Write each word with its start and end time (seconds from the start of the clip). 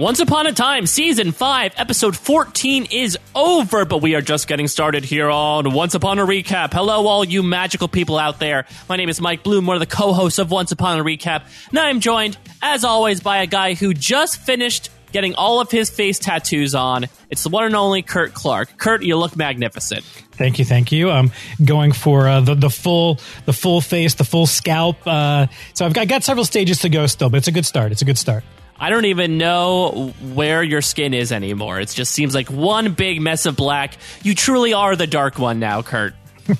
Once 0.00 0.18
Upon 0.18 0.46
a 0.46 0.52
Time, 0.52 0.86
Season 0.86 1.30
5, 1.30 1.74
Episode 1.76 2.16
14 2.16 2.86
is 2.90 3.18
over, 3.34 3.84
but 3.84 4.00
we 4.00 4.14
are 4.14 4.22
just 4.22 4.48
getting 4.48 4.66
started 4.66 5.04
here 5.04 5.28
on 5.28 5.74
Once 5.74 5.94
Upon 5.94 6.18
a 6.18 6.24
Recap. 6.24 6.72
Hello, 6.72 7.06
all 7.06 7.22
you 7.22 7.42
magical 7.42 7.86
people 7.86 8.16
out 8.18 8.38
there. 8.38 8.64
My 8.88 8.96
name 8.96 9.10
is 9.10 9.20
Mike 9.20 9.42
Bloom, 9.42 9.66
one 9.66 9.76
of 9.76 9.80
the 9.80 9.94
co 9.94 10.14
hosts 10.14 10.38
of 10.38 10.50
Once 10.50 10.72
Upon 10.72 10.98
a 10.98 11.04
Recap, 11.04 11.42
and 11.68 11.78
I 11.78 11.90
am 11.90 12.00
joined, 12.00 12.38
as 12.62 12.82
always, 12.82 13.20
by 13.20 13.42
a 13.42 13.46
guy 13.46 13.74
who 13.74 13.92
just 13.92 14.40
finished 14.40 14.88
getting 15.12 15.34
all 15.34 15.60
of 15.60 15.70
his 15.70 15.90
face 15.90 16.18
tattoos 16.18 16.74
on. 16.74 17.04
It's 17.28 17.42
the 17.42 17.50
one 17.50 17.66
and 17.66 17.76
only 17.76 18.00
Kurt 18.00 18.32
Clark. 18.32 18.78
Kurt, 18.78 19.02
you 19.02 19.18
look 19.18 19.36
magnificent. 19.36 20.02
Thank 20.32 20.58
you, 20.58 20.64
thank 20.64 20.92
you. 20.92 21.10
I'm 21.10 21.30
going 21.62 21.92
for 21.92 22.26
uh, 22.26 22.40
the 22.40 22.54
the 22.54 22.70
full 22.70 23.20
the 23.44 23.52
full 23.52 23.82
face, 23.82 24.14
the 24.14 24.24
full 24.24 24.46
scalp. 24.46 25.06
Uh, 25.06 25.48
so 25.74 25.84
I've 25.84 25.92
got, 25.92 26.00
I 26.00 26.04
got 26.06 26.24
several 26.24 26.46
stages 26.46 26.78
to 26.78 26.88
go 26.88 27.06
still, 27.06 27.28
but 27.28 27.36
it's 27.36 27.48
a 27.48 27.52
good 27.52 27.66
start. 27.66 27.92
It's 27.92 28.00
a 28.00 28.06
good 28.06 28.16
start. 28.16 28.44
I 28.80 28.88
don't 28.88 29.04
even 29.04 29.36
know 29.36 30.14
where 30.32 30.62
your 30.62 30.80
skin 30.80 31.12
is 31.12 31.32
anymore. 31.32 31.80
It 31.80 31.90
just 31.90 32.12
seems 32.12 32.34
like 32.34 32.50
one 32.50 32.94
big 32.94 33.20
mess 33.20 33.44
of 33.44 33.54
black. 33.54 33.98
You 34.22 34.34
truly 34.34 34.72
are 34.72 34.96
the 34.96 35.06
dark 35.06 35.38
one 35.38 35.60
now, 35.60 35.82
Kurt. 35.82 36.14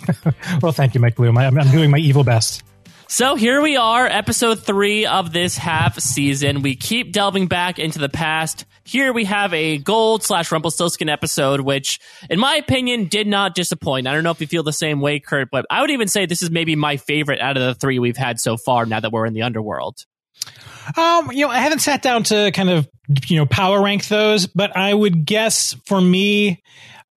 well, 0.62 0.72
thank 0.72 0.94
you, 0.94 1.00
Mike 1.00 1.16
Bloom. 1.16 1.38
I'm, 1.38 1.58
I'm 1.58 1.70
doing 1.70 1.90
my 1.90 1.96
evil 1.96 2.22
best. 2.22 2.62
So 3.08 3.36
here 3.36 3.62
we 3.62 3.78
are, 3.78 4.06
episode 4.06 4.62
three 4.62 5.06
of 5.06 5.32
this 5.32 5.56
half 5.56 5.98
season. 5.98 6.60
We 6.60 6.76
keep 6.76 7.10
delving 7.12 7.48
back 7.48 7.78
into 7.78 7.98
the 7.98 8.10
past. 8.10 8.66
Here 8.84 9.14
we 9.14 9.24
have 9.24 9.54
a 9.54 9.78
gold 9.78 10.22
slash 10.22 10.52
Rumpelstiltskin 10.52 11.08
episode, 11.08 11.62
which, 11.62 12.00
in 12.28 12.38
my 12.38 12.56
opinion, 12.56 13.06
did 13.06 13.26
not 13.26 13.54
disappoint. 13.54 14.06
I 14.06 14.12
don't 14.12 14.24
know 14.24 14.30
if 14.30 14.42
you 14.42 14.46
feel 14.46 14.62
the 14.62 14.72
same 14.72 15.00
way, 15.00 15.20
Kurt, 15.20 15.50
but 15.50 15.64
I 15.70 15.80
would 15.80 15.90
even 15.90 16.06
say 16.06 16.26
this 16.26 16.42
is 16.42 16.50
maybe 16.50 16.76
my 16.76 16.98
favorite 16.98 17.40
out 17.40 17.56
of 17.56 17.62
the 17.62 17.74
three 17.74 17.98
we've 17.98 18.16
had 18.16 18.38
so 18.38 18.58
far 18.58 18.84
now 18.84 19.00
that 19.00 19.10
we're 19.10 19.26
in 19.26 19.32
the 19.32 19.42
underworld. 19.42 20.04
Um, 20.96 21.30
you 21.32 21.46
know, 21.46 21.52
I 21.52 21.58
haven't 21.58 21.80
sat 21.80 22.02
down 22.02 22.24
to 22.24 22.50
kind 22.52 22.70
of, 22.70 22.88
you 23.26 23.36
know, 23.36 23.46
power 23.46 23.82
rank 23.82 24.08
those, 24.08 24.46
but 24.46 24.76
I 24.76 24.92
would 24.92 25.24
guess 25.24 25.74
for 25.86 26.00
me, 26.00 26.62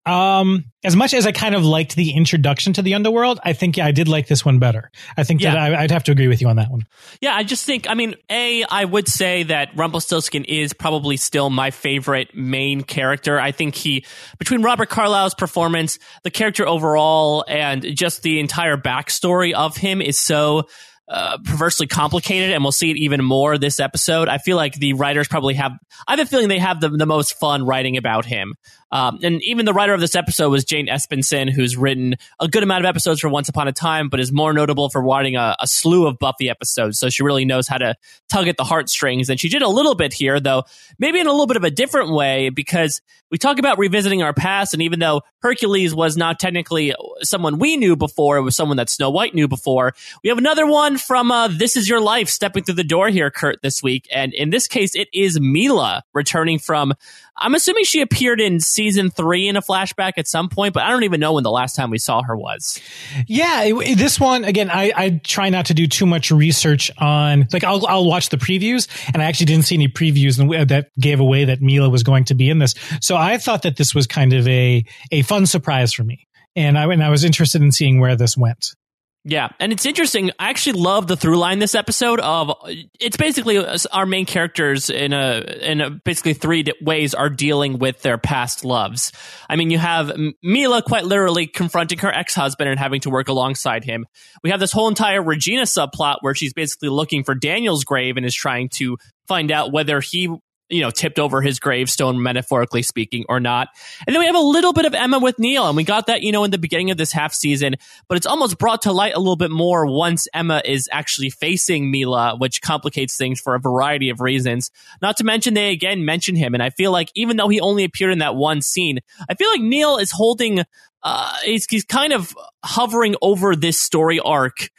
um, 0.06 0.66
as 0.84 0.98
much 0.98 1.14
as 1.14 1.26
I 1.26 1.32
kind 1.32 1.56
of 1.56 1.64
liked 1.64 1.96
the 1.96 2.12
introduction 2.12 2.74
to 2.74 2.82
the 2.82 2.94
underworld, 2.94 3.40
I 3.42 3.54
think 3.54 3.78
yeah, 3.78 3.86
I 3.86 3.92
did 3.92 4.10
like 4.10 4.28
this 4.28 4.44
one 4.44 4.60
better. 4.60 4.92
I 5.16 5.24
think 5.24 5.42
yeah. 5.42 5.54
that 5.54 5.74
I, 5.74 5.82
would 5.84 5.92
have 5.92 6.04
to 6.06 6.12
agree 6.12 6.28
with 6.28 6.42
you 6.42 6.50
on 6.50 6.58
that 6.58 6.70
one. 6.70 6.82
Yeah, 7.22 7.34
I 7.34 7.44
just 7.44 7.66
think, 7.66 7.90
I 7.90 7.94
mean, 7.94 8.16
a, 8.30 8.66
I 8.66 8.84
would 8.84 9.08
say 9.08 9.44
that 9.44 9.70
Rumpelstiltskin 9.78 10.44
is 10.44 10.74
probably 10.74 11.16
still 11.16 11.50
my 11.50 11.72
favorite 11.72 12.36
main 12.36 12.82
character. 12.82 13.40
I 13.40 13.54
think 13.54 13.76
he, 13.76 14.06
between 14.38 14.62
Robert 14.62 14.90
Carlyle's 14.90 15.36
performance, 15.36 16.00
the 16.24 16.32
character 16.32 16.68
overall, 16.68 17.46
and 17.48 17.96
just 17.96 18.24
the 18.24 18.42
entire 18.42 18.76
backstory 18.76 19.54
of 19.54 19.78
him 19.78 20.02
is 20.02 20.20
so 20.20 20.68
uh, 21.08 21.38
perversely 21.44 21.88
complicated, 21.88 22.52
and 22.52 22.64
we'll 22.64 22.72
see 22.72 22.92
it 22.92 22.98
even 22.98 23.24
more 23.24 23.58
this 23.58 23.80
episode. 23.80 24.30
I 24.30 24.38
feel 24.38 24.58
like 24.58 24.76
the 24.76 24.94
writers 24.94 25.28
probably 25.28 25.56
have. 25.56 25.74
I 26.08 26.16
have 26.16 26.20
a 26.20 26.26
feeling 26.26 26.48
they 26.48 26.60
have 26.60 26.80
the, 26.80 26.90
the 26.90 27.06
most 27.06 27.40
fun 27.40 27.66
writing 27.66 27.98
about 27.98 28.26
him. 28.26 28.56
Um, 28.94 29.18
and 29.24 29.42
even 29.42 29.66
the 29.66 29.74
writer 29.74 29.96
of 29.96 30.00
this 30.00 30.14
episode 30.14 30.52
was 30.52 30.64
Jane 30.64 30.86
Espenson, 30.86 31.50
who's 31.50 31.76
written 31.76 32.16
a 32.40 32.48
good 32.48 32.62
amount 32.62 32.86
of 32.86 32.90
episodes 32.90 33.22
for 33.22 33.28
Once 33.28 33.50
Upon 33.50 33.68
a 33.68 33.72
Time, 33.72 34.08
but 34.08 34.20
is 34.20 34.32
more 34.32 34.54
notable 34.54 34.90
for 34.90 35.02
writing 35.02 35.36
a, 35.36 35.56
a 35.60 35.66
slew 35.66 36.06
of 36.06 36.20
Buffy 36.20 36.48
episodes. 36.48 37.00
So 37.00 37.10
she 37.10 37.24
really 37.24 37.44
knows 37.44 37.68
how 37.68 37.80
to 37.80 37.96
tug 38.32 38.48
at 38.48 38.56
the 38.56 38.64
heartstrings. 38.64 39.30
And 39.30 39.40
she 39.40 39.50
did 39.50 39.64
a 39.64 39.68
little 39.68 39.96
bit 39.96 40.14
here, 40.14 40.40
though, 40.40 40.66
maybe 41.00 41.20
in 41.20 41.26
a 41.26 41.32
little 41.32 41.48
bit 41.48 41.58
of 41.58 41.64
a 41.64 41.72
different 41.72 42.14
way, 42.14 42.50
because 42.50 43.02
we 43.32 43.40
talk 43.40 43.58
about 43.58 43.80
revisiting 43.80 44.22
our 44.22 44.32
past. 44.32 44.74
And 44.74 44.84
even 44.84 45.00
though 45.00 45.24
Hercules 45.42 45.96
was 45.96 46.16
not 46.16 46.40
technically 46.40 46.94
someone 47.24 47.58
we 47.58 47.78
knew 47.78 47.96
before, 47.96 48.38
it 48.38 48.44
was 48.44 48.56
someone 48.56 48.78
that 48.78 48.92
Snow 48.92 49.10
White 49.10 49.34
knew 49.34 49.48
before, 49.48 49.96
we 50.24 50.30
have 50.30 50.38
another 50.38 50.68
one 50.68 51.00
from 51.00 51.32
uh, 51.32 51.48
This 51.48 51.76
Is 51.76 51.90
Your 51.90 52.00
Life 52.00 52.30
stepping 52.30 52.64
through 52.64 52.76
the 52.76 52.84
door 52.84 53.10
here, 53.10 53.32
Kurt, 53.32 53.64
this 53.64 53.82
week. 53.82 54.08
And 54.14 54.36
in 54.36 54.52
this 54.52 54.68
case, 54.68 54.96
it 54.96 55.08
is 55.12 55.40
Milah 55.40 56.02
returning 56.14 56.60
from 56.60 56.94
I'm 57.38 57.56
assuming 57.56 57.84
she 57.84 58.02
appeared 58.02 58.40
in 58.40 58.60
season 58.60 59.10
three 59.10 59.48
in 59.48 59.56
a 59.56 59.62
flashback 59.62 60.14
at 60.18 60.28
some 60.28 60.50
point, 60.50 60.74
but 60.74 60.84
I 60.84 60.90
don't 60.90 61.04
even 61.04 61.20
know 61.20 61.34
when 61.34 61.44
the 61.44 61.52
last 61.52 61.76
time 61.76 61.90
we 61.90 61.98
saw 61.98 62.22
her 62.22 62.38
was. 62.38 62.80
Yeah, 63.28 63.64
it, 63.64 63.98
this 63.98 64.20
one 64.20 64.44
again. 64.44 64.70
I, 64.70 64.92
I 64.96 65.22
try 65.24 65.50
not 65.50 65.68
to 65.68 65.74
do 65.74 65.88
too 65.88 66.06
much 66.06 66.32
research 66.32 66.92
on. 67.00 67.48
Like, 67.52 67.64
I'll 67.64 67.86
I'll 67.88 68.06
watch 68.06 68.30
the 68.30 68.38
previews, 68.38 68.88
and 69.14 69.22
I 69.22 69.26
actually 69.26 69.48
didn't 69.48 69.66
see 69.66 69.76
any 69.76 69.88
previews 69.88 70.40
uh, 70.40 70.66
that 70.66 70.92
gave 71.00 71.20
away 71.20 71.46
that 71.46 71.60
Milah 71.60 71.92
was 71.92 72.04
going 72.04 72.26
to 72.26 72.36
be 72.36 72.50
in 72.50 72.60
this. 72.60 72.76
So 73.02 73.16
I 73.16 73.38
thought 73.38 73.64
that 73.64 73.78
this 73.78 73.96
was 73.96 74.06
kind 74.06 74.34
of 74.34 74.48
a 74.48 74.86
a 75.12 75.24
fun 75.24 75.46
surprise 75.48 75.94
for 75.94 76.04
me, 76.04 76.28
and 76.56 76.78
I 76.78 76.86
and 76.86 77.04
I 77.04 77.10
was 77.10 77.24
interested 77.24 77.62
in 77.62 77.72
seeing 77.72 78.00
where 78.00 78.16
this 78.16 78.38
went. 78.38 78.76
Yeah, 79.26 79.50
and 79.62 79.72
it's 79.72 79.86
interesting. 79.86 80.32
I 80.38 80.50
actually 80.50 80.82
love 80.82 81.08
the 81.08 81.16
through 81.16 81.38
line 81.38 81.60
this 81.60 81.76
episode 81.76 82.20
of 82.20 82.52
it's 83.00 83.16
basically 83.16 83.58
uh, 83.58 83.78
our 83.94 84.06
main 84.06 84.26
characters 84.26 84.90
in 84.90 85.14
a 85.14 85.40
in 85.62 85.80
a, 85.80 85.90
basically 85.92 86.34
three 86.34 86.66
ways 86.82 87.14
are 87.14 87.30
dealing 87.30 87.80
with 87.80 88.02
their 88.02 88.18
past 88.18 88.66
loves. 88.66 89.14
I 89.50 89.56
mean, 89.56 89.72
you 89.72 89.78
have 89.78 90.08
Milah 90.46 90.84
quite 90.84 91.06
literally 91.06 91.48
confronting 91.48 92.00
her 92.00 92.14
ex 92.14 92.36
husband 92.36 92.70
and 92.70 92.78
having 92.78 93.00
to 93.02 93.10
work 93.10 93.30
alongside 93.30 93.86
him. 93.86 94.06
We 94.44 94.50
have 94.50 94.60
this 94.60 94.74
whole 94.74 94.90
entire 94.90 95.24
Regina 95.24 95.64
subplot 95.64 96.18
where 96.20 96.36
she's 96.36 96.54
basically 96.54 96.90
looking 96.90 97.24
for 97.24 97.34
Daniel's 97.34 97.86
grave 97.86 98.18
and 98.18 98.26
is 98.26 98.36
trying 98.36 98.68
to 98.76 98.98
find 99.30 99.52
out 99.52 99.72
whether 99.72 100.02
he 100.02 100.36
you 100.74 100.82
know, 100.82 100.90
tipped 100.90 101.20
over 101.20 101.42
his 101.42 101.60
gravestone, 101.60 102.22
metaphorically 102.22 102.82
speaking, 102.82 103.26
or 103.30 103.40
not. 103.40 103.70
And 104.08 104.14
then 104.14 104.20
we 104.20 104.26
have 104.26 104.36
a 104.36 104.40
little 104.40 104.74
bit 104.74 104.86
of 104.86 104.94
Emma 104.94 105.20
with 105.20 105.38
Neal, 105.38 105.68
and 105.68 105.78
we 105.78 105.84
got 105.84 106.08
that, 106.08 106.24
you 106.24 106.32
know, 106.32 106.44
in 106.44 106.52
the 106.52 106.58
beginning 106.58 106.90
of 106.92 106.98
this 106.98 107.12
half 107.12 107.34
season, 107.34 107.76
but 108.08 108.18
it's 108.18 108.26
almost 108.26 108.58
brought 108.58 108.82
to 108.84 108.92
light 108.92 109.14
a 109.14 109.20
little 109.20 109.36
bit 109.36 109.52
more 109.52 109.86
once 109.86 110.28
Emma 110.34 110.62
is 110.66 110.90
actually 110.92 111.30
facing 111.30 111.94
Milah, 111.94 112.40
which 112.40 112.62
complicates 112.62 113.16
things 113.16 113.40
for 113.40 113.54
a 113.54 113.60
variety 113.60 114.10
of 114.10 114.20
reasons. 114.20 114.72
Not 115.02 115.18
to 115.18 115.24
mention, 115.24 115.54
they 115.54 115.72
again 115.72 116.06
mention 116.06 116.36
him, 116.36 116.54
and 116.54 116.64
I 116.64 116.72
feel 116.72 116.92
like 116.92 117.10
even 117.14 117.38
though 117.38 117.50
he 117.50 117.62
only 117.62 117.84
appeared 117.84 118.12
in 118.12 118.20
that 118.20 118.36
one 118.36 118.62
scene, 118.62 119.00
I 119.30 119.36
feel 119.36 119.50
like 119.50 119.62
Neal 119.62 119.98
is 119.98 120.12
holding 120.12 120.64
uh, 121.04 121.36
he's, 121.44 121.66
he's 121.70 121.84
kind 121.84 122.14
of 122.14 122.34
hovering 122.64 123.16
over 123.22 123.56
this 123.56 123.80
story 123.80 124.20
arc 124.22 124.70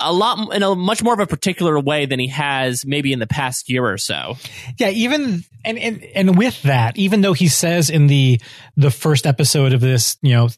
a 0.00 0.12
lot 0.12 0.54
in 0.54 0.62
a 0.62 0.74
much 0.74 1.02
more 1.02 1.14
of 1.14 1.20
a 1.20 1.26
particular 1.26 1.78
way 1.78 2.06
than 2.06 2.18
he 2.18 2.28
has 2.28 2.84
maybe 2.86 3.12
in 3.12 3.18
the 3.18 3.26
past 3.26 3.68
year 3.68 3.84
or 3.84 3.98
so. 3.98 4.36
Yeah, 4.78 4.90
even 4.90 5.44
and 5.64 5.78
and 5.78 6.04
and 6.14 6.38
with 6.38 6.62
that, 6.62 6.96
even 6.96 7.20
though 7.20 7.32
he 7.32 7.48
says 7.48 7.90
in 7.90 8.06
the 8.06 8.40
the 8.76 8.90
first 8.90 9.26
episode 9.26 9.72
of 9.72 9.80
this, 9.80 10.16
you 10.22 10.32
know, 10.32 10.48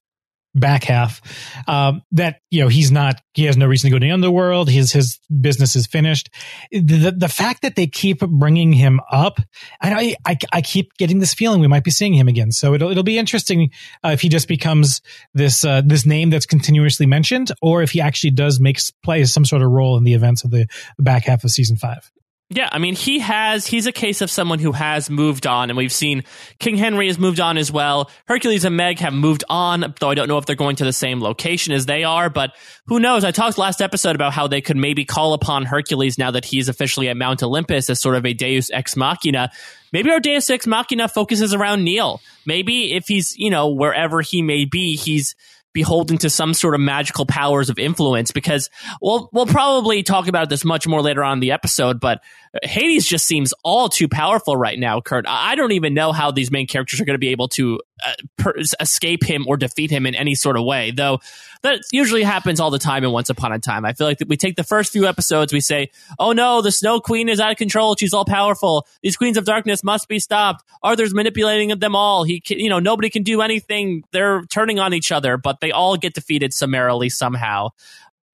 back 0.55 0.85
half 0.85 1.21
um, 1.69 2.03
that 2.13 2.41
you 2.51 2.61
know 2.61 2.69
he's 2.69 2.91
not 2.91 3.21
he 3.35 3.45
has 3.45 3.57
no 3.57 3.67
reason 3.67 3.89
to 3.89 3.95
go 3.95 3.99
to 3.99 4.05
the 4.05 4.11
underworld. 4.11 4.69
His 4.69 4.93
his 4.93 5.19
business 5.41 5.77
is 5.77 5.87
finished. 5.87 6.31
The 6.73 7.15
the 7.17 7.29
fact 7.29 7.63
that 7.63 7.77
they 7.77 7.87
keep 7.87 8.21
bringing 8.21 8.73
him 8.73 9.01
up 9.11 9.41
I 9.81 10.17
I, 10.25 10.37
I 10.53 10.61
keep 10.61 10.95
getting 10.99 11.19
this 11.19 11.35
feeling 11.35 11.61
we 11.61 11.69
might 11.69 11.85
be 11.85 11.91
seeing 11.91 12.15
him 12.15 12.29
again. 12.29 12.53
So 12.53 12.75
it'll 12.75 12.91
it'll 12.91 13.03
be 13.03 13.19
interesting 13.19 13.71
uh, 14.05 14.11
if 14.11 14.21
he 14.21 14.29
just 14.29 14.49
becomes 14.49 15.01
this 15.35 15.65
uh, 15.65 15.83
this 15.85 16.07
name 16.07 16.31
that's 16.31 16.47
continuously 16.47 17.07
mentioned 17.07 17.53
or 17.63 17.83
if 17.83 17.93
he 17.93 18.01
actually 18.01 18.31
does 18.31 18.61
make 18.61 18.81
play 19.05 19.25
some 19.25 19.45
sort 19.45 19.63
of 19.63 19.71
role 19.71 19.97
in 19.97 20.05
the 20.05 20.15
events 20.15 20.45
of 20.45 20.51
the 20.51 20.67
back 20.99 21.25
half 21.25 21.45
of 21.45 21.51
season 21.51 21.77
5 21.77 22.11
yeah, 22.53 22.69
I 22.73 22.79
mean, 22.79 22.97
he 22.97 23.21
has, 23.21 23.65
he's 23.65 23.87
a 23.87 23.93
case 23.93 24.23
of 24.23 24.31
someone 24.31 24.59
who 24.59 24.73
has 24.73 25.09
moved 25.09 25.47
on, 25.47 25.71
and 25.71 25.77
we've 25.77 25.93
seen 25.93 26.25
King 26.59 26.77
Henry 26.77 27.07
has 27.07 27.17
moved 27.17 27.39
on 27.39 27.57
as 27.57 27.71
well. 27.71 28.11
Hercules 28.27 28.65
and 28.65 28.77
Meg 28.77 28.99
have 28.99 29.15
moved 29.15 29.45
on, 29.49 29.95
though 30.01 30.11
I 30.11 30.15
don't 30.17 30.27
know 30.27 30.37
if 30.37 30.47
they're 30.47 30.57
going 30.57 30.75
to 30.77 30.85
the 30.85 30.93
same 30.93 31.21
location 31.21 31.73
as 31.73 31.87
they 31.87 32.03
are, 32.03 32.29
but 32.29 32.57
who 32.87 32.99
knows? 32.99 33.23
I 33.23 33.31
talked 33.31 33.57
last 33.57 33.81
episode 33.81 34.17
about 34.17 34.33
how 34.33 34.49
they 34.49 34.61
could 34.61 34.77
maybe 34.77 35.05
call 35.05 35.33
upon 35.33 35.65
Hercules 35.65 36.19
now 36.19 36.33
that 36.33 36.45
he's 36.45 36.69
officially 36.69 37.09
at 37.09 37.17
Mount 37.17 37.41
Olympus 37.45 37.89
as 37.89 38.01
sort 38.01 38.17
of 38.17 38.27
a 38.27 38.35
deus 38.35 38.69
ex 38.73 38.97
machina. 38.97 39.53
Maybe 39.93 40.11
our 40.11 40.19
deus 40.19 40.51
ex 40.51 40.67
machina 40.67 41.07
focuses 41.07 41.55
around 41.55 41.85
Neal. 41.85 42.21
Maybe 42.47 42.95
if 42.95 43.07
he's, 43.07 43.37
you 43.39 43.51
know, 43.51 43.69
wherever 43.69 44.23
he 44.23 44.43
may 44.43 44.65
be, 44.65 44.97
he's, 44.97 45.37
beholden 45.73 46.19
to 46.19 46.31
some 46.31 46.55
sort 46.55 46.75
of 46.75 46.81
magical 46.81 47.27
powers 47.27 47.71
of 47.71 47.79
influence 47.79 48.33
because 48.33 48.71
we'll 49.01 49.29
we'll 49.33 49.47
probably 49.47 50.03
talk 50.03 50.29
about 50.29 50.49
this 50.49 50.65
much 50.65 50.87
more 50.87 51.03
later 51.03 51.23
on 51.23 51.35
in 51.35 51.41
the 51.41 51.53
episode 51.53 52.01
but 52.01 52.21
Hades 52.65 53.07
just 53.07 53.27
seems 53.27 53.55
all 53.63 53.89
too 53.89 54.09
powerful 54.09 54.57
right 54.57 54.79
now 54.79 55.01
Kurt. 55.01 55.25
I 55.29 55.55
don't 55.55 55.73
even 55.73 55.95
know 55.95 56.11
how 56.13 56.33
these 56.33 56.51
main 56.51 56.67
characters 56.67 57.01
are 57.01 57.05
going 57.05 57.15
to 57.15 57.19
be 57.19 57.29
able 57.29 57.49
to 57.49 57.81
uh, 58.05 58.13
per- 58.37 58.55
escape 58.81 59.25
him 59.25 59.45
or 59.47 59.57
defeat 59.57 59.91
him 59.91 60.07
in 60.07 60.15
any 60.15 60.35
sort 60.35 60.57
of 60.57 60.65
way 60.65 60.91
though 60.91 61.21
that 61.63 61.81
usually 61.93 62.23
happens 62.23 62.61
all 62.61 62.71
the 62.71 62.79
time 62.79 63.05
in 63.05 63.11
once 63.11 63.31
upon 63.31 63.53
a 63.53 63.59
time. 63.59 63.85
I 63.85 63.93
feel 63.93 64.07
like 64.07 64.19
we 64.27 64.37
take 64.37 64.57
the 64.57 64.65
first 64.65 64.93
few 64.93 65.07
episodes 65.07 65.53
we 65.53 65.61
say 65.61 65.91
oh 66.19 66.33
no 66.33 66.63
the 66.63 66.73
snow 66.73 67.01
queen 67.01 67.29
is 67.29 67.41
out 67.41 67.51
of 67.51 67.57
control. 67.57 67.97
She's 67.97 68.15
all 68.15 68.25
powerful. 68.25 68.87
These 69.03 69.17
queens 69.17 69.37
of 69.37 69.45
darkness 69.45 69.85
must 69.85 70.09
be 70.09 70.19
stopped. 70.19 70.65
Arthur's 70.83 71.15
manipulating 71.15 71.77
them 71.79 71.95
all. 71.95 72.25
He 72.25 72.41
can, 72.41 72.59
you 72.59 72.69
know 72.69 72.79
nobody 72.79 73.11
can 73.11 73.23
do 73.23 73.41
anything. 73.41 74.03
They're 74.13 74.43
turning 74.47 74.79
on 74.79 74.95
each 74.95 75.13
other 75.13 75.37
but 75.37 75.61
they 75.61 75.73
all 75.73 75.97
get 75.97 76.15
defeated 76.15 76.53
summarily 76.55 77.09
somehow. 77.09 77.69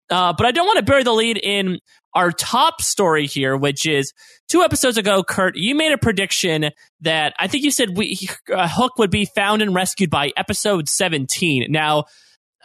Uh, 0.09 0.33
but 0.33 0.45
I 0.45 0.51
don't 0.51 0.67
want 0.67 0.77
to 0.77 0.85
bury 0.85 1.03
the 1.03 1.13
lead 1.13 1.37
in 1.37 1.79
our 2.13 2.31
top 2.31 2.81
story 2.81 3.27
here, 3.27 3.57
which 3.57 3.85
is 3.85 4.13
two 4.47 4.61
episodes 4.61 4.97
ago, 4.97 5.23
Kurt, 5.23 5.55
you 5.57 5.75
made 5.75 5.91
a 5.91 5.97
prediction 5.97 6.69
that 7.01 7.33
I 7.37 7.47
think 7.47 7.63
you 7.63 7.71
said 7.71 7.97
we, 7.97 8.29
uh, 8.53 8.67
Hook 8.69 8.97
would 8.97 9.11
be 9.11 9.25
found 9.25 9.61
and 9.61 9.75
rescued 9.75 10.09
by 10.09 10.31
episode 10.37 10.87
17. 10.87 11.67
Now, 11.69 12.05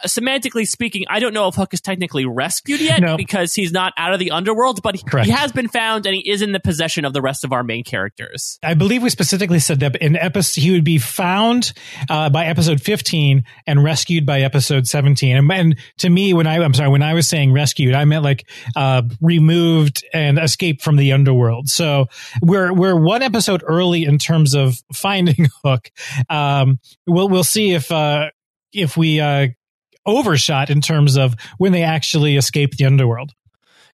semantically 0.05 0.65
speaking, 0.65 1.05
I 1.09 1.19
don't 1.19 1.33
know 1.33 1.47
if 1.47 1.55
Hook 1.55 1.73
is 1.73 1.81
technically 1.81 2.25
rescued 2.25 2.79
yet 2.81 2.99
No. 3.01 3.17
because 3.17 3.53
he's 3.53 3.71
not 3.71 3.93
out 3.97 4.13
of 4.13 4.19
the 4.19 4.31
underworld, 4.31 4.81
but 4.81 4.95
he, 4.95 5.03
Correct. 5.03 5.25
he 5.25 5.31
has 5.31 5.51
been 5.51 5.67
found 5.67 6.05
and 6.05 6.15
he 6.15 6.29
is 6.29 6.41
in 6.41 6.51
the 6.51 6.59
possession 6.59 7.05
of 7.05 7.13
the 7.13 7.21
rest 7.21 7.43
of 7.43 7.51
our 7.53 7.63
main 7.63 7.83
characters. 7.83 8.59
I 8.63 8.73
believe 8.73 9.03
we 9.03 9.09
specifically 9.09 9.59
said 9.59 9.79
that 9.81 9.95
in 9.97 10.15
episode 10.15 10.61
he 10.61 10.71
would 10.71 10.83
be 10.83 10.97
found 10.97 11.73
uh, 12.09 12.29
by 12.29 12.45
episode 12.45 12.81
15 12.81 13.43
and 13.67 13.83
rescued 13.83 14.25
by 14.25 14.41
episode 14.41 14.87
17. 14.87 15.35
And, 15.35 15.51
and 15.51 15.75
to 15.99 16.09
me, 16.09 16.33
when 16.33 16.47
I 16.47 16.61
I'm 16.63 16.73
sorry, 16.73 16.89
when 16.89 17.03
I 17.03 17.13
was 17.13 17.27
saying 17.27 17.53
rescued, 17.53 17.95
I 17.95 18.05
meant 18.05 18.23
like 18.23 18.47
uh, 18.75 19.03
removed 19.21 20.03
and 20.13 20.37
escaped 20.39 20.81
from 20.81 20.95
the 20.95 21.13
underworld. 21.13 21.69
So 21.69 22.07
we're 22.41 22.73
we're 22.73 22.99
one 22.99 23.21
episode 23.21 23.63
early 23.65 24.03
in 24.03 24.17
terms 24.17 24.53
of 24.53 24.75
finding 24.93 25.47
Hook. 25.63 25.89
Um, 26.29 26.79
we'll 27.07 27.29
we'll 27.29 27.43
see 27.43 27.71
if 27.73 27.91
uh, 27.91 28.29
if 28.73 28.97
we 28.97 29.19
uh, 29.19 29.47
overshot 30.05 30.69
in 30.69 30.81
terms 30.81 31.17
of 31.17 31.35
when 31.57 31.71
they 31.71 31.83
actually 31.83 32.37
escape 32.37 32.77
the 32.77 32.85
underworld. 32.85 33.33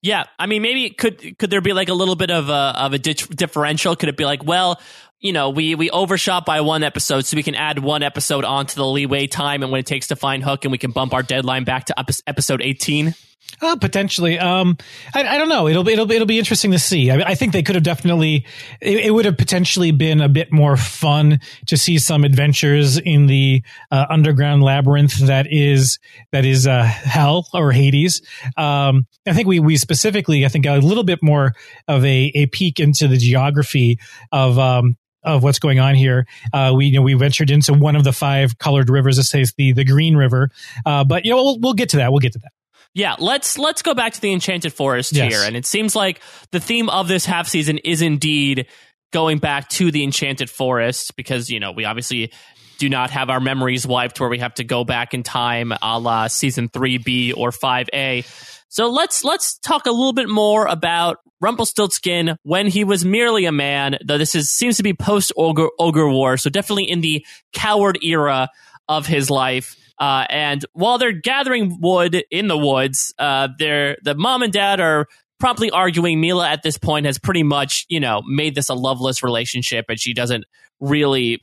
Yeah, 0.01 0.25
I 0.37 0.45
mean, 0.45 0.61
maybe 0.61 0.89
could 0.91 1.37
could 1.37 1.49
there 1.49 1.61
be 1.61 1.73
like 1.73 1.89
a 1.89 1.93
little 1.93 2.15
bit 2.15 2.29
of 2.29 2.49
a 2.49 2.73
of 2.77 2.93
a 2.93 2.99
di- 2.99 3.13
differential? 3.13 3.95
Could 3.95 4.09
it 4.09 4.17
be 4.17 4.25
like, 4.25 4.43
well, 4.43 4.79
you 5.19 5.33
know, 5.33 5.49
we 5.49 5.75
we 5.75 5.89
overshot 5.89 6.45
by 6.45 6.61
one 6.61 6.83
episode, 6.83 7.25
so 7.25 7.35
we 7.35 7.43
can 7.43 7.55
add 7.55 7.79
one 7.79 8.03
episode 8.03 8.45
onto 8.45 8.75
the 8.75 8.85
leeway 8.85 9.25
time 9.27 9.63
and 9.63 9.71
when 9.71 9.79
it 9.79 9.87
takes 9.87 10.07
to 10.07 10.15
find 10.15 10.43
Hook, 10.43 10.65
and 10.65 10.71
we 10.71 10.77
can 10.77 10.91
bump 10.91 11.13
our 11.13 11.23
deadline 11.23 11.63
back 11.63 11.85
to 11.85 11.95
episode 12.27 12.61
eighteen. 12.61 13.15
Uh, 13.59 13.75
potentially. 13.75 14.37
Um, 14.37 14.77
I, 15.15 15.23
I 15.23 15.37
don't 15.39 15.49
know. 15.49 15.67
It'll 15.67 15.83
be, 15.83 15.93
it'll 15.93 16.11
it'll 16.11 16.27
be 16.27 16.37
interesting 16.37 16.71
to 16.71 16.79
see. 16.79 17.09
I, 17.09 17.31
I 17.31 17.35
think 17.35 17.53
they 17.53 17.63
could 17.63 17.73
have 17.73 17.83
definitely, 17.83 18.45
it, 18.79 19.05
it 19.05 19.11
would 19.11 19.25
have 19.25 19.35
potentially 19.35 19.89
been 19.89 20.21
a 20.21 20.29
bit 20.29 20.51
more 20.51 20.77
fun 20.77 21.39
to 21.65 21.75
see 21.75 21.97
some 21.97 22.23
adventures 22.23 22.99
in 22.99 23.25
the 23.25 23.63
uh, 23.89 24.05
underground 24.11 24.61
labyrinth 24.61 25.17
that 25.25 25.47
is, 25.49 25.97
that 26.31 26.45
is, 26.45 26.67
uh, 26.67 26.83
hell 26.83 27.47
or 27.51 27.71
Hades. 27.71 28.21
Um, 28.57 29.07
I 29.27 29.33
think 29.33 29.47
we, 29.47 29.59
we 29.59 29.77
specifically, 29.77 30.45
I 30.45 30.49
think 30.49 30.67
a 30.67 30.77
little 30.77 31.03
bit 31.03 31.23
more 31.23 31.55
of 31.87 32.05
a, 32.05 32.31
a 32.35 32.45
peek 32.45 32.79
into 32.79 33.07
the 33.07 33.17
geography 33.17 33.97
of, 34.31 34.59
um, 34.59 34.97
of 35.23 35.41
what's 35.41 35.59
going 35.59 35.79
on 35.79 35.95
here. 35.95 36.27
Uh, 36.53 36.73
we, 36.75 36.85
you 36.85 36.99
know, 36.99 37.01
we 37.01 37.15
ventured 37.15 37.49
into 37.49 37.73
one 37.73 37.95
of 37.95 38.03
the 38.03 38.13
five 38.13 38.59
colored 38.59 38.91
rivers, 38.91 39.17
this 39.17 39.31
says 39.31 39.51
the, 39.57 39.71
the 39.73 39.83
Green 39.83 40.15
River. 40.15 40.51
Uh, 40.85 41.03
but 41.03 41.25
you 41.25 41.31
know, 41.31 41.37
we'll, 41.37 41.59
we'll 41.59 41.73
get 41.73 41.89
to 41.89 41.97
that. 41.97 42.11
We'll 42.11 42.19
get 42.19 42.33
to 42.33 42.39
that. 42.39 42.51
Yeah, 42.97 43.15
let's 43.19 43.59
let's 43.59 43.83
go 43.83 43.93
back 43.93 44.13
to 44.13 44.21
the 44.21 44.33
Enchanted 44.33 44.73
Forest 44.73 45.13
Yes. 45.13 45.31
here, 45.31 45.43
and 45.45 45.55
it 45.55 45.67
seems 45.67 45.95
like 45.95 46.19
the 46.51 46.59
theme 46.59 46.89
of 46.89 47.07
this 47.07 47.27
half 47.27 47.47
season 47.47 47.77
is 47.77 48.01
indeed 48.01 48.65
going 49.13 49.37
back 49.37 49.69
to 49.69 49.91
the 49.91 50.03
Enchanted 50.03 50.49
Forest 50.49 51.15
because 51.15 51.47
you 51.51 51.59
know 51.59 51.71
we 51.71 51.85
obviously 51.85 52.31
do 52.79 52.89
not 52.89 53.11
have 53.11 53.29
our 53.29 53.39
memories 53.39 53.85
wiped 53.85 54.19
where 54.19 54.29
we 54.29 54.39
have 54.39 54.55
to 54.55 54.63
go 54.63 54.83
back 54.83 55.13
in 55.13 55.21
time, 55.21 55.73
a 55.79 55.99
la 55.99 56.25
season 56.25 56.69
three 56.69 56.97
B 56.97 57.33
or 57.33 57.51
five 57.51 57.87
A. 57.93 58.23
So 58.69 58.89
let's 58.89 59.23
let's 59.23 59.59
talk 59.59 59.85
a 59.85 59.91
little 59.91 60.13
bit 60.13 60.27
more 60.27 60.65
about 60.65 61.17
Rumpelstiltskin 61.39 62.35
when 62.41 62.65
he 62.65 62.83
was 62.83 63.05
merely 63.05 63.45
a 63.45 63.51
man. 63.51 63.99
Though 64.03 64.17
this 64.17 64.33
is 64.33 64.49
seems 64.49 64.77
to 64.77 64.83
be 64.83 64.95
post 64.95 65.31
ogre 65.37 65.69
ogre 65.77 66.09
war, 66.09 66.35
so 66.37 66.49
definitely 66.49 66.85
in 66.85 67.01
the 67.01 67.23
coward 67.53 67.99
era 68.01 68.49
of 68.89 69.05
his 69.05 69.29
life. 69.29 69.75
Uh, 69.99 70.25
and 70.29 70.65
while 70.73 70.97
they're 70.97 71.11
gathering 71.11 71.79
wood 71.81 72.23
in 72.29 72.47
the 72.47 72.57
woods, 72.57 73.13
uh, 73.17 73.47
they're 73.57 73.97
the 74.03 74.15
mom 74.15 74.43
and 74.43 74.53
dad 74.53 74.79
are 74.79 75.07
promptly 75.39 75.71
arguing. 75.71 76.21
Milah 76.21 76.49
at 76.49 76.63
this 76.63 76.77
point 76.77 77.05
has 77.05 77.17
pretty 77.17 77.43
much 77.43 77.85
you 77.89 77.99
know 77.99 78.21
made 78.27 78.55
this 78.55 78.69
a 78.69 78.75
loveless 78.75 79.23
relationship, 79.23 79.85
and 79.89 79.99
she 79.99 80.13
doesn't 80.13 80.45
really 80.79 81.41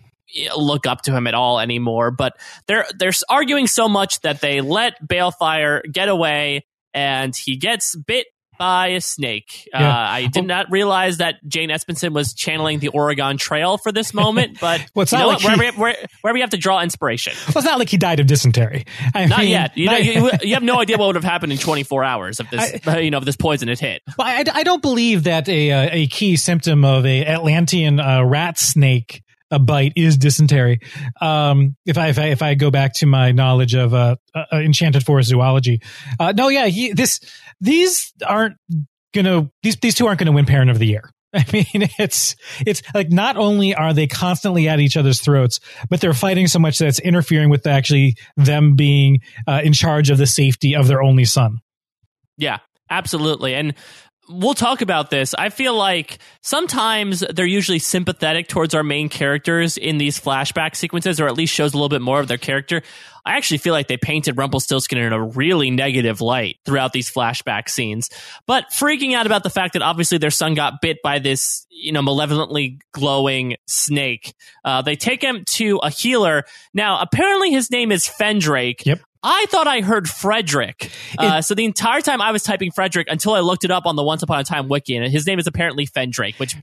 look 0.57 0.87
up 0.87 1.03
to 1.03 1.13
him 1.13 1.27
at 1.27 1.35
all 1.35 1.61
anymore. 1.61 2.11
But 2.11 2.35
they're 2.67 2.87
they're 2.99 3.13
arguing 3.29 3.67
so 3.67 3.89
much 3.89 4.21
that 4.21 4.41
they 4.41 4.61
let 4.61 4.95
Baelfire 5.07 5.83
get 5.91 6.09
away, 6.09 6.65
and 6.93 7.35
he 7.35 7.57
gets 7.57 7.97
bit 7.97 8.27
by 8.59 8.89
a 8.89 9.01
snake. 9.01 9.69
Uh, 9.75 9.79
Yeah. 9.81 9.97
I 9.99 10.27
did 10.27 10.47
not 10.47 10.71
realize 10.71 11.19
that 11.19 11.37
Jane 11.47 11.71
Espenson 11.71 12.13
was 12.13 12.35
channeling 12.35 12.79
the 12.79 12.89
Oregon 12.89 13.37
Trail 13.37 13.79
for 13.79 13.93
this 13.93 14.15
moment, 14.23 14.59
but 14.61 14.85
Well, 14.95 15.07
you 15.11 15.19
know 15.19 15.29
like 15.29 15.43
what? 15.45 15.53
he- 15.55 15.59
where, 15.61 15.73
we, 15.73 15.79
where, 15.79 15.97
where 16.23 16.35
we 16.35 16.41
have 16.41 16.51
to 16.51 16.57
draw 16.57 16.81
inspiration. 16.83 17.33
Well, 17.49 17.59
it's 17.59 17.65
not 17.65 17.79
like 17.79 17.89
he 17.89 17.97
died 17.97 18.21
of 18.21 18.27
dysentery. 18.27 18.85
I 19.15 19.27
Not 19.27 19.41
mean, 19.41 19.49
yet. 19.51 19.77
You 19.77 19.87
know, 19.87 19.93
not- 19.93 20.05
you, 20.05 20.31
you 20.49 20.55
have 20.55 20.63
no 20.63 20.81
idea 20.81 20.97
what 20.99 21.07
would 21.07 21.17
have 21.17 21.25
happened 21.25 21.53
in 21.53 21.59
24 21.59 22.05
hours 22.05 22.41
if 22.41 22.51
this, 22.51 22.81
you 23.03 23.11
know, 23.11 23.19
if 23.19 23.25
this 23.25 23.37
poison 23.37 23.69
had 23.69 23.79
hit. 23.81 24.03
Well, 24.19 24.27
I, 24.27 24.45
I 24.53 24.63
don't 24.63 24.83
believe 24.83 25.25
that 25.25 25.49
a 25.49 25.73
uh, 25.73 25.89
a 25.93 26.07
key 26.07 26.37
symptom 26.37 26.85
of 26.85 27.05
a 27.07 27.25
Atlantean 27.27 28.01
uh, 28.01 28.23
rat 28.25 28.59
snake 28.59 29.23
a 29.55 29.59
bite 29.59 29.93
is 29.97 30.19
dysentery. 30.19 30.81
Um, 31.21 31.77
if 31.87 31.97
I 31.97 32.09
if 32.09 32.19
I 32.19 32.27
if 32.27 32.43
I 32.43 32.55
go 32.55 32.71
back 32.71 32.95
to 32.95 33.07
my 33.07 33.33
knowledge 33.33 33.75
of 33.75 33.95
uh, 33.95 34.17
uh, 34.35 34.45
enchanted 34.53 35.05
forest 35.07 35.29
zoology, 35.29 35.81
uh, 36.19 36.33
no, 36.37 36.49
yeah, 36.49 36.67
he, 36.67 36.93
this 36.93 37.21
these 37.61 38.13
aren't 38.27 38.57
gonna 39.15 39.51
these 39.63 39.77
these 39.77 39.95
two 39.95 40.07
aren't 40.07 40.19
gonna 40.19 40.33
win 40.33 40.45
parent 40.45 40.71
of 40.71 40.79
the 40.79 40.87
year. 40.87 41.09
I 41.35 41.45
mean, 41.53 41.89
it's 41.99 42.37
it's 42.67 42.83
like 42.95 43.11
not 43.11 43.37
only 43.37 43.75
are 43.75 43.95
they 43.95 44.07
constantly 44.09 44.69
at 44.69 44.81
each 44.81 44.97
other's 44.97 45.21
throats, 45.21 45.61
but 45.89 46.01
they're 46.01 46.15
fighting 46.15 46.49
so 46.49 46.59
much 46.59 46.79
that 46.79 46.89
it's 46.89 47.01
interfering 47.01 47.49
with 47.49 47.67
actually 47.67 48.17
them 48.37 48.75
being 48.75 49.21
uh, 49.47 49.61
in 49.65 49.73
charge 49.73 50.11
of 50.11 50.19
the 50.19 50.27
safety 50.27 50.75
of 50.75 50.89
their 50.89 51.03
only 51.03 51.25
son. 51.25 51.59
Yeah, 52.37 52.59
absolutely. 52.91 53.55
And 53.55 53.75
we'll 54.29 54.55
talk 54.55 54.81
about 54.81 55.11
this. 55.11 55.35
I 55.35 55.49
feel 55.49 55.77
like 55.77 56.19
sometimes 56.41 57.21
they're 57.21 57.47
usually 57.47 57.79
sympathetic 57.79 58.49
towards 58.49 58.75
our 58.75 58.83
main 58.83 59.09
characters 59.09 59.77
in 59.77 59.99
these 59.99 60.21
flashback 60.21 60.77
sequences, 60.77 61.21
or 61.21 61.27
at 61.27 61.35
least 61.35 61.53
shows 61.53 61.75
a 61.75 61.77
little 61.77 61.89
bit 61.89 62.03
more 62.03 62.21
of 62.21 62.29
their 62.29 62.39
character. 62.39 62.83
I 63.27 63.37
actually 63.37 63.59
feel 63.59 63.73
like 63.73 63.89
they 63.89 63.97
painted 63.97 64.37
Rumpelstiltskin 64.37 64.99
in 64.99 65.13
a 65.13 65.23
really 65.23 65.71
negative 65.71 66.21
light 66.21 66.57
throughout 66.67 66.93
these 66.93 67.11
flashback 67.11 67.71
scenes, 67.71 68.11
but 68.47 68.67
freaking 68.71 69.15
out 69.15 69.25
about 69.25 69.43
the 69.43 69.51
fact 69.51 69.73
that 69.73 69.83
obviously 69.83 70.19
their 70.19 70.31
son 70.31 70.55
got 70.55 70.83
bit 70.83 70.99
by 71.03 71.19
this, 71.21 71.67
you 71.71 71.93
know, 71.93 72.03
malevolently 72.03 72.81
glowing 72.93 73.57
snake. 73.67 74.35
Uh, 74.63 74.83
they 74.83 74.97
take 74.97 75.23
him 75.23 75.45
to 75.47 75.79
a 75.79 75.89
healer. 75.89 76.45
Now, 76.75 77.01
apparently 77.01 77.51
his 77.51 77.71
name 77.71 77.93
is 77.93 78.07
Fendrake. 78.07 78.85
Yep. 78.85 79.01
I 79.25 79.47
thought 79.49 79.67
I 79.67 79.81
heard 79.81 80.09
Frederick. 80.09 80.93
Uh, 81.19 81.41
so 81.41 81.55
the 81.55 81.65
entire 81.65 82.03
time 82.03 82.21
I 82.21 82.31
was 82.31 82.43
typing 82.43 82.71
Frederick 82.71 83.09
until 83.11 83.33
I 83.33 83.41
looked 83.41 83.65
it 83.65 83.71
up 83.71 83.87
on 83.87 83.97
the 83.97 84.03
Once 84.03 84.23
Upon 84.23 84.39
a 84.39 84.45
Time 84.45 84.69
wiki, 84.69 84.95
and 84.97 85.11
his 85.11 85.27
name 85.27 85.39
is 85.39 85.47
apparently 85.47 85.87
Fendrake. 85.87 86.39
Which, 86.39 86.55
uh, 86.55 86.61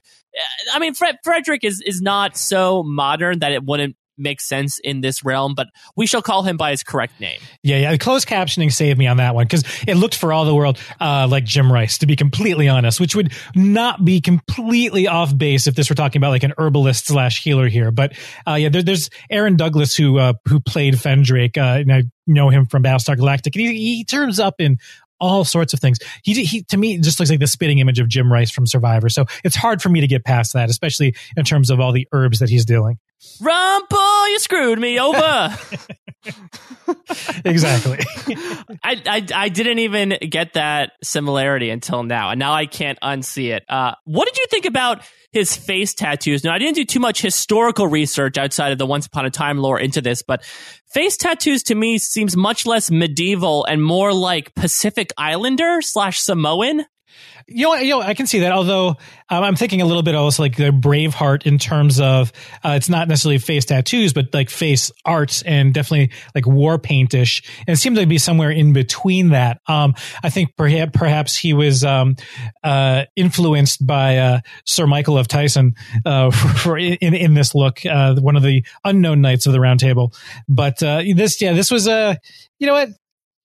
I 0.73 0.79
mean, 0.79 0.93
Fred- 0.93 1.17
Frederick 1.23 1.63
is 1.63 1.81
is 1.85 2.01
not 2.01 2.37
so 2.37 2.83
modern 2.83 3.39
that 3.39 3.51
it 3.51 3.63
wouldn't 3.63 3.95
make 4.17 4.41
sense 4.41 4.79
in 4.79 5.01
this 5.01 5.23
realm, 5.23 5.53
but 5.55 5.67
we 5.95 6.05
shall 6.05 6.21
call 6.21 6.43
him 6.43 6.57
by 6.57 6.71
his 6.71 6.83
correct 6.83 7.19
name. 7.19 7.39
Yeah, 7.63 7.77
yeah. 7.77 7.91
The 7.91 7.97
closed 7.97 8.27
captioning 8.27 8.71
saved 8.71 8.97
me 8.97 9.07
on 9.07 9.17
that 9.17 9.35
one 9.35 9.45
because 9.45 9.63
it 9.87 9.95
looked 9.95 10.15
for 10.15 10.31
all 10.33 10.45
the 10.45 10.55
world 10.55 10.77
uh, 10.99 11.27
like 11.29 11.45
Jim 11.45 11.71
Rice, 11.71 11.99
to 11.99 12.05
be 12.05 12.15
completely 12.15 12.69
honest, 12.69 12.99
which 12.99 13.15
would 13.15 13.33
not 13.55 14.03
be 14.05 14.21
completely 14.21 15.07
off 15.07 15.35
base 15.37 15.67
if 15.67 15.75
this 15.75 15.89
were 15.89 15.95
talking 15.95 16.19
about 16.19 16.29
like 16.29 16.43
an 16.43 16.53
herbalist 16.57 17.07
slash 17.07 17.43
healer 17.43 17.67
here. 17.67 17.91
But 17.91 18.13
uh, 18.47 18.55
yeah, 18.55 18.69
there, 18.69 18.83
there's 18.83 19.09
Aaron 19.29 19.55
Douglas 19.55 19.95
who 19.95 20.17
uh, 20.19 20.33
who 20.47 20.59
played 20.59 20.95
Fendrake, 20.95 21.57
uh, 21.57 21.81
and 21.81 21.91
I 21.91 22.03
know 22.27 22.49
him 22.49 22.65
from 22.65 22.83
Battlestar 22.83 23.17
Galactica, 23.17 23.55
and 23.55 23.73
he, 23.73 23.95
he 23.95 24.05
turns 24.05 24.39
up 24.39 24.55
in 24.59 24.77
all 25.19 25.45
sorts 25.45 25.73
of 25.73 25.79
things. 25.79 25.99
He, 26.23 26.43
he 26.43 26.63
to 26.63 26.77
me 26.77 26.97
just 26.97 27.19
looks 27.19 27.29
like 27.29 27.39
the 27.39 27.47
spitting 27.47 27.77
image 27.77 27.99
of 27.99 28.09
Jim 28.09 28.31
Rice 28.31 28.51
from 28.51 28.65
Survivor. 28.65 29.07
So 29.07 29.25
it's 29.43 29.55
hard 29.55 29.81
for 29.81 29.89
me 29.89 30.01
to 30.01 30.07
get 30.07 30.25
past 30.25 30.53
that, 30.53 30.69
especially 30.69 31.15
in 31.37 31.45
terms 31.45 31.69
of 31.69 31.79
all 31.79 31.93
the 31.93 32.07
herbs 32.11 32.39
that 32.39 32.49
he's 32.49 32.65
dealing. 32.65 32.97
Rumple, 33.39 34.29
you 34.29 34.39
screwed 34.39 34.79
me 34.79 34.99
over. 34.99 35.57
Exactly. 37.45 37.99
I, 38.83 39.01
I 39.05 39.27
I 39.33 39.49
didn't 39.49 39.79
even 39.79 40.17
get 40.29 40.53
that 40.53 40.93
similarity 41.03 41.69
until 41.69 42.03
now, 42.03 42.29
and 42.29 42.39
now 42.39 42.53
I 42.53 42.65
can't 42.65 42.99
unsee 43.01 43.55
it. 43.55 43.63
Uh, 43.69 43.93
what 44.05 44.25
did 44.27 44.37
you 44.37 44.45
think 44.49 44.65
about 44.65 45.03
his 45.31 45.55
face 45.55 45.93
tattoos? 45.93 46.43
Now, 46.43 46.53
I 46.53 46.59
didn't 46.59 46.75
do 46.75 46.85
too 46.85 46.99
much 46.99 47.21
historical 47.21 47.87
research 47.87 48.37
outside 48.37 48.71
of 48.71 48.77
the 48.77 48.85
Once 48.85 49.07
Upon 49.07 49.25
a 49.25 49.29
Time 49.29 49.57
lore 49.57 49.79
into 49.79 50.01
this, 50.01 50.21
but 50.21 50.43
face 50.93 51.17
tattoos 51.17 51.63
to 51.63 51.75
me 51.75 51.97
seems 51.97 52.35
much 52.35 52.65
less 52.65 52.91
medieval 52.91 53.65
and 53.65 53.83
more 53.83 54.13
like 54.13 54.53
Pacific 54.55 55.13
Islander 55.17 55.81
slash 55.81 56.19
Samoan. 56.19 56.85
You 57.47 57.67
know, 57.67 57.75
you 57.75 57.89
know, 57.89 58.01
I 58.01 58.13
can 58.13 58.27
see 58.27 58.39
that. 58.39 58.51
Although 58.51 58.89
um, 59.29 59.43
I'm 59.43 59.55
thinking 59.55 59.81
a 59.81 59.85
little 59.85 60.03
bit 60.03 60.15
also 60.15 60.43
like 60.43 60.55
the 60.55 60.71
Braveheart 60.71 61.45
in 61.45 61.57
terms 61.57 61.99
of 61.99 62.31
uh, 62.63 62.71
it's 62.71 62.89
not 62.89 63.07
necessarily 63.07 63.39
face 63.39 63.65
tattoos, 63.65 64.13
but 64.13 64.33
like 64.33 64.49
face 64.49 64.91
art 65.05 65.43
and 65.45 65.73
definitely 65.73 66.11
like 66.35 66.45
war 66.45 66.77
paintish. 66.77 67.43
And 67.67 67.73
it 67.73 67.77
seems 67.77 67.97
to 67.97 68.05
be 68.05 68.17
somewhere 68.17 68.51
in 68.51 68.73
between 68.73 69.29
that. 69.29 69.59
Um, 69.67 69.95
I 70.23 70.29
think 70.29 70.55
perhaps 70.55 70.91
perhaps 70.93 71.35
he 71.35 71.53
was 71.53 71.83
um, 71.83 72.15
uh, 72.63 73.05
influenced 73.15 73.85
by 73.85 74.17
uh, 74.17 74.39
Sir 74.65 74.87
Michael 74.87 75.17
of 75.17 75.27
Tyson 75.27 75.73
uh, 76.05 76.31
for 76.31 76.77
in 76.77 77.13
in 77.13 77.33
this 77.33 77.55
look, 77.55 77.85
uh, 77.85 78.15
one 78.15 78.35
of 78.35 78.43
the 78.43 78.65
unknown 78.83 79.21
knights 79.21 79.45
of 79.45 79.53
the 79.53 79.59
Round 79.59 79.79
Table. 79.79 80.13
But 80.47 80.81
uh, 80.83 81.01
this, 81.15 81.41
yeah, 81.41 81.53
this 81.53 81.71
was 81.71 81.87
a 81.87 82.17
you 82.59 82.67
know 82.67 82.73
what 82.73 82.89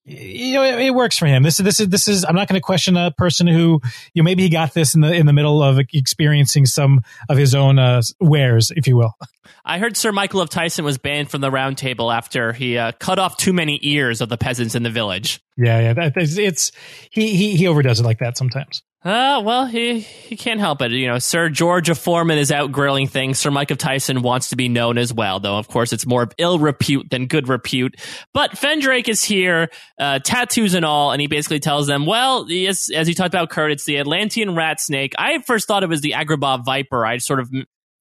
you 0.06 0.54
know, 0.54 0.62
it, 0.62 0.86
it, 0.86 0.94
works 0.94 1.18
for 1.18 1.26
him. 1.26 1.42
This 1.42 1.58
is 1.58 1.64
this 1.64 1.80
is 1.80 1.88
this 1.88 2.06
is. 2.06 2.24
I'm 2.24 2.36
not 2.36 2.46
going 2.48 2.58
to 2.58 2.64
question 2.64 2.96
a 2.96 3.10
person 3.10 3.48
who 3.48 3.80
you 4.14 4.22
know 4.22 4.24
maybe 4.24 4.44
he 4.44 4.48
got 4.48 4.72
this 4.72 4.94
in 4.94 5.00
the 5.00 5.12
in 5.12 5.26
the 5.26 5.32
middle 5.32 5.62
of 5.62 5.80
experiencing 5.92 6.64
some 6.64 7.02
of 7.28 7.36
his 7.36 7.54
own 7.54 7.78
uh, 7.78 8.02
wares, 8.20 8.70
if 8.76 8.86
you 8.86 8.96
will. 8.96 9.14
I 9.64 9.78
heard 9.78 9.96
Sir 9.96 10.12
Michael 10.12 10.40
of 10.40 10.48
Tyson 10.48 10.84
was 10.84 10.96
banned 10.96 11.30
from 11.30 11.40
the 11.40 11.50
round 11.50 11.76
table 11.76 12.12
after 12.12 12.52
he 12.52 12.78
uh, 12.78 12.92
cut 12.92 13.18
off 13.18 13.36
too 13.36 13.52
many 13.52 13.80
ears 13.82 14.20
of 14.20 14.28
the 14.28 14.38
peasants 14.38 14.76
in 14.76 14.84
the 14.84 14.90
village. 14.90 15.40
Yeah, 15.56 15.80
yeah, 15.80 15.92
that, 15.94 16.12
it's, 16.16 16.38
it's 16.38 16.72
he, 17.10 17.36
he 17.36 17.56
he 17.56 17.66
overdoes 17.66 17.98
it 17.98 18.04
like 18.04 18.20
that 18.20 18.36
sometimes. 18.36 18.82
Uh, 19.04 19.40
well, 19.44 19.66
he 19.66 20.00
he 20.00 20.36
can't 20.36 20.58
help 20.58 20.82
it. 20.82 20.90
You 20.90 21.06
know, 21.06 21.18
Sir 21.20 21.48
George 21.48 21.96
Foreman 21.96 22.38
is 22.38 22.50
out 22.50 22.72
grilling 22.72 23.06
things. 23.06 23.38
Sir 23.38 23.52
Mike 23.52 23.70
of 23.70 23.78
Tyson 23.78 24.22
wants 24.22 24.48
to 24.48 24.56
be 24.56 24.68
known 24.68 24.98
as 24.98 25.12
well, 25.12 25.38
though. 25.38 25.58
Of 25.58 25.68
course, 25.68 25.92
it's 25.92 26.06
more 26.06 26.22
of 26.24 26.32
ill 26.38 26.58
repute 26.58 27.08
than 27.10 27.26
good 27.26 27.46
repute. 27.46 27.94
But 28.34 28.52
Fendrake 28.52 29.08
is 29.08 29.22
here, 29.22 29.68
uh, 30.00 30.18
tattoos 30.18 30.74
and 30.74 30.84
all, 30.84 31.12
and 31.12 31.20
he 31.20 31.28
basically 31.28 31.60
tells 31.60 31.86
them, 31.86 32.04
"Well, 32.04 32.50
as 32.50 32.88
as 32.92 33.08
you 33.08 33.14
talked 33.14 33.32
about, 33.32 33.50
Kurt, 33.50 33.70
it's 33.70 33.84
the 33.84 33.98
Atlantean 33.98 34.56
rat 34.56 34.80
snake. 34.80 35.14
I 35.18 35.38
first 35.42 35.68
thought 35.68 35.84
it 35.84 35.88
was 35.88 36.00
the 36.00 36.14
Agrabah 36.16 36.64
viper. 36.64 37.06
I'd 37.06 37.22
sort 37.22 37.38
of 37.38 37.50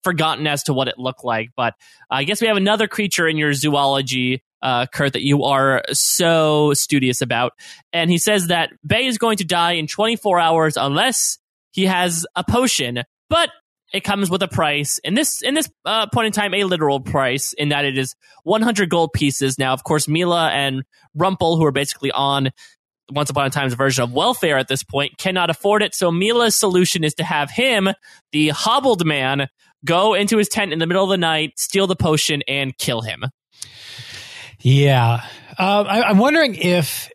forgotten 0.03 0.47
as 0.47 0.63
to 0.63 0.73
what 0.73 0.87
it 0.87 0.97
looked 0.97 1.23
like, 1.23 1.49
but 1.55 1.75
I 2.09 2.23
guess 2.23 2.41
we 2.41 2.47
have 2.47 2.57
another 2.57 2.87
creature 2.87 3.27
in 3.27 3.37
your 3.37 3.53
zoology 3.53 4.43
uh, 4.65 4.87
Kurt, 4.87 5.13
that 5.13 5.21
you 5.21 5.43
are 5.43 5.83
so 5.91 6.73
studious 6.73 7.21
about. 7.21 7.53
And 7.93 8.09
he 8.09 8.17
says 8.17 8.47
that 8.47 8.71
Bae 8.83 9.01
is 9.01 9.19
going 9.19 9.37
to 9.37 9.45
die 9.45 9.73
in 9.73 9.85
24 9.85 10.39
hours 10.39 10.75
unless 10.75 11.37
he 11.71 11.85
has 11.85 12.25
a 12.35 12.43
potion, 12.43 13.03
but 13.29 13.49
it 13.93 14.03
comes 14.03 14.29
with 14.29 14.41
a 14.41 14.47
price. 14.47 14.97
In 15.03 15.13
this 15.13 15.43
in 15.43 15.53
this 15.53 15.69
uh, 15.85 16.07
point 16.07 16.27
in 16.27 16.33
time, 16.33 16.55
a 16.55 16.63
literal 16.63 16.99
price 16.99 17.53
in 17.53 17.69
that 17.69 17.85
it 17.85 17.97
is 17.97 18.15
100 18.43 18.89
gold 18.89 19.13
pieces. 19.13 19.59
Now, 19.59 19.73
of 19.73 19.83
course, 19.83 20.07
Milah 20.07 20.49
and 20.49 20.83
Rumple, 21.13 21.57
who 21.57 21.65
are 21.65 21.71
basically 21.71 22.11
on 22.11 22.49
once 23.11 23.29
upon 23.29 23.45
a 23.45 23.51
time's 23.51 23.75
version 23.75 24.03
of 24.03 24.13
welfare 24.13 24.57
at 24.57 24.67
this 24.67 24.81
point, 24.81 25.19
cannot 25.19 25.51
afford 25.51 25.83
it. 25.83 25.93
So 25.93 26.09
Milah's 26.09 26.55
solution 26.55 27.03
is 27.03 27.13
to 27.15 27.23
have 27.23 27.51
him, 27.51 27.89
the 28.31 28.49
hobbled 28.49 29.05
man, 29.05 29.47
go 29.85 30.15
into 30.15 30.37
his 30.37 30.49
tent 30.49 30.73
in 30.73 30.79
the 30.79 30.87
middle 30.87 31.03
of 31.03 31.11
the 31.11 31.17
night, 31.17 31.53
steal 31.59 31.85
the 31.85 31.95
potion, 31.95 32.41
and 32.47 32.75
kill 32.75 33.01
him. 33.01 33.25
Yeah, 34.65 35.23
uh, 35.59 35.83
I, 35.87 36.09
am 36.09 36.17
wondering 36.17 36.55
if 36.55 37.11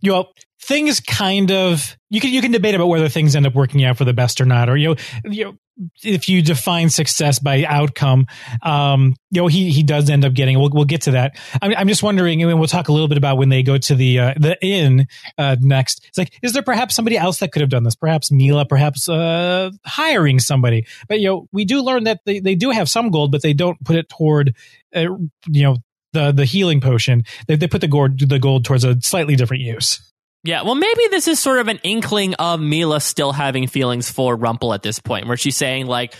you 0.00 0.12
know 0.12 0.28
things 0.62 1.00
kind 1.00 1.50
of 1.50 1.98
you 2.08 2.18
can 2.18 2.32
you 2.32 2.40
can 2.40 2.50
debate 2.50 2.74
about 2.74 2.86
whether 2.86 3.10
things 3.10 3.36
end 3.36 3.46
up 3.46 3.54
working 3.54 3.84
out 3.84 3.98
for 3.98 4.06
the 4.06 4.14
best 4.14 4.40
or 4.40 4.46
not, 4.46 4.70
or 4.70 4.76
you 4.78 4.88
know, 4.88 4.96
you 5.30 5.44
know 5.44 5.58
if 6.02 6.30
you 6.30 6.40
define 6.40 6.88
success 6.88 7.38
by 7.38 7.62
outcome, 7.64 8.26
um, 8.62 9.16
you 9.30 9.42
know, 9.42 9.48
he 9.48 9.70
he 9.70 9.82
does 9.82 10.08
end 10.08 10.24
up 10.24 10.32
getting. 10.32 10.58
We'll 10.58 10.70
we'll 10.70 10.86
get 10.86 11.02
to 11.02 11.10
that. 11.10 11.38
I'm, 11.60 11.74
I'm 11.76 11.88
just 11.88 12.02
wondering, 12.02 12.42
and 12.42 12.58
we'll 12.58 12.68
talk 12.68 12.88
a 12.88 12.92
little 12.92 13.08
bit 13.08 13.18
about 13.18 13.36
when 13.36 13.50
they 13.50 13.62
go 13.62 13.76
to 13.76 13.94
the 13.94 14.18
uh, 14.20 14.34
the 14.38 14.56
inn 14.64 15.06
uh, 15.36 15.56
next. 15.60 16.06
It's 16.08 16.16
like, 16.16 16.38
is 16.42 16.54
there 16.54 16.62
perhaps 16.62 16.94
somebody 16.94 17.18
else 17.18 17.40
that 17.40 17.52
could 17.52 17.60
have 17.60 17.68
done 17.68 17.82
this? 17.82 17.96
Perhaps 17.96 18.30
Milah, 18.30 18.66
perhaps 18.66 19.10
uh, 19.10 19.72
hiring 19.84 20.38
somebody. 20.38 20.86
But 21.06 21.20
you 21.20 21.28
know, 21.28 21.48
we 21.52 21.66
do 21.66 21.82
learn 21.82 22.04
that 22.04 22.20
they 22.24 22.40
they 22.40 22.54
do 22.54 22.70
have 22.70 22.88
some 22.88 23.10
gold, 23.10 23.30
but 23.30 23.42
they 23.42 23.52
don't 23.52 23.78
put 23.84 23.96
it 23.96 24.08
toward 24.08 24.54
uh, 24.96 25.00
you 25.48 25.64
know 25.64 25.76
the 26.14 26.32
the 26.32 26.46
healing 26.46 26.80
potion, 26.80 27.24
they, 27.46 27.56
they 27.56 27.68
put 27.68 27.82
the 27.82 27.88
gold 27.88 28.18
the 28.18 28.38
gold 28.38 28.64
towards 28.64 28.84
a 28.84 28.98
slightly 29.02 29.36
different 29.36 29.62
use. 29.62 30.00
Yeah, 30.42 30.62
well, 30.62 30.74
maybe 30.74 31.02
this 31.10 31.28
is 31.28 31.38
sort 31.40 31.58
of 31.58 31.68
an 31.68 31.80
inkling 31.82 32.34
of 32.34 32.60
Milah 32.60 33.02
still 33.02 33.32
having 33.32 33.66
feelings 33.66 34.10
for 34.10 34.36
Rumple 34.36 34.74
at 34.74 34.82
this 34.82 34.98
point, 34.98 35.26
where 35.26 35.36
she's 35.36 35.56
saying 35.56 35.86
like. 35.86 36.14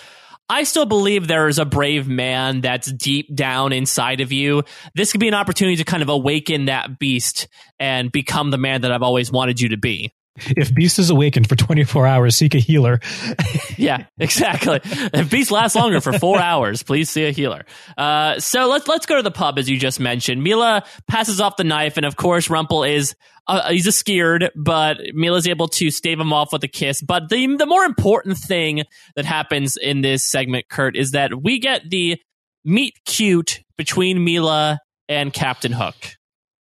I 0.47 0.65
still 0.65 0.85
believe 0.85 1.27
there 1.27 1.49
is 1.49 1.59
a 1.59 1.65
brave 1.65 2.07
man 2.07 2.61
that's 2.61 2.93
deep 2.93 3.35
down 3.35 3.73
inside 3.73 4.21
of 4.21 4.31
you. 4.31 4.65
This 4.95 5.11
could 5.11 5.21
be 5.21 5.27
an 5.27 5.33
opportunity 5.33 5.77
to 5.77 5.85
kind 5.85 6.03
of 6.03 6.11
awaken 6.11 6.67
that 6.67 6.99
beast 6.99 7.49
and 7.81 8.13
become 8.13 8.51
the 8.51 8.59
man 8.59 8.83
that 8.83 8.93
I've 8.93 9.03
always 9.03 9.33
wanted 9.33 9.59
you 9.59 9.71
to 9.71 9.79
be 9.79 10.13
if 10.37 10.75
Beast 10.75 10.99
is 10.99 11.11
awakened 11.11 11.49
for 11.49 11.57
24 11.57 12.07
hours, 12.07 12.37
seek 12.37 12.55
a 12.55 12.59
healer. 12.59 13.01
yeah, 13.77 14.07
exactly. 14.19 14.81
If 14.83 15.31
Beast 15.31 15.51
lasts 15.51 15.77
longer 15.77 16.01
for 16.01 16.13
four 16.19 16.39
hours, 16.41 16.83
please 16.83 17.09
see 17.09 17.25
a 17.25 17.31
healer. 17.31 17.65
Uh, 17.97 18.41
so 18.41 18.69
let's 18.69 18.89
let's 18.89 19.07
go 19.07 19.17
to 19.17 19.23
the 19.23 19.31
pub 19.31 19.59
as 19.59 19.69
you 19.69 19.79
just 19.79 20.01
mentioned. 20.01 20.45
Milah 20.45 20.85
passes 21.09 21.41
off 21.41 21.57
the 21.57 21.65
knife, 21.65 21.97
and 21.97 22.05
of 22.05 22.17
course, 22.17 22.51
Rumple 22.51 22.85
is 22.85 23.15
uh, 23.47 23.71
he's 23.71 23.87
a 23.87 23.93
scared, 23.93 24.51
but 24.57 24.99
Milah's 25.15 25.47
able 25.47 25.69
to 25.69 25.91
stave 25.91 26.19
him 26.19 26.33
off 26.33 26.53
with 26.53 26.65
a 26.65 26.69
kiss. 26.69 27.01
But 27.03 27.29
the 27.29 27.57
the 27.57 27.67
more 27.67 27.85
important 27.85 28.39
thing 28.39 28.83
that 29.17 29.25
happens 29.25 29.77
in 29.77 30.01
this 30.01 30.25
segment, 30.25 30.69
Kurt, 30.69 30.97
is 30.97 31.13
that 31.13 31.43
we 31.43 31.59
get 31.59 31.89
the 31.89 32.21
meet 32.65 32.95
cute 33.05 33.63
between 33.77 34.19
Milah 34.19 34.79
and 35.09 35.33
Captain 35.33 35.73
Hook. 35.73 36.17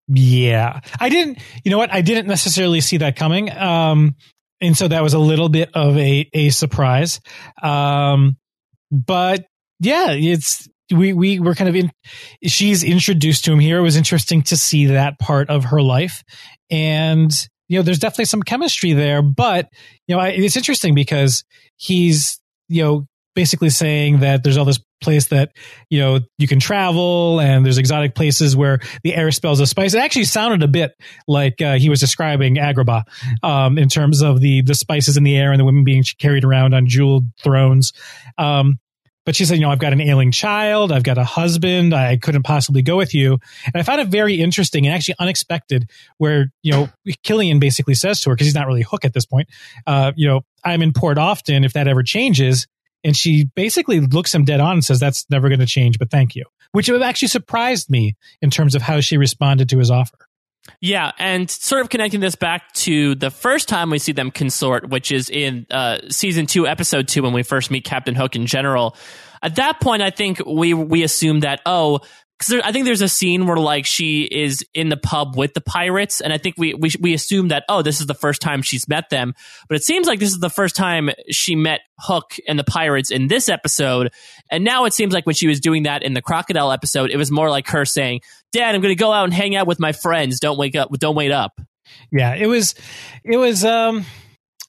Yeah. 0.08 0.80
I 1.00 1.08
didn't, 1.08 1.38
you 1.64 1.70
know 1.70 1.78
what? 1.78 1.92
I 1.92 2.02
didn't 2.02 2.26
necessarily 2.26 2.80
see 2.80 2.98
that 2.98 3.16
coming. 3.16 3.50
Um, 3.50 4.16
and 4.60 4.76
so 4.76 4.88
that 4.88 5.02
was 5.02 5.14
a 5.14 5.18
little 5.18 5.48
bit 5.48 5.70
of 5.74 5.96
a, 5.96 6.28
a 6.32 6.50
surprise. 6.50 7.20
Um, 7.62 8.36
but 8.90 9.46
yeah, 9.80 10.10
it's, 10.10 10.68
we, 10.94 11.12
we 11.12 11.40
were 11.40 11.54
kind 11.54 11.68
of 11.68 11.76
in, 11.76 11.90
she's 12.44 12.84
introduced 12.84 13.46
to 13.46 13.52
him 13.52 13.58
here. 13.58 13.78
It 13.78 13.82
was 13.82 13.96
interesting 13.96 14.42
to 14.42 14.56
see 14.56 14.86
that 14.86 15.18
part 15.18 15.48
of 15.48 15.64
her 15.64 15.80
life. 15.80 16.22
And, 16.70 17.32
you 17.68 17.78
know, 17.78 17.82
there's 17.82 17.98
definitely 17.98 18.26
some 18.26 18.42
chemistry 18.42 18.92
there, 18.92 19.22
but, 19.22 19.68
you 20.06 20.14
know, 20.14 20.20
I, 20.20 20.28
it's 20.28 20.56
interesting 20.56 20.94
because 20.94 21.44
he's, 21.76 22.38
you 22.68 22.82
know, 22.82 23.06
basically 23.34 23.70
saying 23.70 24.20
that 24.20 24.42
there's 24.42 24.56
all 24.56 24.64
this 24.64 24.80
place 25.00 25.26
that 25.26 25.52
you 25.90 26.00
know 26.00 26.20
you 26.38 26.48
can 26.48 26.60
travel 26.60 27.40
and 27.40 27.64
there's 27.64 27.78
exotic 27.78 28.14
places 28.14 28.56
where 28.56 28.80
the 29.02 29.14
air 29.14 29.30
smells 29.30 29.60
of 29.60 29.68
spice. 29.68 29.94
It 29.94 29.98
actually 29.98 30.24
sounded 30.24 30.62
a 30.62 30.68
bit 30.68 30.92
like 31.28 31.60
uh, 31.60 31.74
he 31.74 31.88
was 31.88 32.00
describing 32.00 32.56
Agrabah 32.56 33.02
um, 33.42 33.78
in 33.78 33.88
terms 33.88 34.22
of 34.22 34.40
the 34.40 34.62
the 34.62 34.74
spices 34.74 35.16
in 35.16 35.24
the 35.24 35.36
air 35.36 35.52
and 35.52 35.60
the 35.60 35.64
women 35.64 35.84
being 35.84 36.04
carried 36.18 36.44
around 36.44 36.74
on 36.74 36.86
jeweled 36.86 37.24
thrones. 37.42 37.92
Um, 38.38 38.78
but 39.24 39.34
she 39.34 39.44
said, 39.44 39.54
you 39.54 39.62
know, 39.62 39.70
I've 39.70 39.78
got 39.78 39.92
an 39.92 40.00
ailing 40.00 40.32
child, 40.32 40.92
I've 40.92 41.02
got 41.02 41.16
a 41.16 41.24
husband, 41.24 41.94
I 41.94 42.18
couldn't 42.18 42.42
possibly 42.42 42.82
go 42.82 42.96
with 42.96 43.14
you. 43.14 43.38
And 43.64 43.76
I 43.76 43.82
found 43.82 44.00
it 44.00 44.08
very 44.08 44.34
interesting 44.34 44.86
and 44.86 44.94
actually 44.94 45.14
unexpected 45.18 45.90
where, 46.18 46.52
you 46.62 46.72
know, 46.72 46.88
Killian 47.22 47.58
basically 47.58 47.94
says 47.94 48.20
to 48.20 48.30
her, 48.30 48.36
because 48.36 48.46
he's 48.46 48.54
not 48.54 48.66
really 48.66 48.82
Hook 48.82 49.04
at 49.04 49.14
this 49.14 49.24
point, 49.24 49.48
uh, 49.86 50.12
you 50.14 50.28
know, 50.28 50.42
I'm 50.62 50.82
in 50.82 50.92
port 50.92 51.16
often. 51.16 51.64
If 51.64 51.72
that 51.72 51.88
ever 51.88 52.02
changes, 52.02 52.66
and 53.04 53.16
she 53.16 53.44
basically 53.54 54.00
looks 54.00 54.34
him 54.34 54.44
dead 54.44 54.60
on 54.60 54.72
and 54.72 54.84
says, 54.84 54.98
That's 54.98 55.26
never 55.30 55.48
going 55.48 55.60
to 55.60 55.66
change, 55.66 55.98
but 55.98 56.10
thank 56.10 56.34
you. 56.34 56.44
Which 56.72 56.88
actually 56.90 57.28
surprised 57.28 57.90
me 57.90 58.16
in 58.42 58.50
terms 58.50 58.74
of 58.74 58.82
how 58.82 59.00
she 59.00 59.16
responded 59.16 59.68
to 59.68 59.78
his 59.78 59.90
offer. 59.90 60.18
Yeah, 60.80 61.12
and 61.18 61.50
sort 61.50 61.82
of 61.82 61.90
connecting 61.90 62.20
this 62.20 62.36
back 62.36 62.72
to 62.74 63.14
the 63.14 63.30
first 63.30 63.68
time 63.68 63.90
we 63.90 63.98
see 63.98 64.12
them 64.12 64.30
consort, 64.30 64.88
which 64.88 65.12
is 65.12 65.28
in 65.28 65.66
uh, 65.70 65.98
season 66.08 66.46
two, 66.46 66.66
episode 66.66 67.06
two, 67.06 67.22
when 67.22 67.34
we 67.34 67.42
first 67.42 67.70
meet 67.70 67.84
Captain 67.84 68.14
Hook 68.14 68.34
in 68.34 68.46
general. 68.46 68.96
At 69.42 69.56
that 69.56 69.78
point, 69.78 70.00
I 70.02 70.10
think 70.10 70.40
we 70.46 70.72
we 70.72 71.02
assume 71.02 71.40
that 71.40 71.60
oh, 71.66 72.00
because 72.38 72.60
I 72.64 72.72
think 72.72 72.84
there's 72.84 73.02
a 73.02 73.08
scene 73.08 73.46
where 73.46 73.56
like 73.56 73.86
she 73.86 74.22
is 74.22 74.64
in 74.74 74.88
the 74.88 74.96
pub 74.96 75.36
with 75.36 75.54
the 75.54 75.60
pirates, 75.60 76.20
and 76.20 76.32
I 76.32 76.38
think 76.38 76.56
we, 76.58 76.74
we 76.74 76.90
we 77.00 77.14
assume 77.14 77.48
that 77.48 77.64
oh, 77.68 77.82
this 77.82 78.00
is 78.00 78.06
the 78.06 78.14
first 78.14 78.42
time 78.42 78.62
she's 78.62 78.88
met 78.88 79.10
them, 79.10 79.34
but 79.68 79.76
it 79.76 79.84
seems 79.84 80.06
like 80.06 80.18
this 80.18 80.30
is 80.30 80.40
the 80.40 80.50
first 80.50 80.76
time 80.76 81.10
she 81.30 81.54
met 81.54 81.80
Hook 81.98 82.36
and 82.48 82.58
the 82.58 82.64
pirates 82.64 83.10
in 83.10 83.28
this 83.28 83.48
episode, 83.48 84.12
and 84.50 84.64
now 84.64 84.84
it 84.84 84.92
seems 84.92 85.14
like 85.14 85.26
when 85.26 85.34
she 85.34 85.46
was 85.46 85.60
doing 85.60 85.84
that 85.84 86.02
in 86.02 86.14
the 86.14 86.22
crocodile 86.22 86.72
episode, 86.72 87.10
it 87.10 87.16
was 87.16 87.30
more 87.30 87.50
like 87.50 87.68
her 87.68 87.84
saying, 87.84 88.20
"Dad, 88.52 88.74
I'm 88.74 88.80
going 88.80 88.94
to 88.94 89.00
go 89.00 89.12
out 89.12 89.24
and 89.24 89.34
hang 89.34 89.54
out 89.54 89.66
with 89.66 89.78
my 89.78 89.92
friends. 89.92 90.40
Don't 90.40 90.58
wake 90.58 90.76
up. 90.76 90.90
Don't 90.98 91.14
wait 91.14 91.30
up." 91.30 91.60
Yeah, 92.10 92.34
it 92.34 92.46
was, 92.46 92.74
it 93.24 93.36
was. 93.36 93.64
um 93.64 94.04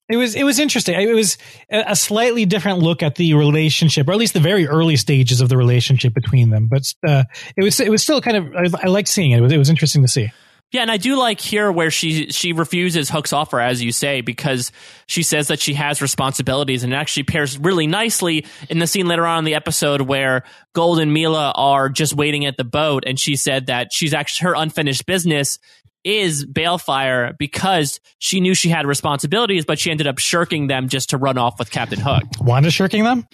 it 0.07 0.17
was 0.17 0.35
it 0.35 0.43
was 0.43 0.59
interesting. 0.59 0.99
It 0.99 1.13
was 1.13 1.37
a 1.69 1.95
slightly 1.95 2.45
different 2.45 2.79
look 2.79 3.01
at 3.01 3.15
the 3.15 3.33
relationship, 3.33 4.07
or 4.07 4.11
at 4.11 4.17
least 4.17 4.33
the 4.33 4.39
very 4.39 4.67
early 4.67 4.97
stages 4.97 5.41
of 5.41 5.49
the 5.49 5.57
relationship 5.57 6.13
between 6.13 6.51
them. 6.51 6.67
But 6.69 6.93
uh, 7.07 7.23
it 7.57 7.63
was 7.63 7.79
it 7.79 7.89
was 7.89 8.03
still 8.03 8.21
kind 8.21 8.37
of 8.37 8.75
I, 8.75 8.83
I 8.83 8.87
liked 8.87 9.07
seeing 9.07 9.31
it. 9.31 9.39
It 9.39 9.41
was, 9.41 9.51
it 9.51 9.57
was 9.57 9.69
interesting 9.69 10.03
to 10.03 10.07
see. 10.07 10.31
Yeah, 10.71 10.81
and 10.81 10.91
I 10.91 10.97
do 10.97 11.15
like 11.15 11.39
here 11.39 11.71
where 11.71 11.89
she 11.89 12.31
she 12.31 12.51
refuses 12.51 13.09
Hook's 13.09 13.33
offer, 13.33 13.59
as 13.59 13.81
you 13.81 13.91
say, 13.91 14.21
because 14.21 14.71
she 15.05 15.23
says 15.23 15.47
that 15.47 15.59
she 15.59 15.73
has 15.75 16.01
responsibilities, 16.01 16.83
and 16.83 16.91
it 16.91 16.95
actually 16.95 17.23
pairs 17.23 17.57
really 17.57 17.87
nicely 17.87 18.45
in 18.69 18.79
the 18.79 18.87
scene 18.87 19.07
later 19.07 19.25
on 19.25 19.39
in 19.39 19.45
the 19.45 19.55
episode 19.55 20.01
where 20.01 20.43
Gold 20.73 20.99
and 20.99 21.15
Milah 21.15 21.53
are 21.55 21.89
just 21.89 22.13
waiting 22.13 22.45
at 22.45 22.57
the 22.57 22.63
boat, 22.63 23.05
and 23.07 23.19
she 23.19 23.35
said 23.35 23.67
that 23.67 23.93
she's 23.93 24.13
actually 24.13 24.49
her 24.49 24.55
unfinished 24.55 25.05
business 25.05 25.59
is 26.05 26.45
Baelfire 26.45 27.35
because 27.37 27.99
she 28.19 28.39
knew 28.39 28.53
she 28.53 28.69
had 28.69 28.85
responsibilities, 28.85 29.65
but 29.65 29.79
she 29.79 29.91
ended 29.91 30.07
up 30.07 30.19
shirking 30.19 30.67
them 30.67 30.87
just 30.87 31.09
to 31.09 31.17
run 31.17 31.37
off 31.37 31.59
with 31.59 31.71
Captain 31.71 31.99
Hook. 31.99 32.23
Wanda 32.39 32.71
shirking 32.71 33.03
them? 33.03 33.27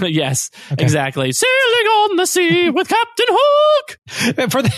yes, 0.02 0.50
okay. 0.72 0.82
exactly. 0.82 1.32
Sailing 1.32 1.50
on 1.52 2.16
the 2.16 2.26
sea 2.26 2.70
with 2.70 2.88
Captain 2.88 3.26
Hook. 3.30 3.98
Uh, 4.38 4.48
for 4.48 4.62
the, 4.62 4.74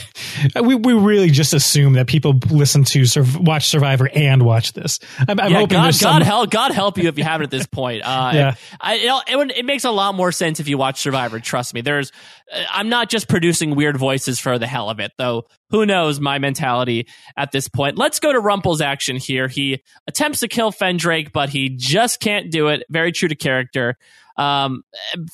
uh, 0.57 0.63
we 0.63 0.75
we 0.75 0.93
really 0.93 1.31
just 1.31 1.55
assume 1.55 1.95
that 1.95 2.07
people 2.07 2.39
listen 2.51 2.85
to 2.85 3.07
watch 3.39 3.67
Survivor 3.67 4.09
and 4.15 4.43
watch 4.43 4.73
this. 4.73 4.99
I'm, 5.19 5.39
I'm 5.41 5.51
yeah, 5.51 5.59
hoping 5.59 5.77
God, 5.77 5.95
some... 5.95 6.23
Help 6.23 6.51
God 6.51 6.73
help 6.73 6.99
you 6.99 7.09
if 7.09 7.19
you 7.19 7.25
haven't 7.25 7.45
at 7.45 7.51
this 7.51 7.67
point. 7.67 8.03
Uh, 8.05 8.31
yeah, 8.35 8.55
I, 8.81 9.23
it, 9.27 9.51
it, 9.59 9.65
makes 9.65 9.85
a 9.85 9.91
lot 9.91 10.15
more 10.15 10.33
sense 10.33 10.61
if 10.61 10.69
you 10.69 10.79
watch 10.79 11.01
Survivor. 11.01 11.41
Trust 11.41 11.75
me. 11.75 11.81
There's 11.81 12.13
uh, 12.53 12.63
I'm 12.71 12.89
not 12.89 13.09
just 13.09 13.29
producing 13.29 13.75
weird 13.75 13.97
voices 13.97 14.39
for 14.39 14.59
the 14.59 14.67
hell 14.67 14.91
of 14.91 15.01
it, 15.01 15.13
though. 15.19 15.45
Who 15.71 15.85
knows 15.85 16.21
my 16.21 16.39
mentality 16.39 17.09
at 17.37 17.51
this 17.51 17.69
point? 17.69 17.99
Let's 17.99 18.21
go 18.21 18.33
to 18.33 18.41
Rumple's 18.41 18.81
action 18.81 19.17
here. 19.17 19.49
He 19.49 19.83
attempts 20.07 20.41
to 20.41 20.49
kill 20.49 20.73
Fendrake, 20.73 21.33
but 21.33 21.49
he 21.49 21.71
just 21.71 22.21
can't 22.21 22.51
do 22.51 22.69
it. 22.69 22.85
Very 22.89 23.13
true 23.13 23.29
to 23.29 23.35
character 23.35 23.99
um, 24.39 24.83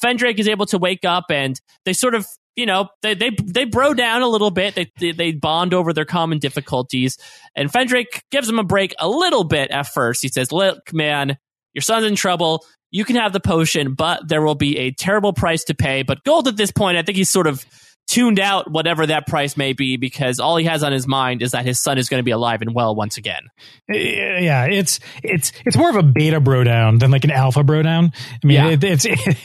Fendrake 0.02 0.38
is 0.38 0.48
able 0.48 0.66
to 0.66 0.78
wake 0.78 1.04
up 1.04 1.24
and 1.30 1.60
they 1.84 1.92
sort 1.92 2.14
of 2.14 2.26
you 2.56 2.66
know 2.66 2.88
they 3.02 3.14
they 3.14 3.30
they 3.30 3.64
bro 3.64 3.94
down 3.94 4.22
a 4.22 4.28
little 4.28 4.50
bit. 4.50 4.74
They, 4.74 4.90
they, 4.98 5.12
they 5.12 5.32
bond 5.32 5.72
over 5.72 5.92
their 5.92 6.04
common 6.04 6.38
difficulties, 6.38 7.16
and 7.56 7.72
Fendrake 7.72 8.20
gives 8.30 8.48
him 8.48 8.58
a 8.58 8.64
break 8.64 8.94
a 8.98 9.08
little 9.08 9.44
bit 9.44 9.70
at 9.70 9.86
first. 9.86 10.22
He 10.22 10.28
says, 10.28 10.52
"Look, 10.52 10.92
man, 10.92 11.38
your 11.72 11.82
son's 11.82 12.04
in 12.04 12.14
trouble. 12.14 12.64
You 12.90 13.06
can 13.06 13.16
have 13.16 13.32
the 13.32 13.40
potion, 13.40 13.94
but 13.94 14.28
there 14.28 14.42
will 14.42 14.54
be 14.54 14.76
a 14.78 14.90
terrible 14.90 15.32
price 15.32 15.64
to 15.64 15.74
pay." 15.74 16.02
But 16.02 16.24
Gold 16.24 16.46
at 16.46 16.56
this 16.56 16.70
point, 16.70 16.98
I 16.98 17.02
think 17.02 17.16
he's 17.16 17.30
sort 17.30 17.46
of 17.46 17.64
tuned 18.08 18.38
out 18.38 18.70
whatever 18.70 19.06
that 19.06 19.26
price 19.26 19.56
may 19.56 19.72
be 19.72 19.96
because 19.96 20.38
all 20.38 20.56
he 20.56 20.66
has 20.66 20.82
on 20.82 20.92
his 20.92 21.06
mind 21.06 21.42
is 21.42 21.52
that 21.52 21.64
his 21.64 21.80
son 21.80 21.98
is 21.98 22.08
going 22.08 22.18
to 22.18 22.24
be 22.24 22.30
alive 22.30 22.60
and 22.60 22.74
well 22.74 22.94
once 22.94 23.16
again. 23.16 23.42
Yeah, 23.88 24.66
it's 24.66 25.00
it's 25.22 25.52
it's 25.64 25.76
more 25.76 25.88
of 25.88 25.96
a 25.96 26.02
beta 26.02 26.40
bro 26.40 26.64
down 26.64 26.98
than 26.98 27.10
like 27.10 27.24
an 27.24 27.30
alpha 27.30 27.64
bro 27.64 27.82
down. 27.82 28.12
I 28.42 28.46
mean, 28.46 28.54
yeah. 28.56 28.68
it, 28.68 28.84
it's 28.84 29.04
it, 29.04 29.18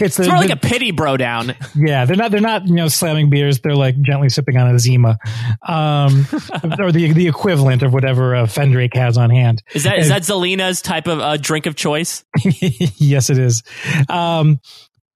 it's, 0.00 0.18
it's 0.18 0.28
more 0.28 0.36
like 0.38 0.50
a 0.50 0.56
pity 0.56 0.92
bro 0.92 1.16
down. 1.16 1.54
Yeah, 1.74 2.04
they're 2.06 2.16
not 2.16 2.30
they're 2.30 2.40
not 2.40 2.66
you 2.66 2.74
know 2.74 2.88
slamming 2.88 3.30
beers. 3.30 3.60
They're 3.60 3.76
like 3.76 4.00
gently 4.00 4.28
sipping 4.28 4.56
on 4.56 4.74
a 4.74 4.78
Zima, 4.78 5.18
um, 5.66 6.26
or 6.78 6.92
the 6.92 7.12
the 7.12 7.28
equivalent 7.28 7.82
of 7.82 7.92
whatever 7.92 8.34
uh, 8.34 8.46
Fendrake 8.46 8.94
has 8.94 9.18
on 9.18 9.30
hand. 9.30 9.62
Is 9.74 9.84
that 9.84 9.98
is 9.98 10.08
that 10.08 10.22
Zelena's 10.22 10.80
type 10.80 11.06
of 11.06 11.20
uh, 11.20 11.36
drink 11.36 11.66
of 11.66 11.76
choice? 11.76 12.24
yes, 12.44 13.30
it 13.30 13.38
is. 13.38 13.62
Um, 14.08 14.60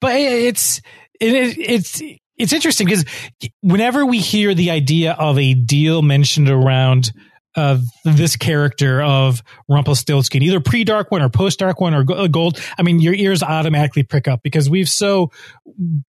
but 0.01 0.17
it's 0.17 0.81
it, 1.21 1.59
it's 1.59 2.03
it's 2.37 2.53
interesting 2.53 2.87
because 2.87 3.05
whenever 3.61 4.05
we 4.05 4.19
hear 4.19 4.55
the 4.55 4.71
idea 4.71 5.13
of 5.13 5.39
a 5.39 5.55
deal 5.55 6.03
mentioned 6.03 6.49
around 6.49 7.13
uh, 7.57 7.79
this 8.05 8.37
character 8.37 9.01
of 9.01 9.43
Rumpelstiltskin, 9.69 10.43
either 10.43 10.61
pre 10.61 10.85
Dark 10.85 11.11
One 11.11 11.23
or 11.23 11.29
post 11.29 11.61
Dark 11.61 11.81
One 11.81 11.95
or 11.95 12.05
uh, 12.11 12.27
Gold, 12.27 12.61
I 12.77 12.83
mean, 12.83 12.99
your 12.99 13.15
ears 13.15 13.43
automatically 13.43 14.03
prick 14.03 14.27
up 14.27 14.43
because 14.43 14.69
we've 14.69 14.89
so 14.89 15.31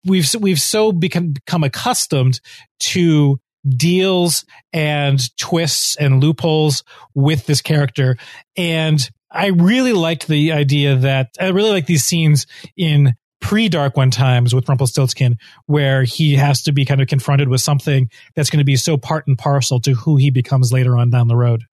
we've 0.07 0.27
we've 0.41 0.61
so 0.61 0.93
become 0.93 1.33
become 1.33 1.65
accustomed 1.65 2.41
to 2.81 3.39
deals 3.67 4.45
and 4.73 5.21
twists 5.37 5.97
and 5.97 6.23
loopholes 6.23 6.83
with 7.15 7.45
this 7.45 7.61
character, 7.61 8.17
and 8.57 9.11
I 9.31 9.49
really 9.49 9.93
liked 9.93 10.29
the 10.29 10.53
idea 10.53 10.97
that 10.97 11.31
I 11.39 11.49
really 11.49 11.71
like 11.71 11.87
these 11.87 12.05
scenes 12.05 12.47
in 12.77 13.15
pre 13.45 13.69
Dark 13.69 13.97
One 13.97 14.11
times 14.11 14.55
with 14.55 14.67
Rumpelstiltskin, 14.69 15.37
where 15.67 16.03
he 16.03 16.35
has 16.35 16.63
to 16.63 16.73
be 16.73 16.87
kind 16.87 17.03
of 17.03 17.09
confronted 17.09 17.49
with 17.49 17.61
something 17.61 18.11
that's 18.35 18.49
going 18.49 18.59
to 18.59 18.65
be 18.65 18.77
so 18.77 18.97
part 18.97 19.27
and 19.27 19.37
parcel 19.37 19.79
to 19.81 19.93
who 19.93 20.17
he 20.17 20.31
becomes 20.31 20.73
later 20.73 20.97
on 20.97 21.11
down 21.11 21.29
the 21.29 21.37
road. 21.37 21.65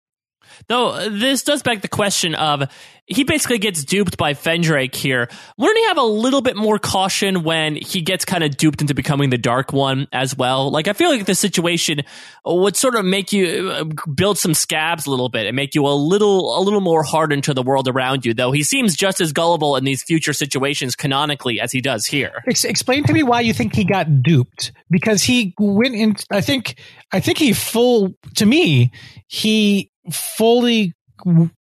Though 0.68 1.08
this 1.08 1.42
does 1.42 1.62
beg 1.62 1.80
the 1.80 1.88
question 1.88 2.34
of 2.34 2.68
he 3.10 3.24
basically 3.24 3.58
gets 3.58 3.84
duped 3.84 4.16
by 4.16 4.34
Fendrake 4.34 4.94
here. 4.94 5.28
Wouldn't 5.58 5.78
he 5.78 5.84
have 5.86 5.98
a 5.98 6.02
little 6.02 6.42
bit 6.42 6.56
more 6.56 6.78
caution 6.78 7.42
when 7.42 7.74
he 7.74 8.02
gets 8.02 8.24
kind 8.24 8.44
of 8.44 8.56
duped 8.56 8.80
into 8.80 8.94
becoming 8.94 9.30
the 9.30 9.38
Dark 9.38 9.72
One 9.72 10.06
as 10.12 10.36
well? 10.36 10.70
Like 10.70 10.86
I 10.86 10.92
feel 10.92 11.10
like 11.10 11.26
the 11.26 11.34
situation 11.34 12.02
would 12.44 12.76
sort 12.76 12.94
of 12.94 13.04
make 13.04 13.32
you 13.32 13.70
uh, 13.70 13.84
build 14.14 14.38
some 14.38 14.54
scabs 14.54 15.06
a 15.06 15.10
little 15.10 15.28
bit 15.28 15.46
and 15.46 15.56
make 15.56 15.74
you 15.74 15.86
a 15.86 15.90
little 15.90 16.56
a 16.56 16.60
little 16.62 16.80
more 16.80 17.02
hardened 17.02 17.44
to 17.44 17.54
the 17.54 17.62
world 17.62 17.88
around 17.88 18.24
you. 18.24 18.32
Though 18.32 18.52
he 18.52 18.62
seems 18.62 18.96
just 18.96 19.20
as 19.20 19.32
gullible 19.32 19.74
in 19.74 19.84
these 19.84 20.04
future 20.04 20.32
situations 20.32 20.94
canonically 20.94 21.60
as 21.60 21.72
he 21.72 21.80
does 21.80 22.06
here. 22.06 22.44
Ex- 22.46 22.64
explain 22.64 23.02
to 23.04 23.12
me 23.12 23.24
why 23.24 23.40
you 23.40 23.52
think 23.52 23.74
he 23.74 23.84
got 23.84 24.22
duped 24.22 24.70
because 24.88 25.24
he 25.24 25.52
went 25.58 25.96
in. 25.96 26.14
I 26.30 26.40
think 26.40 26.76
I 27.10 27.18
think 27.18 27.38
he 27.38 27.54
full 27.54 28.14
to 28.36 28.46
me 28.46 28.92
he 29.26 29.89
fully 30.10 30.94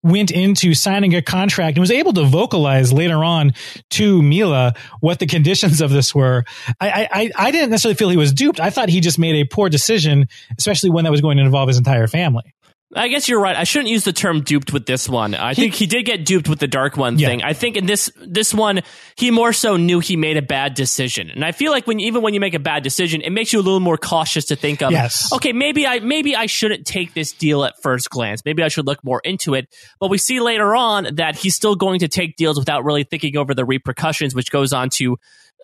went 0.03 0.31
into 0.31 0.73
signing 0.73 1.15
a 1.15 1.21
contract 1.21 1.77
and 1.77 1.81
was 1.81 1.91
able 1.91 2.13
to 2.13 2.23
vocalize 2.23 2.93
later 2.93 3.23
on 3.23 3.53
to 3.89 4.21
Milah 4.21 4.77
what 5.01 5.19
the 5.19 5.25
conditions 5.25 5.81
of 5.81 5.89
this 5.89 6.13
were. 6.15 6.45
I, 6.79 7.07
I, 7.11 7.31
I 7.35 7.51
didn't 7.51 7.69
necessarily 7.69 7.95
feel 7.95 8.09
he 8.09 8.17
was 8.17 8.33
duped. 8.33 8.59
I 8.59 8.69
thought 8.69 8.89
he 8.89 9.01
just 9.01 9.19
made 9.19 9.35
a 9.35 9.45
poor 9.45 9.69
decision, 9.69 10.27
especially 10.57 10.89
one 10.89 11.03
that 11.03 11.11
was 11.11 11.21
going 11.21 11.37
to 11.37 11.43
involve 11.43 11.67
his 11.67 11.77
entire 11.77 12.07
family. 12.07 12.53
I 12.95 13.07
guess 13.07 13.29
you're 13.29 13.39
right. 13.39 13.55
I 13.55 13.65
shouldn't 13.65 13.89
use 13.89 14.03
the 14.03 14.13
term 14.13 14.41
duped 14.41 14.73
with 14.73 14.87
this 14.87 15.07
one. 15.07 15.35
I 15.35 15.53
he, 15.53 15.61
think 15.61 15.75
he 15.75 15.85
did 15.85 16.05
get 16.05 16.25
duped 16.25 16.49
with 16.49 16.57
the 16.57 16.67
dark 16.67 16.97
one 16.97 17.19
yeah. 17.19 17.27
thing. 17.27 17.43
I 17.43 17.53
think 17.53 17.77
in 17.77 17.85
this 17.85 18.11
this 18.25 18.51
one, 18.51 18.81
he 19.15 19.29
more 19.29 19.53
so 19.53 19.77
knew 19.77 19.99
he 19.99 20.15
made 20.15 20.37
a 20.37 20.41
bad 20.41 20.73
decision. 20.73 21.29
And 21.29 21.45
I 21.45 21.51
feel 21.51 21.71
like 21.71 21.85
when 21.85 21.99
even 21.99 22.23
when 22.23 22.33
you 22.33 22.39
make 22.39 22.55
a 22.55 22.59
bad 22.59 22.81
decision, 22.81 23.21
it 23.21 23.29
makes 23.29 23.53
you 23.53 23.59
a 23.59 23.61
little 23.61 23.79
more 23.79 23.97
cautious 23.97 24.45
to 24.45 24.55
think 24.55 24.81
of, 24.81 24.91
yes. 24.91 25.31
okay, 25.33 25.53
maybe 25.53 25.85
I 25.85 25.99
maybe 25.99 26.35
I 26.35 26.47
shouldn't 26.47 26.87
take 26.87 27.13
this 27.13 27.31
deal 27.31 27.63
at 27.63 27.79
first 27.81 28.09
glance. 28.09 28.43
Maybe 28.43 28.63
I 28.63 28.69
should 28.69 28.87
look 28.87 29.03
more 29.03 29.21
into 29.23 29.53
it. 29.53 29.67
But 29.99 30.09
we 30.09 30.17
see 30.17 30.39
later 30.39 30.75
on 30.75 31.15
that 31.17 31.35
he's 31.35 31.55
still 31.55 31.75
going 31.75 31.99
to 31.99 32.07
take 32.07 32.37
deals 32.37 32.57
without 32.57 32.83
really 32.83 33.03
thinking 33.03 33.37
over 33.37 33.53
the 33.53 33.65
repercussions, 33.65 34.33
which 34.33 34.49
goes 34.49 34.73
on 34.73 34.89
to 34.91 35.17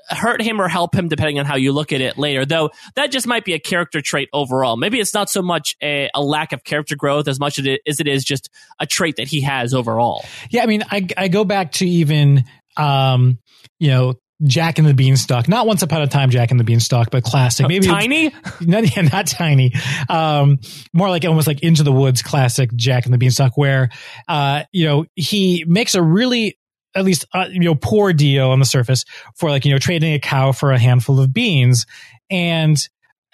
hurt 0.09 0.41
him 0.41 0.61
or 0.61 0.67
help 0.67 0.95
him 0.95 1.07
depending 1.07 1.39
on 1.39 1.45
how 1.45 1.55
you 1.55 1.71
look 1.71 1.91
at 1.91 2.01
it 2.01 2.17
later. 2.17 2.45
Though 2.45 2.71
that 2.95 3.11
just 3.11 3.27
might 3.27 3.45
be 3.45 3.53
a 3.53 3.59
character 3.59 4.01
trait 4.01 4.29
overall. 4.33 4.77
Maybe 4.77 4.99
it's 4.99 5.13
not 5.13 5.29
so 5.29 5.41
much 5.41 5.75
a, 5.81 6.09
a 6.13 6.21
lack 6.21 6.53
of 6.53 6.63
character 6.63 6.95
growth 6.95 7.27
as 7.27 7.39
much 7.39 7.59
as 7.59 7.65
it 7.99 8.07
is 8.07 8.23
just 8.23 8.49
a 8.79 8.85
trait 8.85 9.17
that 9.17 9.27
he 9.27 9.41
has 9.41 9.73
overall. 9.73 10.25
Yeah, 10.49 10.63
I 10.63 10.65
mean, 10.65 10.83
I 10.89 11.07
I 11.17 11.27
go 11.27 11.43
back 11.43 11.73
to 11.73 11.87
even 11.87 12.45
um, 12.77 13.39
you 13.79 13.89
know, 13.89 14.15
Jack 14.43 14.79
and 14.79 14.87
the 14.87 14.93
Beanstalk. 14.93 15.47
Not 15.47 15.65
Once 15.65 15.81
Upon 15.81 16.01
a 16.01 16.07
Time 16.07 16.29
Jack 16.29 16.51
and 16.51 16.59
the 16.59 16.63
Beanstalk, 16.63 17.09
but 17.09 17.23
classic. 17.23 17.67
Maybe 17.67 17.87
tiny. 17.87 18.33
Not, 18.61 18.95
yeah, 18.95 19.03
not 19.03 19.27
tiny. 19.27 19.73
Um, 20.09 20.59
more 20.93 21.09
like 21.09 21.23
almost 21.23 21.47
like 21.47 21.63
Into 21.63 21.83
the 21.83 21.91
Woods 21.91 22.21
classic 22.21 22.73
Jack 22.75 23.05
and 23.05 23.13
the 23.13 23.17
Beanstalk, 23.17 23.57
where 23.57 23.89
uh, 24.27 24.63
you 24.71 24.85
know 24.85 25.05
he 25.15 25.63
makes 25.67 25.95
a 25.95 26.01
really 26.01 26.57
at 26.95 27.05
least 27.05 27.25
uh, 27.33 27.47
you 27.51 27.59
know 27.59 27.75
poor 27.75 28.13
deal 28.13 28.49
on 28.49 28.59
the 28.59 28.65
surface 28.65 29.05
for 29.35 29.49
like 29.49 29.65
you 29.65 29.71
know 29.71 29.79
trading 29.79 30.13
a 30.13 30.19
cow 30.19 30.51
for 30.51 30.71
a 30.71 30.79
handful 30.79 31.19
of 31.19 31.33
beans. 31.33 31.85
And 32.29 32.77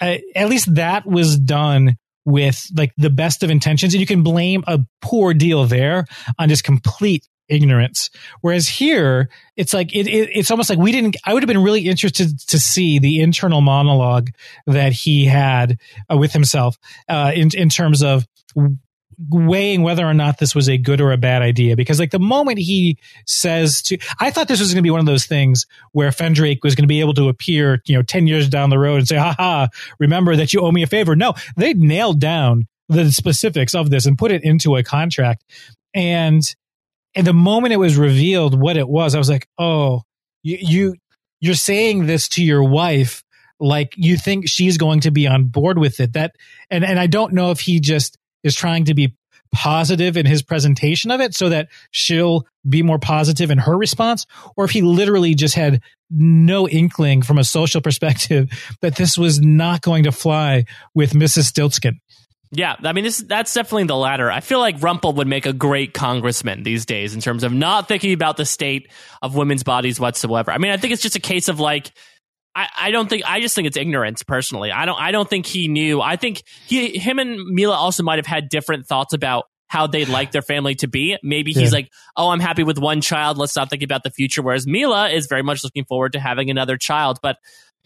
uh, 0.02 0.18
at 0.36 0.50
least 0.50 0.74
that 0.76 1.06
was 1.06 1.38
done 1.40 1.98
with 2.26 2.68
like 2.76 2.92
the 2.98 3.10
best 3.10 3.44
of 3.44 3.50
intentions. 3.50 3.94
And 3.94 4.02
you 4.02 4.08
can 4.08 4.24
blame 4.24 4.64
a 4.68 4.80
poor 5.02 5.34
deal 5.34 5.66
there 5.66 6.06
on 6.38 6.50
just 6.50 6.64
complete 6.64 7.28
ignorance. 7.48 8.10
Whereas 8.42 8.68
here 8.68 9.30
it's 9.56 9.74
like 9.74 9.96
it, 9.96 10.08
it, 10.08 10.30
it's 10.34 10.52
almost 10.52 10.70
like 10.70 10.80
we 10.80 10.92
didn't 10.92 11.18
i 11.26 11.34
would 11.34 11.44
have 11.44 11.48
been 11.48 11.62
really 11.62 11.82
interested 11.82 12.40
to 12.40 12.58
see 12.58 12.98
the 12.98 13.20
internal 13.20 13.60
monologue 13.60 14.30
that 14.66 14.94
he 14.94 15.26
had 15.26 15.78
uh, 16.12 16.16
with 16.18 16.32
himself 16.32 16.78
uh, 17.10 17.32
in 17.36 17.50
in 17.54 17.68
terms 17.68 18.02
of 18.02 18.26
weighing 19.30 19.82
whether 19.82 20.06
or 20.06 20.14
not 20.14 20.38
this 20.38 20.56
was 20.56 20.70
a 20.70 20.78
good 20.78 21.02
or 21.02 21.12
a 21.12 21.18
bad 21.18 21.42
idea 21.42 21.76
because 21.76 22.00
like 22.00 22.12
the 22.12 22.20
moment 22.20 22.58
he 22.58 22.98
says 23.26 23.82
to 23.82 23.98
I 24.20 24.32
thought 24.32 24.48
this 24.48 24.60
was 24.60 24.70
going 24.70 24.78
to 24.78 24.82
be 24.82 24.90
one 24.90 25.00
of 25.00 25.06
those 25.06 25.26
things 25.26 25.66
where 25.92 26.10
Fendrake 26.10 26.60
was 26.64 26.76
going 26.76 26.84
to 26.84 26.88
be 26.88 27.02
able 27.02 27.14
to 27.16 27.30
appear, 27.30 27.82
you 27.86 27.96
know, 27.96 28.02
10 28.02 28.28
years 28.28 28.50
down 28.50 28.70
the 28.70 28.80
road 28.80 29.00
and 29.00 29.08
say, 29.08 29.18
haha, 29.18 29.68
remember 30.00 30.36
that 30.36 30.54
you 30.54 30.62
owe 30.62 30.72
me 30.72 30.84
a 30.84 30.88
favor. 30.88 31.16
No, 31.16 31.34
they 31.56 31.74
nailed 31.74 32.20
down 32.20 32.68
the 32.90 33.12
specifics 33.12 33.76
of 33.76 33.90
this 33.90 34.06
and 34.06 34.18
put 34.18 34.32
it 34.32 34.44
into 34.44 34.76
a 34.76 34.84
contract. 34.84 35.44
And 35.94 36.44
and 37.14 37.28
the 37.28 37.34
moment 37.34 37.74
it 37.74 37.78
was 37.78 37.98
revealed 37.98 38.60
what 38.60 38.78
it 38.78 38.88
was, 38.88 39.16
I 39.16 39.18
was 39.18 39.30
like, 39.30 39.48
oh, 39.58 40.04
you, 40.44 40.58
you 40.62 40.96
you're 41.40 41.56
saying 41.56 42.06
this 42.06 42.30
to 42.30 42.44
your 42.44 42.64
wife 42.64 43.24
like 43.60 43.94
you 43.96 44.18
think 44.18 44.46
she's 44.48 44.78
going 44.78 45.02
to 45.02 45.12
be 45.12 45.28
on 45.28 45.46
board 45.46 45.78
with 45.78 46.00
it. 46.00 46.14
That 46.14 46.36
and 46.70 46.84
and 46.84 47.00
I 47.00 47.08
don't 47.08 47.34
know 47.34 47.52
if 47.52 47.60
he 47.60 47.80
just 47.80 48.18
is 48.44 48.56
trying 48.56 48.86
to 48.86 48.94
be 48.94 49.14
positive 49.52 50.16
in 50.16 50.26
his 50.26 50.42
presentation 50.42 51.12
of 51.12 51.20
it 51.20 51.36
so 51.36 51.50
that 51.50 51.68
she'll 51.92 52.46
be 52.68 52.82
more 52.82 53.00
positive 53.00 53.52
in 53.52 53.58
her 53.58 53.78
response 53.78 54.26
or 54.56 54.64
if 54.64 54.72
he 54.72 54.82
literally 54.82 55.36
just 55.36 55.56
had 55.56 55.82
no 56.10 56.68
inkling 56.68 57.22
from 57.22 57.38
a 57.38 57.44
social 57.44 57.82
perspective 57.82 58.50
that 58.82 58.96
this 58.96 59.18
was 59.18 59.42
not 59.42 59.82
going 59.82 60.04
to 60.04 60.12
fly 60.12 60.66
with 60.94 61.12
Mrs. 61.12 61.52
Stiltskin. 61.52 62.00
Yeah, 62.54 62.76
I 62.84 62.92
mean, 62.92 63.06
this 63.06 63.20
that's 63.20 63.54
definitely 63.54 63.86
the 63.86 63.96
latter. 63.96 64.30
I 64.30 64.42
feel 64.42 64.60
like 64.60 64.84
Rumple 64.84 65.14
would 65.14 65.28
make 65.28 65.46
a 65.46 65.54
great 65.54 65.94
congressman 65.94 66.64
these 66.64 66.86
days 66.86 67.16
in 67.16 67.22
terms 67.22 67.46
of 67.46 67.54
not 67.54 67.88
thinking 67.88 68.12
about 68.12 68.36
the 68.36 68.44
state 68.44 68.92
of 69.22 69.36
women's 69.36 69.64
bodies 69.64 70.02
whatsoever. 70.02 70.52
I 70.52 70.58
mean, 70.58 70.72
I 70.72 70.76
think 70.76 70.92
it's 70.92 71.02
just 71.02 71.16
a 71.16 71.22
case 71.22 71.48
of 71.48 71.62
like 71.62 71.94
I, 72.56 72.68
I 72.80 72.92
don't 72.92 73.10
think 73.10 73.24
I 73.26 73.40
just 73.40 73.56
think 73.56 73.68
it's 73.68 73.78
ignorance 73.78 74.24
personally. 74.24 74.72
I 74.72 74.86
don't 74.86 75.00
I 75.00 75.12
don't 75.12 75.30
think 75.30 75.46
he 75.46 75.68
knew. 75.68 76.02
I 76.02 76.16
think 76.18 76.44
he 76.68 76.98
him 76.98 77.18
and 77.20 77.40
Milah 77.58 77.76
also 77.76 78.04
might 78.04 78.20
have 78.20 78.26
had 78.26 78.50
different 78.50 78.88
thoughts 78.88 79.14
about 79.14 79.46
how 79.68 79.88
they'd 79.88 80.10
like 80.10 80.34
their 80.34 80.42
family 80.42 80.76
to 80.76 80.88
be. 80.90 81.18
Maybe 81.24 81.54
he's 81.54 81.72
Yeah. 81.72 81.78
like, 81.78 81.92
oh, 82.18 82.28
I'm 82.30 82.42
happy 82.42 82.64
with 82.64 82.78
one 82.78 83.00
child. 83.00 83.38
Let's 83.38 83.56
not 83.56 83.70
think 83.70 83.84
about 83.84 84.04
the 84.04 84.10
future. 84.12 84.42
Whereas 84.42 84.66
Milah 84.66 85.14
is 85.14 85.28
very 85.28 85.44
much 85.44 85.64
looking 85.64 85.86
forward 85.86 86.12
to 86.12 86.20
having 86.20 86.50
another 86.50 86.76
child. 86.76 87.20
But 87.22 87.38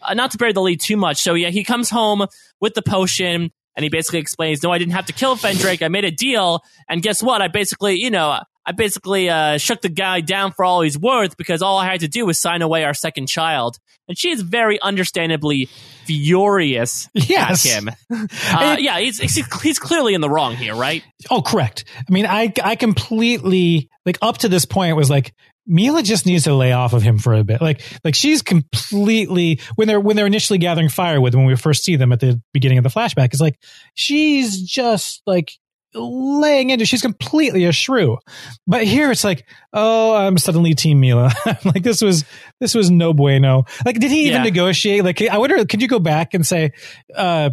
uh, 0.02 0.12
not 0.14 0.32
to 0.32 0.36
bury 0.38 0.52
the 0.52 0.60
lead 0.60 0.80
too 0.80 0.96
much. 0.96 1.22
So 1.22 1.34
yeah, 1.34 1.50
he 1.50 1.62
comes 1.62 1.88
home 1.88 2.26
with 2.60 2.74
the 2.74 2.82
potion 2.82 3.52
and 3.76 3.82
he 3.84 3.88
basically 3.88 4.18
explains, 4.18 4.64
no, 4.64 4.72
I 4.72 4.78
didn't 4.78 4.94
have 4.94 5.06
to 5.06 5.12
kill 5.12 5.36
Fendrake. 5.36 5.80
I 5.80 5.86
made 5.88 6.04
a 6.04 6.10
deal. 6.10 6.60
And 6.88 7.02
guess 7.02 7.22
what? 7.22 7.40
I 7.40 7.46
basically, 7.46 7.94
you 7.94 8.10
know, 8.10 8.40
I 8.66 8.72
basically 8.72 9.30
uh, 9.30 9.58
shook 9.58 9.80
the 9.80 9.88
guy 9.88 10.20
down 10.20 10.52
for 10.52 10.64
all 10.64 10.80
he's 10.82 10.98
worth 10.98 11.36
because 11.36 11.62
all 11.62 11.78
I 11.78 11.86
had 11.86 12.00
to 12.00 12.08
do 12.08 12.26
was 12.26 12.40
sign 12.40 12.62
away 12.62 12.84
our 12.84 12.94
second 12.94 13.28
child. 13.28 13.78
And 14.08 14.18
she 14.18 14.30
is 14.30 14.40
very 14.42 14.80
understandably 14.80 15.68
furious 16.04 17.08
Yes. 17.14 17.66
at 17.66 17.82
him. 17.82 17.90
Uh, 18.48 18.76
yeah, 18.78 18.98
he's, 18.98 19.18
he's 19.18 19.78
clearly 19.78 20.14
in 20.14 20.20
the 20.20 20.30
wrong 20.30 20.56
here, 20.56 20.74
right? 20.74 21.02
Oh, 21.30 21.42
correct. 21.42 21.84
I 21.98 22.12
mean, 22.12 22.24
I 22.26 22.52
I 22.62 22.76
completely 22.76 23.90
like 24.06 24.18
up 24.22 24.38
to 24.38 24.48
this 24.48 24.64
point 24.64 24.90
it 24.90 24.94
was 24.94 25.10
like 25.10 25.34
Milah 25.68 26.04
just 26.04 26.26
needs 26.26 26.44
to 26.44 26.54
lay 26.54 26.72
off 26.72 26.92
of 26.92 27.02
him 27.02 27.18
for 27.18 27.34
a 27.34 27.44
bit. 27.44 27.60
Like 27.60 27.82
like 28.04 28.14
she's 28.14 28.42
completely 28.42 29.60
when 29.74 29.88
they're 29.88 30.00
when 30.00 30.16
they're 30.16 30.26
initially 30.26 30.58
gathering 30.58 30.88
firewood 30.88 31.34
when 31.34 31.44
we 31.44 31.56
first 31.56 31.84
see 31.84 31.96
them 31.96 32.12
at 32.12 32.20
the 32.20 32.40
beginning 32.52 32.78
of 32.78 32.84
the 32.84 32.90
flashback, 32.90 33.26
it's 33.32 33.40
like 33.40 33.58
she's 33.94 34.62
just 34.62 35.22
like 35.26 35.52
laying 35.96 36.70
into 36.70 36.84
she's 36.86 37.02
completely 37.02 37.64
a 37.64 37.72
shrew. 37.72 38.18
But 38.66 38.84
here 38.84 39.10
it's 39.10 39.24
like, 39.24 39.46
oh, 39.72 40.14
I'm 40.14 40.38
suddenly 40.38 40.74
team 40.74 41.00
Milah. 41.00 41.32
like 41.64 41.82
this 41.82 42.02
was 42.02 42.24
this 42.60 42.74
was 42.74 42.90
no 42.90 43.12
bueno. 43.14 43.64
Like 43.84 43.98
did 43.98 44.10
he 44.10 44.22
even 44.28 44.38
Yeah. 44.38 44.42
negotiate? 44.44 45.04
Like 45.04 45.22
I 45.22 45.38
wonder 45.38 45.64
could 45.64 45.82
you 45.82 45.88
go 45.88 45.98
back 45.98 46.34
and 46.34 46.46
say 46.46 46.72
uh 47.14 47.50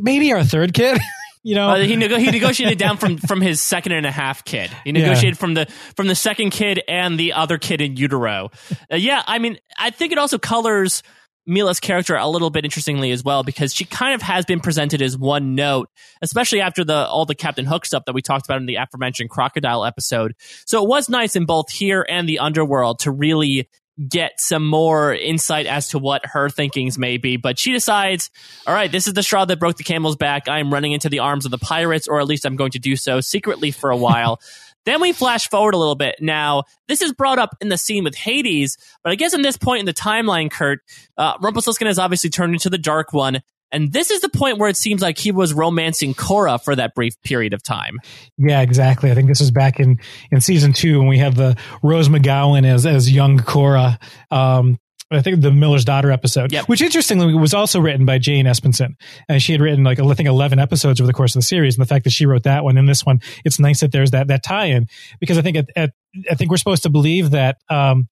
maybe 0.00 0.32
our 0.32 0.44
third 0.44 0.74
kid? 0.74 0.98
you 1.42 1.54
know, 1.54 1.68
Uh, 1.70 1.76
he 1.76 1.94
nego- 1.96 2.18
he 2.18 2.30
negotiated 2.30 2.76
down 2.78 2.96
from 2.96 3.18
from 3.18 3.40
his 3.40 3.60
second 3.62 3.92
and 3.92 4.04
a 4.04 4.10
half 4.10 4.44
kid. 4.44 4.70
He 4.84 4.90
Yeah. 4.90 5.00
negotiated 5.00 5.38
from 5.38 5.54
the 5.54 5.66
from 5.94 6.08
the 6.08 6.14
second 6.16 6.50
kid 6.50 6.82
and 6.88 7.18
the 7.18 7.34
other 7.34 7.56
kid 7.58 7.80
in 7.80 7.96
utero. 7.96 8.50
Uh, 8.92 8.96
yeah, 8.96 9.22
I 9.26 9.38
mean, 9.38 9.58
I 9.78 9.90
think 9.90 10.12
it 10.12 10.18
also 10.18 10.38
colors 10.38 11.02
Milah's 11.46 11.80
character 11.80 12.16
a 12.16 12.28
little 12.28 12.50
bit 12.50 12.64
interestingly 12.64 13.12
as 13.12 13.22
well 13.22 13.42
because 13.42 13.72
she 13.72 13.84
kind 13.84 14.14
of 14.14 14.22
has 14.22 14.44
been 14.44 14.60
presented 14.60 15.00
as 15.00 15.16
one 15.16 15.54
note, 15.54 15.88
especially 16.20 16.60
after 16.60 16.84
the 16.84 17.06
all 17.06 17.24
the 17.24 17.34
Captain 17.34 17.64
Hook 17.64 17.86
stuff 17.86 18.04
that 18.06 18.14
we 18.14 18.22
talked 18.22 18.46
about 18.46 18.58
in 18.58 18.66
the 18.66 18.76
aforementioned 18.76 19.30
Crocodile 19.30 19.84
episode. 19.84 20.34
So 20.66 20.82
it 20.82 20.88
was 20.88 21.08
nice 21.08 21.36
in 21.36 21.46
both 21.46 21.70
here 21.70 22.04
and 22.08 22.28
the 22.28 22.40
underworld 22.40 23.00
to 23.00 23.10
really 23.10 23.68
get 24.08 24.38
some 24.38 24.66
more 24.66 25.14
insight 25.14 25.66
as 25.66 25.88
to 25.88 25.98
what 25.98 26.26
her 26.26 26.50
thinkings 26.50 26.98
may 26.98 27.16
be. 27.16 27.36
But 27.36 27.58
she 27.58 27.72
decides, 27.72 28.30
all 28.66 28.74
right, 28.74 28.92
this 28.92 29.06
is 29.06 29.14
the 29.14 29.22
straw 29.22 29.44
that 29.46 29.58
broke 29.58 29.76
the 29.76 29.84
camel's 29.84 30.16
back. 30.16 30.48
I'm 30.48 30.72
running 30.72 30.92
into 30.92 31.08
the 31.08 31.20
arms 31.20 31.46
of 31.46 31.50
the 31.50 31.58
pirates, 31.58 32.06
or 32.06 32.20
at 32.20 32.26
least 32.26 32.44
I'm 32.44 32.56
going 32.56 32.72
to 32.72 32.78
do 32.78 32.96
so 32.96 33.20
secretly 33.20 33.70
for 33.70 33.90
a 33.90 33.96
while. 33.96 34.40
then 34.86 35.00
we 35.00 35.12
flash 35.12 35.50
forward 35.50 35.74
a 35.74 35.78
little 35.78 35.94
bit. 35.94 36.16
Now, 36.20 36.64
this 36.88 37.02
is 37.02 37.12
brought 37.12 37.38
up 37.38 37.54
in 37.60 37.68
the 37.68 37.76
scene 37.76 38.04
with 38.04 38.14
Hades, 38.14 38.78
but 39.04 39.12
I 39.12 39.16
guess 39.16 39.34
in 39.34 39.42
this 39.42 39.58
point 39.58 39.80
in 39.80 39.86
the 39.86 39.92
timeline, 39.92 40.50
Kurt, 40.50 40.80
uh, 41.18 41.34
Rumpelstiltskin 41.42 41.86
has 41.86 41.98
obviously 41.98 42.30
turned 42.30 42.54
into 42.54 42.70
the 42.70 42.78
Dark 42.78 43.12
One. 43.12 43.42
And 43.72 43.92
this 43.92 44.12
is 44.12 44.20
the 44.20 44.28
point 44.28 44.58
where 44.58 44.70
it 44.70 44.76
seems 44.76 45.02
like 45.02 45.18
he 45.18 45.32
was 45.32 45.52
romancing 45.52 46.14
Cora 46.14 46.58
for 46.58 46.76
that 46.76 46.94
brief 46.94 47.20
period 47.22 47.52
of 47.52 47.64
time. 47.64 47.98
Yeah, 48.38 48.60
exactly. 48.60 49.10
I 49.10 49.14
think 49.14 49.26
this 49.26 49.40
was 49.40 49.50
back 49.50 49.80
in 49.80 49.98
in 50.30 50.40
season 50.40 50.72
two 50.72 51.00
when 51.00 51.08
we 51.08 51.18
had 51.18 51.34
the 51.34 51.56
Rose 51.82 52.08
McGowan 52.08 52.64
as 52.64 52.86
as 52.86 53.10
young 53.12 53.40
Cora. 53.40 53.98
Um, 54.30 54.78
I 55.10 55.22
think 55.22 55.40
the 55.40 55.52
Miller's 55.52 55.84
Daughter 55.84 56.10
episode, 56.10 56.50
Yep. 56.52 56.68
which 56.68 56.82
interestingly 56.82 57.32
was 57.34 57.54
also 57.54 57.78
written 57.80 58.04
by 58.04 58.18
Jane 58.18 58.46
Espenson, 58.46 58.94
and 59.28 59.40
she 59.40 59.52
had 59.52 59.60
written 59.60 59.84
like 59.84 60.00
I 60.00 60.14
think 60.14 60.28
eleven 60.28 60.58
episodes 60.58 61.00
over 61.00 61.06
the 61.06 61.12
course 61.12 61.34
of 61.36 61.40
the 61.40 61.46
series. 61.46 61.76
And 61.76 61.82
the 61.82 61.88
fact 61.88 62.04
that 62.04 62.10
she 62.10 62.26
wrote 62.26 62.42
that 62.42 62.64
one 62.64 62.76
and 62.76 62.88
this 62.88 63.04
one, 63.06 63.20
it's 63.44 63.60
nice 63.60 63.80
that 63.80 63.92
there's 63.92 64.10
that 64.10 64.26
that 64.28 64.42
tie-in 64.42 64.88
because 65.20 65.38
I 65.38 65.42
think 65.42 65.56
at, 65.58 65.68
at 65.76 65.92
I 66.30 66.34
think 66.34 66.50
we're 66.50 66.56
supposed 66.56 66.82
to 66.84 66.90
believe 66.90 67.30
that 67.30 67.58
um, 67.70 68.08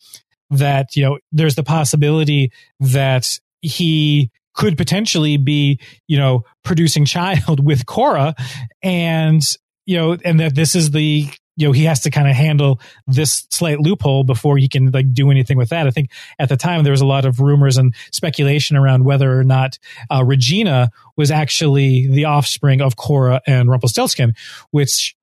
that 0.51 0.95
you 0.95 1.03
know 1.03 1.19
there's 1.33 1.57
the 1.57 1.65
possibility 1.65 2.53
that 2.81 3.27
he 3.61 4.31
could 4.55 4.77
potentially 4.77 5.37
be 5.37 5.81
you 6.07 6.17
know 6.17 6.45
producing 6.63 7.05
child 7.07 7.65
with 7.65 7.87
Cora 7.87 8.37
and 8.83 9.43
you 9.85 9.97
know 9.97 10.17
and 10.25 10.39
that 10.39 10.55
this 10.55 10.77
is 10.77 10.93
the 10.93 11.29
you 11.57 11.67
know 11.67 11.73
he 11.73 11.85
has 11.85 12.01
to 12.01 12.11
kind 12.11 12.29
of 12.29 12.35
handle 12.35 12.81
this 13.07 13.47
slight 13.51 13.81
loophole 13.81 14.25
before 14.25 14.57
he 14.57 14.69
can 14.69 14.91
like 14.91 15.13
do 15.13 15.31
anything 15.31 15.57
with 15.57 15.71
that. 15.71 15.87
I 15.87 15.91
think 15.91 16.11
at 16.39 16.49
the 16.49 16.57
time 16.57 16.85
there 16.85 16.91
was 16.91 17.01
a 17.01 17.07
lot 17.07 17.25
of 17.25 17.41
rumors 17.41 17.77
and 17.77 17.95
speculation 18.11 18.77
around 18.77 19.05
whether 19.05 19.39
or 19.39 19.45
not 19.45 19.79
uh, 20.11 20.25
regina 20.25 20.91
was 21.17 21.31
actually 21.31 22.09
the 22.09 22.25
offspring 22.25 22.81
of 22.81 22.97
cora 22.97 23.41
and 23.47 23.69
rumpelstiltskin 23.69 24.35
which 24.71 25.15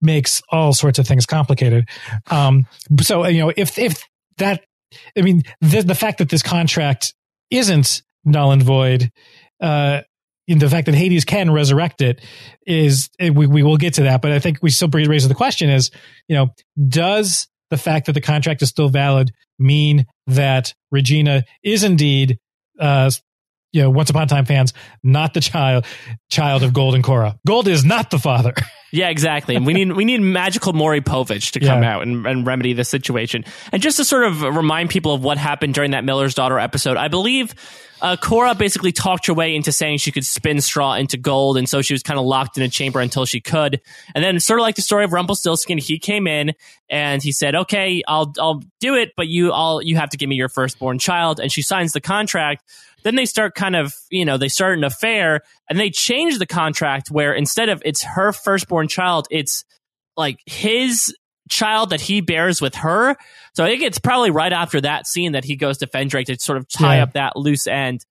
makes 0.00 0.42
all 0.50 0.72
sorts 0.72 0.98
of 0.98 1.06
things 1.06 1.26
complicated. 1.26 1.88
Um 2.30 2.66
so 3.00 3.26
you 3.26 3.40
know 3.40 3.52
if 3.56 3.78
if 3.78 4.02
that 4.38 4.64
i 5.16 5.22
mean 5.22 5.42
the, 5.60 5.82
the 5.82 5.94
fact 5.94 6.18
that 6.18 6.28
this 6.28 6.42
contract 6.42 7.14
isn't 7.50 8.02
null 8.24 8.52
and 8.52 8.62
void 8.62 9.10
uh 9.60 10.02
the 10.46 10.70
fact 10.70 10.86
that 10.86 10.94
Hades 10.94 11.24
can 11.24 11.50
resurrect 11.50 12.00
it 12.00 12.20
is 12.66 13.10
eh, 13.18 13.30
we, 13.30 13.46
we 13.46 13.62
will 13.62 13.76
get 13.76 13.94
to 13.94 14.04
that, 14.04 14.22
but 14.22 14.32
I 14.32 14.38
think 14.38 14.58
we 14.62 14.70
still 14.70 14.88
raise 14.88 15.26
the 15.28 15.34
question 15.34 15.68
is, 15.68 15.90
you 16.28 16.36
know, 16.36 16.48
does 16.88 17.48
the 17.70 17.76
fact 17.76 18.06
that 18.06 18.12
the 18.12 18.20
contract 18.20 18.62
is 18.62 18.68
still 18.68 18.88
valid 18.88 19.32
mean 19.58 20.06
that 20.26 20.74
Regina 20.90 21.44
is 21.62 21.82
indeed, 21.82 22.38
uh, 22.78 23.10
you 23.76 23.82
know, 23.82 23.90
Once 23.90 24.08
Upon 24.08 24.22
a 24.22 24.26
Time 24.26 24.46
fans, 24.46 24.72
not 25.02 25.34
the 25.34 25.40
child 25.40 25.84
child 26.30 26.62
of 26.62 26.72
Gold 26.72 26.94
and 26.94 27.04
Cora. 27.04 27.38
Gold 27.46 27.68
is 27.68 27.84
not 27.84 28.10
the 28.10 28.18
father. 28.18 28.54
Yeah, 28.92 29.08
exactly. 29.08 29.56
And 29.56 29.66
we 29.66 29.74
need 29.74 29.92
we 29.92 30.04
need 30.06 30.20
magical 30.22 30.72
Maury 30.72 31.00
Povich 31.02 31.50
to 31.50 31.60
come 31.60 31.82
Yeah. 31.82 31.96
out 31.96 32.02
and, 32.02 32.24
and 32.24 32.46
remedy 32.46 32.72
the 32.72 32.84
situation. 32.84 33.44
And 33.72 33.82
just 33.82 33.96
to 33.98 34.04
sort 34.04 34.24
of 34.24 34.40
remind 34.42 34.88
people 34.90 35.12
of 35.12 35.22
what 35.24 35.38
happened 35.38 35.74
during 35.74 35.90
that 35.90 36.04
Miller's 36.04 36.34
Daughter 36.34 36.58
episode, 36.58 36.96
I 36.96 37.08
believe 37.08 37.52
uh, 38.00 38.16
Cora 38.16 38.54
basically 38.54 38.92
talked 38.92 39.26
her 39.26 39.34
way 39.34 39.56
into 39.56 39.72
saying 39.72 39.98
she 39.98 40.12
could 40.12 40.24
spin 40.24 40.60
straw 40.60 40.94
into 40.94 41.16
gold, 41.18 41.58
and 41.58 41.68
so 41.68 41.82
she 41.82 41.94
was 41.94 42.02
kind 42.04 42.18
of 42.18 42.24
locked 42.24 42.56
in 42.58 42.62
a 42.62 42.68
chamber 42.68 43.00
until 43.00 43.26
she 43.26 43.40
could. 43.40 43.80
And 44.14 44.22
then, 44.24 44.38
sort 44.38 44.60
of 44.60 44.62
like 44.62 44.76
the 44.76 44.82
story 44.82 45.04
of 45.04 45.12
Rumpelstiltskin, 45.12 45.78
he 45.78 45.98
came 45.98 46.26
in 46.28 46.54
and 46.88 47.22
he 47.22 47.32
said, 47.32 47.54
"Okay, 47.56 48.02
I'll 48.06 48.32
I'll 48.38 48.62
do 48.80 48.94
it, 48.94 49.12
but 49.16 49.26
you 49.26 49.52
all 49.52 49.82
you 49.82 49.96
have 49.96 50.10
to 50.10 50.16
give 50.16 50.28
me 50.28 50.36
your 50.36 50.48
firstborn 50.48 51.00
child." 51.00 51.40
And 51.40 51.50
she 51.50 51.60
signs 51.60 51.92
the 51.92 52.00
contract. 52.00 52.62
Then 53.06 53.14
they 53.14 53.24
start 53.24 53.54
kind 53.54 53.76
of, 53.76 53.94
you 54.10 54.24
know, 54.24 54.36
they 54.36 54.48
start 54.48 54.76
an 54.76 54.82
affair 54.82 55.42
and 55.70 55.78
they 55.78 55.90
change 55.90 56.40
the 56.40 56.44
contract 56.46 57.08
where 57.08 57.32
instead 57.32 57.68
of 57.68 57.80
it's 57.84 58.02
her 58.02 58.32
firstborn 58.32 58.88
child, 58.88 59.28
it's 59.30 59.64
like 60.16 60.40
his 60.44 61.14
child 61.48 61.90
that 61.90 62.00
he 62.00 62.20
bears 62.20 62.60
with 62.60 62.74
her. 62.74 63.14
So 63.54 63.64
I 63.64 63.68
think 63.68 63.82
it's 63.82 64.00
probably 64.00 64.32
right 64.32 64.52
after 64.52 64.80
that 64.80 65.06
scene 65.06 65.32
that 65.32 65.44
he 65.44 65.54
goes 65.54 65.78
to 65.78 65.86
Fendrake 65.86 66.26
to 66.26 66.36
sort 66.40 66.58
of 66.58 66.66
tie 66.68 66.96
Yeah. 66.96 67.04
up 67.04 67.12
that 67.12 67.36
loose 67.36 67.68
end. 67.68 68.04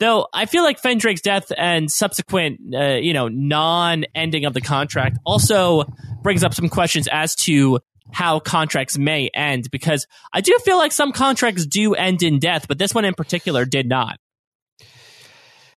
Though 0.00 0.26
I 0.34 0.46
feel 0.46 0.64
like 0.64 0.82
Fendrake's 0.82 1.20
death 1.20 1.52
and 1.56 1.88
subsequent, 1.88 2.74
uh, 2.74 2.94
you 2.96 3.12
know, 3.12 3.28
non-ending 3.28 4.46
of 4.46 4.52
the 4.52 4.60
contract 4.60 5.18
also 5.24 5.84
brings 6.24 6.42
up 6.42 6.54
some 6.54 6.68
questions 6.68 7.06
as 7.12 7.36
to 7.36 7.78
how 8.12 8.40
contracts 8.40 8.98
may 8.98 9.28
end 9.32 9.70
because 9.70 10.08
I 10.32 10.40
do 10.40 10.58
feel 10.64 10.76
like 10.76 10.90
some 10.90 11.12
contracts 11.12 11.66
do 11.66 11.94
end 11.94 12.24
in 12.24 12.40
death, 12.40 12.66
but 12.66 12.78
this 12.78 12.92
one 12.92 13.04
in 13.04 13.14
particular 13.14 13.64
did 13.64 13.88
not. 13.88 14.18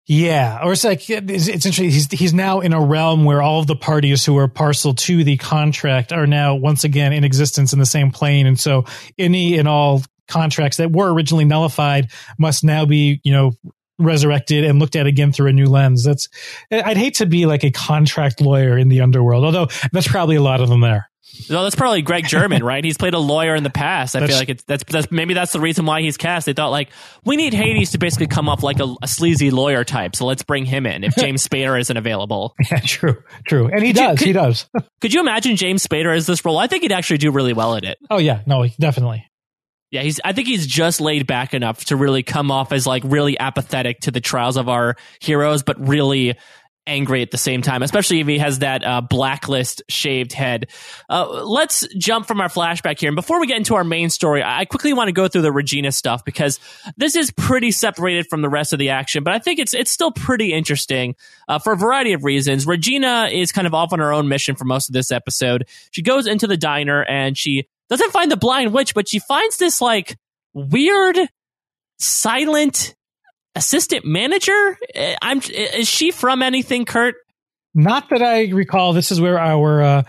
Yeah, 0.05 0.59
or 0.61 0.73
it's 0.73 0.83
like 0.83 1.09
it's, 1.09 1.47
it's 1.47 1.65
interesting. 1.65 1.89
He's 1.89 2.11
he's 2.11 2.33
now 2.33 2.59
in 2.59 2.73
a 2.73 2.81
realm 2.81 3.23
where 3.23 3.41
all 3.41 3.61
of 3.61 3.67
the 3.67 3.75
parties 3.75 4.25
who 4.25 4.37
are 4.37 4.49
parcel 4.49 4.93
to 4.93 5.23
the 5.23 5.37
contract 5.37 6.11
are 6.11 6.27
now 6.27 6.55
once 6.55 6.83
again 6.83 7.13
in 7.13 7.23
existence 7.23 7.71
in 7.71 7.79
the 7.79 7.85
same 7.85 8.11
plane, 8.11 8.45
and 8.45 8.59
so 8.59 8.83
any 9.17 9.57
and 9.57 9.67
all 9.67 10.01
contracts 10.27 10.77
that 10.77 10.91
were 10.91 11.13
originally 11.13 11.45
nullified 11.45 12.11
must 12.37 12.65
now 12.65 12.85
be 12.85 13.21
you 13.23 13.31
know 13.31 13.53
resurrected 13.97 14.65
and 14.65 14.79
looked 14.79 14.97
at 14.97 15.07
again 15.07 15.31
through 15.31 15.47
a 15.47 15.53
new 15.53 15.67
lens. 15.67 16.03
That's 16.03 16.27
I'd 16.69 16.97
hate 16.97 17.15
to 17.15 17.25
be 17.25 17.45
like 17.45 17.63
a 17.63 17.71
contract 17.71 18.41
lawyer 18.41 18.77
in 18.77 18.89
the 18.89 18.99
underworld, 18.99 19.45
although 19.45 19.67
that's 19.93 20.07
probably 20.07 20.35
a 20.35 20.41
lot 20.41 20.59
of 20.59 20.67
them 20.67 20.81
there. 20.81 21.09
Well, 21.49 21.63
that's 21.63 21.75
probably 21.75 22.01
Greg 22.03 22.25
Germann, 22.27 22.63
right? 22.65 22.83
He's 22.83 22.97
played 22.97 23.13
a 23.13 23.19
lawyer 23.19 23.55
in 23.55 23.63
the 23.63 23.69
past. 23.69 24.15
I 24.15 24.19
That's- 24.19 24.35
feel 24.35 24.41
like 24.41 24.49
it's 24.49 24.63
that's, 24.65 24.83
that's 24.83 25.11
maybe 25.11 25.33
that's 25.33 25.51
the 25.51 25.59
reason 25.59 25.85
why 25.85 26.01
he's 26.01 26.15
cast. 26.15 26.45
They 26.45 26.53
thought 26.53 26.69
like 26.69 26.89
we 27.25 27.35
need 27.35 27.53
Hades 27.53 27.91
to 27.91 27.97
basically 27.97 28.27
come 28.27 28.47
off 28.47 28.63
like 28.63 28.79
a, 28.79 28.93
a 29.01 29.07
sleazy 29.07 29.49
lawyer 29.51 29.83
type, 29.83 30.15
so 30.15 30.25
let's 30.25 30.43
bring 30.43 30.65
him 30.65 30.85
in 30.85 31.03
if 31.03 31.15
James 31.15 31.45
Spader 31.47 31.79
isn't 31.79 31.97
available. 31.97 32.53
Yeah, 32.71 32.79
true, 32.79 33.23
true, 33.47 33.67
and 33.67 33.83
he 33.83 33.93
Could 33.93 33.99
you- 34.01 34.07
does, 34.07 34.17
could- 34.19 34.27
he 34.27 34.33
does. 34.33 34.65
Could 35.01 35.13
you 35.13 35.19
imagine 35.21 35.55
James 35.55 35.85
Spader 35.85 36.15
as 36.15 36.27
this 36.27 36.43
role? 36.45 36.57
I 36.57 36.67
think 36.67 36.83
he'd 36.83 36.91
actually 36.91 37.17
do 37.17 37.31
really 37.31 37.53
well 37.53 37.75
at 37.75 37.83
it. 37.83 37.97
oh 38.09 38.17
yeah, 38.19 38.41
no, 38.45 38.65
definitely. 38.79 39.25
Yeah, 39.91 40.01
he's. 40.01 40.19
I 40.25 40.33
think 40.33 40.47
he's 40.47 40.65
just 40.65 40.99
laid 41.01 41.27
back 41.27 41.53
enough 41.53 41.85
to 41.85 41.95
really 41.95 42.23
come 42.23 42.49
off 42.49 42.71
as 42.71 42.87
like 42.87 43.03
really 43.05 43.39
apathetic 43.39 43.99
to 44.01 44.11
the 44.11 44.21
trials 44.21 44.57
of 44.57 44.67
our 44.67 44.95
heroes, 45.21 45.61
but 45.61 45.79
really 45.87 46.35
angry 46.85 47.21
at 47.21 47.31
the 47.31 47.37
same 47.37 47.61
time, 47.61 47.81
especially 47.81 48.19
if 48.19 48.27
he 48.27 48.37
has 48.37 48.59
that 48.59 48.83
uh, 48.83 49.01
blacklist 49.01 49.81
shaved 49.89 50.33
head. 50.33 50.67
Uh, 51.09 51.43
let's 51.43 51.87
jump 51.97 52.27
from 52.27 52.41
our 52.41 52.49
flashback 52.49 52.99
here. 52.99 53.09
And 53.09 53.15
before 53.15 53.39
we 53.39 53.47
get 53.47 53.57
into 53.57 53.75
our 53.75 53.83
main 53.83 54.09
story, 54.09 54.43
I 54.43 54.65
quickly 54.65 54.93
want 54.93 55.07
to 55.07 55.13
go 55.13 55.27
through 55.27 55.43
the 55.43 55.51
Regina 55.51 55.91
stuff 55.91 56.25
because 56.25 56.59
this 56.97 57.15
is 57.15 57.31
pretty 57.31 57.71
separated 57.71 58.27
from 58.27 58.41
the 58.41 58.49
rest 58.49 58.73
of 58.73 58.79
the 58.79 58.89
action, 58.89 59.23
but 59.23 59.33
I 59.33 59.39
think 59.39 59.59
it's 59.59 59.73
it's 59.73 59.91
still 59.91 60.11
pretty 60.11 60.53
interesting 60.53 61.15
uh, 61.47 61.59
for 61.59 61.73
a 61.73 61.77
variety 61.77 62.13
of 62.13 62.23
reasons. 62.23 62.67
Regina 62.67 63.29
is 63.31 63.51
kind 63.51 63.67
of 63.67 63.73
off 63.73 63.93
on 63.93 63.99
her 63.99 64.13
own 64.13 64.27
mission 64.27 64.55
for 64.55 64.65
most 64.65 64.89
of 64.89 64.93
this 64.93 65.11
episode. 65.11 65.67
She 65.91 66.01
goes 66.01 66.27
into 66.27 66.47
the 66.47 66.57
diner 66.57 67.03
and 67.03 67.37
she 67.37 67.67
doesn't 67.89 68.11
find 68.11 68.31
the 68.31 68.37
blind 68.37 68.73
witch, 68.73 68.93
but 68.93 69.07
she 69.07 69.19
finds 69.19 69.57
this 69.57 69.81
like 69.81 70.17
weird, 70.53 71.17
silent 71.99 72.95
assistant 73.55 74.05
manager. 74.05 74.77
Eh, 74.93 75.15
I'm 75.21 75.41
is 75.41 75.87
she 75.87 76.11
from 76.11 76.41
anything, 76.41 76.85
Kurt? 76.85 77.15
Not 77.75 78.09
that 78.09 78.21
I 78.21 78.49
recall. 78.49 78.93
This 78.93 79.11
is 79.11 79.19
where 79.19 79.39
our 79.39 79.81
uh, 79.81 80.03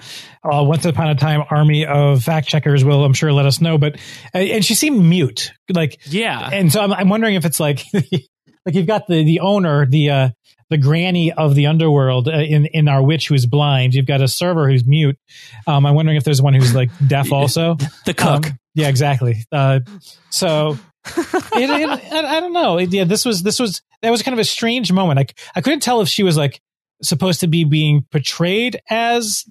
uh, 0.45 0.63
once 0.65 0.85
upon 0.85 1.09
a 1.09 1.15
time 1.15 1.43
army 1.51 1.87
of 1.87 2.23
fact 2.23 2.47
checkers 2.47 2.85
will, 2.85 3.03
I'm 3.05 3.15
sure, 3.15 3.33
let 3.33 3.47
us 3.47 3.61
know. 3.61 3.79
But 3.79 3.97
uh, 4.35 4.39
and 4.39 4.65
she 4.65 4.75
seemed 4.75 5.03
mute, 5.03 5.53
like 5.73 5.99
yeah. 6.07 6.51
And 6.53 6.71
so 6.71 6.81
I'm, 6.83 6.93
I'm 6.93 7.09
wondering 7.09 7.37
if 7.37 7.47
it's 7.47 7.59
like 7.59 7.83
like 7.95 8.75
you've 8.75 8.87
got 8.87 9.07
the 9.07 9.25
the 9.25 9.41
owner, 9.41 9.87
the 9.87 10.11
uh, 10.11 10.29
the 10.69 10.77
granny 10.77 11.33
of 11.33 11.55
the 11.55 11.67
underworld 11.67 12.29
uh, 12.29 12.33
in 12.33 12.67
in 12.67 12.87
our 12.87 13.03
witch 13.03 13.29
who's 13.29 13.47
blind. 13.47 13.95
You've 13.95 14.07
got 14.07 14.21
a 14.21 14.29
server 14.29 14.69
who's 14.69 14.87
mute. 14.87 15.19
Um, 15.67 15.87
I'm 15.87 15.95
wondering 15.95 16.19
if 16.19 16.25
there's 16.25 16.43
one 16.43 16.53
who's 16.53 16.75
like 16.75 16.91
deaf 17.07 17.33
also. 17.33 17.77
the 18.05 18.13
cook. 18.13 18.47
Um, 18.47 18.59
yeah, 18.75 18.89
exactly. 18.89 19.45
Uh, 19.51 19.81
so 20.29 20.77
it, 21.17 21.71
it, 21.71 22.13
I, 22.13 22.37
I, 22.37 22.41
don't 22.41 22.53
know. 22.53 22.79
It, 22.79 22.93
yeah, 22.93 23.05
this 23.05 23.25
was 23.25 23.43
this 23.43 23.59
was 23.59 23.83
that 24.03 24.11
was 24.11 24.23
kind 24.23 24.33
of 24.33 24.39
a 24.39 24.45
strange 24.45 24.91
moment. 24.91 25.19
I 25.19 25.27
I 25.59 25.61
couldn't 25.61 25.81
tell 25.81 26.01
if 26.01 26.09
she 26.09 26.23
was 26.23 26.37
like 26.37 26.61
supposed 27.03 27.41
to 27.41 27.47
be 27.47 27.65
being 27.65 28.07
portrayed 28.11 28.81
as 28.89 29.45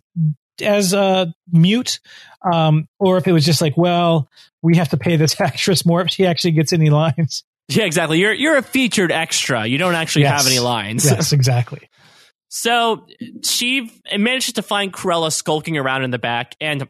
as 0.62 0.94
uh, 0.94 1.28
mute, 1.52 2.00
um, 2.52 2.88
or 3.00 3.18
if 3.18 3.28
it 3.28 3.32
was 3.34 3.46
just 3.46 3.62
like, 3.62 3.78
well, 3.78 4.30
we 4.62 4.78
have 4.78 4.90
to 4.90 4.98
pay 4.98 5.16
this 5.16 5.40
actress 5.42 5.86
more 5.86 6.02
if 6.02 6.10
she 6.10 6.26
actually 6.26 6.52
gets 6.52 6.74
any 6.74 6.90
lines. 6.90 7.44
Yeah, 7.70 7.86
exactly. 7.86 8.20
You're 8.20 8.34
you're 8.34 8.58
a 8.58 8.64
featured 8.64 9.12
extra. 9.12 9.66
You 9.66 9.78
don't 9.78 9.96
actually 9.96 10.24
yes. 10.24 10.44
have 10.44 10.52
any 10.52 10.60
lines. 10.60 11.06
Yes, 11.06 11.32
exactly. 11.34 11.90
so 12.50 13.06
she 13.44 13.92
manages 14.18 14.54
to 14.54 14.64
find 14.64 14.92
Cruella 14.92 15.32
skulking 15.32 15.78
around 15.78 16.04
in 16.04 16.12
the 16.12 16.20
back, 16.20 16.56
and 16.60 16.88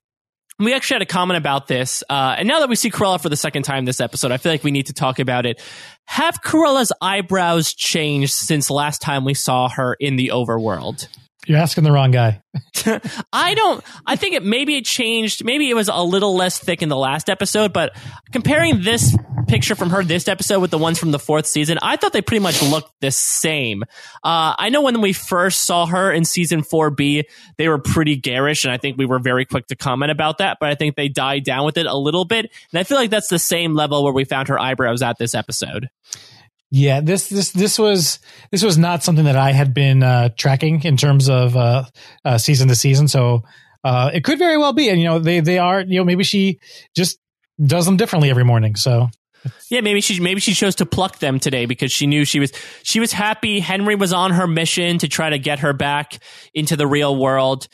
we 0.59 0.73
actually 0.73 0.95
had 0.95 1.01
a 1.03 1.07
comment 1.07 1.37
about 1.37 1.67
this. 1.67 2.03
Uh, 2.09 2.35
and 2.37 2.47
now 2.47 2.59
that 2.59 2.69
we 2.69 2.75
see 2.75 2.91
Cruella 2.91 3.21
for 3.21 3.29
the 3.29 3.37
second 3.37 3.63
time 3.63 3.85
this 3.85 3.99
episode, 3.99 4.31
I 4.31 4.37
feel 4.37 4.51
like 4.51 4.63
we 4.63 4.71
need 4.71 4.87
to 4.87 4.93
talk 4.93 5.19
about 5.19 5.45
it. 5.45 5.61
Have 6.05 6.41
Cruella's 6.41 6.91
eyebrows 7.01 7.73
changed 7.73 8.33
since 8.33 8.69
last 8.69 9.01
time 9.01 9.25
we 9.25 9.33
saw 9.33 9.69
her 9.69 9.95
in 9.99 10.15
the 10.15 10.29
overworld? 10.33 11.07
You're 11.45 11.59
asking 11.59 11.83
the 11.83 11.91
wrong 11.91 12.11
guy. 12.11 12.41
I 13.33 13.53
don't. 13.53 13.83
I 14.05 14.15
think 14.15 14.35
it 14.35 14.45
maybe 14.45 14.77
it 14.77 14.85
changed. 14.85 15.43
Maybe 15.43 15.69
it 15.69 15.73
was 15.73 15.89
a 15.89 16.01
little 16.01 16.35
less 16.35 16.57
thick 16.57 16.81
in 16.81 16.87
the 16.87 16.95
last 16.95 17.29
episode, 17.29 17.73
but 17.73 17.95
comparing 18.31 18.81
this 18.81 19.15
picture 19.47 19.75
from 19.75 19.89
her 19.89 20.03
this 20.03 20.27
episode 20.27 20.59
with 20.59 20.71
the 20.71 20.77
ones 20.77 20.99
from 20.99 21.11
the 21.11 21.19
fourth 21.19 21.45
season, 21.45 21.77
I 21.81 21.95
thought 21.95 22.13
they 22.13 22.21
pretty 22.21 22.41
much 22.41 22.61
looked 22.61 22.91
the 23.01 23.11
same. 23.11 23.83
Uh, 24.23 24.55
I 24.57 24.69
know 24.69 24.81
when 24.81 25.01
we 25.01 25.13
first 25.13 25.61
saw 25.61 25.85
her 25.85 26.11
in 26.11 26.25
season 26.25 26.63
four 26.63 26.89
B, 26.89 27.27
they 27.57 27.67
were 27.69 27.79
pretty 27.79 28.15
garish, 28.15 28.63
and 28.63 28.73
I 28.73 28.77
think 28.77 28.97
we 28.97 29.05
were 29.05 29.19
very 29.19 29.45
quick 29.45 29.67
to 29.67 29.75
comment 29.75 30.11
about 30.11 30.39
that. 30.39 30.57
But 30.59 30.69
I 30.69 30.75
think 30.75 30.95
they 30.95 31.09
died 31.09 31.43
down 31.43 31.65
with 31.65 31.77
it 31.77 31.85
a 31.85 31.95
little 31.95 32.25
bit, 32.25 32.51
and 32.71 32.79
I 32.79 32.83
feel 32.83 32.97
like 32.97 33.09
that's 33.09 33.29
the 33.29 33.39
same 33.39 33.73
level 33.73 34.03
where 34.03 34.13
we 34.13 34.25
found 34.25 34.47
her 34.47 34.59
eyebrows 34.59 35.01
at 35.01 35.17
this 35.17 35.35
episode. 35.35 35.89
Yeah, 36.75 37.01
this 37.01 37.29
this 37.29 37.51
this 37.51 37.77
was 37.77 38.17
this 38.49 38.63
was 38.63 38.79
not 38.79 39.03
something 39.03 39.25
that 39.25 39.37
I 39.37 39.51
had 39.51 39.75
been 39.75 40.01
uh, 40.01 40.29
tracking 40.35 40.83
in 40.83 40.97
terms 40.97 41.29
of 41.29 41.55
uh, 41.55 41.83
uh, 42.25 42.39
season 42.39 42.67
to 42.69 42.75
season. 42.75 43.07
So 43.07 43.43
uh, 43.83 44.09
it 44.11 44.23
could 44.23 44.39
very 44.39 44.57
well 44.57 44.73
be, 44.73 44.89
and 44.89 44.99
you 44.99 45.05
know 45.05 45.19
they 45.19 45.39
they 45.39 45.59
are 45.59 45.81
you 45.81 45.99
know 45.99 46.03
maybe 46.03 46.23
she 46.23 46.59
just 46.95 47.19
does 47.63 47.85
them 47.85 47.97
differently 47.97 48.31
every 48.31 48.43
morning. 48.43 48.75
So 48.75 49.09
yeah, 49.69 49.81
maybe 49.81 50.01
she 50.01 50.19
maybe 50.19 50.39
she 50.39 50.53
chose 50.53 50.75
to 50.75 50.85
pluck 50.85 51.19
them 51.19 51.39
today 51.39 51.65
because 51.65 51.91
she 51.91 52.07
knew 52.07 52.25
she 52.25 52.39
was 52.39 52.51
she 52.83 52.99
was 52.99 53.11
happy. 53.11 53.59
Henry 53.59 53.95
was 53.95 54.13
on 54.13 54.31
her 54.31 54.47
mission 54.47 54.97
to 54.99 55.07
try 55.07 55.29
to 55.29 55.39
get 55.39 55.59
her 55.59 55.73
back 55.73 56.19
into 56.53 56.75
the 56.75 56.87
real 56.87 57.15
world. 57.15 57.67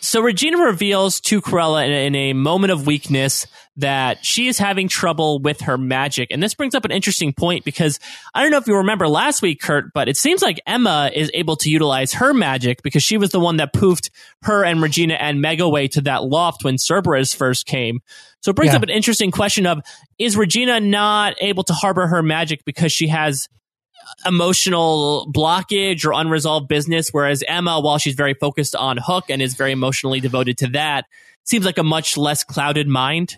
So 0.00 0.20
Regina 0.20 0.58
reveals 0.58 1.20
to 1.22 1.42
Cruella 1.42 1.84
in, 1.84 1.92
in, 1.92 2.14
a 2.14 2.32
moment 2.32 2.70
of 2.72 2.86
weakness 2.86 3.46
that 3.78 4.24
she 4.24 4.48
is 4.48 4.58
having 4.58 4.88
trouble 4.88 5.38
with 5.38 5.62
her 5.62 5.78
magic. 5.78 6.28
And 6.30 6.42
this 6.42 6.52
brings 6.54 6.74
up 6.74 6.84
an 6.84 6.90
interesting 6.90 7.32
point 7.32 7.64
because 7.64 8.00
I 8.34 8.42
don't 8.42 8.50
know 8.50 8.58
if 8.58 8.66
you 8.66 8.76
remember 8.76 9.08
last 9.08 9.40
week, 9.40 9.60
Kurt, 9.60 9.92
but 9.94 10.08
it 10.08 10.16
seems 10.16 10.42
like 10.42 10.60
Emma 10.66 11.10
is 11.14 11.30
able 11.32 11.54
to 11.56 11.70
utilize 11.70 12.12
her 12.14 12.34
magic 12.34 12.82
because 12.82 13.04
she 13.04 13.16
was 13.16 13.30
the 13.30 13.38
one 13.38 13.58
that 13.58 13.72
poofed 13.72 14.10
her 14.42 14.64
and 14.64 14.82
Regina 14.82 15.14
and 15.14 15.40
Meg 15.40 15.60
away 15.60 15.86
to 15.88 16.00
that 16.02 16.24
loft 16.24 16.64
when 16.64 16.76
Cerberus 16.76 17.34
first 17.34 17.66
came. 17.66 18.00
So 18.40 18.50
it 18.50 18.56
brings 18.56 18.72
yeah. 18.72 18.78
up 18.78 18.82
an 18.82 18.90
interesting 18.90 19.30
question 19.30 19.64
of 19.64 19.80
is 20.18 20.36
Regina 20.36 20.80
not 20.80 21.36
able 21.40 21.62
to 21.64 21.72
harbor 21.72 22.08
her 22.08 22.22
magic 22.22 22.64
because 22.64 22.92
she 22.92 23.06
has 23.08 23.48
emotional 24.26 25.30
blockage 25.32 26.04
or 26.04 26.12
unresolved 26.14 26.66
business, 26.66 27.10
whereas 27.10 27.44
Emma, 27.46 27.80
while 27.80 27.98
she's 27.98 28.14
very 28.14 28.34
focused 28.34 28.74
on 28.74 28.96
Hook 28.96 29.26
and 29.28 29.40
is 29.40 29.54
very 29.54 29.70
emotionally 29.70 30.18
devoted 30.18 30.58
to 30.58 30.66
that, 30.68 31.04
seems 31.48 31.64
like 31.64 31.78
a 31.78 31.84
much 31.84 32.16
less 32.16 32.44
clouded 32.44 32.88
mind. 32.88 33.36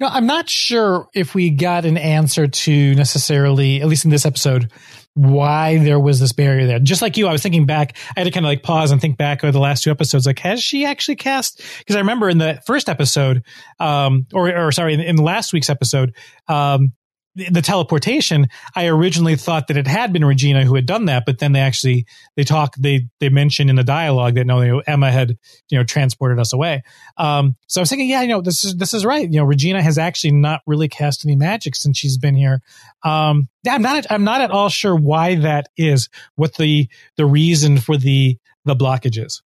No, 0.00 0.08
I'm 0.08 0.26
not 0.26 0.50
sure 0.50 1.08
if 1.14 1.34
we 1.34 1.50
got 1.50 1.86
an 1.86 1.96
answer 1.96 2.46
to 2.46 2.94
necessarily, 2.94 3.80
at 3.80 3.88
least 3.88 4.04
in 4.04 4.10
this 4.10 4.26
episode, 4.26 4.70
why 5.14 5.78
there 5.78 5.98
was 5.98 6.20
this 6.20 6.32
barrier 6.32 6.66
there. 6.66 6.78
Just 6.78 7.00
like 7.00 7.16
you, 7.16 7.26
I 7.26 7.32
was 7.32 7.42
thinking 7.42 7.64
back, 7.64 7.96
I 8.14 8.20
had 8.20 8.24
to 8.24 8.30
kind 8.30 8.44
of 8.44 8.48
like 8.48 8.62
pause 8.62 8.90
and 8.90 9.00
think 9.00 9.16
back 9.16 9.42
over 9.42 9.52
the 9.52 9.60
last 9.60 9.82
two 9.82 9.90
episodes. 9.90 10.26
Like, 10.26 10.40
has 10.40 10.62
she 10.62 10.84
actually 10.84 11.16
cast? 11.16 11.62
Because 11.78 11.96
I 11.96 12.00
remember 12.00 12.28
in 12.28 12.36
the 12.36 12.60
first 12.66 12.90
episode, 12.90 13.44
um, 13.80 14.26
or, 14.34 14.54
or 14.54 14.72
sorry, 14.72 14.92
in, 14.92 15.00
in 15.00 15.16
last 15.16 15.54
week's 15.54 15.70
episode, 15.70 16.14
um, 16.48 16.92
the 17.36 17.60
teleportation, 17.60 18.48
I 18.74 18.86
originally 18.86 19.36
thought 19.36 19.68
that 19.68 19.76
it 19.76 19.86
had 19.86 20.12
been 20.12 20.24
Regina 20.24 20.64
who 20.64 20.74
had 20.74 20.86
done 20.86 21.04
that, 21.04 21.24
but 21.26 21.38
then 21.38 21.52
they 21.52 21.60
actually 21.60 22.06
they 22.34 22.44
talk 22.44 22.74
they 22.76 23.08
they 23.20 23.28
mentioned 23.28 23.68
in 23.68 23.76
the 23.76 23.84
dialogue 23.84 24.36
that 24.36 24.46
no, 24.46 24.62
you 24.62 24.72
know, 24.72 24.82
Emma 24.86 25.12
had 25.12 25.36
you 25.68 25.78
know 25.78 25.84
transported 25.84 26.38
us 26.38 26.54
away. 26.54 26.82
Um, 27.18 27.56
so 27.66 27.80
I 27.80 27.82
was 27.82 27.90
thinking, 27.90 28.08
yeah, 28.08 28.22
you 28.22 28.28
know, 28.28 28.40
this 28.40 28.64
is 28.64 28.76
this 28.76 28.94
is 28.94 29.04
right. 29.04 29.30
You 29.30 29.40
know, 29.40 29.44
Regina 29.44 29.82
has 29.82 29.98
actually 29.98 30.32
not 30.32 30.62
really 30.66 30.88
cast 30.88 31.26
any 31.26 31.36
magic 31.36 31.76
since 31.76 31.98
she's 31.98 32.16
been 32.16 32.34
here. 32.34 32.62
Um, 33.04 33.48
yeah, 33.62 33.74
I'm 33.74 33.82
not 33.82 34.06
I'm 34.10 34.24
not 34.24 34.40
at 34.40 34.50
all 34.50 34.70
sure 34.70 34.96
why 34.96 35.34
that 35.36 35.68
is. 35.76 36.08
What 36.36 36.54
the 36.54 36.88
the 37.16 37.26
reason 37.26 37.78
for 37.78 37.98
the 37.98 38.38
the 38.64 38.74
blockage 38.74 39.22
is. 39.22 39.42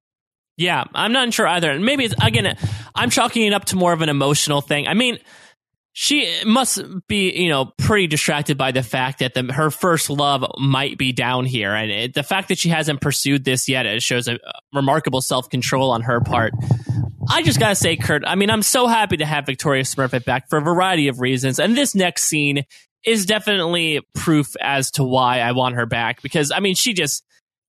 Yeah, 0.57 0.85
I'm 0.93 1.11
not 1.11 1.33
sure 1.33 1.47
either. 1.47 1.69
And 1.69 1.85
maybe 1.85 2.05
it's 2.05 2.15
again, 2.19 2.57
I'm 2.95 3.09
chalking 3.09 3.45
it 3.45 3.53
up 3.53 3.65
to 3.65 3.75
more 3.75 3.93
of 3.93 4.01
an 4.01 4.09
emotional 4.09 4.61
thing. 4.61 4.87
I 4.87 4.95
mean 4.95 5.19
she 5.97 6.29
must 6.45 6.83
be, 7.07 7.31
you 7.31 7.47
know, 7.47 7.71
pretty 7.77 8.07
distracted 8.07 8.57
by 8.57 8.73
the 8.73 8.83
fact 8.83 9.19
that 9.19 9.33
the, 9.33 9.43
her 9.53 9.71
first 9.71 10.09
love 10.09 10.45
might 10.59 10.97
be 10.97 11.13
down 11.13 11.45
here, 11.45 11.73
and 11.73 11.89
it, 11.89 12.13
the 12.13 12.21
fact 12.21 12.49
that 12.49 12.57
she 12.57 12.67
hasn't 12.67 12.99
pursued 12.99 13.45
this 13.45 13.69
yet 13.69 13.85
it 13.85 14.03
shows 14.03 14.27
a, 14.27 14.37
remarkable 14.73 15.21
self 15.21 15.49
control 15.49 15.91
on 15.91 16.01
her 16.01 16.19
part. 16.19 16.51
I 17.29 17.43
just 17.43 17.61
gotta 17.61 17.75
say, 17.75 17.95
Kurt, 17.95 18.23
I 18.27 18.35
mean, 18.35 18.49
I'm 18.49 18.61
so 18.61 18.87
happy 18.87 19.15
to 19.17 19.25
have 19.25 19.45
Victoria 19.45 19.83
Smurfit 19.83 20.25
back 20.25 20.49
for 20.49 20.57
a 20.57 20.61
variety 20.61 21.07
of 21.07 21.21
reasons, 21.21 21.59
and 21.59 21.77
this 21.77 21.95
next 21.95 22.25
scene 22.25 22.65
is 23.05 23.25
definitely 23.25 24.01
proof 24.13 24.53
as 24.59 24.91
to 24.91 25.03
why 25.05 25.39
I 25.39 25.53
want 25.53 25.75
her 25.75 25.85
back. 25.85 26.21
Because 26.21 26.51
I 26.51 26.59
mean, 26.59 26.75
she 26.75 26.91
just 26.91 27.23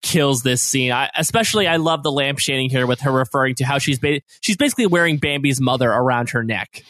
kills 0.07 0.43
this 0.43 0.63
scene. 0.63 0.93
I, 0.93 1.11
especially, 1.17 1.67
I 1.67 1.77
love 1.77 2.05
the 2.05 2.13
lampshading 2.13 2.71
here 2.71 2.87
with 2.87 3.01
her 3.01 3.11
referring 3.11 3.57
to 3.57 3.65
how 3.65 3.79
she's 3.79 3.99
ba- 3.99 4.21
she's 4.41 4.57
basically 4.57 4.87
wearing 4.87 5.19
Bambi's 5.19 5.61
mother 5.61 5.91
around 5.91 6.31
her 6.31 6.45
neck. 6.45 6.83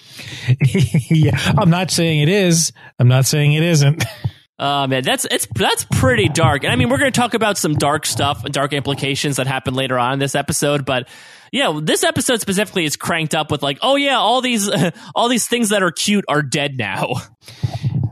yeah, 1.11 1.39
I'm 1.57 1.71
not 1.71 1.91
saying 1.91 2.21
it 2.21 2.29
is. 2.29 2.73
I'm 2.99 3.09
not 3.09 3.25
saying 3.25 3.55
it 3.55 3.63
isn't. 3.63 4.05
Oh 4.59 4.87
man, 4.87 5.03
that's 5.03 5.27
it's 5.31 5.47
that's 5.55 5.85
pretty 5.85 6.31
dark. 6.31 6.65
And 6.65 6.73
I 6.73 6.77
mean, 6.77 6.89
we're 6.89 6.97
going 6.97 7.13
to 7.13 7.21
talk 7.21 7.35
about 7.35 7.59
some 7.59 7.75
dark 7.75 8.07
stuff, 8.07 8.43
dark 8.45 8.73
implications 8.73 9.37
that 9.37 9.47
happen 9.47 9.75
later 9.75 9.99
on 9.99 10.15
in 10.15 10.19
this 10.19 10.35
episode. 10.35 10.87
But 10.87 11.11
yeah, 11.53 11.79
this 11.83 12.03
episode 12.03 12.41
specifically 12.41 12.87
is 12.87 12.97
cranked 12.97 13.35
up 13.35 13.51
with 13.51 13.63
like, 13.63 13.77
oh 13.83 13.97
yeah, 13.97 14.17
all 14.17 14.41
these 14.41 14.71
all 15.15 15.29
these 15.29 15.47
things 15.47 15.69
that 15.69 15.83
are 15.83 15.91
cute 15.91 16.25
are 16.27 16.41
dead 16.41 16.79
now. 16.79 17.17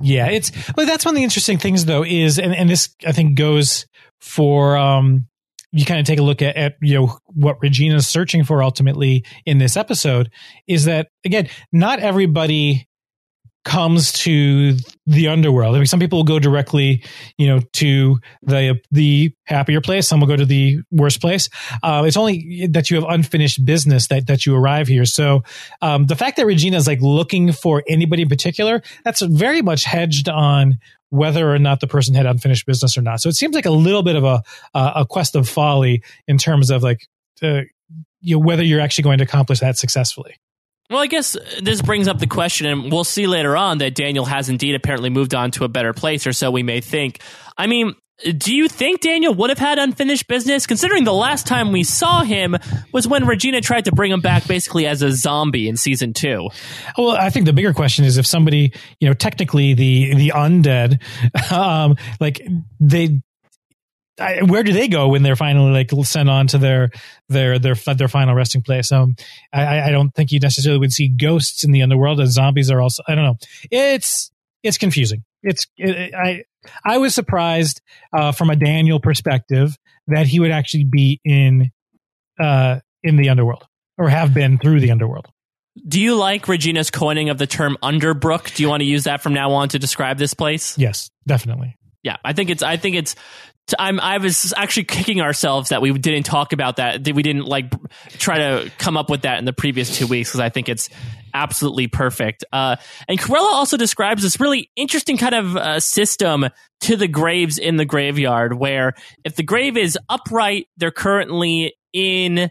Yeah, 0.03 0.27
it's 0.27 0.53
but 0.77 0.85
that's 0.85 1.07
one 1.07 1.15
of 1.15 1.17
the 1.17 1.25
interesting 1.25 1.57
things 1.57 1.87
though 1.87 2.05
is, 2.05 2.39
and 2.39 2.55
and 2.55 2.69
this 2.69 2.95
I 3.07 3.13
think 3.13 3.39
goes 3.39 3.87
for 4.25 4.75
um, 4.77 5.27
you 5.71 5.85
kind 5.85 6.01
of 6.01 6.07
take 6.07 6.19
a 6.19 6.23
look 6.23 6.41
at, 6.41 6.57
at 6.57 6.77
you 6.81 6.95
know 6.95 7.19
what 7.27 7.59
Regina's 7.61 8.07
searching 8.07 8.43
for 8.43 8.63
ultimately 8.63 9.25
in 9.45 9.59
this 9.59 9.77
episode 9.77 10.31
is 10.67 10.87
that 10.87 11.09
again 11.27 11.49
not 11.73 11.99
everybody 11.99 12.89
comes 13.65 14.13
to 14.13 14.77
the 15.07 15.29
underworld. 15.29 15.75
I 15.75 15.79
mean, 15.79 15.87
some 15.87 16.01
people 16.01 16.19
will 16.19 16.25
go 16.25 16.39
directly, 16.39 17.03
you 17.39 17.47
know, 17.47 17.61
to 17.75 18.19
the 18.43 18.81
the 18.91 19.33
happier 19.45 19.81
place. 19.81 20.07
Some 20.07 20.21
will 20.21 20.27
go 20.27 20.37
to 20.37 20.45
the 20.45 20.81
worst 20.91 21.21
place. 21.21 21.49
Uh, 21.83 22.05
it's 22.07 22.17
only 22.17 22.67
that 22.71 22.91
you 22.91 22.97
have 22.97 23.07
unfinished 23.09 23.65
business 23.65 24.09
that 24.09 24.27
that 24.27 24.47
you 24.47 24.55
arrive 24.55 24.87
here. 24.87 25.05
So 25.05 25.43
um, 25.83 26.07
the 26.07 26.17
fact 26.17 26.37
that 26.37 26.47
Regina 26.47 26.77
is 26.77 26.87
like 26.87 27.01
looking 27.01 27.53
for 27.53 27.83
anybody 27.89 28.23
in 28.23 28.29
particular, 28.29 28.83
that's 29.05 29.23
very 29.23 29.63
much 29.63 29.85
hedged 29.85 30.29
on 30.29 30.79
whether 31.09 31.53
or 31.53 31.59
not 31.59 31.81
the 31.81 31.87
person 31.87 32.15
had 32.15 32.27
unfinished 32.27 32.67
business 32.67 32.99
or 32.99 33.03
not. 33.03 33.21
So 33.21 33.29
it 33.29 33.35
seems 33.35 33.55
like 33.55 33.67
a 33.67 33.71
little 33.71 34.03
bit 34.03 34.17
of 34.17 34.25
a 34.25 34.43
a 34.75 35.07
quest 35.09 35.37
of 35.37 35.49
folly 35.49 36.03
in 36.29 36.39
terms 36.39 36.71
of 36.71 36.83
like 36.83 37.07
uh, 37.43 37.63
you 38.21 38.37
know 38.37 38.45
whether 38.45 38.63
you're 38.63 38.81
actually 38.81 39.05
going 39.05 39.19
to 39.19 39.25
accomplish 39.25 39.61
that 39.61 39.79
successfully. 39.79 40.37
Well, 40.91 41.01
I 41.01 41.07
guess 41.07 41.37
this 41.63 41.81
brings 41.81 42.09
up 42.09 42.19
the 42.19 42.27
question, 42.27 42.67
and 42.67 42.93
we'll 42.93 43.05
see 43.05 43.27
later 43.27 43.57
on 43.57 43.79
that 43.79 43.95
Daniel 43.95 44.27
has 44.27 44.51
indeed 44.51 44.75
apparently 44.75 45.09
moved 45.09 45.35
on 45.35 45.51
to 45.53 45.65
a 45.65 45.69
better 45.69 45.95
place, 45.95 46.27
or 46.27 46.33
so 46.33 46.51
we 46.51 46.63
may 46.63 46.81
think. 46.81 47.21
I 47.57 47.67
mean, 47.67 47.95
do 48.37 48.55
you 48.55 48.69
think 48.69 49.01
Daniel 49.01 49.35
would 49.35 49.51
have 49.51 49.59
had 49.59 49.79
unfinished 49.79 50.29
business, 50.29 50.67
considering 50.67 51.05
the 51.05 51.13
last 51.13 51.47
time 51.47 51.73
we 51.73 51.83
saw 51.83 52.23
him 52.23 52.57
was 52.93 53.09
when 53.09 53.27
Regina 53.27 53.61
tried 53.61 53.87
to 53.87 53.93
bring 53.93 54.13
him 54.13 54.21
back 54.21 54.47
basically 54.47 54.87
as 54.87 55.03
a 55.03 55.11
zombie 55.11 55.69
in 55.69 55.77
season 55.77 56.13
two? 56.13 56.49
Well, 56.97 57.11
I 57.11 57.31
think 57.31 57.47
the 57.47 57.53
bigger 57.53 57.73
question 57.73 58.05
is 58.05 58.17
if 58.17 58.27
somebody, 58.27 58.73
you 59.01 59.09
know, 59.09 59.15
technically 59.15 59.75
the 59.75 60.15
the 60.15 60.33
undead, 60.35 61.01
um, 61.53 61.97
like 62.21 62.47
they 62.79 63.21
I, 64.19 64.43
where 64.43 64.63
do 64.63 64.73
they 64.73 64.89
go 64.89 65.09
when 65.09 65.23
they're 65.23 65.37
finally 65.37 65.73
like 65.73 65.91
sent 66.07 66.29
on 66.29 66.47
to 66.49 66.59
their 66.59 66.91
their 67.29 67.59
their 67.59 67.75
their 67.75 68.09
final 68.09 68.35
resting 68.35 68.63
place? 68.63 68.93
Um, 68.93 69.17
I, 69.53 69.83
I 69.83 69.91
don't 69.91 70.15
think 70.15 70.31
you 70.31 70.39
necessarily 70.41 70.79
would 70.79 70.93
see 70.93 71.09
ghosts 71.09 71.65
in 71.65 71.73
the 71.73 71.83
underworld 71.83 72.21
as 72.21 72.31
zombies 72.31 72.71
are 72.71 72.81
also. 72.81 73.03
I 73.09 73.15
don't 73.15 73.25
know. 73.25 73.37
It's 73.71 74.31
it's 74.63 74.79
confusing. 74.79 75.25
It's 75.43 75.67
it, 75.77 76.15
I 76.15 76.45
I 76.85 76.99
was 76.99 77.15
surprised 77.15 77.81
uh, 78.17 78.33
from 78.33 78.51
a 78.51 78.57
Daniel 78.57 79.01
perspective 79.01 79.77
that 80.07 80.27
he 80.27 80.39
would 80.39 80.51
actually 80.51 80.85
be 80.85 81.21
in 81.25 81.71
uh 82.41 82.81
in 83.03 83.17
the 83.17 83.29
underworld 83.29 83.67
or 83.99 84.09
have 84.09 84.33
been 84.33 84.59
through 84.59 84.81
the 84.81 84.91
underworld. 84.91 85.27
Do 85.87 86.01
you 86.01 86.15
like 86.15 86.47
Regina's 86.47 86.91
coining 86.91 87.31
of 87.31 87.39
the 87.39 87.49
term 87.49 87.77
Underbrooke? 87.83 88.55
Do 88.55 88.63
you 88.63 88.69
want 88.69 88.83
to 88.83 88.87
use 88.87 89.05
that 89.05 89.23
from 89.23 89.35
now 89.35 89.53
on 89.53 89.71
to 89.71 89.79
describe 89.79 90.19
this 90.19 90.33
place? 90.33 90.79
Yes, 90.79 91.11
definitely. 91.27 91.77
Yeah, 92.05 92.17
I 92.25 92.33
think 92.33 92.51
it's 92.51 92.63
I 92.63 92.77
think 92.77 92.97
it's 92.97 93.17
I'm 93.79 93.99
I 94.01 94.19
was 94.19 94.53
actually 94.57 94.85
kicking 94.85 95.21
ourselves 95.21 95.71
that 95.71 95.81
we 95.81 95.93
didn't 95.93 96.27
talk 96.27 96.53
about 96.53 96.77
that 96.77 97.05
that 97.05 97.15
we 97.15 97.23
didn't 97.23 97.47
like 97.47 97.73
try 98.19 98.39
to 98.39 98.71
come 98.79 98.97
up 98.97 99.09
with 99.09 99.23
that 99.23 99.39
in 99.39 99.45
the 99.45 99.53
previous 99.53 99.97
two 99.97 100.07
weeks 100.07 100.31
because 100.31 100.41
I 100.41 100.51
think 100.51 100.69
it's 100.69 100.91
absolutely 101.33 101.89
perfect. 101.89 102.45
Uh, 102.53 102.77
and 103.09 103.19
Cruella 103.19 103.53
also 103.53 103.77
describes 103.77 104.23
this 104.23 104.39
really 104.39 104.71
interesting 104.77 105.17
kind 105.17 105.35
of 105.35 105.57
uh, 105.57 105.81
system 105.81 106.47
to 106.83 106.97
the 106.97 107.09
graves 107.09 107.59
in 107.59 107.77
the 107.77 107.85
graveyard 107.85 108.55
where 108.55 108.93
if 109.25 109.35
the 109.37 109.43
grave 109.43 109.77
is 109.77 109.99
upright, 110.09 110.69
they're 110.77 110.91
currently 110.91 111.75
in 111.93 112.51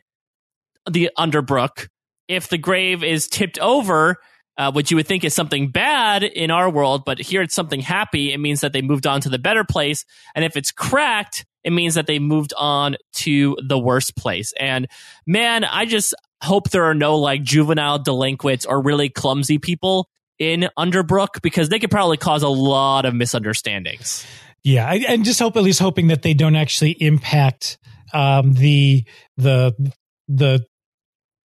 the 0.89 1.11
Underbrooke. 1.17 1.87
If 2.27 2.49
the 2.49 2.57
grave 2.57 3.03
is 3.03 3.27
tipped 3.27 3.59
over, 3.59 4.17
uh, 4.57 4.71
which 4.71 4.91
you 4.91 4.97
would 4.97 5.07
think 5.07 5.23
is 5.23 5.33
something 5.33 5.69
bad 5.69 6.23
in 6.23 6.51
our 6.51 6.69
world, 6.69 7.03
but 7.05 7.19
here 7.19 7.41
it's 7.41 7.55
something 7.55 7.81
happy. 7.81 8.31
It 8.31 8.39
means 8.39 8.61
that 8.61 8.73
they 8.73 8.81
moved 8.81 9.07
on 9.07 9.21
to 9.21 9.29
the 9.29 9.39
better 9.39 9.63
place. 9.63 10.05
And 10.35 10.45
if 10.45 10.55
it's 10.55 10.71
cracked, 10.71 11.45
it 11.63 11.71
means 11.71 11.95
that 11.95 12.07
they 12.07 12.19
moved 12.19 12.53
on 12.57 12.97
to 13.13 13.57
the 13.65 13.79
worst 13.79 14.15
place. 14.15 14.53
And 14.59 14.87
man, 15.25 15.63
I 15.63 15.85
just 15.85 16.13
hope 16.41 16.69
there 16.69 16.85
are 16.85 16.93
no 16.93 17.17
like 17.17 17.41
juvenile 17.41 17.99
delinquents 17.99 18.65
or 18.65 18.81
really 18.81 19.09
clumsy 19.09 19.57
people 19.57 20.09
in 20.37 20.69
Underbrooke 20.77 21.41
because 21.41 21.69
they 21.69 21.79
could 21.79 21.91
probably 21.91 22.17
cause 22.17 22.43
a 22.43 22.49
lot 22.49 23.05
of 23.05 23.13
misunderstandings. 23.13 24.25
Yeah, 24.63 24.87
I, 24.87 24.95
and 25.07 25.25
just 25.25 25.39
hope 25.39 25.57
at 25.57 25.63
least 25.63 25.79
hoping 25.79 26.07
that 26.07 26.21
they 26.21 26.33
don't 26.33 26.55
actually 26.55 26.91
impact 26.91 27.77
um, 28.13 28.53
the 28.53 29.05
the 29.37 29.93
the 30.27 30.65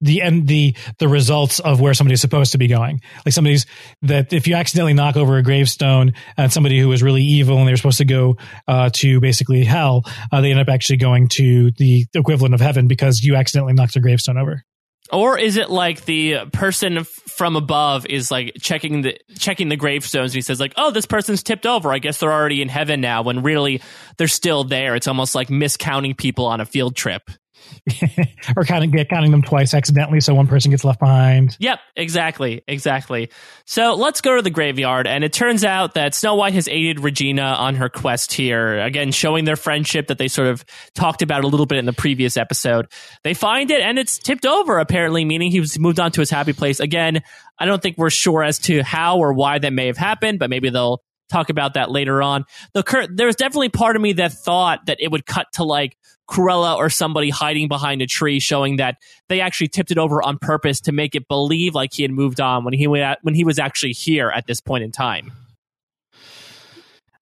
the 0.00 0.22
end 0.22 0.46
the 0.46 0.76
the 0.98 1.08
results 1.08 1.60
of 1.60 1.80
where 1.80 1.94
somebody's 1.94 2.20
supposed 2.20 2.52
to 2.52 2.58
be 2.58 2.68
going 2.68 3.00
like 3.24 3.32
somebody's 3.32 3.66
that 4.02 4.32
if 4.32 4.46
you 4.46 4.54
accidentally 4.54 4.94
knock 4.94 5.16
over 5.16 5.36
a 5.36 5.42
gravestone 5.42 6.12
and 6.36 6.52
somebody 6.52 6.78
who 6.78 6.88
was 6.88 7.02
really 7.02 7.22
evil 7.22 7.58
and 7.58 7.66
they're 7.66 7.76
supposed 7.76 7.98
to 7.98 8.04
go 8.04 8.36
uh, 8.68 8.90
to 8.92 9.20
basically 9.20 9.64
hell 9.64 10.02
uh, 10.32 10.40
they 10.40 10.50
end 10.50 10.60
up 10.60 10.68
actually 10.68 10.96
going 10.96 11.28
to 11.28 11.70
the 11.72 12.06
equivalent 12.14 12.54
of 12.54 12.60
heaven 12.60 12.86
because 12.86 13.22
you 13.22 13.34
accidentally 13.34 13.72
knocked 13.72 13.96
a 13.96 14.00
gravestone 14.00 14.38
over 14.38 14.64
or 15.10 15.38
is 15.38 15.56
it 15.56 15.70
like 15.70 16.04
the 16.04 16.46
person 16.52 17.04
from 17.04 17.56
above 17.56 18.04
is 18.06 18.30
like 18.30 18.54
checking 18.60 19.02
the 19.02 19.18
checking 19.38 19.68
the 19.68 19.76
gravestones 19.76 20.32
and 20.32 20.34
he 20.34 20.42
says 20.42 20.60
like, 20.60 20.74
"Oh, 20.76 20.90
this 20.90 21.06
person's 21.06 21.42
tipped 21.42 21.66
over. 21.66 21.92
I 21.92 21.98
guess 21.98 22.18
they're 22.18 22.32
already 22.32 22.60
in 22.60 22.68
heaven 22.68 23.00
now." 23.00 23.22
When 23.22 23.42
really 23.42 23.80
they're 24.18 24.28
still 24.28 24.64
there. 24.64 24.96
It's 24.96 25.08
almost 25.08 25.34
like 25.34 25.48
miscounting 25.48 26.16
people 26.16 26.44
on 26.44 26.60
a 26.60 26.66
field 26.66 26.94
trip. 26.94 27.30
or 28.56 28.64
counting 28.64 28.92
counting 29.06 29.30
them 29.30 29.42
twice 29.42 29.74
accidentally, 29.74 30.20
so 30.20 30.34
one 30.34 30.46
person 30.46 30.70
gets 30.70 30.84
left 30.84 31.00
behind. 31.00 31.56
Yep, 31.60 31.80
exactly, 31.96 32.62
exactly. 32.66 33.30
So 33.64 33.94
let's 33.94 34.20
go 34.20 34.36
to 34.36 34.42
the 34.42 34.50
graveyard, 34.50 35.06
and 35.06 35.24
it 35.24 35.32
turns 35.32 35.64
out 35.64 35.94
that 35.94 36.14
Snow 36.14 36.34
White 36.34 36.54
has 36.54 36.68
aided 36.68 37.00
Regina 37.00 37.42
on 37.42 37.76
her 37.76 37.88
quest 37.88 38.32
here. 38.32 38.78
Again, 38.80 39.12
showing 39.12 39.44
their 39.44 39.56
friendship 39.56 40.08
that 40.08 40.18
they 40.18 40.28
sort 40.28 40.48
of 40.48 40.64
talked 40.94 41.22
about 41.22 41.44
a 41.44 41.46
little 41.46 41.66
bit 41.66 41.78
in 41.78 41.86
the 41.86 41.92
previous 41.92 42.36
episode. 42.36 42.86
They 43.24 43.34
find 43.34 43.70
it, 43.70 43.80
and 43.80 43.98
it's 43.98 44.18
tipped 44.18 44.46
over. 44.46 44.78
Apparently, 44.78 45.24
meaning 45.24 45.50
he's 45.50 45.78
moved 45.78 46.00
on 46.00 46.12
to 46.12 46.20
his 46.20 46.30
happy 46.30 46.52
place 46.52 46.80
again. 46.80 47.22
I 47.58 47.66
don't 47.66 47.82
think 47.82 47.98
we're 47.98 48.10
sure 48.10 48.42
as 48.42 48.58
to 48.60 48.82
how 48.82 49.18
or 49.18 49.32
why 49.32 49.58
that 49.58 49.72
may 49.72 49.86
have 49.86 49.96
happened, 49.96 50.38
but 50.38 50.50
maybe 50.50 50.70
they'll 50.70 51.02
talk 51.28 51.50
about 51.50 51.74
that 51.74 51.90
later 51.90 52.22
on. 52.22 52.44
The 52.74 53.08
there 53.10 53.26
was 53.26 53.36
definitely 53.36 53.68
part 53.68 53.96
of 53.96 54.02
me 54.02 54.14
that 54.14 54.32
thought 54.32 54.86
that 54.86 54.98
it 55.00 55.10
would 55.10 55.26
cut 55.26 55.46
to 55.54 55.64
like 55.64 55.96
Cruella 56.28 56.76
or 56.76 56.90
somebody 56.90 57.30
hiding 57.30 57.68
behind 57.68 58.02
a 58.02 58.06
tree, 58.06 58.38
showing 58.38 58.76
that 58.76 58.96
they 59.28 59.40
actually 59.40 59.68
tipped 59.68 59.90
it 59.90 59.98
over 59.98 60.22
on 60.22 60.38
purpose 60.38 60.80
to 60.82 60.92
make 60.92 61.14
it 61.14 61.26
believe 61.26 61.74
like 61.74 61.92
he 61.92 62.02
had 62.02 62.10
moved 62.10 62.40
on 62.40 62.64
when 62.64 62.74
he 62.74 62.86
went 62.86 63.18
when 63.22 63.34
he 63.34 63.44
was 63.44 63.58
actually 63.58 63.92
here 63.92 64.30
at 64.30 64.46
this 64.46 64.60
point 64.60 64.84
in 64.84 64.92
time. 64.92 65.32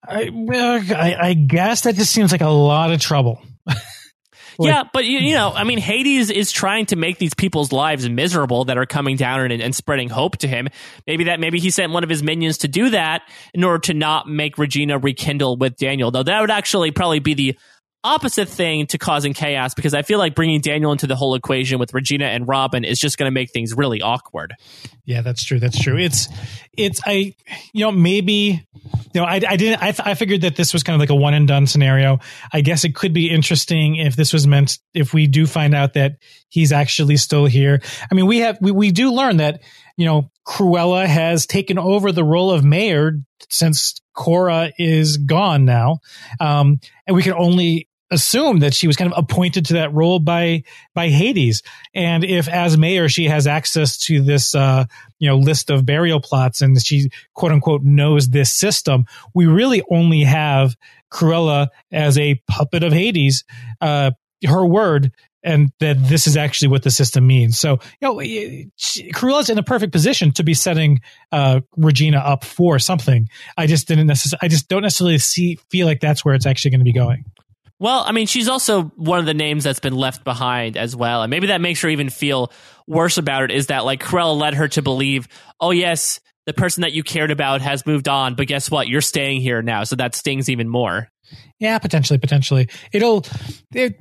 I, 0.08 0.30
I, 0.30 1.16
I 1.20 1.34
guess 1.34 1.82
that 1.82 1.96
just 1.96 2.12
seems 2.12 2.30
like 2.30 2.40
a 2.40 2.48
lot 2.48 2.92
of 2.92 3.00
trouble. 3.00 3.42
Like, 4.58 4.72
yeah, 4.72 4.84
but 4.92 5.04
you, 5.04 5.18
you, 5.18 5.34
know, 5.34 5.52
I 5.52 5.64
mean, 5.64 5.78
Hades 5.78 6.30
is 6.30 6.50
trying 6.50 6.86
to 6.86 6.96
make 6.96 7.18
these 7.18 7.34
people's 7.34 7.72
lives 7.72 8.08
miserable 8.08 8.64
that 8.66 8.78
are 8.78 8.86
coming 8.86 9.16
down 9.16 9.50
and, 9.50 9.62
and, 9.62 9.74
spreading 9.74 10.08
hope 10.08 10.38
to 10.38 10.48
him. 10.48 10.68
Maybe 11.06 11.24
that 11.24 11.40
maybe 11.40 11.58
he 11.58 11.70
sent 11.70 11.92
one 11.92 12.02
of 12.02 12.08
his 12.08 12.22
minions 12.22 12.58
to 12.58 12.68
do 12.68 12.90
that 12.90 13.22
in 13.52 13.64
order 13.64 13.78
to 13.80 13.94
not 13.94 14.28
make 14.28 14.58
Regina 14.58 14.98
rekindle 14.98 15.56
with 15.56 15.76
Daniel. 15.76 16.10
Though 16.10 16.22
that 16.22 16.40
would 16.40 16.50
actually 16.50 16.90
probably 16.90 17.20
be 17.20 17.34
the 17.34 17.58
opposite 18.06 18.48
thing 18.48 18.86
to 18.86 18.98
causing 18.98 19.34
chaos 19.34 19.74
because 19.74 19.94
I 19.94 20.02
feel 20.02 20.18
like 20.18 20.34
bringing 20.34 20.60
Daniel 20.60 20.92
into 20.92 21.06
the 21.06 21.16
whole 21.16 21.34
equation 21.34 21.78
with 21.78 21.92
Regina 21.92 22.26
and 22.26 22.46
Robin 22.46 22.84
is 22.84 22.98
just 22.98 23.18
going 23.18 23.26
to 23.26 23.32
make 23.32 23.50
things 23.50 23.74
really 23.74 24.00
awkward. 24.00 24.54
Yeah, 25.04 25.22
that's 25.22 25.44
true. 25.44 25.58
That's 25.60 25.78
true. 25.78 25.98
It's 25.98 26.28
it's 26.76 27.00
I 27.04 27.34
you 27.72 27.84
know 27.84 27.92
maybe 27.92 28.66
you 29.14 29.20
know 29.20 29.24
I 29.24 29.40
I 29.48 29.56
didn't 29.56 29.82
I 29.82 29.94
I 30.10 30.14
figured 30.14 30.42
that 30.42 30.56
this 30.56 30.72
was 30.72 30.82
kind 30.82 30.94
of 30.94 31.00
like 31.00 31.10
a 31.10 31.14
one 31.14 31.34
and 31.34 31.46
done 31.46 31.66
scenario. 31.66 32.18
I 32.52 32.60
guess 32.60 32.84
it 32.84 32.94
could 32.94 33.12
be 33.12 33.30
interesting 33.30 33.96
if 33.96 34.16
this 34.16 34.32
was 34.32 34.46
meant 34.46 34.78
if 34.94 35.12
we 35.14 35.26
do 35.26 35.46
find 35.46 35.74
out 35.74 35.94
that 35.94 36.16
he's 36.48 36.72
actually 36.72 37.16
still 37.16 37.46
here. 37.46 37.80
I 38.10 38.14
mean, 38.14 38.26
we 38.26 38.38
have 38.38 38.58
we 38.60 38.72
we 38.72 38.90
do 38.90 39.12
learn 39.12 39.38
that 39.38 39.62
you 39.96 40.06
know 40.06 40.30
Cruella 40.46 41.06
has 41.06 41.46
taken 41.46 41.78
over 41.78 42.12
the 42.12 42.24
role 42.24 42.50
of 42.50 42.64
mayor 42.64 43.20
since 43.48 44.00
Cora 44.14 44.72
is 44.78 45.18
gone 45.18 45.64
now. 45.64 45.98
Um, 46.40 46.80
and 47.06 47.14
we 47.14 47.22
can 47.22 47.34
only 47.34 47.88
assume 48.10 48.60
that 48.60 48.74
she 48.74 48.86
was 48.86 48.96
kind 48.96 49.12
of 49.12 49.18
appointed 49.18 49.66
to 49.66 49.74
that 49.74 49.92
role 49.92 50.18
by 50.18 50.62
by 50.94 51.08
Hades. 51.08 51.62
And 51.94 52.24
if 52.24 52.48
as 52.48 52.76
mayor 52.76 53.08
she 53.08 53.24
has 53.24 53.46
access 53.46 53.98
to 53.98 54.22
this 54.22 54.54
uh, 54.54 54.84
you 55.18 55.28
know 55.28 55.36
list 55.36 55.70
of 55.70 55.86
burial 55.86 56.20
plots 56.20 56.60
and 56.60 56.80
she 56.82 57.10
quote 57.34 57.52
unquote 57.52 57.82
knows 57.82 58.28
this 58.28 58.52
system, 58.52 59.06
we 59.34 59.46
really 59.46 59.82
only 59.90 60.22
have 60.22 60.76
Cruella 61.12 61.68
as 61.90 62.18
a 62.18 62.40
puppet 62.48 62.82
of 62.82 62.92
Hades. 62.92 63.44
Uh, 63.80 64.12
her 64.46 64.66
word 64.66 65.12
and 65.46 65.70
that 65.78 65.96
this 66.02 66.26
is 66.26 66.36
actually 66.36 66.68
what 66.68 66.82
the 66.82 66.90
system 66.90 67.26
means. 67.26 67.58
So, 67.58 67.78
you 68.00 68.08
know, 68.08 68.16
Cruella's 68.16 69.48
in 69.48 69.58
a 69.58 69.62
perfect 69.62 69.92
position 69.92 70.32
to 70.32 70.42
be 70.42 70.54
setting 70.54 71.00
uh, 71.30 71.60
Regina 71.76 72.18
up 72.18 72.44
for 72.44 72.80
something. 72.80 73.28
I 73.56 73.68
just 73.68 73.86
didn't 73.86 74.08
necessarily, 74.08 74.40
I 74.42 74.48
just 74.48 74.68
don't 74.68 74.82
necessarily 74.82 75.18
see 75.18 75.58
feel 75.70 75.86
like 75.86 76.00
that's 76.00 76.24
where 76.24 76.34
it's 76.34 76.46
actually 76.46 76.72
going 76.72 76.80
to 76.80 76.84
be 76.84 76.92
going. 76.92 77.24
Well, 77.78 78.04
I 78.06 78.12
mean, 78.12 78.26
she's 78.26 78.48
also 78.48 78.84
one 78.96 79.18
of 79.18 79.26
the 79.26 79.34
names 79.34 79.64
that's 79.64 79.80
been 79.80 79.94
left 79.94 80.24
behind 80.24 80.76
as 80.76 80.96
well. 80.96 81.22
And 81.22 81.30
maybe 81.30 81.48
that 81.48 81.60
makes 81.60 81.82
her 81.82 81.88
even 81.88 82.08
feel 82.08 82.50
worse 82.86 83.18
about 83.18 83.44
it 83.44 83.50
is 83.50 83.66
that 83.66 83.84
like 83.84 84.02
Cruella 84.02 84.38
led 84.38 84.54
her 84.54 84.68
to 84.68 84.82
believe, 84.82 85.28
oh, 85.60 85.72
yes, 85.72 86.20
the 86.46 86.54
person 86.54 86.82
that 86.82 86.92
you 86.92 87.02
cared 87.02 87.30
about 87.30 87.60
has 87.60 87.84
moved 87.84 88.08
on, 88.08 88.34
but 88.34 88.46
guess 88.46 88.70
what? 88.70 88.88
You're 88.88 89.00
staying 89.00 89.42
here 89.42 89.60
now. 89.62 89.84
So 89.84 89.96
that 89.96 90.14
stings 90.14 90.48
even 90.48 90.68
more. 90.68 91.08
Yeah, 91.58 91.78
potentially, 91.78 92.18
potentially. 92.18 92.68
It'll. 92.92 93.24
It, 93.74 93.98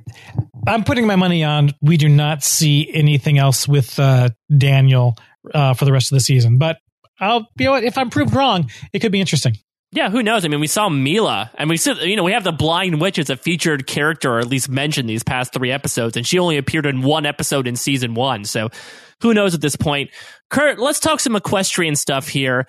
I'm 0.66 0.84
putting 0.84 1.06
my 1.06 1.16
money 1.16 1.42
on 1.42 1.72
we 1.82 1.96
do 1.96 2.08
not 2.08 2.44
see 2.44 2.88
anything 2.92 3.36
else 3.36 3.66
with 3.66 3.98
uh, 3.98 4.30
Daniel 4.56 5.16
uh, 5.52 5.74
for 5.74 5.84
the 5.84 5.92
rest 5.92 6.12
of 6.12 6.16
the 6.16 6.20
season, 6.20 6.58
but 6.58 6.78
I'll 7.18 7.48
you 7.58 7.66
know 7.66 7.72
what, 7.72 7.84
if 7.84 7.98
I'm 7.98 8.10
proved 8.10 8.34
wrong, 8.34 8.70
it 8.92 9.00
could 9.00 9.12
be 9.12 9.20
interesting. 9.20 9.56
Yeah, 9.92 10.10
who 10.10 10.22
knows? 10.22 10.44
I 10.44 10.48
mean, 10.48 10.60
we 10.60 10.66
saw 10.66 10.88
Milah, 10.88 11.50
and 11.54 11.70
we 11.70 11.76
said, 11.76 11.98
you 11.98 12.16
know, 12.16 12.24
we 12.24 12.32
have 12.32 12.44
the 12.44 12.52
Blind 12.52 13.00
Witch 13.00 13.18
as 13.18 13.30
a 13.30 13.36
featured 13.36 13.86
character, 13.86 14.34
or 14.34 14.38
at 14.40 14.48
least 14.48 14.68
mentioned 14.68 15.08
these 15.08 15.22
past 15.22 15.52
three 15.52 15.70
episodes, 15.70 16.16
and 16.16 16.26
she 16.26 16.38
only 16.38 16.56
appeared 16.56 16.86
in 16.86 17.02
one 17.02 17.24
episode 17.24 17.66
in 17.66 17.76
season 17.76 18.14
one. 18.14 18.44
So, 18.44 18.68
who 19.22 19.32
knows 19.32 19.54
at 19.54 19.60
this 19.60 19.76
point? 19.76 20.10
Kurt, 20.50 20.78
let's 20.78 21.00
talk 21.00 21.20
some 21.20 21.36
equestrian 21.36 21.96
stuff 21.96 22.28
here. 22.28 22.66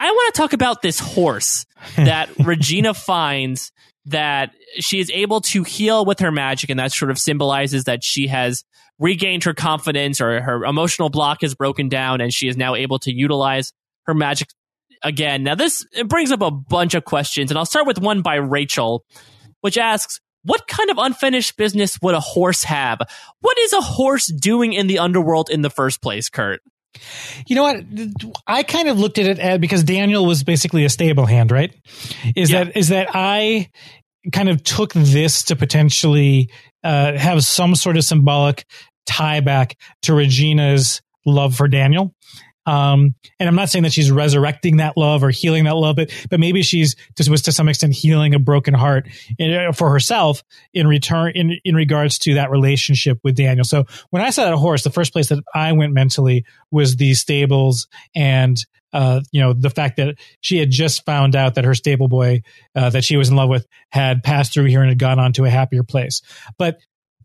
I 0.00 0.10
want 0.10 0.34
to 0.34 0.38
talk 0.38 0.52
about 0.52 0.82
this 0.82 0.98
horse 0.98 1.64
that 1.96 2.28
Regina 2.38 2.94
finds 2.94 3.72
that 4.06 4.50
she 4.78 5.00
is 5.00 5.10
able 5.10 5.40
to 5.40 5.62
heal 5.62 6.04
with 6.04 6.18
her 6.18 6.32
magic, 6.32 6.68
and 6.68 6.78
that 6.80 6.92
sort 6.92 7.10
of 7.10 7.18
symbolizes 7.18 7.84
that 7.84 8.02
she 8.02 8.26
has 8.26 8.64
regained 8.98 9.44
her 9.44 9.54
confidence 9.54 10.20
or 10.20 10.40
her 10.40 10.64
emotional 10.64 11.10
block 11.10 11.42
is 11.42 11.54
broken 11.54 11.88
down, 11.88 12.20
and 12.20 12.34
she 12.34 12.48
is 12.48 12.56
now 12.56 12.74
able 12.74 12.98
to 12.98 13.12
utilize 13.12 13.72
her 14.06 14.14
magic 14.14 14.48
again. 15.02 15.42
Now, 15.42 15.54
this 15.54 15.84
it 15.92 16.08
brings 16.08 16.32
up 16.32 16.42
a 16.42 16.50
bunch 16.50 16.94
of 16.94 17.04
questions, 17.04 17.50
and 17.50 17.58
I'll 17.58 17.66
start 17.66 17.86
with 17.86 17.98
one 17.98 18.22
by 18.22 18.36
Rachel, 18.36 19.04
which 19.60 19.78
asks, 19.78 20.20
what 20.42 20.68
kind 20.68 20.90
of 20.90 20.98
unfinished 20.98 21.56
business 21.56 21.98
would 22.00 22.14
a 22.14 22.20
horse 22.20 22.62
have? 22.64 23.00
What 23.40 23.58
is 23.58 23.72
a 23.72 23.80
horse 23.80 24.26
doing 24.26 24.72
in 24.72 24.86
the 24.86 25.00
underworld 25.00 25.50
in 25.50 25.62
the 25.62 25.70
first 25.70 26.00
place, 26.00 26.28
Kurt? 26.28 26.60
You 27.46 27.56
know 27.56 27.62
what? 27.62 27.84
I 28.46 28.62
kind 28.62 28.88
of 28.88 28.98
looked 28.98 29.18
at 29.18 29.26
it 29.26 29.38
as, 29.38 29.58
because 29.58 29.84
Daniel 29.84 30.24
was 30.24 30.44
basically 30.44 30.84
a 30.84 30.88
stable 30.88 31.26
hand, 31.26 31.50
right? 31.50 31.74
Is 32.34 32.50
yeah. 32.50 32.64
that 32.64 32.76
is 32.76 32.88
that 32.88 33.08
I 33.12 33.70
kind 34.32 34.48
of 34.48 34.62
took 34.62 34.92
this 34.92 35.42
to 35.44 35.56
potentially 35.56 36.50
uh, 36.82 37.16
have 37.16 37.44
some 37.44 37.74
sort 37.74 37.96
of 37.96 38.04
symbolic 38.04 38.64
tie 39.06 39.40
back 39.40 39.76
to 40.02 40.14
Regina's 40.14 41.02
love 41.24 41.54
for 41.54 41.68
Daniel. 41.68 42.14
Um, 42.66 43.14
and 43.38 43.48
I'm 43.48 43.54
not 43.54 43.70
saying 43.70 43.84
that 43.84 43.92
she's 43.92 44.10
resurrecting 44.10 44.78
that 44.78 44.96
love 44.96 45.22
or 45.22 45.30
healing 45.30 45.64
that 45.64 45.76
love, 45.76 45.96
but, 45.96 46.10
but 46.30 46.40
maybe 46.40 46.62
she's 46.62 46.96
just 47.16 47.30
was 47.30 47.42
to 47.42 47.52
some 47.52 47.68
extent 47.68 47.94
healing 47.94 48.34
a 48.34 48.38
broken 48.38 48.74
heart 48.74 49.08
in, 49.38 49.52
uh, 49.52 49.72
for 49.72 49.90
herself 49.90 50.42
in 50.74 50.86
return, 50.86 51.32
in, 51.34 51.58
in 51.64 51.74
regards 51.76 52.18
to 52.18 52.34
that 52.34 52.50
relationship 52.50 53.18
with 53.22 53.36
Daniel. 53.36 53.64
So 53.64 53.84
when 54.10 54.22
I 54.22 54.30
saw 54.30 54.44
that 54.44 54.56
horse, 54.56 54.82
the 54.82 54.90
first 54.90 55.12
place 55.12 55.28
that 55.28 55.42
I 55.54 55.72
went 55.72 55.92
mentally 55.92 56.44
was 56.70 56.96
the 56.96 57.14
stables 57.14 57.86
and, 58.14 58.58
uh, 58.92 59.20
you 59.30 59.40
know, 59.40 59.52
the 59.52 59.70
fact 59.70 59.96
that 59.98 60.16
she 60.40 60.58
had 60.58 60.70
just 60.70 61.04
found 61.04 61.36
out 61.36 61.54
that 61.54 61.64
her 61.64 61.74
stable 61.74 62.08
boy, 62.08 62.42
uh, 62.74 62.90
that 62.90 63.04
she 63.04 63.16
was 63.16 63.28
in 63.28 63.36
love 63.36 63.48
with 63.48 63.66
had 63.90 64.22
passed 64.22 64.52
through 64.52 64.64
here 64.64 64.80
and 64.80 64.88
had 64.88 64.98
gone 64.98 65.18
on 65.18 65.32
to 65.34 65.44
a 65.44 65.50
happier 65.50 65.82
place. 65.82 66.22
But 66.58 66.78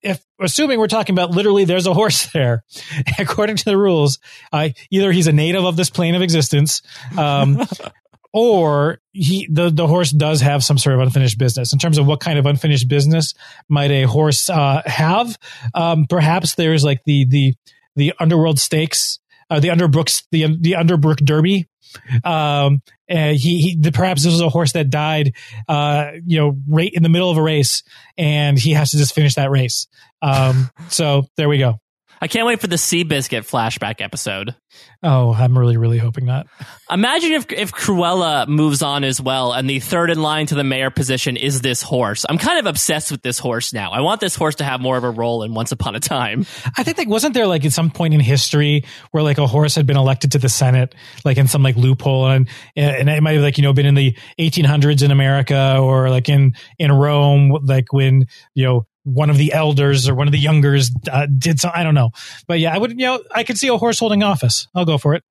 if 0.03 0.23
assuming 0.39 0.79
we're 0.79 0.87
talking 0.87 1.13
about 1.13 1.31
literally 1.31 1.65
there's 1.65 1.87
a 1.87 1.93
horse 1.93 2.27
there 2.33 2.63
according 3.19 3.55
to 3.55 3.65
the 3.65 3.77
rules 3.77 4.19
uh, 4.51 4.69
either 4.89 5.11
he's 5.11 5.27
a 5.27 5.31
native 5.31 5.63
of 5.63 5.75
this 5.75 5.89
plane 5.89 6.15
of 6.15 6.21
existence 6.21 6.81
um, 7.17 7.61
or 8.33 8.99
he 9.11 9.47
the, 9.51 9.69
the 9.69 9.87
horse 9.87 10.11
does 10.11 10.41
have 10.41 10.63
some 10.63 10.77
sort 10.77 10.95
of 10.95 11.01
unfinished 11.01 11.37
business. 11.37 11.73
In 11.73 11.79
terms 11.79 11.97
of 11.97 12.07
what 12.07 12.19
kind 12.19 12.39
of 12.39 12.45
unfinished 12.45 12.87
business 12.87 13.33
might 13.67 13.91
a 13.91 14.03
horse 14.03 14.49
uh, 14.49 14.81
have 14.85 15.37
um, 15.73 16.05
perhaps 16.07 16.55
there's 16.55 16.83
like 16.83 17.03
the 17.05 17.25
the 17.27 17.53
the 17.95 18.13
underworld 18.19 18.59
stakes 18.59 19.19
uh, 19.51 19.59
the 19.59 19.67
Underbrookes 19.67 20.23
the 20.31 20.57
the 20.59 20.71
Underbrooke 20.73 21.23
derby 21.23 21.67
um, 22.23 22.81
he, 23.07 23.35
he 23.35 23.77
the, 23.79 23.91
perhaps 23.91 24.23
this 24.23 24.31
was 24.31 24.41
a 24.41 24.49
horse 24.49 24.73
that 24.73 24.89
died, 24.89 25.35
uh, 25.67 26.11
you 26.25 26.39
know, 26.39 26.57
right 26.67 26.91
in 26.93 27.03
the 27.03 27.09
middle 27.09 27.29
of 27.29 27.37
a 27.37 27.41
race, 27.41 27.83
and 28.17 28.57
he 28.57 28.71
has 28.71 28.91
to 28.91 28.97
just 28.97 29.13
finish 29.13 29.35
that 29.35 29.51
race. 29.51 29.87
Um, 30.21 30.69
so 30.89 31.27
there 31.37 31.49
we 31.49 31.57
go. 31.57 31.79
I 32.21 32.27
can't 32.27 32.45
wait 32.45 32.61
for 32.61 32.67
the 32.67 32.75
Seabiscuit 32.75 33.49
flashback 33.49 33.99
episode. 33.99 34.55
Oh, 35.01 35.33
I'm 35.33 35.57
really, 35.57 35.75
really 35.75 35.97
hoping 35.97 36.27
that. 36.27 36.45
Imagine 36.91 37.31
if 37.31 37.51
if 37.51 37.71
Cruella 37.71 38.47
moves 38.47 38.83
on 38.83 39.03
as 39.03 39.19
well, 39.19 39.53
and 39.53 39.67
the 39.67 39.79
third 39.79 40.11
in 40.11 40.21
line 40.21 40.45
to 40.47 40.55
the 40.55 40.63
mayor 40.63 40.91
position 40.91 41.35
is 41.35 41.61
this 41.61 41.81
horse. 41.81 42.23
I'm 42.29 42.37
kind 42.37 42.59
of 42.59 42.67
obsessed 42.67 43.11
with 43.11 43.23
this 43.23 43.39
horse 43.39 43.73
now. 43.73 43.91
I 43.91 44.01
want 44.01 44.21
this 44.21 44.35
horse 44.35 44.55
to 44.55 44.63
have 44.63 44.79
more 44.79 44.97
of 44.97 45.03
a 45.03 45.09
role 45.09 45.41
in 45.41 45.55
Once 45.55 45.71
Upon 45.71 45.95
a 45.95 45.99
Time. 45.99 46.45
I 46.77 46.83
think 46.83 46.99
like 46.99 47.09
wasn't 47.09 47.33
there 47.33 47.47
like 47.47 47.65
at 47.65 47.73
some 47.73 47.89
point 47.89 48.13
in 48.13 48.19
history 48.19 48.83
where 49.09 49.23
like 49.23 49.39
a 49.39 49.47
horse 49.47 49.73
had 49.73 49.87
been 49.87 49.97
elected 49.97 50.33
to 50.33 50.37
the 50.37 50.49
Senate, 50.49 50.93
like 51.25 51.37
in 51.37 51.47
some 51.47 51.63
like 51.63 51.75
loophole, 51.75 52.27
and 52.27 52.47
and 52.75 53.09
it 53.09 53.23
might 53.23 53.33
have 53.33 53.41
like 53.41 53.57
you 53.57 53.63
know 53.63 53.73
been 53.73 53.87
in 53.87 53.95
the 53.95 54.15
1800s 54.39 55.03
in 55.03 55.09
America 55.09 55.79
or 55.79 56.11
like 56.11 56.29
in 56.29 56.53
in 56.77 56.91
Rome, 56.91 57.57
like 57.63 57.91
when 57.91 58.27
you 58.53 58.65
know 58.65 58.85
one 59.03 59.29
of 59.29 59.37
the 59.37 59.53
elders 59.53 60.07
or 60.07 60.15
one 60.15 60.27
of 60.27 60.31
the 60.31 60.39
youngers 60.39 60.91
uh, 61.11 61.25
did 61.25 61.59
so. 61.59 61.69
I 61.73 61.83
don't 61.83 61.95
know, 61.95 62.11
but 62.47 62.59
yeah, 62.59 62.73
I 62.73 62.77
would. 62.77 62.91
You 62.91 63.05
know, 63.05 63.23
I 63.33 63.43
could 63.43 63.57
see 63.57 63.67
a 63.67 63.77
horse 63.77 63.99
holding 63.99 64.23
office. 64.23 64.67
I'll 64.75 64.85
go 64.85 64.97
for 64.97 65.13
it. 65.15 65.23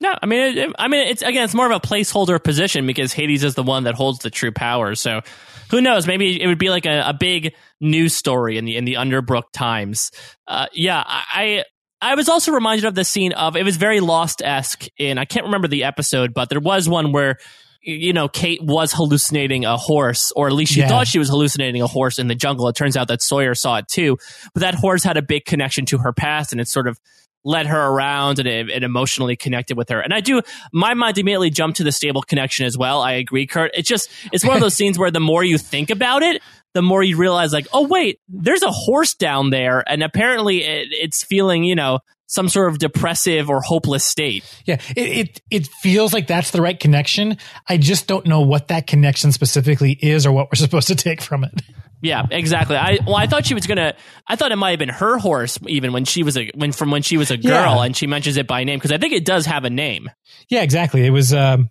No, 0.00 0.14
I 0.22 0.26
mean, 0.26 0.58
it, 0.58 0.72
I 0.78 0.88
mean, 0.88 1.06
it's 1.08 1.22
again, 1.22 1.44
it's 1.44 1.54
more 1.54 1.70
of 1.70 1.72
a 1.72 1.80
placeholder 1.86 2.42
position 2.42 2.86
because 2.86 3.12
Hades 3.12 3.42
is 3.42 3.54
the 3.54 3.62
one 3.62 3.84
that 3.84 3.94
holds 3.94 4.18
the 4.18 4.30
true 4.30 4.52
power. 4.52 4.94
So, 4.94 5.22
who 5.70 5.80
knows? 5.80 6.06
Maybe 6.06 6.40
it 6.40 6.46
would 6.46 6.58
be 6.58 6.68
like 6.68 6.86
a, 6.86 7.02
a 7.06 7.14
big 7.14 7.54
news 7.80 8.14
story 8.14 8.58
in 8.58 8.66
the 8.66 8.76
in 8.76 8.84
the 8.84 8.94
Underbrooke 8.94 9.52
Times. 9.52 10.10
Uh, 10.46 10.66
yeah, 10.72 11.02
I 11.06 11.64
I 12.00 12.14
was 12.14 12.28
also 12.28 12.52
reminded 12.52 12.84
of 12.84 12.94
the 12.94 13.04
scene 13.04 13.32
of 13.32 13.56
it 13.56 13.64
was 13.64 13.78
very 13.78 14.00
Lost 14.00 14.42
esque 14.42 14.86
in 14.98 15.16
I 15.18 15.24
can't 15.24 15.46
remember 15.46 15.68
the 15.68 15.84
episode, 15.84 16.34
but 16.34 16.50
there 16.50 16.60
was 16.60 16.88
one 16.88 17.12
where 17.12 17.38
you 17.86 18.12
know, 18.12 18.28
Kate 18.28 18.60
was 18.60 18.92
hallucinating 18.92 19.64
a 19.64 19.76
horse, 19.76 20.32
or 20.34 20.48
at 20.48 20.52
least 20.52 20.72
she 20.72 20.80
yeah. 20.80 20.88
thought 20.88 21.06
she 21.06 21.20
was 21.20 21.28
hallucinating 21.28 21.80
a 21.82 21.86
horse 21.86 22.18
in 22.18 22.26
the 22.26 22.34
jungle. 22.34 22.66
It 22.68 22.74
turns 22.74 22.96
out 22.96 23.06
that 23.08 23.22
Sawyer 23.22 23.54
saw 23.54 23.76
it 23.76 23.86
too. 23.86 24.18
But 24.54 24.60
that 24.60 24.74
horse 24.74 25.04
had 25.04 25.16
a 25.16 25.22
big 25.22 25.44
connection 25.44 25.86
to 25.86 25.98
her 25.98 26.12
past, 26.12 26.50
and 26.50 26.60
it 26.60 26.66
sort 26.66 26.88
of 26.88 26.98
led 27.44 27.66
her 27.66 27.80
around 27.80 28.40
and 28.40 28.48
it, 28.48 28.68
it, 28.70 28.82
emotionally 28.82 29.36
connected 29.36 29.76
with 29.76 29.88
her. 29.88 30.00
And 30.00 30.12
I 30.12 30.18
do, 30.18 30.42
my 30.72 30.94
mind 30.94 31.16
immediately 31.16 31.48
jumped 31.48 31.76
to 31.76 31.84
the 31.84 31.92
stable 31.92 32.22
connection 32.22 32.66
as 32.66 32.76
well. 32.76 33.02
I 33.02 33.12
agree, 33.12 33.46
Kurt. 33.46 33.70
It's 33.74 33.88
just, 33.88 34.10
it's 34.32 34.44
one 34.44 34.56
of 34.56 34.60
those 34.60 34.74
scenes 34.74 34.98
where 34.98 35.12
the 35.12 35.20
more 35.20 35.44
you 35.44 35.56
think 35.56 35.90
about 35.90 36.24
it, 36.24 36.42
the 36.74 36.82
more 36.82 37.04
you 37.04 37.16
realize, 37.16 37.52
like, 37.52 37.68
oh, 37.72 37.86
wait, 37.86 38.18
there's 38.28 38.64
a 38.64 38.72
horse 38.72 39.14
down 39.14 39.50
there. 39.50 39.84
And 39.88 40.02
apparently 40.02 40.64
it, 40.64 40.88
it's 40.90 41.22
feeling, 41.22 41.62
you 41.62 41.76
know, 41.76 42.00
some 42.26 42.48
sort 42.48 42.70
of 42.70 42.78
depressive 42.78 43.48
or 43.48 43.60
hopeless 43.60 44.04
state. 44.04 44.44
Yeah, 44.64 44.80
it, 44.96 44.98
it, 44.98 45.42
it 45.50 45.66
feels 45.66 46.12
like 46.12 46.26
that's 46.26 46.50
the 46.50 46.60
right 46.60 46.78
connection. 46.78 47.38
I 47.68 47.76
just 47.76 48.06
don't 48.06 48.26
know 48.26 48.40
what 48.40 48.68
that 48.68 48.86
connection 48.86 49.32
specifically 49.32 49.92
is 49.92 50.26
or 50.26 50.32
what 50.32 50.48
we're 50.48 50.56
supposed 50.56 50.88
to 50.88 50.96
take 50.96 51.22
from 51.22 51.44
it. 51.44 51.62
Yeah, 52.02 52.26
exactly. 52.30 52.76
I 52.76 52.98
well, 53.06 53.16
I 53.16 53.26
thought 53.26 53.46
she 53.46 53.54
was 53.54 53.66
gonna. 53.66 53.94
I 54.28 54.36
thought 54.36 54.52
it 54.52 54.56
might 54.56 54.70
have 54.70 54.78
been 54.78 54.90
her 54.90 55.18
horse, 55.18 55.58
even 55.66 55.92
when 55.92 56.04
she 56.04 56.22
was 56.22 56.36
a 56.36 56.50
when 56.54 56.72
from 56.72 56.90
when 56.90 57.02
she 57.02 57.16
was 57.16 57.30
a 57.30 57.38
girl, 57.38 57.76
yeah. 57.76 57.84
and 57.84 57.96
she 57.96 58.06
mentions 58.06 58.36
it 58.36 58.46
by 58.46 58.64
name 58.64 58.78
because 58.78 58.92
I 58.92 58.98
think 58.98 59.14
it 59.14 59.24
does 59.24 59.46
have 59.46 59.64
a 59.64 59.70
name. 59.70 60.10
Yeah, 60.48 60.62
exactly. 60.62 61.06
It 61.06 61.10
was 61.10 61.32
um, 61.32 61.70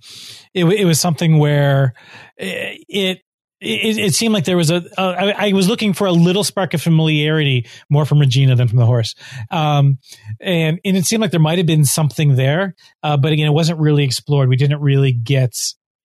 it 0.53 0.65
it 0.65 0.85
was 0.85 0.99
something 0.99 1.37
where 1.37 1.93
it 2.37 3.19
it, 3.65 3.97
it, 3.97 4.13
seemed 4.13 4.33
like 4.33 4.45
there 4.45 4.57
was 4.57 4.71
a. 4.71 4.83
Uh, 4.97 5.33
I, 5.37 5.49
I 5.49 5.53
was 5.53 5.67
looking 5.67 5.93
for 5.93 6.07
a 6.07 6.11
little 6.11 6.43
spark 6.43 6.73
of 6.73 6.81
familiarity 6.81 7.67
more 7.89 8.05
from 8.05 8.19
Regina 8.19 8.55
than 8.55 8.67
from 8.67 8.77
the 8.77 8.85
horse. 8.85 9.15
Um, 9.51 9.99
and, 10.39 10.79
and 10.85 10.97
it 10.97 11.05
seemed 11.05 11.21
like 11.21 11.31
there 11.31 11.39
might 11.39 11.57
have 11.57 11.67
been 11.67 11.85
something 11.85 12.35
there. 12.35 12.75
Uh, 13.03 13.17
but 13.17 13.31
again, 13.31 13.47
it 13.47 13.53
wasn't 13.53 13.79
really 13.79 14.03
explored. 14.03 14.49
We 14.49 14.55
didn't 14.55 14.81
really 14.81 15.11
get 15.11 15.55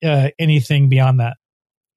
uh, 0.04 0.30
anything 0.38 0.88
beyond 0.88 1.20
that. 1.20 1.36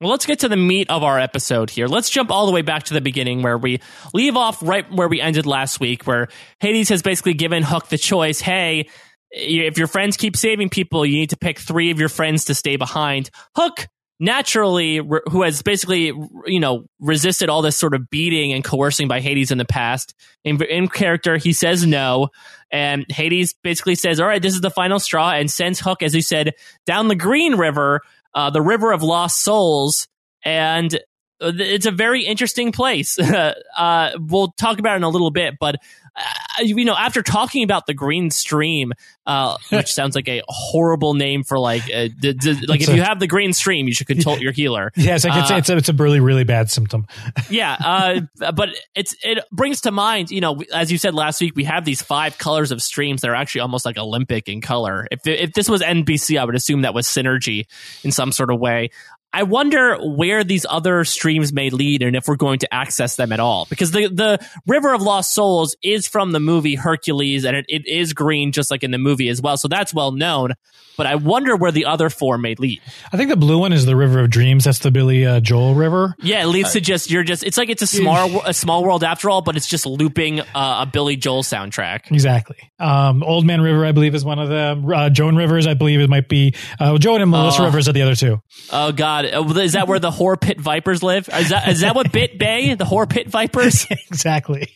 Well, 0.01 0.11
let's 0.11 0.25
get 0.25 0.39
to 0.39 0.49
the 0.49 0.57
meat 0.57 0.89
of 0.89 1.03
our 1.03 1.17
episode 1.17 1.69
here. 1.69 1.87
Let's 1.87 2.09
jump 2.09 2.29
all 2.29 2.45
the 2.45 2.51
way 2.51 2.61
back 2.61 2.83
to 2.83 2.93
the 2.93 2.99
beginning 2.99 3.41
where 3.41 3.57
we 3.57 3.79
leave 4.13 4.35
off 4.35 4.61
right 4.61 4.91
where 4.91 5.07
we 5.07 5.21
ended 5.21 5.45
last 5.45 5.79
week, 5.79 6.05
where 6.05 6.27
Hades 6.59 6.89
has 6.89 7.01
basically 7.01 7.35
given 7.35 7.63
Hook 7.63 7.87
the 7.87 7.97
choice 7.97 8.41
hey, 8.41 8.89
if 9.31 9.77
your 9.77 9.87
friends 9.87 10.17
keep 10.17 10.35
saving 10.35 10.69
people, 10.69 11.05
you 11.05 11.17
need 11.17 11.29
to 11.29 11.37
pick 11.37 11.57
three 11.57 11.89
of 11.91 11.99
your 11.99 12.09
friends 12.09 12.45
to 12.45 12.55
stay 12.55 12.75
behind. 12.75 13.29
Hook 13.55 13.87
naturally 14.19 14.97
who 15.31 15.41
has 15.41 15.61
basically 15.61 16.13
you 16.45 16.59
know 16.59 16.85
resisted 16.99 17.49
all 17.49 17.61
this 17.61 17.77
sort 17.77 17.93
of 17.93 18.09
beating 18.09 18.53
and 18.53 18.63
coercing 18.63 19.07
by 19.07 19.19
Hades 19.19 19.51
in 19.51 19.57
the 19.57 19.65
past. 19.65 20.13
In, 20.43 20.61
in 20.63 20.87
character 20.87 21.37
he 21.37 21.53
says 21.53 21.85
no 21.85 22.29
and 22.71 23.05
Hades 23.09 23.53
basically 23.63 23.95
says 23.95 24.19
all 24.19 24.27
right 24.27 24.41
this 24.41 24.53
is 24.53 24.61
the 24.61 24.69
final 24.69 24.99
straw 24.99 25.31
and 25.31 25.49
sends 25.49 25.79
Hook 25.79 26.03
as 26.03 26.13
you 26.15 26.21
said 26.21 26.53
down 26.85 27.07
the 27.07 27.15
green 27.15 27.55
river 27.55 28.01
uh, 28.35 28.49
the 28.49 28.61
river 28.61 28.91
of 28.91 29.03
lost 29.03 29.41
souls 29.41 30.07
and 30.43 30.99
it's 31.43 31.85
a 31.85 31.91
very 31.91 32.25
interesting 32.25 32.71
place 32.71 33.19
uh, 33.77 34.11
we'll 34.19 34.51
talk 34.51 34.79
about 34.79 34.93
it 34.93 34.97
in 34.97 35.03
a 35.03 35.09
little 35.09 35.31
bit 35.31 35.55
but 35.59 35.77
uh, 36.15 36.61
you 36.61 36.85
know, 36.85 36.95
after 36.95 37.23
talking 37.23 37.63
about 37.63 37.87
the 37.87 37.93
green 37.93 38.29
stream, 38.29 38.93
uh, 39.25 39.57
which 39.69 39.91
sounds 39.93 40.15
like 40.15 40.27
a 40.27 40.43
horrible 40.47 41.15
name 41.15 41.43
for 41.43 41.57
like, 41.57 41.83
uh, 41.91 42.07
d- 42.19 42.33
d- 42.33 42.53
like 42.67 42.81
it's 42.81 42.89
if 42.89 42.93
a, 42.93 42.97
you 42.97 43.01
have 43.01 43.19
the 43.19 43.25
green 43.25 43.51
stream, 43.51 43.87
you 43.87 43.93
should 43.93 44.05
consult 44.05 44.39
your 44.39 44.51
healer. 44.51 44.91
Yeah, 45.03 45.15
it's 45.15 45.25
like 45.25 45.41
it's, 45.41 45.51
uh, 45.51 45.55
it's, 45.55 45.69
a, 45.69 45.77
it's 45.77 45.89
a 45.89 45.93
really 45.93 46.21
really 46.21 46.45
bad 46.45 46.69
symptom. 46.71 47.07
yeah, 47.49 47.75
uh, 47.83 48.51
but 48.53 48.69
it's 48.95 49.15
it 49.21 49.43
brings 49.51 49.81
to 49.81 49.91
mind, 49.91 50.31
you 50.31 50.39
know, 50.39 50.61
as 50.73 50.91
you 50.91 50.97
said 50.97 51.13
last 51.13 51.41
week, 51.41 51.55
we 51.55 51.65
have 51.65 51.83
these 51.83 52.01
five 52.01 52.37
colors 52.37 52.71
of 52.71 52.81
streams 52.81 53.21
that 53.21 53.29
are 53.29 53.35
actually 53.35 53.61
almost 53.61 53.85
like 53.85 53.97
Olympic 53.97 54.47
in 54.47 54.61
color. 54.61 55.07
If 55.11 55.25
if 55.25 55.53
this 55.53 55.67
was 55.67 55.81
NBC, 55.81 56.39
I 56.39 56.45
would 56.45 56.55
assume 56.55 56.83
that 56.83 56.93
was 56.93 57.07
synergy 57.07 57.65
in 58.03 58.11
some 58.11 58.31
sort 58.31 58.49
of 58.49 58.59
way. 58.59 58.91
I 59.33 59.43
wonder 59.43 59.97
where 59.97 60.43
these 60.43 60.65
other 60.69 61.03
streams 61.05 61.51
may 61.51 61.69
lead 61.71 62.03
and 62.03 62.15
if 62.15 62.27
we're 62.27 62.35
going 62.35 62.59
to 62.59 62.73
access 62.73 63.15
them 63.15 63.31
at 63.31 63.39
all. 63.39 63.65
Because 63.69 63.91
the, 63.91 64.07
the 64.07 64.47
River 64.67 64.93
of 64.93 65.01
Lost 65.01 65.33
Souls 65.33 65.75
is 65.83 66.07
from 66.07 66.31
the 66.31 66.39
movie 66.39 66.75
Hercules 66.75 67.43
and 67.43 67.57
it, 67.57 67.65
it 67.67 67.87
is 67.87 68.13
green 68.13 68.51
just 68.51 68.69
like 68.69 68.83
in 68.83 68.91
the 68.91 68.97
movie 68.99 69.29
as 69.29 69.41
well. 69.41 69.57
So 69.57 69.67
that's 69.67 69.93
well 69.93 70.11
known. 70.11 70.51
But 70.95 71.07
I 71.07 71.15
wonder 71.15 71.55
where 71.55 71.71
the 71.71 71.85
other 71.85 72.11
four 72.11 72.37
may 72.37 72.53
lead. 72.53 72.79
I 73.11 73.17
think 73.17 73.31
the 73.31 73.35
blue 73.35 73.57
one 73.57 73.73
is 73.73 73.83
the 73.87 73.95
River 73.95 74.19
of 74.19 74.29
Dreams. 74.29 74.65
That's 74.65 74.77
the 74.77 74.91
Billy 74.91 75.25
uh, 75.25 75.39
Joel 75.39 75.73
River. 75.73 76.13
Yeah, 76.19 76.43
it 76.43 76.45
leads 76.45 76.73
to 76.73 76.81
just 76.81 77.09
you're 77.09 77.23
just 77.23 77.43
it's 77.43 77.57
like 77.57 77.69
it's 77.69 77.81
a 77.81 77.87
small 77.87 78.43
a 78.45 78.53
small 78.53 78.83
world 78.83 79.03
after 79.03 79.27
all, 79.31 79.41
but 79.41 79.57
it's 79.57 79.65
just 79.65 79.87
looping 79.87 80.41
uh, 80.41 80.45
a 80.53 80.85
Billy 80.85 81.15
Joel 81.15 81.41
soundtrack. 81.41 82.11
Exactly. 82.11 82.57
Um, 82.79 83.23
Old 83.23 83.43
Man 83.43 83.59
River, 83.61 83.83
I 83.83 83.91
believe, 83.91 84.13
is 84.13 84.23
one 84.23 84.37
of 84.37 84.49
them. 84.49 84.85
Uh, 84.87 85.09
Joan 85.09 85.35
Rivers, 85.35 85.65
I 85.65 85.73
believe 85.73 85.99
it 85.99 86.11
might 86.11 86.29
be. 86.29 86.53
Uh, 86.79 86.95
Joan 86.99 87.21
and 87.23 87.31
Melissa 87.31 87.63
Oh. 87.63 87.65
Rivers 87.65 87.89
are 87.89 87.93
the 87.93 88.03
other 88.03 88.15
two. 88.15 88.39
Oh 88.71 88.91
God, 88.91 89.22
Uh, 89.25 89.59
is 89.59 89.73
that 89.73 89.87
where 89.87 89.99
the 89.99 90.11
Whore 90.11 90.39
Pit 90.39 90.59
Vipers 90.59 91.03
live? 91.03 91.29
Is 91.29 91.49
that 91.49 91.67
is 91.67 91.81
that 91.81 91.95
what 91.95 92.11
Bit 92.11 92.37
Bay, 92.37 92.73
the 92.75 92.85
Whore 92.85 93.09
Pit 93.09 93.27
Vipers? 93.29 93.87
exactly. 93.89 94.69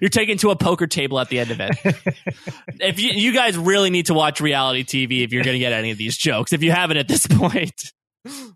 You're 0.00 0.10
taken 0.10 0.38
to 0.38 0.50
a 0.50 0.56
poker 0.56 0.86
table 0.86 1.18
at 1.20 1.28
the 1.28 1.38
end 1.38 1.50
of 1.50 1.60
it. 1.60 1.76
if 2.80 3.00
you, 3.00 3.10
you 3.10 3.32
guys 3.32 3.56
really 3.56 3.90
need 3.90 4.06
to 4.06 4.14
watch 4.14 4.40
reality 4.40 4.84
TV 4.84 5.24
if 5.24 5.32
you're 5.32 5.44
going 5.44 5.54
to 5.54 5.60
get 5.60 5.72
any 5.72 5.90
of 5.90 5.98
these 5.98 6.16
jokes, 6.16 6.52
if 6.52 6.62
you 6.62 6.70
haven't 6.70 6.96
at 6.96 7.08
this 7.08 7.26
point. 7.26 7.92
Um, 8.26 8.54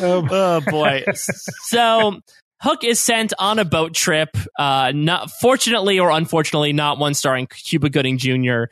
oh 0.00 0.60
boy. 0.60 1.04
So 1.14 2.20
Hook 2.62 2.84
is 2.84 3.00
sent 3.00 3.32
on 3.38 3.58
a 3.58 3.64
boat 3.64 3.92
trip. 3.94 4.36
Uh, 4.58 4.92
not 4.94 5.30
fortunately 5.30 5.98
or 5.98 6.10
unfortunately, 6.10 6.72
not 6.72 6.98
one 6.98 7.14
starring 7.14 7.48
Cuba 7.48 7.90
Gooding 7.90 8.18
Jr. 8.18 8.64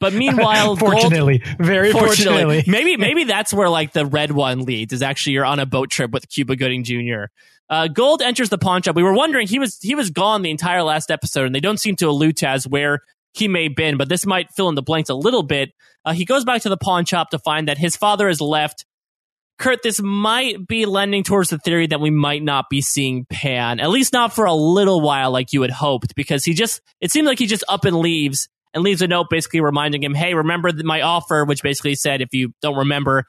But 0.00 0.12
meanwhile, 0.12 0.76
Gold- 0.76 0.92
fortunately, 0.92 1.42
very 1.58 1.92
fortunately, 1.92 2.62
fortunately. 2.62 2.64
maybe 2.66 2.96
maybe 2.98 3.24
that's 3.24 3.52
where 3.52 3.68
like 3.68 3.92
the 3.92 4.06
red 4.06 4.30
one 4.30 4.64
leads. 4.64 4.92
Is 4.92 5.02
actually 5.02 5.34
you're 5.34 5.44
on 5.44 5.58
a 5.60 5.66
boat 5.66 5.90
trip 5.90 6.10
with 6.10 6.28
Cuba 6.28 6.56
Gooding 6.56 6.84
Jr. 6.84 7.24
Uh, 7.70 7.88
Gold 7.88 8.22
enters 8.22 8.48
the 8.48 8.58
pawn 8.58 8.82
shop. 8.82 8.96
We 8.96 9.02
were 9.02 9.12
wondering 9.12 9.46
he 9.46 9.58
was 9.58 9.78
he 9.80 9.94
was 9.94 10.10
gone 10.10 10.42
the 10.42 10.50
entire 10.50 10.82
last 10.82 11.10
episode, 11.10 11.46
and 11.46 11.54
they 11.54 11.60
don't 11.60 11.78
seem 11.78 11.96
to 11.96 12.08
allude 12.08 12.36
to 12.38 12.48
as 12.48 12.66
where 12.66 13.00
he 13.34 13.48
may 13.48 13.64
have 13.64 13.76
been. 13.76 13.96
But 13.96 14.08
this 14.08 14.24
might 14.24 14.50
fill 14.52 14.68
in 14.68 14.74
the 14.74 14.82
blanks 14.82 15.10
a 15.10 15.14
little 15.14 15.42
bit. 15.42 15.72
Uh, 16.04 16.12
he 16.12 16.24
goes 16.24 16.44
back 16.44 16.62
to 16.62 16.68
the 16.68 16.76
pawn 16.76 17.04
shop 17.04 17.30
to 17.30 17.38
find 17.38 17.68
that 17.68 17.78
his 17.78 17.96
father 17.96 18.28
has 18.28 18.40
left. 18.40 18.84
Kurt, 19.58 19.82
this 19.82 20.00
might 20.00 20.68
be 20.68 20.86
lending 20.86 21.24
towards 21.24 21.50
the 21.50 21.58
theory 21.58 21.88
that 21.88 22.00
we 22.00 22.10
might 22.10 22.44
not 22.44 22.66
be 22.70 22.80
seeing 22.80 23.26
Pan, 23.28 23.80
at 23.80 23.90
least 23.90 24.12
not 24.12 24.32
for 24.32 24.44
a 24.44 24.54
little 24.54 25.00
while, 25.00 25.32
like 25.32 25.52
you 25.52 25.62
had 25.62 25.72
hoped, 25.72 26.14
because 26.14 26.44
he 26.44 26.54
just, 26.54 26.80
it 27.00 27.10
seemed 27.10 27.26
like 27.26 27.40
he 27.40 27.46
just 27.46 27.64
up 27.68 27.84
and 27.84 27.96
leaves 27.96 28.48
and 28.74 28.82
leaves 28.82 29.02
a 29.02 29.08
note 29.08 29.26
basically 29.30 29.60
reminding 29.60 30.02
him, 30.02 30.14
hey, 30.14 30.34
remember 30.34 30.70
my 30.84 31.00
offer, 31.00 31.44
which 31.44 31.62
basically 31.62 31.94
said, 31.94 32.20
if 32.20 32.32
you 32.32 32.52
don't 32.62 32.76
remember, 32.76 33.24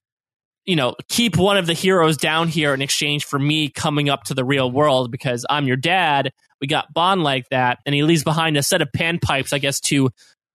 you 0.66 0.76
know, 0.76 0.96
keep 1.08 1.38
one 1.38 1.58
of 1.58 1.66
the 1.66 1.74
heroes 1.74 2.18
down 2.18 2.48
here 2.48 2.74
in 2.74 2.82
exchange 2.82 3.26
for 3.26 3.40
me 3.40 3.70
coming 3.70 4.10
up 4.10 4.24
to 4.26 4.34
the 4.34 4.44
real 4.44 4.70
world 4.70 5.12
because 5.12 5.46
I'm 5.50 5.68
your 5.68 5.78
dad. 5.78 6.32
We 6.62 6.68
got 6.68 6.94
bond 6.94 7.24
like 7.24 7.46
that. 7.50 7.80
And 7.86 7.96
he 7.96 8.04
leaves 8.04 8.24
behind 8.24 8.58
a 8.58 8.64
set 8.64 8.82
of 8.82 8.90
panpipes, 8.96 9.54
I 9.54 9.60
guess, 9.60 9.80
to, 9.82 10.10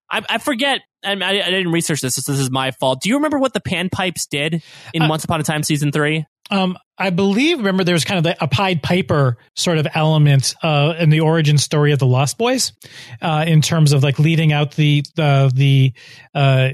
I, 0.09 0.21
I 0.29 0.37
forget, 0.37 0.81
and 1.03 1.23
I, 1.23 1.31
I 1.31 1.49
didn't 1.49 1.71
research 1.71 2.01
this, 2.01 2.15
so 2.15 2.31
this 2.31 2.41
is 2.41 2.51
my 2.51 2.71
fault. 2.71 3.01
Do 3.01 3.09
you 3.09 3.15
remember 3.15 3.39
what 3.39 3.53
the 3.53 3.61
panpipes 3.61 4.27
did 4.29 4.61
in 4.93 5.01
Uh, 5.03 5.09
Once 5.09 5.23
Upon 5.23 5.39
a 5.39 5.43
Time 5.43 5.63
season 5.63 5.91
three? 5.91 6.25
Um, 6.51 6.77
I 6.97 7.09
believe, 7.09 7.57
remember, 7.57 7.83
there 7.83 7.95
was 7.95 8.05
kind 8.05 8.19
of 8.19 8.23
the, 8.23 8.43
a 8.43 8.47
Pied 8.47 8.83
Piper 8.83 9.37
sort 9.55 9.79
of 9.79 9.87
element 9.95 10.53
uh, 10.61 10.93
in 10.99 11.09
the 11.09 11.21
origin 11.21 11.57
story 11.57 11.91
of 11.91 11.99
the 11.99 12.05
Lost 12.05 12.37
Boys, 12.37 12.71
uh, 13.21 13.45
in 13.47 13.61
terms 13.61 13.93
of 13.93 14.03
like 14.03 14.19
leading 14.19 14.53
out 14.53 14.75
the 14.75 15.03
the 15.15 15.51
the 15.53 15.93
uh, 16.35 16.69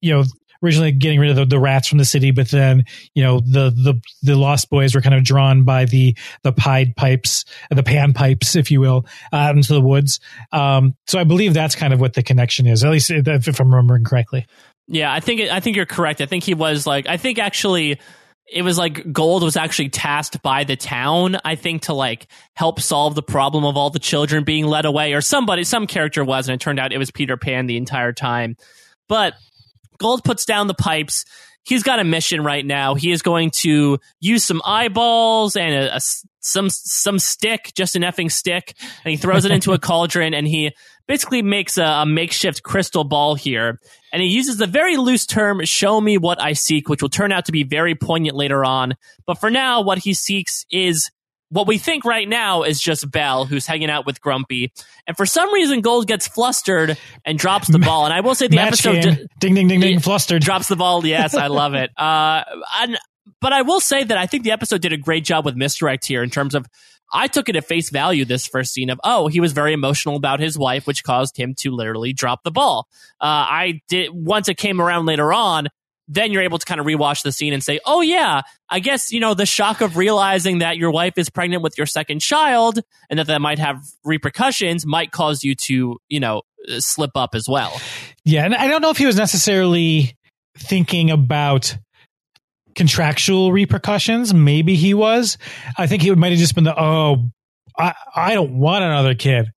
you 0.00 0.12
know 0.12 0.24
originally 0.62 0.92
getting 0.92 1.20
rid 1.20 1.30
of 1.30 1.36
the, 1.36 1.44
the 1.44 1.58
rats 1.58 1.88
from 1.88 1.98
the 1.98 2.04
city, 2.04 2.30
but 2.30 2.48
then 2.50 2.84
you 3.14 3.22
know 3.22 3.40
the 3.40 3.70
the 3.70 4.00
the 4.22 4.36
Lost 4.36 4.70
Boys 4.70 4.94
were 4.94 5.00
kind 5.00 5.14
of 5.14 5.24
drawn 5.24 5.64
by 5.64 5.84
the 5.84 6.16
the 6.42 6.52
Pied 6.52 6.96
Pipes, 6.96 7.44
the 7.70 7.82
Pan 7.82 8.12
Pipes, 8.12 8.56
if 8.56 8.70
you 8.70 8.80
will, 8.80 9.06
out 9.32 9.56
into 9.56 9.72
the 9.72 9.80
woods. 9.80 10.20
Um, 10.52 10.94
so 11.06 11.18
I 11.18 11.24
believe 11.24 11.54
that's 11.54 11.74
kind 11.74 11.92
of 11.92 12.00
what 12.00 12.14
the 12.14 12.22
connection 12.22 12.66
is, 12.66 12.84
at 12.84 12.90
least 12.90 13.10
if 13.10 13.60
I'm 13.60 13.74
remembering 13.74 14.04
correctly. 14.04 14.46
Yeah, 14.88 15.12
I 15.12 15.20
think 15.20 15.40
I 15.40 15.60
think 15.60 15.76
you're 15.76 15.86
correct. 15.86 16.20
I 16.20 16.26
think 16.26 16.44
he 16.44 16.54
was 16.54 16.86
like 16.86 17.06
I 17.06 17.16
think 17.16 17.38
actually 17.38 17.98
it 18.52 18.62
was 18.62 18.76
like 18.76 19.12
Gold 19.12 19.42
was 19.42 19.56
actually 19.56 19.88
tasked 19.88 20.42
by 20.42 20.64
the 20.64 20.76
town, 20.76 21.38
I 21.44 21.54
think, 21.54 21.82
to 21.82 21.94
like 21.94 22.26
help 22.54 22.80
solve 22.80 23.14
the 23.14 23.22
problem 23.22 23.64
of 23.64 23.76
all 23.76 23.90
the 23.90 23.98
children 23.98 24.44
being 24.44 24.66
led 24.66 24.84
away, 24.84 25.14
or 25.14 25.20
somebody, 25.20 25.64
some 25.64 25.86
character 25.86 26.24
was, 26.24 26.48
and 26.48 26.54
it 26.54 26.60
turned 26.60 26.78
out 26.78 26.92
it 26.92 26.98
was 26.98 27.10
Peter 27.10 27.36
Pan 27.36 27.66
the 27.66 27.76
entire 27.76 28.12
time. 28.12 28.56
But 29.08 29.34
Gold 30.02 30.24
puts 30.24 30.44
down 30.44 30.66
the 30.66 30.74
pipes. 30.74 31.24
He's 31.64 31.82
got 31.82 32.00
a 32.00 32.04
mission 32.04 32.42
right 32.42 32.66
now. 32.66 32.94
He 32.94 33.12
is 33.12 33.22
going 33.22 33.52
to 33.60 33.98
use 34.20 34.44
some 34.44 34.60
eyeballs 34.64 35.56
and 35.56 35.74
a, 35.74 35.96
a 35.96 36.00
some 36.40 36.68
some 36.70 37.18
stick, 37.20 37.72
just 37.74 37.94
an 37.94 38.02
effing 38.02 38.30
stick, 38.30 38.74
and 39.04 39.10
he 39.10 39.16
throws 39.16 39.44
it 39.44 39.52
into 39.52 39.72
a 39.72 39.78
cauldron, 39.78 40.34
and 40.34 40.46
he 40.46 40.72
basically 41.06 41.40
makes 41.40 41.78
a, 41.78 41.84
a 41.84 42.06
makeshift 42.06 42.62
crystal 42.62 43.04
ball 43.04 43.36
here. 43.36 43.78
And 44.12 44.20
he 44.20 44.28
uses 44.28 44.56
the 44.56 44.66
very 44.66 44.96
loose 44.96 45.24
term 45.24 45.64
"show 45.64 46.00
me 46.00 46.18
what 46.18 46.42
I 46.42 46.54
seek," 46.54 46.88
which 46.88 47.00
will 47.00 47.08
turn 47.08 47.30
out 47.30 47.46
to 47.46 47.52
be 47.52 47.62
very 47.62 47.94
poignant 47.94 48.36
later 48.36 48.64
on. 48.64 48.96
But 49.24 49.38
for 49.38 49.50
now, 49.50 49.82
what 49.82 49.98
he 49.98 50.14
seeks 50.14 50.66
is 50.70 51.10
what 51.52 51.66
we 51.66 51.76
think 51.76 52.06
right 52.06 52.26
now 52.26 52.62
is 52.62 52.80
just 52.80 53.08
Belle, 53.10 53.44
who's 53.44 53.66
hanging 53.66 53.90
out 53.90 54.06
with 54.06 54.22
Grumpy. 54.22 54.72
And 55.06 55.16
for 55.16 55.26
some 55.26 55.52
reason, 55.52 55.82
Gold 55.82 56.06
gets 56.06 56.26
flustered 56.26 56.96
and 57.26 57.38
drops 57.38 57.68
the 57.68 57.78
ball. 57.78 58.06
And 58.06 58.14
I 58.14 58.20
will 58.20 58.34
say 58.34 58.48
the 58.48 58.56
Match 58.56 58.86
episode 58.86 59.02
di- 59.02 59.26
ding 59.38 59.54
ding 59.54 59.68
ding 59.68 59.80
ding, 59.80 60.00
flustered. 60.00 60.42
drops 60.42 60.68
the 60.68 60.76
ball. 60.76 61.04
Yes, 61.06 61.34
I 61.34 61.48
love 61.48 61.74
it. 61.74 61.90
Uh, 62.02 62.42
and, 62.80 62.98
but 63.40 63.52
I 63.52 63.62
will 63.62 63.80
say 63.80 64.02
that 64.02 64.16
I 64.18 64.26
think 64.26 64.44
the 64.44 64.50
episode 64.50 64.80
did 64.80 64.92
a 64.92 64.96
great 64.96 65.24
job 65.24 65.44
with 65.44 65.54
misdirect 65.54 66.04
here 66.06 66.22
in 66.22 66.30
terms 66.30 66.54
of 66.54 66.66
I 67.12 67.26
took 67.28 67.48
it 67.48 67.56
at 67.56 67.64
face 67.64 67.90
value 67.90 68.24
this 68.24 68.46
first 68.46 68.72
scene 68.72 68.90
of 68.90 68.98
oh 69.04 69.28
he 69.28 69.38
was 69.40 69.52
very 69.52 69.72
emotional 69.72 70.16
about 70.16 70.40
his 70.40 70.58
wife, 70.58 70.86
which 70.86 71.04
caused 71.04 71.36
him 71.36 71.54
to 71.58 71.70
literally 71.70 72.12
drop 72.12 72.42
the 72.42 72.50
ball. 72.50 72.88
Uh, 73.20 73.26
I 73.26 73.80
did 73.88 74.10
once 74.12 74.48
it 74.48 74.56
came 74.56 74.80
around 74.80 75.06
later 75.06 75.32
on. 75.32 75.68
Then 76.12 76.30
you're 76.30 76.42
able 76.42 76.58
to 76.58 76.66
kind 76.66 76.78
of 76.78 76.86
rewatch 76.86 77.22
the 77.22 77.32
scene 77.32 77.54
and 77.54 77.64
say, 77.64 77.80
"Oh 77.86 78.02
yeah, 78.02 78.42
I 78.68 78.80
guess 78.80 79.12
you 79.12 79.20
know 79.20 79.32
the 79.32 79.46
shock 79.46 79.80
of 79.80 79.96
realizing 79.96 80.58
that 80.58 80.76
your 80.76 80.90
wife 80.90 81.14
is 81.16 81.30
pregnant 81.30 81.62
with 81.62 81.78
your 81.78 81.86
second 81.86 82.20
child 82.20 82.80
and 83.08 83.18
that 83.18 83.28
that 83.28 83.40
might 83.40 83.58
have 83.58 83.82
repercussions 84.04 84.84
might 84.84 85.10
cause 85.10 85.42
you 85.42 85.54
to 85.54 85.98
you 86.08 86.20
know 86.20 86.42
uh, 86.68 86.80
slip 86.80 87.12
up 87.14 87.34
as 87.34 87.46
well." 87.48 87.80
Yeah, 88.24 88.44
and 88.44 88.54
I 88.54 88.68
don't 88.68 88.82
know 88.82 88.90
if 88.90 88.98
he 88.98 89.06
was 89.06 89.16
necessarily 89.16 90.14
thinking 90.58 91.10
about 91.10 91.76
contractual 92.74 93.50
repercussions. 93.50 94.34
Maybe 94.34 94.74
he 94.74 94.92
was. 94.92 95.38
I 95.78 95.86
think 95.86 96.02
he 96.02 96.14
might 96.14 96.30
have 96.30 96.38
just 96.38 96.54
been 96.54 96.64
the 96.64 96.78
oh, 96.78 97.30
I 97.78 97.94
I 98.14 98.34
don't 98.34 98.58
want 98.58 98.84
another 98.84 99.14
kid. 99.14 99.50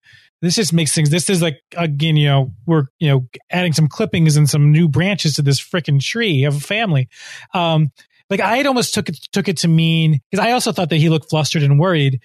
This 0.45 0.57
just 0.57 0.72
makes 0.72 0.95
things. 0.95 1.11
This 1.11 1.30
is 1.30 1.42
like 1.42 1.61
again, 1.76 2.16
you 2.16 2.28
know, 2.28 2.53
we're 2.66 2.84
you 2.99 3.09
know 3.09 3.26
adding 3.51 3.72
some 3.72 3.88
clippings 3.88 4.36
and 4.36 4.49
some 4.49 4.72
new 4.72 4.88
branches 4.88 5.34
to 5.34 5.42
this 5.42 5.61
freaking 5.61 6.01
tree 6.01 6.45
of 6.45 6.57
a 6.57 6.61
family. 6.61 7.09
Um, 7.53 7.90
like 8.30 8.40
I 8.40 8.57
had 8.57 8.66
almost 8.66 8.95
took 8.95 9.09
it 9.09 9.16
took 9.32 9.49
it 9.49 9.59
to 9.59 9.68
mean 9.68 10.20
because 10.30 10.45
I 10.45 10.53
also 10.53 10.72
thought 10.72 10.90
that 10.90 10.97
he 10.97 11.09
looked 11.09 11.30
flustered 11.30 11.62
and 11.62 11.78
worried, 11.78 12.20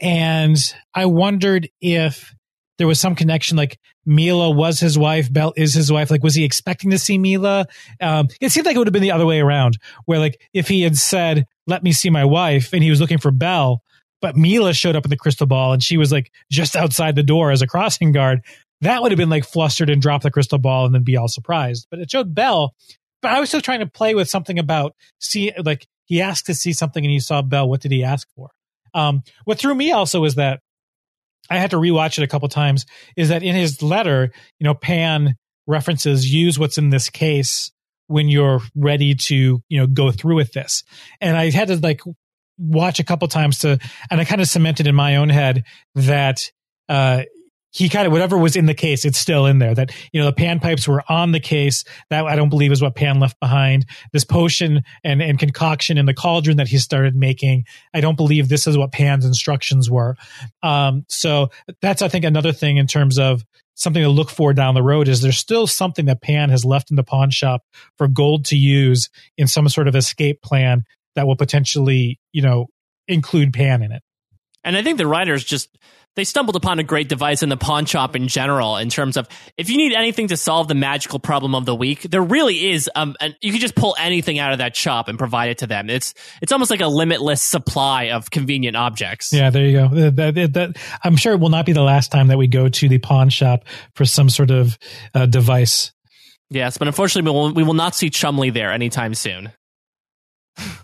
and 0.00 0.56
I 0.94 1.06
wondered 1.06 1.68
if 1.80 2.34
there 2.78 2.86
was 2.86 2.98
some 2.98 3.14
connection 3.14 3.56
like 3.56 3.78
Milah 4.08 4.56
was 4.56 4.80
his 4.80 4.96
wife, 4.98 5.30
Belle 5.30 5.52
is 5.54 5.74
his 5.74 5.92
wife. 5.92 6.10
Like, 6.10 6.22
was 6.22 6.34
he 6.34 6.44
expecting 6.44 6.90
to 6.90 6.98
see 6.98 7.18
Milah? 7.18 7.66
Um, 8.00 8.28
it 8.40 8.50
seemed 8.50 8.64
like 8.64 8.74
it 8.74 8.78
would 8.78 8.86
have 8.86 8.92
been 8.92 9.02
the 9.02 9.12
other 9.12 9.26
way 9.26 9.38
around, 9.38 9.78
where 10.06 10.18
like 10.18 10.40
if 10.54 10.66
he 10.66 10.82
had 10.82 10.96
said, 10.96 11.46
"Let 11.66 11.82
me 11.82 11.92
see 11.92 12.10
my 12.10 12.24
wife," 12.24 12.72
and 12.72 12.82
he 12.82 12.90
was 12.90 13.00
looking 13.00 13.18
for 13.18 13.30
Belle, 13.30 13.82
but 14.20 14.36
Milah 14.36 14.78
showed 14.78 14.96
up 14.96 15.04
in 15.04 15.10
the 15.10 15.16
crystal 15.16 15.46
ball 15.46 15.72
and 15.72 15.82
she 15.82 15.96
was 15.96 16.12
like 16.12 16.30
just 16.50 16.76
outside 16.76 17.16
the 17.16 17.22
door 17.22 17.50
as 17.50 17.62
a 17.62 17.66
crossing 17.66 18.12
guard, 18.12 18.42
that 18.80 19.02
would 19.02 19.12
have 19.12 19.18
been 19.18 19.30
like 19.30 19.44
flustered 19.44 19.90
and 19.90 20.00
drop 20.00 20.22
the 20.22 20.30
crystal 20.30 20.58
ball 20.58 20.86
and 20.86 20.94
then 20.94 21.02
be 21.02 21.16
all 21.16 21.28
surprised. 21.28 21.86
But 21.90 22.00
it 22.00 22.10
showed 22.10 22.34
Belle. 22.34 22.74
But 23.22 23.32
I 23.32 23.40
was 23.40 23.50
still 23.50 23.60
trying 23.60 23.80
to 23.80 23.86
play 23.86 24.14
with 24.14 24.30
something 24.30 24.58
about 24.58 24.94
see 25.18 25.52
like 25.62 25.86
he 26.06 26.22
asked 26.22 26.46
to 26.46 26.54
see 26.54 26.72
something 26.72 27.04
and 27.04 27.10
he 27.12 27.20
saw 27.20 27.42
Belle. 27.42 27.68
What 27.68 27.80
did 27.80 27.92
he 27.92 28.04
ask 28.04 28.26
for? 28.34 28.50
Um, 28.94 29.22
what 29.44 29.58
threw 29.58 29.74
me 29.74 29.92
also 29.92 30.24
is 30.24 30.36
that 30.36 30.60
I 31.48 31.58
had 31.58 31.70
to 31.70 31.76
rewatch 31.76 32.18
it 32.18 32.24
a 32.24 32.28
couple 32.28 32.48
times. 32.48 32.86
Is 33.16 33.28
that 33.28 33.42
in 33.42 33.54
his 33.54 33.82
letter, 33.82 34.32
you 34.58 34.64
know, 34.64 34.74
Pan 34.74 35.36
references 35.66 36.32
use 36.32 36.58
what's 36.58 36.78
in 36.78 36.90
this 36.90 37.10
case 37.10 37.70
when 38.06 38.28
you're 38.28 38.60
ready 38.74 39.14
to, 39.14 39.62
you 39.68 39.78
know, 39.78 39.86
go 39.86 40.10
through 40.10 40.36
with 40.36 40.52
this. 40.52 40.82
And 41.20 41.36
I 41.36 41.50
had 41.50 41.68
to 41.68 41.76
like 41.76 42.00
watch 42.60 43.00
a 43.00 43.04
couple 43.04 43.26
times 43.28 43.60
to, 43.60 43.78
and 44.10 44.20
I 44.20 44.24
kind 44.24 44.40
of 44.40 44.48
cemented 44.48 44.86
in 44.86 44.94
my 44.94 45.16
own 45.16 45.28
head 45.28 45.64
that, 45.94 46.50
uh, 46.88 47.22
he 47.72 47.88
kind 47.88 48.06
of 48.06 48.12
whatever 48.12 48.36
was 48.36 48.56
in 48.56 48.66
the 48.66 48.74
case, 48.74 49.04
it's 49.04 49.18
still 49.18 49.46
in 49.46 49.58
there. 49.58 49.74
That 49.74 49.92
you 50.12 50.20
know 50.20 50.26
the 50.26 50.32
pan 50.32 50.58
pipes 50.58 50.88
were 50.88 51.04
on 51.08 51.32
the 51.32 51.40
case. 51.40 51.84
That 52.10 52.24
I 52.24 52.34
don't 52.34 52.48
believe 52.48 52.72
is 52.72 52.82
what 52.82 52.96
Pan 52.96 53.20
left 53.20 53.38
behind. 53.38 53.86
This 54.12 54.24
potion 54.24 54.82
and 55.04 55.22
and 55.22 55.38
concoction 55.38 55.96
in 55.96 56.06
the 56.06 56.14
cauldron 56.14 56.56
that 56.56 56.68
he 56.68 56.78
started 56.78 57.14
making. 57.14 57.64
I 57.94 58.00
don't 58.00 58.16
believe 58.16 58.48
this 58.48 58.66
is 58.66 58.76
what 58.76 58.92
Pan's 58.92 59.24
instructions 59.24 59.88
were. 59.88 60.16
Um, 60.62 61.04
so 61.08 61.50
that's 61.80 62.02
I 62.02 62.08
think 62.08 62.24
another 62.24 62.52
thing 62.52 62.76
in 62.76 62.86
terms 62.86 63.18
of 63.18 63.44
something 63.74 64.02
to 64.02 64.10
look 64.10 64.30
for 64.30 64.52
down 64.52 64.74
the 64.74 64.82
road 64.82 65.08
is 65.08 65.22
there's 65.22 65.38
still 65.38 65.66
something 65.66 66.06
that 66.06 66.20
Pan 66.20 66.50
has 66.50 66.64
left 66.64 66.90
in 66.90 66.96
the 66.96 67.04
pawn 67.04 67.30
shop 67.30 67.62
for 67.96 68.08
Gold 68.08 68.44
to 68.46 68.56
use 68.56 69.08
in 69.38 69.46
some 69.46 69.68
sort 69.68 69.88
of 69.88 69.94
escape 69.94 70.42
plan 70.42 70.84
that 71.14 71.26
will 71.26 71.36
potentially, 71.36 72.18
you 72.32 72.42
know, 72.42 72.66
include 73.08 73.52
Pan 73.52 73.82
in 73.82 73.92
it. 73.92 74.02
And 74.64 74.76
I 74.76 74.82
think 74.82 74.98
the 74.98 75.06
writers 75.06 75.44
just 75.44 75.68
they 76.16 76.24
stumbled 76.24 76.56
upon 76.56 76.78
a 76.78 76.82
great 76.82 77.08
device 77.08 77.42
in 77.42 77.48
the 77.48 77.56
pawn 77.56 77.86
shop 77.86 78.16
in 78.16 78.28
general 78.28 78.76
in 78.76 78.88
terms 78.88 79.16
of 79.16 79.28
if 79.56 79.70
you 79.70 79.76
need 79.76 79.92
anything 79.92 80.28
to 80.28 80.36
solve 80.36 80.68
the 80.68 80.74
magical 80.74 81.18
problem 81.18 81.54
of 81.54 81.64
the 81.64 81.74
week 81.74 82.02
there 82.02 82.22
really 82.22 82.70
is 82.70 82.90
um 82.94 83.14
an, 83.20 83.34
you 83.40 83.52
can 83.52 83.60
just 83.60 83.74
pull 83.74 83.94
anything 83.98 84.38
out 84.38 84.52
of 84.52 84.58
that 84.58 84.74
shop 84.74 85.08
and 85.08 85.18
provide 85.18 85.50
it 85.50 85.58
to 85.58 85.66
them. 85.66 85.88
It's 85.88 86.14
it's 86.42 86.52
almost 86.52 86.70
like 86.70 86.80
a 86.80 86.88
limitless 86.88 87.42
supply 87.42 88.10
of 88.10 88.30
convenient 88.30 88.76
objects. 88.76 89.32
Yeah 89.32 89.50
there 89.50 89.64
you 89.64 89.72
go. 89.72 90.10
That, 90.10 90.34
that, 90.34 90.52
that, 90.54 90.78
i'm 91.04 91.16
sure 91.16 91.32
it 91.32 91.40
will 91.40 91.48
not 91.48 91.66
be 91.66 91.72
the 91.72 91.82
last 91.82 92.10
time 92.10 92.26
that 92.28 92.38
we 92.38 92.48
go 92.48 92.68
to 92.68 92.88
the 92.88 92.98
pawn 92.98 93.28
shop 93.30 93.64
for 93.94 94.04
some 94.04 94.28
sort 94.28 94.50
of 94.50 94.78
uh, 95.14 95.26
device. 95.26 95.92
Yes 96.50 96.76
but 96.76 96.88
unfortunately 96.88 97.30
we 97.30 97.38
will, 97.38 97.54
we 97.54 97.62
will 97.62 97.74
not 97.74 97.94
see 97.94 98.10
Chumlee 98.10 98.52
there 98.52 98.72
anytime 98.72 99.14
soon 99.14 99.52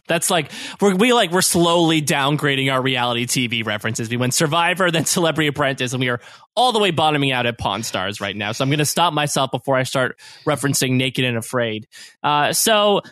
that's 0.08 0.30
like 0.30 0.50
we're 0.80 0.94
we 0.94 1.12
like 1.12 1.30
we're 1.30 1.42
slowly 1.42 2.00
downgrading 2.00 2.72
our 2.72 2.80
reality 2.80 3.26
TV 3.26 3.64
references. 3.64 4.08
We 4.08 4.16
went 4.16 4.34
Survivor, 4.34 4.90
then 4.90 5.04
Celebrity 5.04 5.48
Apprentice, 5.48 5.92
and 5.92 6.00
we 6.00 6.08
are 6.08 6.20
all 6.54 6.72
the 6.72 6.78
way 6.78 6.90
bottoming 6.90 7.32
out 7.32 7.46
at 7.46 7.58
Pawn 7.58 7.82
Stars 7.82 8.20
right 8.20 8.36
now. 8.36 8.52
So 8.52 8.62
I'm 8.62 8.70
going 8.70 8.78
to 8.78 8.84
stop 8.84 9.12
myself 9.12 9.50
before 9.50 9.76
I 9.76 9.82
start 9.82 10.18
referencing 10.46 10.92
Naked 10.92 11.24
and 11.24 11.36
Afraid. 11.36 11.86
Uh, 12.22 12.52
so 12.52 13.02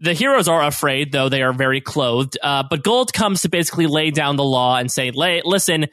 the 0.00 0.14
heroes 0.14 0.48
are 0.48 0.62
afraid, 0.62 1.12
though 1.12 1.28
they 1.28 1.42
are 1.42 1.52
very 1.52 1.80
clothed. 1.80 2.38
Uh, 2.42 2.64
but 2.68 2.82
Gold 2.82 3.12
comes 3.12 3.42
to 3.42 3.48
basically 3.48 3.86
lay 3.86 4.10
down 4.10 4.36
the 4.36 4.44
law 4.44 4.76
and 4.76 4.90
say, 4.90 5.10
"Listen." 5.10 5.86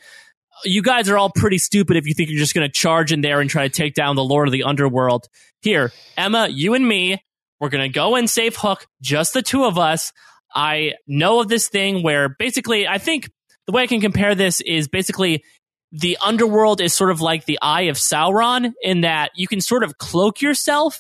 You 0.66 0.84
guys 0.84 1.10
are 1.10 1.18
all 1.18 1.32
pretty 1.36 1.58
stupid 1.58 1.98
if 1.98 2.06
you 2.06 2.14
think 2.14 2.30
you're 2.30 2.40
just 2.40 2.54
going 2.54 2.66
to 2.66 2.72
charge 2.72 3.12
in 3.12 3.20
there 3.20 3.42
and 3.42 3.50
try 3.50 3.68
to 3.68 3.74
take 3.74 3.96
down 3.96 4.16
the 4.16 4.24
Lord 4.24 4.48
of 4.48 4.52
the 4.54 4.64
Underworld. 4.64 5.28
Here, 5.62 5.92
Emma, 6.16 6.48
you 6.48 6.74
and 6.74 6.88
me, 6.88 7.22
we're 7.64 7.70
going 7.70 7.90
to 7.90 7.96
go 7.96 8.18
and 8.18 8.30
save 8.30 8.58
Hook, 8.58 8.86
just 9.02 9.34
the 9.34 9.42
two 9.42 9.64
of 9.64 9.78
us. 9.78 10.12
I 10.54 10.96
know 11.08 11.40
of 11.40 11.48
this 11.48 11.70
thing 11.70 12.04
where 12.04 12.28
basically, 12.28 12.86
I 12.86 12.98
think 12.98 13.32
the 13.68 13.72
way 13.72 13.84
I 13.84 13.88
can 13.88 14.02
compare 14.02 14.36
this 14.36 14.60
is 14.60 14.90
basically 14.90 15.46
the 15.94 16.18
underworld 16.22 16.82
is 16.82 16.94
sort 16.94 17.10
of 17.10 17.22
like 17.22 17.46
the 17.46 17.58
eye 17.62 17.84
of 17.84 17.96
Sauron 17.96 18.74
in 18.82 19.02
that 19.02 19.32
you 19.36 19.48
can 19.48 19.62
sort 19.62 19.84
of 19.84 19.98
cloak 19.98 20.42
yourself 20.42 21.00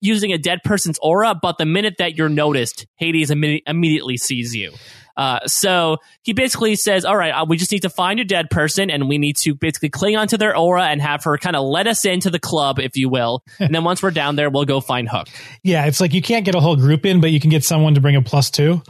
using 0.00 0.32
a 0.32 0.38
dead 0.38 0.60
person's 0.62 1.00
aura, 1.02 1.34
but 1.34 1.58
the 1.58 1.66
minute 1.66 1.94
that 1.98 2.16
you're 2.16 2.28
noticed, 2.28 2.86
Hades 2.98 3.30
imme- 3.30 3.62
immediately 3.66 4.16
sees 4.16 4.54
you. 4.54 4.74
Uh, 5.16 5.40
so 5.46 5.98
he 6.22 6.32
basically 6.32 6.76
says, 6.76 7.04
"All 7.04 7.16
right, 7.16 7.30
uh, 7.30 7.46
we 7.48 7.56
just 7.56 7.72
need 7.72 7.82
to 7.82 7.90
find 7.90 8.20
a 8.20 8.24
dead 8.24 8.50
person, 8.50 8.90
and 8.90 9.08
we 9.08 9.18
need 9.18 9.36
to 9.38 9.54
basically 9.54 9.88
cling 9.88 10.16
onto 10.16 10.36
their 10.36 10.56
aura 10.56 10.84
and 10.84 11.00
have 11.00 11.24
her 11.24 11.38
kind 11.38 11.56
of 11.56 11.64
let 11.64 11.86
us 11.86 12.04
into 12.04 12.30
the 12.30 12.38
club, 12.38 12.78
if 12.78 12.96
you 12.96 13.08
will. 13.08 13.42
and 13.58 13.74
then 13.74 13.84
once 13.84 14.02
we're 14.02 14.10
down 14.10 14.36
there, 14.36 14.50
we'll 14.50 14.64
go 14.64 14.80
find 14.80 15.08
Hook." 15.08 15.28
Yeah, 15.62 15.86
it's 15.86 16.00
like 16.00 16.12
you 16.12 16.22
can't 16.22 16.44
get 16.44 16.54
a 16.54 16.60
whole 16.60 16.76
group 16.76 17.06
in, 17.06 17.20
but 17.20 17.30
you 17.30 17.40
can 17.40 17.50
get 17.50 17.64
someone 17.64 17.94
to 17.94 18.00
bring 18.00 18.16
a 18.16 18.22
plus 18.22 18.50
two. 18.50 18.82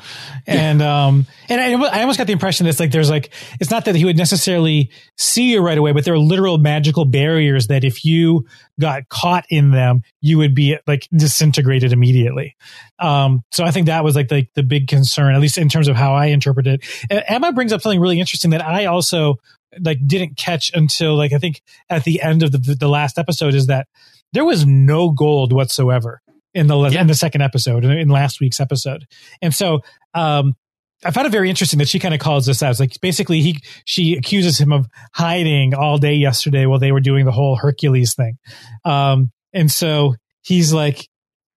And 0.46 0.82
um, 0.82 1.26
and 1.48 1.60
I, 1.60 1.72
I 1.72 2.00
almost 2.00 2.18
got 2.18 2.26
the 2.26 2.32
impression 2.32 2.64
that 2.64 2.70
it's 2.70 2.80
like 2.80 2.90
there's 2.90 3.10
like 3.10 3.32
it's 3.60 3.70
not 3.70 3.84
that 3.84 3.94
he 3.94 4.04
would 4.04 4.16
necessarily 4.16 4.90
see 5.16 5.52
you 5.52 5.60
right 5.60 5.78
away, 5.78 5.92
but 5.92 6.04
there 6.04 6.14
are 6.14 6.18
literal 6.18 6.58
magical 6.58 7.04
barriers 7.04 7.68
that 7.68 7.84
if 7.84 8.04
you 8.04 8.46
got 8.80 9.08
caught 9.08 9.46
in 9.48 9.70
them, 9.70 10.02
you 10.20 10.38
would 10.38 10.54
be 10.54 10.76
like 10.86 11.08
disintegrated 11.16 11.92
immediately. 11.92 12.56
Um, 12.98 13.42
so 13.50 13.64
I 13.64 13.70
think 13.70 13.86
that 13.86 14.04
was 14.04 14.14
like 14.14 14.28
the, 14.28 14.46
the 14.54 14.62
big 14.62 14.88
concern, 14.88 15.34
at 15.34 15.40
least 15.40 15.58
in 15.58 15.68
terms 15.68 15.88
of 15.88 15.96
how 15.96 16.14
I 16.14 16.26
interpret 16.26 16.66
it. 16.66 16.84
Emma 17.10 17.52
brings 17.52 17.72
up 17.72 17.82
something 17.82 18.00
really 18.00 18.20
interesting 18.20 18.50
that 18.50 18.64
I 18.64 18.86
also 18.86 19.36
like 19.80 19.98
didn't 20.06 20.36
catch 20.36 20.70
until 20.74 21.16
like 21.16 21.32
I 21.32 21.38
think 21.38 21.62
at 21.90 22.04
the 22.04 22.22
end 22.22 22.42
of 22.42 22.52
the, 22.52 22.74
the 22.74 22.88
last 22.88 23.18
episode 23.18 23.54
is 23.54 23.66
that 23.66 23.88
there 24.32 24.44
was 24.44 24.66
no 24.66 25.10
gold 25.10 25.52
whatsoever 25.52 26.22
in 26.54 26.66
the 26.66 26.78
yeah. 26.88 27.00
in 27.00 27.06
the 27.06 27.14
second 27.14 27.42
episode 27.42 27.84
in 27.84 28.08
last 28.08 28.40
week's 28.40 28.60
episode, 28.60 29.06
and 29.42 29.54
so 29.54 29.80
um, 30.14 30.56
I 31.04 31.10
found 31.10 31.26
it 31.26 31.30
very 31.30 31.50
interesting 31.50 31.78
that 31.78 31.88
she 31.88 31.98
kind 31.98 32.14
of 32.14 32.20
calls 32.20 32.46
this 32.46 32.62
out. 32.62 32.70
It's 32.70 32.80
like 32.80 33.00
basically 33.00 33.40
he 33.40 33.60
she 33.84 34.14
accuses 34.16 34.58
him 34.58 34.72
of 34.72 34.86
hiding 35.12 35.74
all 35.74 35.98
day 35.98 36.14
yesterday 36.14 36.66
while 36.66 36.78
they 36.78 36.92
were 36.92 37.00
doing 37.00 37.24
the 37.24 37.32
whole 37.32 37.56
Hercules 37.56 38.14
thing, 38.14 38.38
um, 38.84 39.30
and 39.52 39.70
so 39.70 40.14
he's 40.42 40.72
like, 40.72 41.08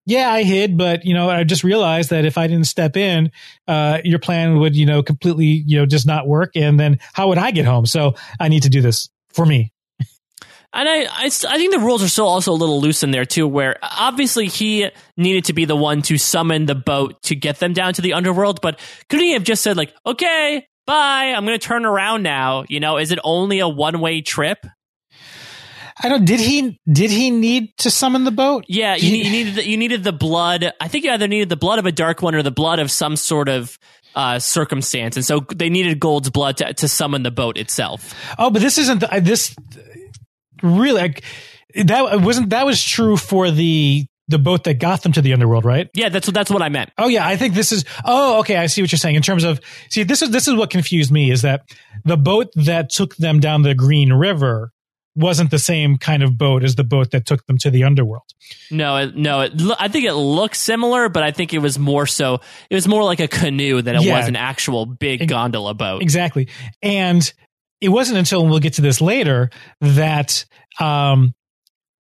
yeah, 0.06 0.32
I 0.32 0.44
hid, 0.44 0.78
but 0.78 1.06
you 1.06 1.14
know, 1.14 1.30
I 1.30 1.44
just 1.44 1.64
realized 1.64 2.12
that 2.12 2.26
if 2.26 2.38
I 2.38 2.48
didn't 2.48 2.68
step 2.68 2.96
in, 2.96 3.30
uh, 3.68 4.00
your 4.06 4.20
plan 4.20 4.58
would, 4.60 4.76
you 4.76 4.86
know, 4.86 5.04
completely, 5.04 5.64
you 5.66 5.78
know, 5.78 5.86
just 5.86 6.08
not 6.08 6.28
work. 6.28 6.52
And 6.56 6.80
then 6.80 7.00
how 7.14 7.28
would 7.28 7.38
I 7.38 7.52
get 7.52 7.66
home? 7.66 7.86
So 7.86 8.16
I 8.40 8.48
need 8.48 8.64
to 8.64 8.70
do 8.70 8.82
this 8.82 9.10
for 9.34 9.46
me. 9.46 9.74
And 10.74 10.88
I, 10.88 11.03
I, 11.05 11.26
I 11.26 11.57
think 11.57 11.74
the 11.74 11.80
rules 11.80 12.03
are 12.03 12.09
still 12.09 12.28
also 12.28 12.51
a 12.51 12.53
little 12.53 12.82
loose 12.82 13.01
in 13.01 13.11
there 13.11 13.26
too, 13.26 13.47
where 13.47 13.78
obviously 13.82 14.47
he 14.47 14.89
needed 15.15 15.45
to 15.45 15.53
be 15.53 15.65
the 15.65 15.76
one 15.76 16.01
to 16.03 16.18
summon 16.18 16.65
the 16.65 16.76
boat 16.76 17.22
to 17.24 17.36
get 17.36 17.59
them 17.59 17.74
down 17.74 17.93
to 17.93 18.01
the 18.01 18.13
underworld, 18.13 18.59
but 18.61 18.80
couldn't 19.09 19.26
he 19.26 19.34
have 19.34 19.43
just 19.43 19.63
said 19.63 19.78
like, 19.78 19.93
okay, 20.05 20.68
bye, 20.86 21.34
I'm 21.36 21.45
going 21.45 21.57
to 21.57 21.65
turn 21.65 21.86
around 21.86 22.24
now? 22.24 22.65
You 22.68 22.80
know, 22.80 22.97
is 22.97 23.11
it 23.11 23.20
only 23.24 23.59
a 23.59 23.68
one 23.68 23.99
way 24.01 24.22
trip? 24.22 24.65
I 26.03 26.09
don't. 26.09 26.26
Did 26.26 26.39
he? 26.39 26.80
Did 26.91 27.09
he 27.09 27.32
need 27.32 27.76
to 27.80 27.89
summon 27.89 28.24
the 28.24 28.32
boat? 28.32 28.65
Yeah, 28.68 28.95
you, 28.95 29.18
you 29.18 29.32
needed. 29.32 29.55
The, 29.55 29.68
you 29.68 29.78
needed 29.78 30.03
the 30.03 30.11
blood. 30.11 30.72
I 30.80 30.88
think 30.88 31.05
you 31.05 31.11
either 31.11 31.28
needed 31.28 31.49
the 31.49 31.55
blood 31.57 31.80
of 31.80 31.88
a 31.88 31.91
dark 31.91 32.22
one 32.22 32.36
or 32.36 32.43
the 32.43 32.51
blood 32.51 32.78
of 32.78 32.91
some 32.91 33.15
sort 33.15 33.49
of 33.49 33.80
uh, 34.13 34.38
circumstance, 34.38 35.15
and 35.15 35.26
so 35.26 35.39
they 35.55 35.70
needed 35.70 35.99
Gold's 35.99 36.30
blood 36.30 36.57
to, 36.57 36.72
to 36.72 36.88
summon 36.88 37.24
the 37.24 37.32
boat 37.32 37.57
itself. 37.57 38.13
Oh, 38.38 38.51
but 38.51 38.61
this 38.61 38.78
isn't 38.78 38.99
the, 38.99 39.22
this. 39.22 39.55
Really, 40.64 40.99
like, 40.99 41.24
that 41.76 42.22
wasn't 42.22 42.49
that 42.51 42.66
was 42.66 42.84
true 42.84 43.18
for 43.18 43.51
the 43.51 44.05
the 44.30 44.39
boat 44.39 44.66
that 44.66 44.76
got 44.76 45.03
them 45.03 45.14
to 45.14 45.22
the 45.22 45.34
underworld, 45.34 45.64
right? 45.64 45.89
Yeah, 45.93 46.10
that's 46.10 46.28
what 46.28 46.34
that's 46.34 46.51
what 46.51 46.62
I 46.62 46.70
meant. 46.70 46.91
Oh 46.97 47.08
yeah, 47.08 47.26
I 47.26 47.38
think 47.38 47.53
this 47.53 47.72
is. 47.72 47.86
Oh, 48.03 48.39
okay, 48.39 48.58
I 48.58 48.66
see 48.66 48.82
what 48.82 48.91
you're 48.91 48.99
saying. 48.99 49.16
In 49.16 49.22
terms 49.22 49.43
of, 49.43 49.62
see, 49.89 50.03
this 50.03 50.22
is 50.22 50.32
this 50.32 50.47
is 50.47 50.55
what 50.55 50.70
confused 50.70 51.12
me 51.12 51.32
is 51.32 51.43
that 51.43 51.64
the 52.03 52.18
boat 52.18 52.47
that 52.55 52.89
took 52.89 53.16
them 53.16 53.39
down 53.39 53.62
the 53.62 53.76
Green 53.76 54.12
River 54.12 54.72
wasn't 55.16 55.49
the 55.49 55.60
same 55.60 55.97
kind 55.97 56.22
of 56.22 56.38
boat 56.38 56.64
as 56.64 56.76
the 56.76 56.84
boat 56.84 57.10
that 57.12 57.26
took 57.26 57.45
them 57.47 57.58
to 57.58 57.72
the 57.72 57.84
underworld. 57.84 58.24
No, 58.70 58.97
it, 58.97 59.16
no, 59.16 59.41
it, 59.41 59.53
I 59.80 59.88
think 59.88 60.05
it 60.05 60.14
looks 60.14 60.62
similar, 60.62 61.10
but 61.10 61.24
I 61.24 61.32
think 61.32 61.53
it 61.53 61.58
was 61.58 61.80
more 61.80 62.05
so. 62.05 62.39
It 62.70 62.76
was 62.76 62.88
more 62.88 63.03
like 63.03 63.20
a 63.20 63.28
canoe 63.28 63.82
than 63.82 63.95
it 63.95 64.03
yeah. 64.03 64.18
was 64.18 64.28
an 64.28 64.36
actual 64.36 64.86
big 64.86 65.28
gondola 65.28 65.74
boat. 65.74 66.01
Exactly, 66.01 66.49
and 66.84 67.34
it 67.82 67.90
wasn't 67.90 68.18
until 68.18 68.46
we'll 68.46 68.60
get 68.60 68.74
to 68.74 68.82
this 68.82 69.02
later 69.02 69.50
that. 69.82 70.46
Um, 70.80 71.34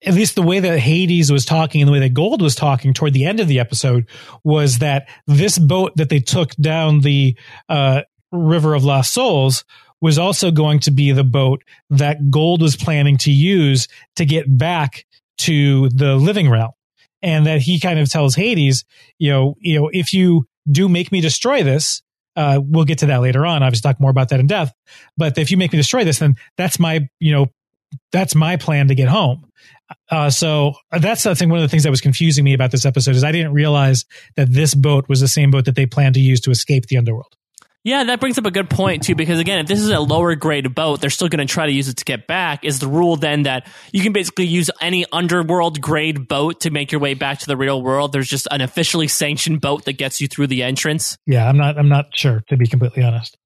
at 0.05 0.13
least 0.13 0.35
the 0.35 0.43
way 0.43 0.59
that 0.59 0.77
Hades 0.77 1.31
was 1.31 1.43
talking 1.43 1.81
and 1.81 1.87
the 1.87 1.91
way 1.91 2.01
that 2.01 2.13
Gold 2.13 2.39
was 2.39 2.53
talking 2.53 2.93
toward 2.93 3.13
the 3.13 3.25
end 3.25 3.39
of 3.39 3.47
the 3.47 3.59
episode 3.59 4.07
was 4.43 4.77
that 4.77 5.09
this 5.25 5.57
boat 5.57 5.93
that 5.95 6.09
they 6.09 6.19
took 6.19 6.53
down 6.55 7.01
the 7.01 7.35
uh, 7.67 8.03
River 8.31 8.75
of 8.75 8.83
Lost 8.83 9.11
Souls 9.11 9.65
was 10.01 10.19
also 10.19 10.51
going 10.51 10.79
to 10.81 10.91
be 10.91 11.11
the 11.11 11.23
boat 11.23 11.63
that 11.89 12.29
Gold 12.29 12.61
was 12.61 12.75
planning 12.75 13.17
to 13.19 13.31
use 13.31 13.87
to 14.15 14.25
get 14.25 14.57
back 14.57 15.05
to 15.39 15.89
the 15.89 16.15
living 16.15 16.49
realm. 16.49 16.71
And 17.23 17.47
that 17.47 17.61
he 17.61 17.79
kind 17.79 17.97
of 17.97 18.09
tells 18.09 18.35
Hades, 18.35 18.85
you 19.17 19.31
know, 19.31 19.55
you 19.59 19.79
know, 19.79 19.89
if 19.91 20.13
you 20.13 20.45
do 20.69 20.87
make 20.87 21.11
me 21.11 21.19
destroy 21.19 21.63
this, 21.63 22.03
uh, 22.37 22.61
we'll 22.63 22.85
get 22.85 22.99
to 22.99 23.07
that 23.07 23.17
later 23.17 23.45
on. 23.45 23.63
Obviously, 23.63 23.89
talk 23.89 23.99
more 23.99 24.11
about 24.11 24.29
that 24.29 24.39
in 24.39 24.47
depth. 24.47 24.71
But 25.17 25.37
if 25.37 25.49
you 25.51 25.57
make 25.57 25.73
me 25.73 25.77
destroy 25.77 26.05
this, 26.05 26.19
then 26.19 26.35
that's 26.55 26.79
my, 26.79 27.09
you 27.19 27.33
know, 27.33 27.47
that's 28.11 28.35
my 28.35 28.57
plan 28.57 28.87
to 28.89 28.95
get 28.95 29.09
home. 29.09 29.49
Uh, 30.11 30.29
so 30.29 30.73
that's 30.91 31.25
I 31.25 31.33
think 31.33 31.49
one 31.49 31.59
of 31.59 31.63
the 31.63 31.69
things 31.69 31.83
that 31.83 31.89
was 31.89 32.01
confusing 32.01 32.43
me 32.43 32.53
about 32.53 32.71
this 32.71 32.85
episode 32.85 33.15
is 33.15 33.23
I 33.23 33.31
didn't 33.31 33.53
realize 33.53 34.05
that 34.35 34.51
this 34.51 34.75
boat 34.75 35.09
was 35.09 35.19
the 35.19 35.27
same 35.27 35.49
boat 35.49 35.65
that 35.65 35.75
they 35.75 35.85
planned 35.85 36.15
to 36.15 36.21
use 36.21 36.39
to 36.41 36.51
escape 36.51 36.85
the 36.87 36.97
underworld. 36.97 37.35
Yeah, 37.83 38.03
that 38.03 38.19
brings 38.19 38.37
up 38.37 38.45
a 38.45 38.51
good 38.51 38.69
point 38.69 39.03
too, 39.03 39.15
because 39.15 39.39
again, 39.39 39.59
if 39.59 39.67
this 39.67 39.79
is 39.79 39.89
a 39.89 39.99
lower 39.99 40.35
grade 40.35 40.75
boat, 40.75 40.99
they're 40.99 41.09
still 41.09 41.29
going 41.29 41.45
to 41.45 41.51
try 41.51 41.65
to 41.65 41.71
use 41.71 41.87
it 41.87 41.97
to 41.97 42.05
get 42.05 42.27
back. 42.27 42.65
Is 42.65 42.79
the 42.79 42.87
rule 42.87 43.15
then 43.15 43.43
that 43.43 43.65
you 43.93 44.01
can 44.03 44.11
basically 44.11 44.45
use 44.45 44.69
any 44.81 45.05
underworld 45.13 45.79
grade 45.79 46.27
boat 46.27 46.61
to 46.61 46.69
make 46.69 46.91
your 46.91 46.99
way 46.99 47.13
back 47.13 47.39
to 47.39 47.45
the 47.45 47.55
real 47.55 47.81
world? 47.81 48.11
There's 48.11 48.27
just 48.27 48.47
an 48.51 48.59
officially 48.59 49.07
sanctioned 49.07 49.61
boat 49.61 49.85
that 49.85 49.93
gets 49.93 50.19
you 50.19 50.27
through 50.27 50.47
the 50.47 50.63
entrance. 50.63 51.17
Yeah, 51.25 51.47
I'm 51.47 51.57
not. 51.57 51.77
I'm 51.77 51.87
not 51.87 52.07
sure 52.13 52.43
to 52.49 52.57
be 52.57 52.67
completely 52.67 53.03
honest. 53.03 53.37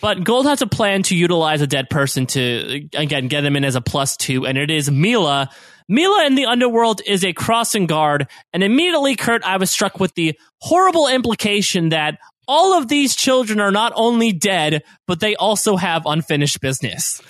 But 0.00 0.24
Gold 0.24 0.46
has 0.46 0.62
a 0.62 0.66
plan 0.66 1.02
to 1.04 1.16
utilize 1.16 1.60
a 1.60 1.66
dead 1.66 1.90
person 1.90 2.24
to 2.28 2.88
again 2.94 3.28
get 3.28 3.44
him 3.44 3.54
in 3.54 3.64
as 3.64 3.74
a 3.74 3.82
plus 3.82 4.16
two, 4.16 4.46
and 4.46 4.56
it 4.56 4.70
is 4.70 4.88
Milah. 4.88 5.48
Milah 5.90 6.26
in 6.26 6.36
the 6.36 6.46
underworld 6.46 7.02
is 7.04 7.22
a 7.24 7.34
crossing 7.34 7.86
guard, 7.86 8.28
and 8.54 8.62
immediately, 8.62 9.14
Kurt, 9.16 9.42
I 9.42 9.58
was 9.58 9.70
struck 9.70 10.00
with 10.00 10.14
the 10.14 10.38
horrible 10.58 11.06
implication 11.08 11.90
that 11.90 12.18
all 12.50 12.76
of 12.76 12.88
these 12.88 13.14
children 13.14 13.60
are 13.60 13.70
not 13.70 13.92
only 13.94 14.32
dead, 14.32 14.82
but 15.06 15.20
they 15.20 15.36
also 15.36 15.76
have 15.76 16.02
unfinished 16.04 16.60
business. 16.60 17.22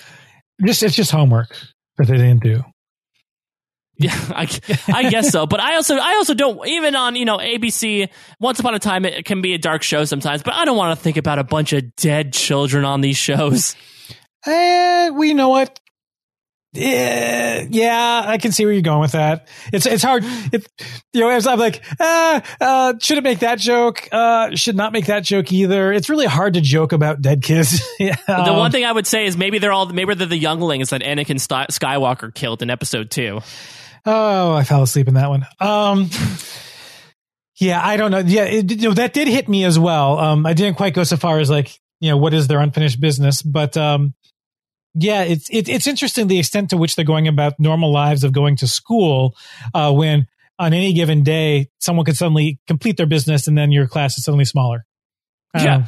Just 0.64 0.82
it's 0.82 0.96
just 0.96 1.10
homework 1.10 1.54
that 1.98 2.06
they 2.06 2.16
didn't 2.16 2.42
do. 2.42 2.64
Yeah, 3.98 4.14
I, 4.30 4.48
I 4.88 5.10
guess 5.10 5.30
so. 5.30 5.46
But 5.46 5.60
I 5.60 5.74
also 5.74 5.96
I 5.96 6.14
also 6.14 6.32
don't 6.32 6.66
even 6.66 6.96
on 6.96 7.16
you 7.16 7.26
know 7.26 7.36
ABC. 7.36 8.08
Once 8.40 8.58
upon 8.60 8.74
a 8.74 8.78
time, 8.78 9.04
it 9.04 9.26
can 9.26 9.42
be 9.42 9.52
a 9.52 9.58
dark 9.58 9.82
show 9.82 10.06
sometimes, 10.06 10.42
but 10.42 10.54
I 10.54 10.64
don't 10.64 10.78
want 10.78 10.98
to 10.98 11.02
think 11.02 11.18
about 11.18 11.38
a 11.38 11.44
bunch 11.44 11.74
of 11.74 11.94
dead 11.96 12.32
children 12.32 12.86
on 12.86 13.02
these 13.02 13.18
shows. 13.18 13.76
Eh, 14.46 15.10
we 15.10 15.34
know 15.34 15.50
what 15.50 15.78
Yeah, 16.72 17.66
yeah, 17.68 18.22
I 18.24 18.38
can 18.38 18.52
see 18.52 18.64
where 18.64 18.72
you're 18.72 18.82
going 18.82 19.00
with 19.00 19.12
that. 19.12 19.48
It's 19.72 19.86
it's 19.86 20.04
hard. 20.04 20.22
It, 20.52 20.68
you 21.12 21.20
know, 21.20 21.28
as 21.28 21.48
I'm 21.48 21.58
like, 21.58 21.82
ah, 21.98 22.42
uh, 22.60 22.94
shouldn't 23.00 23.24
make 23.24 23.40
that 23.40 23.58
joke. 23.58 24.08
Uh, 24.12 24.54
should 24.54 24.76
not 24.76 24.92
make 24.92 25.06
that 25.06 25.24
joke 25.24 25.52
either. 25.52 25.92
It's 25.92 26.08
really 26.08 26.26
hard 26.26 26.54
to 26.54 26.60
joke 26.60 26.92
about 26.92 27.20
dead 27.22 27.42
kids. 27.42 27.82
yeah. 27.98 28.14
The 28.26 28.52
one 28.52 28.70
thing 28.70 28.84
I 28.84 28.92
would 28.92 29.08
say 29.08 29.26
is 29.26 29.36
maybe 29.36 29.58
they're 29.58 29.72
all 29.72 29.86
maybe 29.86 30.14
they're 30.14 30.28
the 30.28 30.36
younglings 30.36 30.90
that 30.90 31.02
Anakin 31.02 31.38
Skywalker 31.40 32.32
killed 32.32 32.62
in 32.62 32.70
Episode 32.70 33.10
Two. 33.10 33.40
Oh, 34.06 34.54
I 34.54 34.62
fell 34.62 34.82
asleep 34.82 35.08
in 35.08 35.14
that 35.14 35.28
one. 35.28 35.46
Um, 35.58 36.08
yeah, 37.56 37.84
I 37.84 37.96
don't 37.96 38.12
know. 38.12 38.18
Yeah, 38.18 38.44
it, 38.44 38.70
you 38.70 38.88
know 38.88 38.94
that 38.94 39.12
did 39.12 39.26
hit 39.26 39.48
me 39.48 39.64
as 39.64 39.76
well. 39.76 40.20
Um, 40.20 40.46
I 40.46 40.52
didn't 40.52 40.76
quite 40.76 40.94
go 40.94 41.02
so 41.02 41.16
far 41.16 41.40
as 41.40 41.50
like, 41.50 41.76
you 41.98 42.10
know, 42.10 42.16
what 42.16 42.32
is 42.32 42.46
their 42.46 42.60
unfinished 42.60 43.00
business, 43.00 43.42
but 43.42 43.76
um, 43.76 44.14
yeah, 44.94 45.22
it's 45.22 45.48
it, 45.50 45.68
it's 45.68 45.86
interesting 45.86 46.26
the 46.26 46.38
extent 46.38 46.70
to 46.70 46.76
which 46.76 46.96
they're 46.96 47.04
going 47.04 47.28
about 47.28 47.54
normal 47.58 47.92
lives 47.92 48.24
of 48.24 48.32
going 48.32 48.56
to 48.56 48.66
school 48.66 49.36
uh, 49.74 49.92
when 49.92 50.26
on 50.58 50.74
any 50.74 50.92
given 50.92 51.22
day 51.22 51.68
someone 51.78 52.04
could 52.04 52.16
suddenly 52.16 52.58
complete 52.66 52.96
their 52.96 53.06
business 53.06 53.46
and 53.46 53.56
then 53.56 53.72
your 53.72 53.86
class 53.86 54.18
is 54.18 54.24
suddenly 54.24 54.44
smaller. 54.44 54.84
Yeah. 55.54 55.76
Um, 55.76 55.84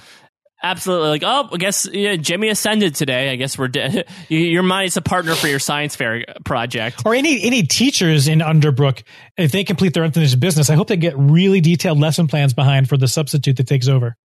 Absolutely. 0.65 1.09
Like, 1.09 1.23
oh, 1.25 1.49
I 1.53 1.57
guess 1.57 1.89
yeah, 1.93 2.15
Jimmy 2.15 2.49
ascended 2.49 2.95
today. 2.95 3.31
I 3.31 3.37
guess 3.37 3.59
we're 3.59 3.67
dead. 3.67 4.07
Your 4.29 4.63
mind's 4.63 4.97
a 4.97 5.03
partner 5.03 5.35
for 5.35 5.49
your 5.49 5.59
science 5.59 5.97
fair 5.97 6.25
project. 6.45 7.03
Or 7.05 7.17
any 7.17 7.43
any 7.43 7.65
teachers 7.65 8.29
in 8.29 8.39
Underbrooke, 8.39 9.03
if 9.37 9.51
they 9.51 9.65
complete 9.65 9.93
their 9.93 10.05
unfinished 10.05 10.39
business, 10.39 10.71
I 10.71 10.77
hope 10.77 10.87
they 10.87 10.97
get 10.97 11.19
really 11.19 11.61
detailed 11.61 11.99
lesson 11.99 12.29
plans 12.29 12.55
behind 12.55 12.89
for 12.89 12.97
the 12.97 13.09
substitute 13.09 13.57
that 13.57 13.67
takes 13.67 13.89
over. 13.89 14.17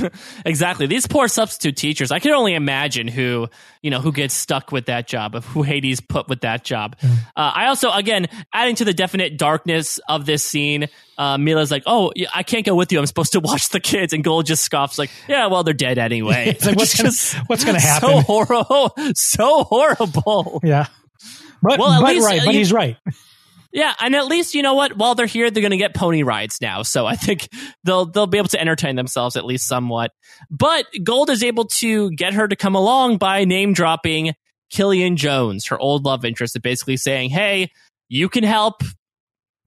exactly. 0.46 0.86
These 0.86 1.06
poor 1.06 1.28
substitute 1.28 1.76
teachers. 1.76 2.10
I 2.10 2.18
can 2.18 2.32
only 2.32 2.54
imagine 2.54 3.08
who 3.08 3.48
you 3.82 3.90
know 3.90 4.00
who 4.00 4.12
gets 4.12 4.34
stuck 4.34 4.72
with 4.72 4.86
that 4.86 5.06
job, 5.06 5.34
of 5.34 5.44
who 5.46 5.62
Hades 5.62 6.00
put 6.00 6.28
with 6.28 6.40
that 6.42 6.64
job. 6.64 6.96
Mm. 7.00 7.10
Uh, 7.10 7.52
I 7.54 7.66
also, 7.66 7.90
again, 7.90 8.28
adding 8.52 8.76
to 8.76 8.84
the 8.84 8.94
definite 8.94 9.36
darkness 9.36 9.98
of 10.08 10.26
this 10.26 10.42
scene. 10.42 10.88
Uh, 11.18 11.38
Milah's 11.38 11.70
like, 11.70 11.82
"Oh, 11.86 12.12
I 12.34 12.42
can't 12.42 12.64
go 12.64 12.74
with 12.74 12.92
you. 12.92 12.98
I'm 12.98 13.06
supposed 13.06 13.32
to 13.32 13.40
watch 13.40 13.68
the 13.70 13.80
kids." 13.80 14.12
And 14.12 14.24
Gold 14.24 14.46
just 14.46 14.62
scoffs, 14.62 14.98
like, 14.98 15.10
"Yeah, 15.28 15.46
well, 15.46 15.64
they're 15.64 15.74
dead 15.74 15.98
anyway." 15.98 16.56
like, 16.64 16.76
what's 16.76 16.96
gonna, 16.96 17.44
what's 17.46 17.64
gonna 17.64 17.80
happen? 17.80 18.08
So 18.08 18.20
horrible. 18.20 18.94
So 19.14 19.64
horrible. 19.64 20.60
Yeah. 20.62 20.86
But, 21.62 21.78
well, 21.78 22.02
but 22.02 22.14
least, 22.14 22.26
right. 22.26 22.40
But 22.44 22.54
he's 22.54 22.72
right. 22.72 22.96
Yeah, 23.72 23.94
and 24.00 24.14
at 24.14 24.26
least 24.26 24.54
you 24.54 24.62
know 24.62 24.74
what? 24.74 24.96
While 24.98 25.14
they're 25.14 25.26
here, 25.26 25.50
they're 25.50 25.62
going 25.62 25.70
to 25.70 25.78
get 25.78 25.94
pony 25.94 26.22
rides 26.22 26.58
now. 26.60 26.82
So 26.82 27.06
I 27.06 27.16
think 27.16 27.48
they'll 27.84 28.04
they'll 28.04 28.26
be 28.26 28.38
able 28.38 28.48
to 28.48 28.60
entertain 28.60 28.96
themselves 28.96 29.34
at 29.34 29.46
least 29.46 29.66
somewhat. 29.66 30.12
But 30.50 30.86
Gold 31.02 31.30
is 31.30 31.42
able 31.42 31.64
to 31.66 32.10
get 32.10 32.34
her 32.34 32.46
to 32.46 32.54
come 32.54 32.74
along 32.74 33.16
by 33.16 33.44
name 33.44 33.72
dropping 33.72 34.34
Killian 34.70 35.16
Jones, 35.16 35.66
her 35.66 35.78
old 35.78 36.04
love 36.04 36.24
interest, 36.24 36.54
and 36.54 36.62
basically 36.62 36.98
saying, 36.98 37.30
"Hey, 37.30 37.70
you 38.08 38.28
can 38.28 38.44
help, 38.44 38.82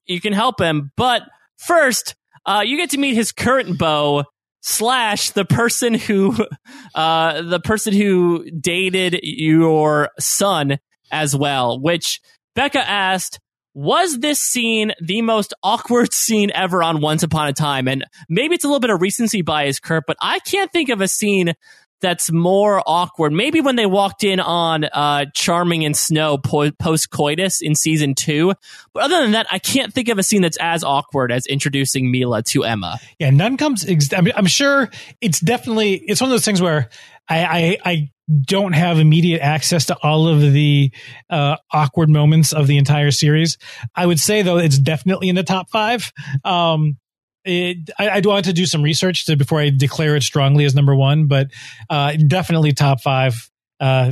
you 0.06 0.20
can 0.20 0.32
help 0.32 0.60
him, 0.60 0.92
but 0.96 1.22
first, 1.58 2.14
uh, 2.46 2.62
you 2.64 2.76
get 2.76 2.90
to 2.90 2.98
meet 2.98 3.14
his 3.14 3.32
current 3.32 3.78
beau." 3.78 4.24
slash 4.62 5.30
the 5.30 5.44
person 5.44 5.94
who 5.94 6.34
uh 6.96 7.40
the 7.40 7.60
person 7.60 7.94
who 7.94 8.44
dated 8.50 9.16
your 9.22 10.10
son 10.18 10.76
as 11.12 11.36
well 11.36 11.78
which 11.78 12.20
becca 12.56 12.80
asked 12.80 13.38
was 13.76 14.18
this 14.20 14.40
scene 14.40 14.92
the 15.02 15.20
most 15.20 15.52
awkward 15.62 16.12
scene 16.14 16.50
ever 16.54 16.82
on 16.82 17.02
Once 17.02 17.22
Upon 17.22 17.46
a 17.46 17.52
Time? 17.52 17.86
And 17.86 18.04
maybe 18.28 18.54
it's 18.54 18.64
a 18.64 18.68
little 18.68 18.80
bit 18.80 18.90
of 18.90 19.02
recency 19.02 19.42
bias, 19.42 19.78
Kurt, 19.78 20.04
but 20.06 20.16
I 20.18 20.38
can't 20.40 20.72
think 20.72 20.88
of 20.88 21.02
a 21.02 21.08
scene 21.08 21.52
that's 22.00 22.32
more 22.32 22.82
awkward. 22.86 23.32
Maybe 23.32 23.60
when 23.60 23.76
they 23.76 23.84
walked 23.84 24.24
in 24.24 24.40
on 24.40 24.84
uh, 24.84 25.26
Charming 25.34 25.84
and 25.84 25.94
Snow 25.96 26.38
po- 26.38 26.70
post 26.72 27.10
coitus 27.10 27.60
in 27.60 27.74
season 27.74 28.14
two. 28.14 28.54
But 28.94 29.04
other 29.04 29.22
than 29.22 29.32
that, 29.32 29.46
I 29.50 29.58
can't 29.58 29.92
think 29.92 30.08
of 30.08 30.18
a 30.18 30.22
scene 30.22 30.42
that's 30.42 30.58
as 30.58 30.82
awkward 30.82 31.30
as 31.30 31.46
introducing 31.46 32.12
Milah 32.12 32.44
to 32.46 32.64
Emma. 32.64 32.98
Yeah, 33.18 33.30
none 33.30 33.58
comes. 33.58 33.86
Ex- 33.86 34.12
I 34.12 34.22
mean, 34.22 34.34
I'm 34.36 34.46
sure 34.46 34.90
it's 35.20 35.40
definitely 35.40 35.94
it's 35.94 36.20
one 36.20 36.30
of 36.30 36.32
those 36.32 36.44
things 36.44 36.62
where 36.62 36.88
I, 37.28 37.44
I, 37.44 37.78
I 37.84 38.10
don't 38.42 38.72
have 38.72 38.98
immediate 38.98 39.40
access 39.40 39.86
to 39.86 39.96
all 40.02 40.28
of 40.28 40.40
the 40.40 40.90
uh, 41.30 41.56
awkward 41.72 42.08
moments 42.08 42.52
of 42.52 42.66
the 42.66 42.76
entire 42.76 43.10
series. 43.10 43.58
I 43.94 44.06
would 44.06 44.20
say 44.20 44.42
though 44.42 44.58
it's 44.58 44.78
definitely 44.78 45.28
in 45.28 45.36
the 45.36 45.42
top 45.42 45.70
five. 45.70 46.12
Um, 46.44 46.98
it, 47.44 47.90
I, 47.98 48.10
I'd 48.10 48.26
want 48.26 48.46
to 48.46 48.52
do 48.52 48.66
some 48.66 48.82
research 48.82 49.26
to, 49.26 49.36
before 49.36 49.60
I 49.60 49.70
declare 49.70 50.16
it 50.16 50.24
strongly 50.24 50.64
as 50.64 50.74
number 50.74 50.94
one, 50.94 51.28
but 51.28 51.48
uh, 51.88 52.14
definitely 52.26 52.72
top 52.72 53.00
five. 53.00 53.48
Uh, 53.78 54.10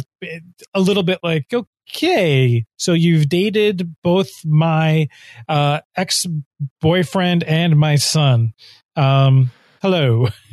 a 0.75 0.81
little 0.81 1.03
bit 1.03 1.19
like 1.23 1.53
okay, 1.89 2.67
so 2.77 2.93
you've 2.93 3.29
dated 3.29 3.95
both 4.03 4.31
my 4.45 5.09
uh, 5.49 5.81
ex 5.97 6.27
boyfriend 6.81 7.43
and 7.45 7.79
my 7.79 7.97
son. 7.97 8.53
Um, 8.95 9.51
hello. 9.81 10.29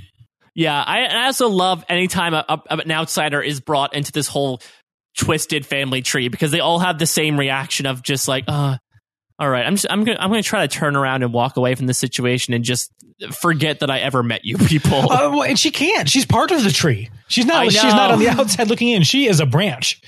Yeah, 0.61 0.79
I, 0.79 1.05
I 1.05 1.25
also 1.25 1.49
love 1.49 1.83
anytime 1.89 2.35
a, 2.35 2.45
a, 2.47 2.61
an 2.69 2.91
outsider 2.91 3.41
is 3.41 3.59
brought 3.59 3.95
into 3.95 4.11
this 4.11 4.27
whole 4.27 4.61
twisted 5.17 5.65
family 5.65 6.03
tree 6.03 6.27
because 6.27 6.51
they 6.51 6.59
all 6.59 6.77
have 6.77 6.99
the 6.99 7.07
same 7.07 7.39
reaction 7.39 7.87
of 7.87 8.03
just 8.03 8.27
like, 8.27 8.43
uh, 8.47 8.77
all 9.39 9.49
right, 9.49 9.65
I'm 9.65 9.73
just, 9.73 9.87
I'm 9.89 10.03
gonna 10.03 10.19
I'm 10.19 10.29
gonna 10.29 10.43
try 10.43 10.67
to 10.67 10.67
turn 10.67 10.95
around 10.95 11.23
and 11.23 11.33
walk 11.33 11.57
away 11.57 11.73
from 11.73 11.87
the 11.87 11.95
situation 11.95 12.53
and 12.53 12.63
just 12.63 12.91
forget 13.33 13.79
that 13.79 13.89
I 13.89 14.01
ever 14.01 14.21
met 14.21 14.45
you 14.45 14.57
people. 14.67 15.11
Uh, 15.11 15.31
well, 15.31 15.43
and 15.43 15.57
she 15.57 15.71
can't. 15.71 16.07
She's 16.07 16.27
part 16.27 16.51
of 16.51 16.63
the 16.63 16.69
tree. 16.69 17.09
She's 17.27 17.47
not. 17.47 17.71
She's 17.71 17.83
not 17.83 18.11
on 18.11 18.19
the 18.19 18.29
outside 18.29 18.67
looking 18.67 18.89
in. 18.89 19.01
She 19.01 19.27
is 19.27 19.39
a 19.39 19.47
branch. 19.47 19.99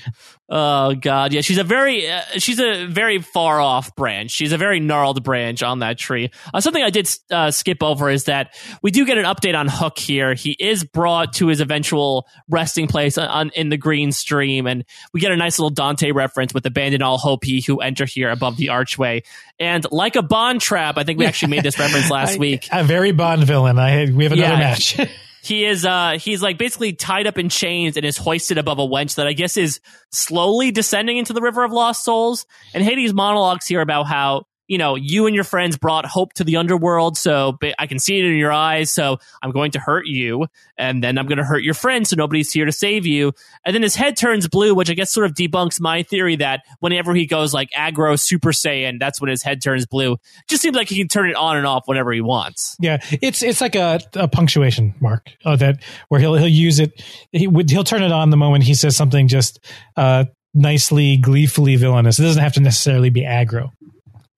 Oh 0.55 0.93
God, 0.93 1.33
yeah, 1.33 1.41
she's 1.41 1.57
a 1.57 1.63
very 1.63 2.07
uh, 2.07 2.21
she's 2.37 2.59
a 2.59 2.85
very 2.85 3.17
far 3.17 3.59
off 3.59 3.95
branch. 3.95 4.29
She's 4.29 4.51
a 4.51 4.57
very 4.59 4.79
gnarled 4.79 5.23
branch 5.23 5.63
on 5.63 5.79
that 5.79 5.97
tree. 5.97 6.29
Uh, 6.53 6.61
something 6.61 6.83
I 6.83 6.91
did 6.91 7.09
uh, 7.31 7.49
skip 7.49 7.81
over 7.81 8.07
is 8.07 8.25
that 8.25 8.53
we 8.83 8.91
do 8.91 9.03
get 9.03 9.17
an 9.17 9.25
update 9.25 9.57
on 9.57 9.67
Hook 9.67 9.97
here. 9.97 10.35
He 10.35 10.55
is 10.59 10.83
brought 10.83 11.33
to 11.33 11.47
his 11.47 11.59
eventual 11.59 12.27
resting 12.47 12.87
place 12.87 13.17
on, 13.17 13.27
on 13.29 13.49
in 13.55 13.69
the 13.69 13.77
green 13.77 14.11
stream, 14.11 14.67
and 14.67 14.85
we 15.11 15.21
get 15.21 15.31
a 15.31 15.37
nice 15.37 15.57
little 15.57 15.71
Dante 15.71 16.11
reference 16.11 16.53
with 16.53 16.63
"Abandon 16.67 17.01
all 17.01 17.17
hope, 17.17 17.43
he 17.43 17.61
who 17.61 17.79
enter 17.79 18.05
here 18.05 18.29
above 18.29 18.55
the 18.55 18.69
archway." 18.69 19.23
And 19.59 19.83
like 19.91 20.15
a 20.15 20.21
Bond 20.21 20.61
trap, 20.61 20.99
I 20.99 21.03
think 21.03 21.17
we 21.17 21.25
actually 21.25 21.49
made 21.49 21.63
this 21.63 21.79
reference 21.79 22.11
last 22.11 22.35
I, 22.35 22.37
week. 22.37 22.67
A 22.71 22.83
very 22.83 23.11
Bond 23.11 23.43
villain. 23.43 23.79
I 23.79 24.11
we 24.11 24.25
have 24.25 24.33
another 24.33 24.53
yeah, 24.53 24.59
match. 24.59 24.99
he 25.43 25.65
is 25.65 25.85
uh 25.85 26.17
he's 26.19 26.41
like 26.41 26.57
basically 26.57 26.93
tied 26.93 27.27
up 27.27 27.37
in 27.37 27.49
chains 27.49 27.97
and 27.97 28.05
is 28.05 28.15
hoisted 28.17 28.57
above 28.57 28.79
a 28.79 28.87
wench 28.87 29.15
that 29.15 29.27
I 29.27 29.33
guess 29.33 29.57
is 29.57 29.81
slowly 30.09 30.71
descending 30.71 31.17
into 31.17 31.33
the 31.33 31.41
river 31.41 31.65
of 31.65 31.71
lost 31.73 32.05
souls. 32.05 32.45
And 32.73 32.81
Hades 32.81 33.13
monologues 33.13 33.67
here 33.67 33.81
about 33.81 34.03
how 34.07 34.45
you 34.73 34.79
know, 34.79 34.95
you 34.95 35.27
and 35.27 35.35
your 35.35 35.43
friends 35.43 35.77
brought 35.77 36.03
hope 36.03 36.33
to 36.33 36.43
the 36.43 36.57
underworld, 36.57 37.15
so 37.15 37.59
I 37.77 37.85
can 37.85 37.99
see 37.99 38.17
it 38.17 38.25
in 38.25 38.35
your 38.37 38.51
eyes. 38.51 38.91
So 38.91 39.19
I'm 39.43 39.51
going 39.51 39.69
to 39.73 39.79
hurt 39.79 40.07
you, 40.07 40.47
and 40.79 41.03
then 41.03 41.19
I'm 41.19 41.27
going 41.27 41.37
to 41.37 41.43
hurt 41.43 41.61
your 41.61 41.75
friends, 41.75 42.09
so 42.09 42.15
nobody's 42.15 42.51
here 42.51 42.65
to 42.65 42.71
save 42.71 43.05
you. 43.05 43.33
And 43.63 43.75
then 43.75 43.83
his 43.83 43.95
head 43.95 44.17
turns 44.17 44.47
blue, 44.47 44.73
which 44.73 44.89
I 44.89 44.95
guess 44.95 45.11
sort 45.11 45.27
of 45.27 45.35
debunks 45.35 45.79
my 45.79 46.01
theory 46.01 46.37
that 46.37 46.61
whenever 46.79 47.13
he 47.13 47.27
goes 47.27 47.53
like 47.53 47.69
aggro 47.69 48.19
Super 48.19 48.49
Saiyan, 48.49 48.97
that's 48.99 49.21
when 49.21 49.29
his 49.29 49.43
head 49.43 49.61
turns 49.61 49.85
blue. 49.85 50.17
Just 50.47 50.63
seems 50.63 50.75
like 50.75 50.89
he 50.89 50.97
can 50.97 51.07
turn 51.07 51.29
it 51.29 51.35
on 51.35 51.55
and 51.55 51.67
off 51.67 51.83
whenever 51.85 52.11
he 52.11 52.21
wants. 52.21 52.75
Yeah, 52.79 52.97
it's 53.21 53.43
it's 53.43 53.61
like 53.61 53.75
a, 53.75 53.99
a 54.15 54.27
punctuation 54.27 54.95
mark 54.99 55.29
uh, 55.45 55.55
that 55.57 55.83
where 56.07 56.19
he'll 56.19 56.33
he'll 56.33 56.47
use 56.47 56.79
it. 56.79 56.99
He 57.31 57.45
would 57.45 57.69
he'll 57.69 57.83
turn 57.83 58.01
it 58.01 58.11
on 58.11 58.31
the 58.31 58.37
moment 58.37 58.63
he 58.63 58.73
says 58.73 58.95
something 58.95 59.27
just 59.27 59.59
uh, 59.95 60.25
nicely, 60.55 61.17
gleefully 61.17 61.75
villainous. 61.75 62.19
It 62.19 62.23
doesn't 62.23 62.41
have 62.41 62.53
to 62.53 62.61
necessarily 62.61 63.11
be 63.11 63.21
aggro. 63.21 63.69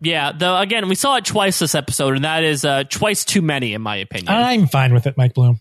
Yeah, 0.05 0.31
though 0.31 0.57
again, 0.57 0.87
we 0.87 0.95
saw 0.95 1.15
it 1.17 1.25
twice 1.25 1.59
this 1.59 1.75
episode, 1.75 2.15
and 2.15 2.25
that 2.25 2.43
is 2.43 2.63
uh, 2.63 2.83
twice 2.83 3.25
too 3.25 3.41
many, 3.41 3.73
in 3.73 3.81
my 3.81 3.97
opinion. 3.97 4.29
I'm 4.29 4.67
fine 4.67 4.93
with 4.93 5.07
it, 5.07 5.17
Mike 5.17 5.33
Bloom. 5.33 5.59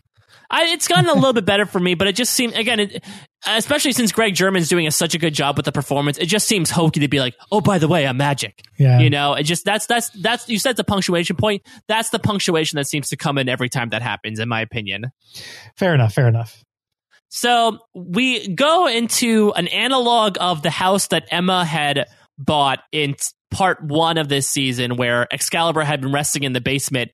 I, 0.51 0.66
it's 0.66 0.86
gotten 0.86 1.09
a 1.09 1.14
little 1.14 1.32
bit 1.32 1.47
better 1.47 1.64
for 1.66 1.80
me, 1.80 1.95
but 1.95 2.07
it 2.07 2.14
just 2.14 2.34
seems 2.34 2.55
again, 2.55 2.78
it, 2.78 3.03
especially 3.47 3.92
since 3.92 4.12
Greg 4.12 4.34
Germann's 4.34 4.68
doing 4.68 4.86
a, 4.86 4.90
such 4.90 5.14
a 5.14 5.18
good 5.18 5.34
job 5.34 5.57
with 5.57 5.64
the 5.64 5.72
performance, 5.72 6.18
it 6.18 6.26
just 6.26 6.47
seems 6.47 6.70
hokey 6.70 7.01
to 7.01 7.09
be 7.09 7.18
like, 7.18 7.34
"Oh, 7.51 7.61
by 7.61 7.78
the 7.78 7.88
way, 7.88 8.07
I'm 8.07 8.18
magic." 8.18 8.62
Yeah, 8.78 9.01
you 9.01 9.11
know, 9.11 9.34
it 9.34 9.45
just 9.45 9.64
that's 9.64 9.86
that's 9.86 10.11
that's 10.11 10.49
you 10.49 10.59
said 10.59 10.76
the 10.76 10.84
punctuation 10.84 11.36
point. 11.36 11.62
That's 11.88 12.11
the 12.11 12.18
punctuation 12.18 12.76
that 12.76 12.86
seems 12.86 13.09
to 13.09 13.16
come 13.16 13.38
in 13.38 13.49
every 13.49 13.68
time 13.68 13.88
that 13.90 14.03
happens, 14.03 14.38
in 14.38 14.49
my 14.49 14.61
opinion. 14.61 15.07
Fair 15.76 15.95
enough. 15.95 16.12
Fair 16.12 16.28
enough. 16.28 16.62
So 17.30 17.78
we 17.95 18.47
go 18.47 18.86
into 18.86 19.53
an 19.57 19.66
analog 19.68 20.36
of 20.40 20.62
the 20.62 20.70
house 20.70 21.09
that 21.09 21.26
Emma 21.30 21.64
had 21.64 22.07
bought 22.38 22.80
in 22.92 23.16
part 23.55 23.82
one 23.82 24.18
of 24.18 24.28
this 24.28 24.48
season 24.48 24.96
where 24.96 25.32
Excalibur 25.32 25.82
had 25.82 26.00
been 26.00 26.12
resting 26.12 26.42
in 26.42 26.52
the 26.52 26.61
basement. 26.61 27.12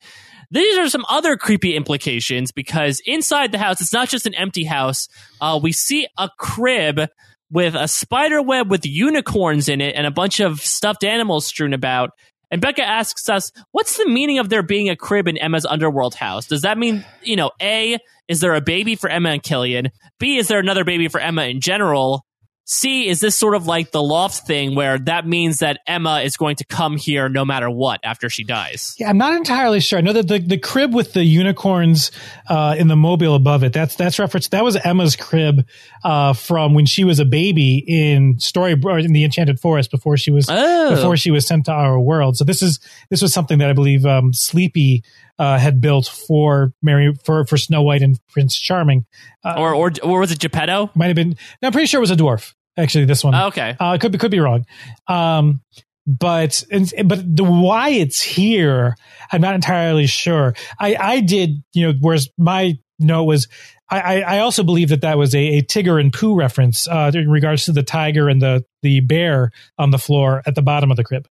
These 0.51 0.79
are 0.79 0.89
some 0.89 1.05
other 1.09 1.37
creepy 1.37 1.77
implications 1.77 2.51
because 2.51 3.01
inside 3.05 3.53
the 3.53 3.59
house, 3.59 3.81
it's 3.81 3.93
not 3.93 4.09
just 4.09 4.27
an 4.27 4.35
empty 4.35 4.65
house. 4.65 5.07
Uh, 5.41 5.61
we 5.63 5.71
see 5.71 6.09
a 6.19 6.31
crib 6.39 7.03
with 7.51 7.75
a 7.75 7.87
spider 7.87 8.41
web 8.41 8.71
with 8.71 8.87
unicorns 8.87 9.69
in 9.69 9.81
it 9.81 9.95
and 9.95 10.07
a 10.07 10.11
bunch 10.11 10.41
of 10.41 10.61
stuffed 10.61 11.05
animals 11.05 11.47
strewn 11.47 11.75
about. 11.75 12.11
And 12.51 12.61
Becca 12.61 12.83
asks 12.83 13.29
us, 13.29 13.53
what's 13.71 13.97
the 13.97 14.09
meaning 14.09 14.39
of 14.39 14.49
there 14.49 14.63
being 14.63 14.89
a 14.89 14.97
crib 14.97 15.29
in 15.29 15.37
Emma's 15.37 15.67
underworld 15.67 16.15
house? 16.15 16.47
Does 16.47 16.63
that 16.63 16.79
mean, 16.79 17.05
you 17.23 17.37
know, 17.37 17.51
A, 17.61 17.99
is 18.27 18.41
there 18.41 18.55
a 18.55 18.61
baby 18.61 18.97
for 18.97 19.11
Emma 19.11 19.29
and 19.29 19.43
Killian? 19.43 19.91
B, 20.19 20.37
is 20.37 20.49
there 20.49 20.59
another 20.59 20.85
baby 20.85 21.09
for 21.09 21.21
Emma 21.21 21.45
in 21.45 21.61
general? 21.61 22.25
C, 22.65 23.09
is 23.09 23.19
this 23.19 23.37
sort 23.37 23.57
of 23.57 23.67
like 23.67 23.91
the 23.91 24.03
loft 24.03 24.47
thing 24.47 24.77
where 24.77 24.97
that 25.01 25.27
means 25.27 25.59
that 25.59 25.81
Emma 25.89 26.21
is 26.21 26.37
going 26.37 26.55
to 26.57 26.65
come 26.65 26.97
here 26.97 27.29
no 27.29 27.45
matter 27.45 27.69
what 27.69 27.99
after 28.05 28.31
she 28.31 28.45
dies? 28.45 28.95
Yeah, 28.97 29.09
I'm 29.11 29.19
not 29.19 29.33
entirely 29.33 29.81
sure. 29.81 29.99
I 29.99 30.03
know 30.03 30.13
that 30.13 30.29
the, 30.29 30.39
the 30.39 30.57
crib 30.59 30.95
with 30.95 31.13
the 31.13 31.25
unicorns 31.25 32.13
uh, 32.49 32.77
in 32.79 32.87
the 32.87 32.95
mobile 32.95 33.35
above 33.35 33.65
it, 33.65 33.73
that's 33.73 33.97
that's 33.97 34.21
reference. 34.21 34.49
That 34.49 34.63
was 34.63 34.77
Emma's 34.77 35.17
crib 35.17 35.67
uh, 36.05 36.33
from 36.33 36.75
when 36.75 36.87
she 36.87 37.03
was 37.03 37.19
a 37.19 37.25
baby 37.25 37.85
in 37.89 38.39
Story 38.39 38.73
in 38.73 39.13
the 39.13 39.25
Enchanted 39.25 39.59
Forest 39.59 39.91
before 39.91 40.17
she 40.17 40.31
was 40.31 40.47
Oh. 40.49 40.95
before 40.95 41.17
she 41.17 41.33
was 41.33 41.47
sent 41.47 41.65
to 41.65 41.73
our 41.73 41.99
world. 41.99 42.37
So 42.37 42.45
this 42.45 42.63
is 42.63 42.79
this 43.09 43.21
was 43.21 43.33
something 43.33 43.59
that 43.59 43.69
I 43.69 43.73
believe 43.73 44.07
um, 44.07 44.33
Sleepy 44.33 45.03
uh, 45.41 45.59
had 45.59 45.81
built 45.81 46.07
for 46.07 46.73
Mary 46.83 47.15
for 47.25 47.45
for 47.47 47.57
Snow 47.57 47.83
White 47.83 48.03
and 48.03 48.21
Prince 48.29 48.57
Charming. 48.57 49.07
Uh, 49.43 49.55
Or, 49.57 49.75
or, 49.75 49.91
or 50.03 50.21
was 50.21 50.31
it 50.31 50.39
Geppetto? 50.39 50.91
might 50.95 51.07
have 51.07 51.17
been. 51.17 51.31
No, 51.63 51.67
I'm 51.69 51.73
pretty 51.73 51.87
sure 51.87 51.99
it 51.99 52.03
was 52.03 52.11
a 52.11 52.17
dwarf. 52.17 52.53
Actually, 52.77 53.07
this 53.07 53.25
one. 53.25 53.35
Okay. 53.35 53.75
Uh, 53.81 53.97
could 53.99 54.13
be 54.13 54.19
could 54.19 54.31
be 54.31 54.39
wrong. 54.39 54.67
Um, 55.09 55.63
but 56.07 56.63
and, 56.71 56.93
but 57.07 57.37
the 57.37 57.45
why 57.45 57.89
it's 57.91 58.21
here, 58.21 58.97
I'm 59.33 59.41
not 59.41 59.55
entirely 59.55 60.07
sure. 60.07 60.55
I 60.79 60.97
I 61.01 61.21
did 61.21 61.63
you 61.73 61.87
know 61.87 61.99
whereas 62.01 62.29
my 62.39 62.79
note 62.99 63.25
was. 63.25 63.49
I, 63.93 64.01
I 64.01 64.37
I 64.37 64.39
also 64.41 64.63
believe 64.63 64.91
that 64.91 65.01
that 65.01 65.19
was 65.19 65.35
a, 65.35 65.59
a 65.59 65.63
Tigger 65.63 66.01
and 66.01 66.13
Pooh 66.13 66.37
reference 66.37 66.87
uh, 66.87 67.11
in 67.13 67.29
regards 67.29 67.65
to 67.65 67.73
the 67.73 67.83
tiger 67.83 68.29
and 68.29 68.41
the 68.41 68.65
the 68.83 69.01
bear 69.01 69.51
on 69.79 69.91
the 69.91 69.99
floor 69.99 70.43
at 70.47 70.55
the 70.55 70.63
bottom 70.63 70.91
of 70.93 70.97
the 70.97 71.03
crib. 71.05 71.27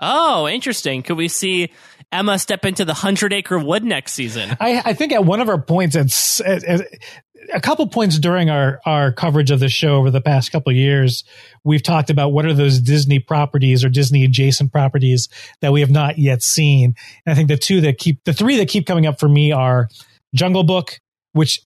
Oh, 0.00 0.48
interesting. 0.48 1.02
Could 1.02 1.16
we 1.16 1.28
see 1.28 1.72
Emma 2.10 2.38
step 2.38 2.64
into 2.64 2.84
the 2.84 2.94
Hundred 2.94 3.32
Acre 3.32 3.58
Wood 3.58 3.84
next 3.84 4.14
season? 4.14 4.56
I, 4.58 4.82
I 4.84 4.92
think 4.94 5.12
at 5.12 5.24
one 5.24 5.40
of 5.40 5.48
our 5.48 5.60
points, 5.60 5.94
it's 5.94 6.40
at, 6.40 6.64
a 7.52 7.60
couple 7.60 7.86
points 7.88 8.18
during 8.18 8.50
our, 8.50 8.80
our 8.84 9.12
coverage 9.12 9.50
of 9.50 9.60
the 9.60 9.68
show 9.68 9.96
over 9.96 10.10
the 10.10 10.20
past 10.20 10.52
couple 10.52 10.72
years, 10.72 11.24
we've 11.64 11.82
talked 11.82 12.10
about 12.10 12.32
what 12.32 12.46
are 12.46 12.54
those 12.54 12.78
Disney 12.80 13.18
properties 13.18 13.84
or 13.84 13.88
Disney 13.88 14.24
adjacent 14.24 14.72
properties 14.72 15.28
that 15.60 15.72
we 15.72 15.80
have 15.80 15.90
not 15.90 16.18
yet 16.18 16.42
seen. 16.42 16.94
And 17.26 17.32
I 17.32 17.36
think 17.36 17.48
the 17.48 17.56
two 17.56 17.80
that 17.82 17.98
keep, 17.98 18.24
the 18.24 18.32
three 18.32 18.56
that 18.58 18.68
keep 18.68 18.86
coming 18.86 19.06
up 19.06 19.18
for 19.18 19.28
me 19.28 19.52
are 19.52 19.88
Jungle 20.34 20.64
Book, 20.64 21.00
which 21.32 21.62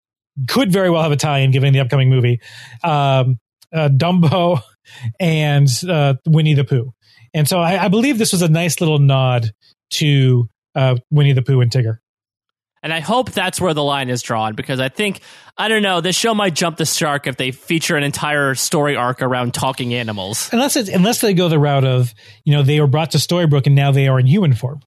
could 0.49 0.73
very 0.73 0.91
well 0.91 1.03
have 1.03 1.13
a 1.13 1.49
given 1.49 1.73
the 1.73 1.81
upcoming 1.81 2.11
movie, 2.11 2.41
um, 2.83 3.39
uh, 3.73 3.89
Dumbo, 3.89 4.61
and 5.21 5.69
uh, 5.89 6.15
Winnie 6.27 6.55
the 6.55 6.65
Pooh. 6.65 6.93
And 7.35 7.49
so 7.49 7.59
I, 7.59 7.85
I 7.85 7.89
believe 7.89 8.17
this 8.17 8.33
was 8.33 8.43
a 8.43 8.49
nice 8.49 8.81
little 8.81 8.99
nod 8.99 9.51
to 9.91 10.49
uh, 10.75 10.97
Winnie 11.11 11.33
the 11.33 11.43
Pooh 11.43 11.61
and 11.61 11.71
Tigger. 11.71 11.99
And 12.85 12.93
I 12.93 13.01
hope 13.01 13.33
that's 13.33 13.61
where 13.63 13.73
the 13.73 13.83
line 13.83 14.11
is 14.11 14.21
drawn 14.21 14.55
because 14.55 14.79
I 14.79 14.91
think, 14.91 15.21
I 15.57 15.69
don't 15.69 15.83
know, 15.83 16.03
this 16.03 16.17
show 16.17 16.35
might 16.35 16.55
jump 16.55 16.77
the 16.77 16.85
shark 16.85 17.27
if 17.27 17.37
they 17.39 17.51
feature 17.51 17.97
an 17.97 18.05
entire 18.05 18.55
story 18.55 18.95
arc 18.95 19.23
around 19.23 19.55
talking 19.55 19.95
animals. 19.95 20.51
unless 20.53 20.77
it's 20.77 20.91
unless 20.91 21.23
they 21.23 21.33
go 21.33 21.49
the 21.49 21.59
route 21.59 21.85
of 21.87 22.13
you 22.45 22.53
know 22.53 22.63
they 22.63 22.81
were 22.81 22.87
brought 22.87 23.13
to 23.13 23.19
Storybrooke 23.19 23.67
and 23.67 23.75
now 23.75 23.91
they 23.91 24.07
are 24.07 24.21
in 24.21 24.27
human 24.27 24.53
form. 24.53 24.81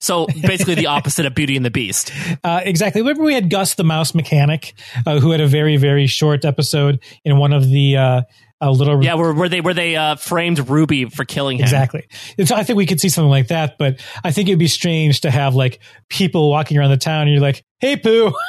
So 0.00 0.26
basically 0.26 0.74
the 0.74 0.86
opposite 0.88 1.24
of 1.24 1.34
Beauty 1.34 1.56
and 1.56 1.64
the 1.64 1.70
Beast. 1.70 2.12
Uh, 2.44 2.60
exactly. 2.62 3.00
Remember 3.02 3.24
we 3.24 3.34
had 3.34 3.50
Gus 3.50 3.74
the 3.74 3.84
mouse 3.84 4.14
mechanic, 4.14 4.72
uh, 5.04 5.18
who 5.18 5.32
had 5.32 5.40
a 5.40 5.46
very 5.46 5.76
very 5.76 6.06
short 6.06 6.44
episode 6.44 7.02
in 7.24 7.36
one 7.38 7.52
of 7.52 7.68
the 7.68 7.96
uh, 7.96 8.22
uh, 8.60 8.70
little 8.70 9.02
Yeah, 9.02 9.14
were, 9.14 9.32
where 9.32 9.48
they 9.48 9.60
where 9.60 9.74
they 9.74 9.96
uh, 9.96 10.16
framed 10.16 10.68
Ruby 10.68 11.06
for 11.06 11.24
killing 11.24 11.58
him. 11.58 11.64
Exactly. 11.64 12.06
And 12.36 12.48
so 12.48 12.56
I 12.56 12.64
think 12.64 12.76
we 12.76 12.86
could 12.86 13.00
see 13.00 13.08
something 13.08 13.30
like 13.30 13.48
that, 13.48 13.78
but 13.78 14.00
I 14.24 14.32
think 14.32 14.48
it'd 14.48 14.58
be 14.58 14.68
strange 14.68 15.22
to 15.22 15.30
have 15.30 15.54
like 15.54 15.80
people 16.08 16.50
walking 16.50 16.78
around 16.78 16.90
the 16.90 16.96
town 16.96 17.22
and 17.22 17.30
you're 17.30 17.40
like, 17.40 17.64
"Hey, 17.78 17.96
Pooh." 17.96 18.32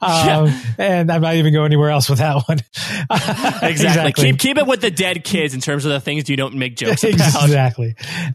Um, 0.00 0.52
and 0.78 1.12
I'm 1.12 1.22
not 1.22 1.36
even 1.36 1.52
going 1.52 1.66
anywhere 1.66 1.90
else 1.90 2.08
with 2.08 2.18
that 2.18 2.42
one. 2.48 2.58
Exactly. 3.62 4.12
Keep 4.12 4.38
keep 4.38 4.56
it 4.56 4.66
with 4.66 4.80
the 4.80 4.90
dead 4.90 5.22
kids 5.22 5.54
in 5.54 5.60
terms 5.60 5.84
of 5.84 5.92
the 5.92 6.00
things 6.00 6.28
you 6.28 6.36
don't 6.36 6.54
make 6.54 6.76
jokes 6.76 7.04
about. 7.04 7.14
exactly. 7.44 7.94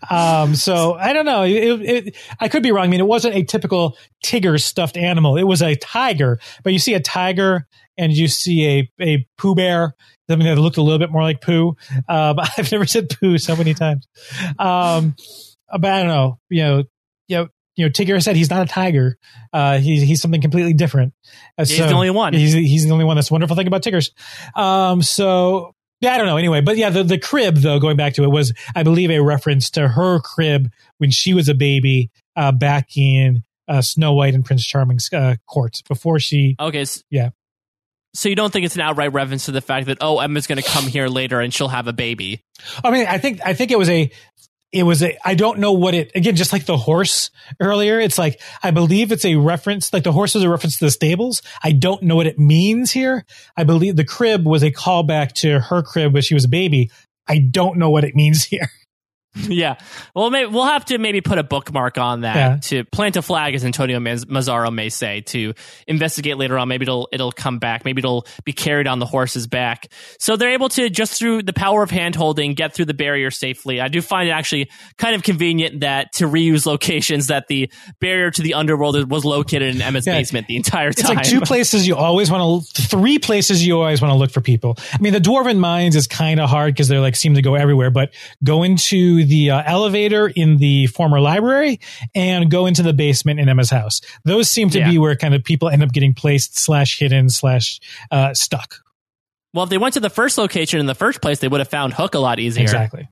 Um, 0.09 0.55
so 0.55 0.93
I 0.93 1.13
don't 1.13 1.25
know. 1.25 1.43
It, 1.43 1.81
it, 1.81 2.15
I 2.39 2.47
could 2.47 2.63
be 2.63 2.71
wrong. 2.71 2.85
I 2.85 2.87
mean, 2.87 2.99
it 2.99 3.07
wasn't 3.07 3.35
a 3.35 3.43
typical 3.43 3.97
Tigger 4.23 4.61
stuffed 4.61 4.97
animal. 4.97 5.37
It 5.37 5.43
was 5.43 5.61
a 5.61 5.75
tiger, 5.75 6.39
but 6.63 6.73
you 6.73 6.79
see 6.79 6.93
a 6.93 6.99
tiger 6.99 7.67
and 7.97 8.13
you 8.13 8.27
see 8.27 8.65
a, 8.65 8.91
a 9.01 9.27
Pooh 9.37 9.55
bear, 9.55 9.95
something 10.29 10.47
that 10.47 10.59
looked 10.59 10.77
a 10.77 10.81
little 10.81 10.99
bit 10.99 11.11
more 11.11 11.21
like 11.21 11.41
Pooh. 11.41 11.75
Um, 12.07 12.39
I've 12.57 12.71
never 12.71 12.85
said 12.85 13.09
poo 13.09 13.37
so 13.37 13.55
many 13.55 13.73
times. 13.73 14.07
Um, 14.59 15.15
but 15.71 15.91
I 15.91 15.99
don't 15.99 16.07
know. 16.07 16.39
You 16.49 16.63
know, 16.63 16.83
you 17.27 17.37
know, 17.37 17.47
you 17.75 17.85
know, 17.85 17.89
Tigger 17.89 18.23
said 18.23 18.35
he's 18.35 18.49
not 18.49 18.61
a 18.61 18.71
tiger. 18.71 19.17
Uh, 19.51 19.79
he's 19.79 20.01
he's 20.01 20.21
something 20.21 20.41
completely 20.41 20.73
different. 20.73 21.13
Uh, 21.57 21.65
He's 21.65 21.77
the 21.77 21.91
only 21.91 22.09
one. 22.09 22.33
He's 22.33 22.53
he's 22.53 22.85
the 22.85 22.91
only 22.91 23.03
one. 23.05 23.15
That's 23.17 23.27
the 23.27 23.33
wonderful 23.33 23.55
thing 23.55 23.67
about 23.67 23.83
Tiggers. 23.83 24.11
Um, 24.55 25.01
so 25.01 25.73
yeah, 25.99 26.13
I 26.13 26.17
don't 26.17 26.27
know. 26.27 26.37
Anyway, 26.37 26.61
but 26.61 26.77
yeah, 26.77 26.89
the 26.89 27.03
the 27.03 27.17
crib 27.17 27.55
though, 27.55 27.79
going 27.79 27.97
back 27.97 28.13
to 28.13 28.23
it, 28.23 28.31
was 28.31 28.53
I 28.75 28.83
believe 28.83 29.11
a 29.11 29.19
reference 29.19 29.69
to 29.71 29.87
her 29.87 30.19
crib 30.19 30.69
when 30.99 31.11
she 31.11 31.33
was 31.33 31.49
a 31.49 31.53
baby 31.53 32.11
uh, 32.37 32.51
back 32.53 32.95
in 32.95 33.43
uh, 33.67 33.81
Snow 33.81 34.13
White 34.13 34.35
and 34.35 34.45
Prince 34.45 34.65
Charming's 34.65 35.11
uh, 35.11 35.35
court 35.45 35.81
before 35.87 36.19
she. 36.19 36.55
Okay. 36.59 36.85
Yeah. 37.09 37.29
So 38.15 38.29
you 38.29 38.35
don't 38.35 38.51
think 38.51 38.65
it's 38.65 38.75
an 38.75 38.81
outright 38.81 39.11
reference 39.11 39.45
to 39.45 39.51
the 39.51 39.61
fact 39.61 39.87
that 39.87 39.97
oh 40.01 40.19
Emma's 40.19 40.47
going 40.47 40.61
to 40.61 40.67
come 40.67 40.87
here 40.87 41.07
later 41.07 41.41
and 41.41 41.53
she'll 41.53 41.67
have 41.67 41.87
a 41.87 41.93
baby? 41.93 42.43
I 42.83 42.89
mean, 42.89 43.05
I 43.07 43.17
think 43.17 43.41
I 43.45 43.53
think 43.53 43.71
it 43.71 43.77
was 43.77 43.89
a. 43.89 44.09
It 44.71 44.83
was 44.83 45.03
a. 45.03 45.17
I 45.23 45.35
don't 45.35 45.59
know 45.59 45.73
what 45.73 45.93
it. 45.93 46.11
Again, 46.15 46.35
just 46.35 46.51
like 46.51 46.65
the 46.65 46.77
horse 46.77 47.29
earlier, 47.59 47.99
it's 47.99 48.17
like 48.17 48.41
I 48.63 48.71
believe 48.71 49.11
it's 49.11 49.25
a 49.25 49.35
reference. 49.35 49.91
Like 49.93 50.03
the 50.03 50.11
horse 50.11 50.33
was 50.33 50.43
a 50.43 50.49
reference 50.49 50.79
to 50.79 50.85
the 50.85 50.91
stables. 50.91 51.41
I 51.63 51.71
don't 51.71 52.03
know 52.03 52.15
what 52.15 52.27
it 52.27 52.39
means 52.39 52.91
here. 52.91 53.25
I 53.55 53.63
believe 53.63 53.95
the 53.95 54.05
crib 54.05 54.45
was 54.45 54.63
a 54.63 54.71
callback 54.71 55.33
to 55.33 55.59
her 55.59 55.83
crib 55.83 56.13
when 56.13 56.23
she 56.23 56.33
was 56.33 56.45
a 56.45 56.49
baby. 56.49 56.91
I 57.27 57.39
don't 57.39 57.77
know 57.77 57.89
what 57.89 58.03
it 58.03 58.15
means 58.15 58.43
here. 58.45 58.69
yeah. 59.49 59.75
Well, 60.15 60.29
maybe 60.29 60.49
we'll 60.51 60.65
have 60.65 60.85
to 60.85 60.97
maybe 60.97 61.21
put 61.21 61.37
a 61.37 61.43
bookmark 61.43 61.97
on 61.97 62.21
that 62.21 62.35
Yeah. 62.35 62.57
to 62.61 62.83
plant 62.85 63.17
a 63.17 63.21
flag, 63.21 63.53
as 63.55 63.65
Antonio 63.65 63.99
Mazzaro 63.99 64.73
may 64.73 64.89
say, 64.89 65.21
to 65.21 65.53
investigate 65.87 66.37
later 66.37 66.57
on. 66.57 66.67
Maybe 66.67 66.83
it'll 66.83 67.09
it'll 67.11 67.31
come 67.31 67.59
back. 67.59 67.85
Maybe 67.85 67.99
it'll 67.99 68.25
be 68.45 68.53
carried 68.53 68.87
on 68.87 68.99
the 68.99 69.05
horse's 69.05 69.47
back. 69.47 69.87
So 70.19 70.35
they're 70.37 70.53
able 70.53 70.69
to 70.69 70.89
just 70.89 71.19
through 71.19 71.43
the 71.43 71.53
power 71.53 71.83
of 71.83 71.91
hand 71.91 72.15
holding 72.15 72.53
get 72.53 72.73
through 72.73 72.85
the 72.85 72.93
barrier 72.93 73.31
safely. 73.31 73.81
I 73.81 73.87
do 73.89 74.01
find 74.01 74.29
it 74.29 74.31
actually 74.31 74.69
kind 74.97 75.15
of 75.15 75.23
convenient 75.23 75.81
that 75.81 76.13
to 76.13 76.25
reuse 76.27 76.65
locations 76.65 77.27
that 77.27 77.47
the 77.47 77.69
barrier 77.99 78.31
to 78.31 78.41
the 78.41 78.53
underworld 78.53 79.09
was 79.11 79.25
located 79.25 79.75
in 79.75 79.81
Emma's 79.81 80.07
Yeah. 80.07 80.17
basement 80.17 80.47
the 80.47 80.55
entire 80.55 80.91
time. 80.93 81.17
It's 81.17 81.17
like 81.17 81.23
two 81.23 81.41
places 81.41 81.87
you 81.87 81.95
always 81.95 82.31
want 82.31 82.65
to, 82.65 82.81
three 82.83 83.19
places 83.19 83.65
you 83.65 83.79
always 83.79 84.01
want 84.01 84.11
to 84.11 84.17
look 84.17 84.31
for 84.31 84.41
people. 84.41 84.77
I 84.93 84.97
mean, 84.99 85.13
the 85.13 85.19
Dwarven 85.19 85.57
Mines 85.57 85.95
is 85.95 86.07
kind 86.07 86.39
of 86.39 86.49
hard 86.49 86.73
because 86.73 86.87
they're 86.87 86.99
like 87.01 87.15
seem 87.15 87.35
to 87.35 87.41
go 87.41 87.55
everywhere, 87.55 87.89
but 87.91 88.13
go 88.43 88.63
into 88.63 89.24
the 89.25 89.51
uh, 89.51 89.63
elevator 89.65 90.27
in 90.27 90.57
the 90.57 90.87
former 90.87 91.19
library 91.19 91.79
and 92.15 92.49
go 92.49 92.65
into 92.65 92.81
the 92.83 92.93
basement 92.93 93.39
in 93.39 93.49
Emma's 93.49 93.69
house. 93.69 94.01
Those 94.23 94.49
seem 94.49 94.69
to 94.71 94.79
Yeah. 94.79 94.89
be 94.91 94.97
where 94.97 95.15
kind 95.15 95.33
of 95.35 95.43
people 95.43 95.69
end 95.69 95.83
up 95.83 95.91
getting 95.91 96.13
placed 96.13 96.57
slash 96.57 96.97
hidden 96.99 97.29
slash 97.29 97.79
uh, 98.11 98.33
stuck. 98.33 98.75
well, 99.53 99.63
if 99.63 99.69
they 99.69 99.77
went 99.77 99.93
to 99.95 99.99
the 99.99 100.09
first 100.09 100.37
location 100.37 100.79
in 100.79 100.85
the 100.85 100.95
first 100.95 101.21
place, 101.21 101.39
they 101.39 101.47
would 101.47 101.59
have 101.59 101.69
found 101.69 101.93
Hook 101.93 102.13
a 102.15 102.19
lot 102.19 102.39
easier. 102.39 102.63
Exactly. 102.63 103.09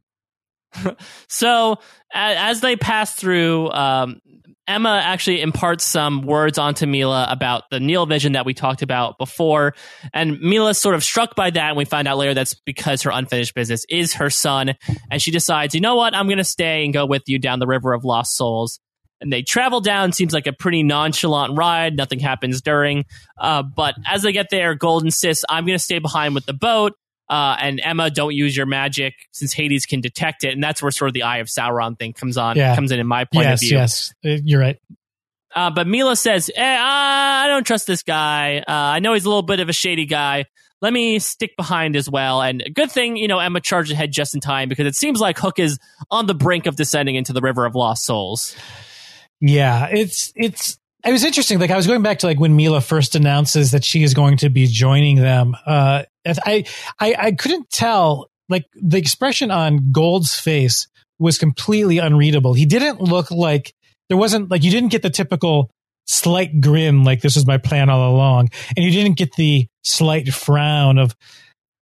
So 1.29 1.77
as 2.13 2.61
they 2.61 2.75
pass 2.75 3.13
through, 3.13 3.69
um, 3.71 4.21
Emma 4.67 5.01
actually 5.03 5.41
imparts 5.41 5.83
some 5.83 6.21
words 6.21 6.57
onto 6.57 6.85
Milah 6.85 7.31
about 7.31 7.63
the 7.69 7.79
Neal 7.79 8.05
vision 8.05 8.33
that 8.33 8.45
we 8.45 8.53
talked 8.53 8.81
about 8.81 9.17
before, 9.17 9.73
and 10.13 10.39
Milah's 10.39 10.77
sort 10.77 10.95
of 10.95 11.03
struck 11.03 11.35
by 11.35 11.49
that. 11.49 11.69
And 11.69 11.77
we 11.77 11.85
find 11.85 12.07
out 12.07 12.17
later 12.17 12.33
that's 12.33 12.53
because 12.53 13.01
her 13.03 13.11
unfinished 13.11 13.55
business 13.55 13.85
is 13.89 14.13
her 14.15 14.29
son, 14.29 14.75
and 15.11 15.21
she 15.21 15.31
decides, 15.31 15.75
you 15.75 15.81
know 15.81 15.95
what, 15.95 16.15
I'm 16.15 16.27
going 16.27 16.37
to 16.37 16.43
stay 16.43 16.85
and 16.85 16.93
go 16.93 17.05
with 17.05 17.23
you 17.27 17.39
down 17.39 17.59
the 17.59 17.67
river 17.67 17.93
of 17.93 18.03
lost 18.03 18.35
souls. 18.35 18.79
And 19.21 19.31
they 19.31 19.41
travel 19.41 19.79
down. 19.79 20.11
Seems 20.11 20.33
like 20.33 20.47
a 20.47 20.53
pretty 20.53 20.83
nonchalant 20.83 21.57
ride. 21.57 21.95
Nothing 21.95 22.19
happens 22.19 22.61
during. 22.61 23.05
Uh, 23.39 23.63
but 23.63 23.95
as 24.05 24.21
they 24.21 24.33
get 24.33 24.49
there, 24.49 24.75
Gold 24.75 25.05
insists, 25.05 25.45
I'm 25.47 25.65
going 25.65 25.77
to 25.77 25.83
stay 25.83 25.99
behind 25.99 26.35
with 26.35 26.45
the 26.45 26.53
boat. 26.53 26.91
Uh, 27.33 27.57
and 27.59 27.81
Emma, 27.83 28.11
don't 28.11 28.35
use 28.35 28.55
your 28.55 28.67
magic 28.67 29.15
since 29.31 29.53
Hades 29.53 29.87
can 29.87 30.01
detect 30.01 30.43
it. 30.43 30.53
And 30.53 30.63
that's 30.63 30.83
where 30.83 30.91
sort 30.91 31.09
of 31.09 31.13
the 31.15 31.23
Eye 31.23 31.37
of 31.39 31.47
Sauron 31.47 31.97
thing 31.97 32.13
comes 32.13 32.37
on, 32.37 32.55
Yeah. 32.57 32.75
comes 32.75 32.91
in 32.91 32.99
in 32.99 33.07
my 33.07 33.25
point 33.25 33.45
yes, 33.47 33.63
of 33.63 33.67
view. 33.69 33.77
yes, 33.79 34.13
Uh, 34.23 34.29
you're 34.43 34.59
right. 34.59 34.77
Uh, 35.55 35.71
but 35.71 35.87
Milah 35.87 36.15
says, 36.17 36.51
eh, 36.55 36.77
I 36.79 37.47
don't 37.47 37.65
trust 37.65 37.87
this 37.87 38.03
guy. 38.03 38.59
Uh, 38.59 38.63
I 38.67 38.99
know 38.99 39.13
he's 39.15 39.25
a 39.25 39.29
little 39.29 39.41
bit 39.41 39.59
of 39.59 39.67
a 39.69 39.73
shady 39.73 40.05
guy. 40.05 40.45
Let 40.81 40.93
me 40.93 41.17
stick 41.19 41.55
behind 41.57 41.95
as 41.95 42.07
well. 42.09 42.41
And 42.41 42.63
good 42.75 42.91
thing, 42.91 43.17
you 43.17 43.27
know, 43.27 43.39
Emma 43.39 43.61
charged 43.61 43.91
ahead 43.91 44.11
just 44.11 44.35
in 44.35 44.39
time 44.41 44.69
because 44.69 44.85
it 44.85 44.95
seems 44.95 45.19
like 45.19 45.39
Hook 45.39 45.57
is 45.57 45.79
on 46.11 46.27
the 46.27 46.35
brink 46.35 46.65
of 46.67 46.75
descending 46.75 47.15
into 47.15 47.33
the 47.33 47.41
River 47.41 47.65
of 47.65 47.73
Lost 47.73 48.03
Souls. 48.05 48.55
Yeah, 49.41 49.87
it's 49.91 50.31
it's 50.35 50.77
it 51.05 51.11
was 51.11 51.23
interesting. 51.23 51.59
Like 51.59 51.71
I 51.71 51.75
was 51.77 51.87
going 51.87 52.01
back 52.01 52.19
to 52.19 52.27
like 52.27 52.39
when 52.39 52.57
Milah 52.57 52.83
first 52.83 53.15
announces 53.15 53.71
that 53.71 53.83
she 53.83 54.03
is 54.03 54.13
going 54.13 54.37
to 54.37 54.49
be 54.49 54.67
joining 54.67 55.17
them. 55.17 55.55
Uh, 55.65 56.03
I 56.25 56.65
I 56.99 57.15
I 57.17 57.31
couldn't 57.31 57.69
tell 57.69 58.29
like 58.49 58.65
the 58.75 58.97
expression 58.97 59.51
on 59.51 59.91
Gold's 59.91 60.37
face 60.37 60.87
was 61.19 61.37
completely 61.37 61.99
unreadable. 61.99 62.53
He 62.53 62.65
didn't 62.65 63.01
look 63.01 63.31
like 63.31 63.73
there 64.09 64.17
wasn't 64.17 64.51
like 64.51 64.63
you 64.63 64.71
didn't 64.71 64.89
get 64.89 65.01
the 65.01 65.09
typical 65.09 65.69
slight 66.05 66.59
grin 66.59 67.03
like 67.03 67.21
this 67.21 67.35
was 67.35 67.47
my 67.47 67.57
plan 67.57 67.89
all 67.89 68.13
along, 68.13 68.49
and 68.75 68.85
you 68.85 68.91
didn't 68.91 69.17
get 69.17 69.33
the 69.35 69.67
slight 69.83 70.33
frown 70.33 70.97
of 70.97 71.15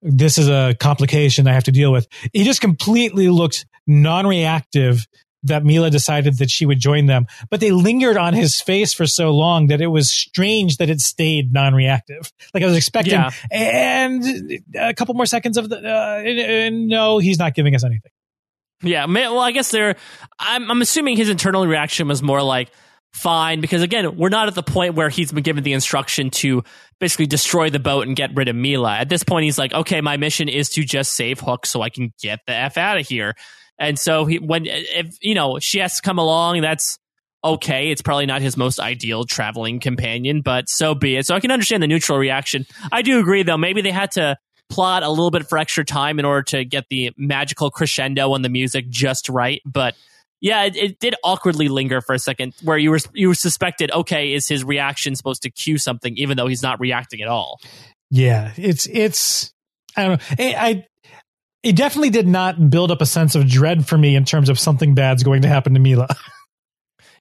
this 0.02 0.38
is 0.38 0.50
a 0.50 0.76
complication 0.80 1.48
I 1.48 1.54
have 1.54 1.66
to 1.66 1.72
deal 1.72 1.92
with. 1.92 2.08
He 2.34 2.44
just 2.44 2.62
completely 2.62 3.30
looked 3.30 3.66
non-reactive 3.86 5.06
that 5.44 5.64
Milah 5.64 5.90
decided 5.92 6.38
that 6.38 6.50
she 6.52 6.66
would 6.66 6.80
join 6.80 7.08
them, 7.08 7.26
but 7.50 7.60
they 7.60 7.72
lingered 7.72 8.18
on 8.18 8.34
his 8.34 8.62
face 8.62 8.94
for 8.94 9.08
so 9.08 9.32
long 9.32 9.68
that 9.68 9.82
it 9.82 9.88
was 9.88 10.12
strange 10.12 10.78
that 10.78 10.90
it 10.90 11.00
stayed 11.00 11.52
non-reactive. 11.52 12.32
Like 12.54 12.64
I 12.64 12.68
was 12.68 12.78
expecting, 12.78 13.14
Yeah. 13.14 13.32
and 13.52 14.24
a 14.80 14.94
couple 14.94 15.16
more 15.16 15.26
seconds 15.26 15.58
of 15.58 15.70
the, 15.70 15.78
uh, 15.78 16.70
no, 16.72 17.18
he's 17.18 17.40
not 17.40 17.56
giving 17.56 17.74
us 17.76 17.84
anything. 17.84 18.12
Yeah, 18.84 19.06
well, 19.06 19.40
I 19.40 19.52
guess 19.52 19.72
there. 19.72 19.96
I'm, 20.40 20.70
I'm 20.70 20.82
assuming 20.82 21.16
his 21.18 21.30
internal 21.30 21.68
reaction 21.68 22.08
was 22.08 22.24
more 22.24 22.42
like 22.42 22.70
fine 23.14 23.62
because 23.62 23.82
again, 23.82 24.18
we're 24.18 24.30
not 24.30 24.48
at 24.48 24.56
the 24.56 24.64
point 24.64 24.96
where 24.96 25.10
he's 25.10 25.32
been 25.32 25.44
given 25.44 25.64
the 25.64 25.74
instruction 25.74 26.30
to 26.30 26.64
basically 27.00 27.28
destroy 27.28 27.70
the 27.70 27.80
boat 27.80 28.08
and 28.08 28.16
get 28.16 28.32
rid 28.36 28.48
of 28.48 28.56
Milah. 28.56 29.00
At 29.00 29.10
this 29.10 29.24
point, 29.24 29.44
he's 29.44 29.58
like, 29.58 29.74
okay, 29.74 30.02
my 30.02 30.18
mission 30.18 30.48
is 30.50 30.70
to 30.70 30.84
just 30.84 31.14
save 31.14 31.40
Hook 31.40 31.66
so 31.66 31.82
I 31.82 31.90
can 31.90 32.14
get 32.22 32.40
the 32.48 32.54
f 32.54 32.78
out 32.78 32.98
of 32.98 33.08
here. 33.08 33.36
And 33.82 33.98
so 33.98 34.26
he, 34.26 34.38
when 34.38 34.66
if 34.68 35.18
you 35.22 35.34
know 35.34 35.58
she 35.60 35.80
has 35.80 35.96
to 35.98 36.02
come 36.02 36.20
along, 36.20 36.62
that's 36.62 36.98
okay. 37.44 37.90
It's 37.90 38.02
probably 38.02 38.28
not 38.28 38.42
his 38.42 38.56
most 38.56 38.80
ideal 38.80 39.24
traveling 39.24 39.80
companion, 39.80 40.42
but 40.42 40.70
so 40.70 40.94
be 40.94 41.18
it. 41.18 41.26
So 41.26 41.36
I 41.36 41.40
can 41.40 41.52
understand 41.52 41.82
the 41.82 41.88
neutral 41.88 42.20
reaction. 42.20 42.66
I 42.92 43.02
do 43.02 43.20
agree, 43.20 43.44
though. 43.44 43.58
Maybe 43.58 43.82
they 43.82 43.92
had 43.92 44.12
to 44.12 44.38
plot 44.70 45.04
a 45.04 45.10
little 45.10 45.32
bit 45.32 45.50
for 45.50 45.58
extra 45.58 45.84
time 45.84 46.20
in 46.20 46.26
order 46.26 46.44
to 46.44 46.64
get 46.64 46.86
the 46.90 47.12
magical 47.18 47.72
crescendo 47.72 48.32
on 48.34 48.44
the 48.44 48.50
music 48.50 48.88
just 48.88 49.28
right. 49.28 49.62
But 49.66 49.96
yeah, 50.40 50.64
it, 50.64 50.76
it 50.76 51.00
did 51.00 51.16
awkwardly 51.24 51.68
linger 51.68 52.02
for 52.02 52.14
a 52.14 52.20
second, 52.20 52.54
where 52.62 52.78
you 52.78 52.92
were 52.92 53.00
you 53.14 53.34
suspected, 53.34 53.92
okay, 53.92 54.34
is 54.34 54.48
his 54.48 54.64
reaction 54.64 55.16
supposed 55.16 55.42
to 55.42 55.50
cue 55.50 55.78
something, 55.78 56.16
even 56.18 56.38
though 56.38 56.48
he's 56.48 56.64
not 56.64 56.80
reacting 56.80 57.22
at 57.22 57.28
all? 57.28 57.60
Yeah, 58.12 58.52
it's 58.58 58.88
it's 58.88 59.54
I 59.98 60.08
don't 60.08 60.20
know. 60.20 60.46
I, 60.46 60.56
I 60.58 60.86
it 61.64 61.76
definitely 61.76 62.10
did 62.10 62.28
not 62.28 62.70
build 62.70 62.92
up 62.92 63.02
a 63.02 63.06
sense 63.06 63.36
of 63.36 63.48
dread 63.48 63.88
for 63.88 63.98
me 63.98 64.16
in 64.16 64.26
terms 64.26 64.50
of 64.50 64.60
something 64.60 64.96
bad's 64.96 65.24
going 65.24 65.44
to 65.44 65.48
happen 65.48 65.74
to 65.74 65.80
Milah. 65.80 66.16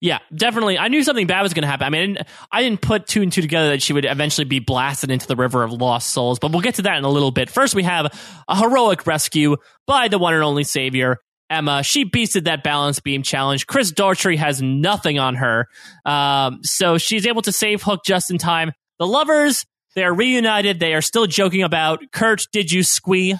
Yeah, 0.03 0.21
definitely. 0.35 0.79
I 0.79 0.89
knew 0.89 1.05
something 1.05 1.27
bad 1.27 1.43
was 1.43 1.53
going 1.53 1.63
to 1.63 1.69
happen. 1.69 1.85
I 1.87 1.91
mean, 1.91 2.01
I 2.01 2.07
didn't, 2.07 2.29
I 2.53 2.63
didn't 2.63 2.81
put 2.81 3.07
two 3.07 3.21
and 3.21 3.31
two 3.31 3.43
together 3.43 3.69
that 3.69 3.83
she 3.83 3.93
would 3.93 4.07
eventually 4.07 4.47
be 4.47 4.59
blasted 4.59 5.11
into 5.11 5.27
the 5.27 5.37
river 5.37 5.63
of 5.63 5.73
lost 5.73 6.11
souls, 6.11 6.39
but 6.39 6.53
we'll 6.53 6.63
get 6.63 6.77
to 6.77 6.83
that 6.83 6.97
in 6.97 7.05
a 7.05 7.11
little 7.11 7.31
bit. 7.31 7.51
First, 7.51 7.75
we 7.75 7.83
have 7.83 8.07
a 8.49 8.57
heroic 8.57 9.07
rescue 9.07 9.59
by 9.87 10.09
the 10.09 10.19
one 10.19 10.33
and 10.33 10.43
only 10.43 10.65
savior, 10.65 11.19
Emma. 11.51 11.83
She 11.83 12.07
beasted 12.07 12.45
that 12.45 12.63
balance 12.63 12.99
beam 13.01 13.23
challenge. 13.23 13.67
Chris 13.67 13.93
Daughtry 13.93 14.39
has 14.39 14.63
nothing 14.63 15.19
on 15.19 15.35
her, 15.35 15.67
um, 16.07 16.61
so 16.63 16.97
she's 16.97 17.27
able 17.27 17.43
to 17.43 17.53
save 17.53 17.83
Hook 17.83 18.01
just 18.03 18.31
in 18.31 18.39
time. 18.39 18.73
The 18.99 19.07
lovers, 19.07 19.67
they 19.95 20.05
are 20.05 20.15
reunited. 20.15 20.81
They 20.81 20.95
are 20.95 21.03
still 21.03 21.27
joking 21.27 21.63
about 21.63 22.01
Kurt. 22.11 22.47
Did 22.53 22.73
you 22.73 22.83
squee? 22.85 23.35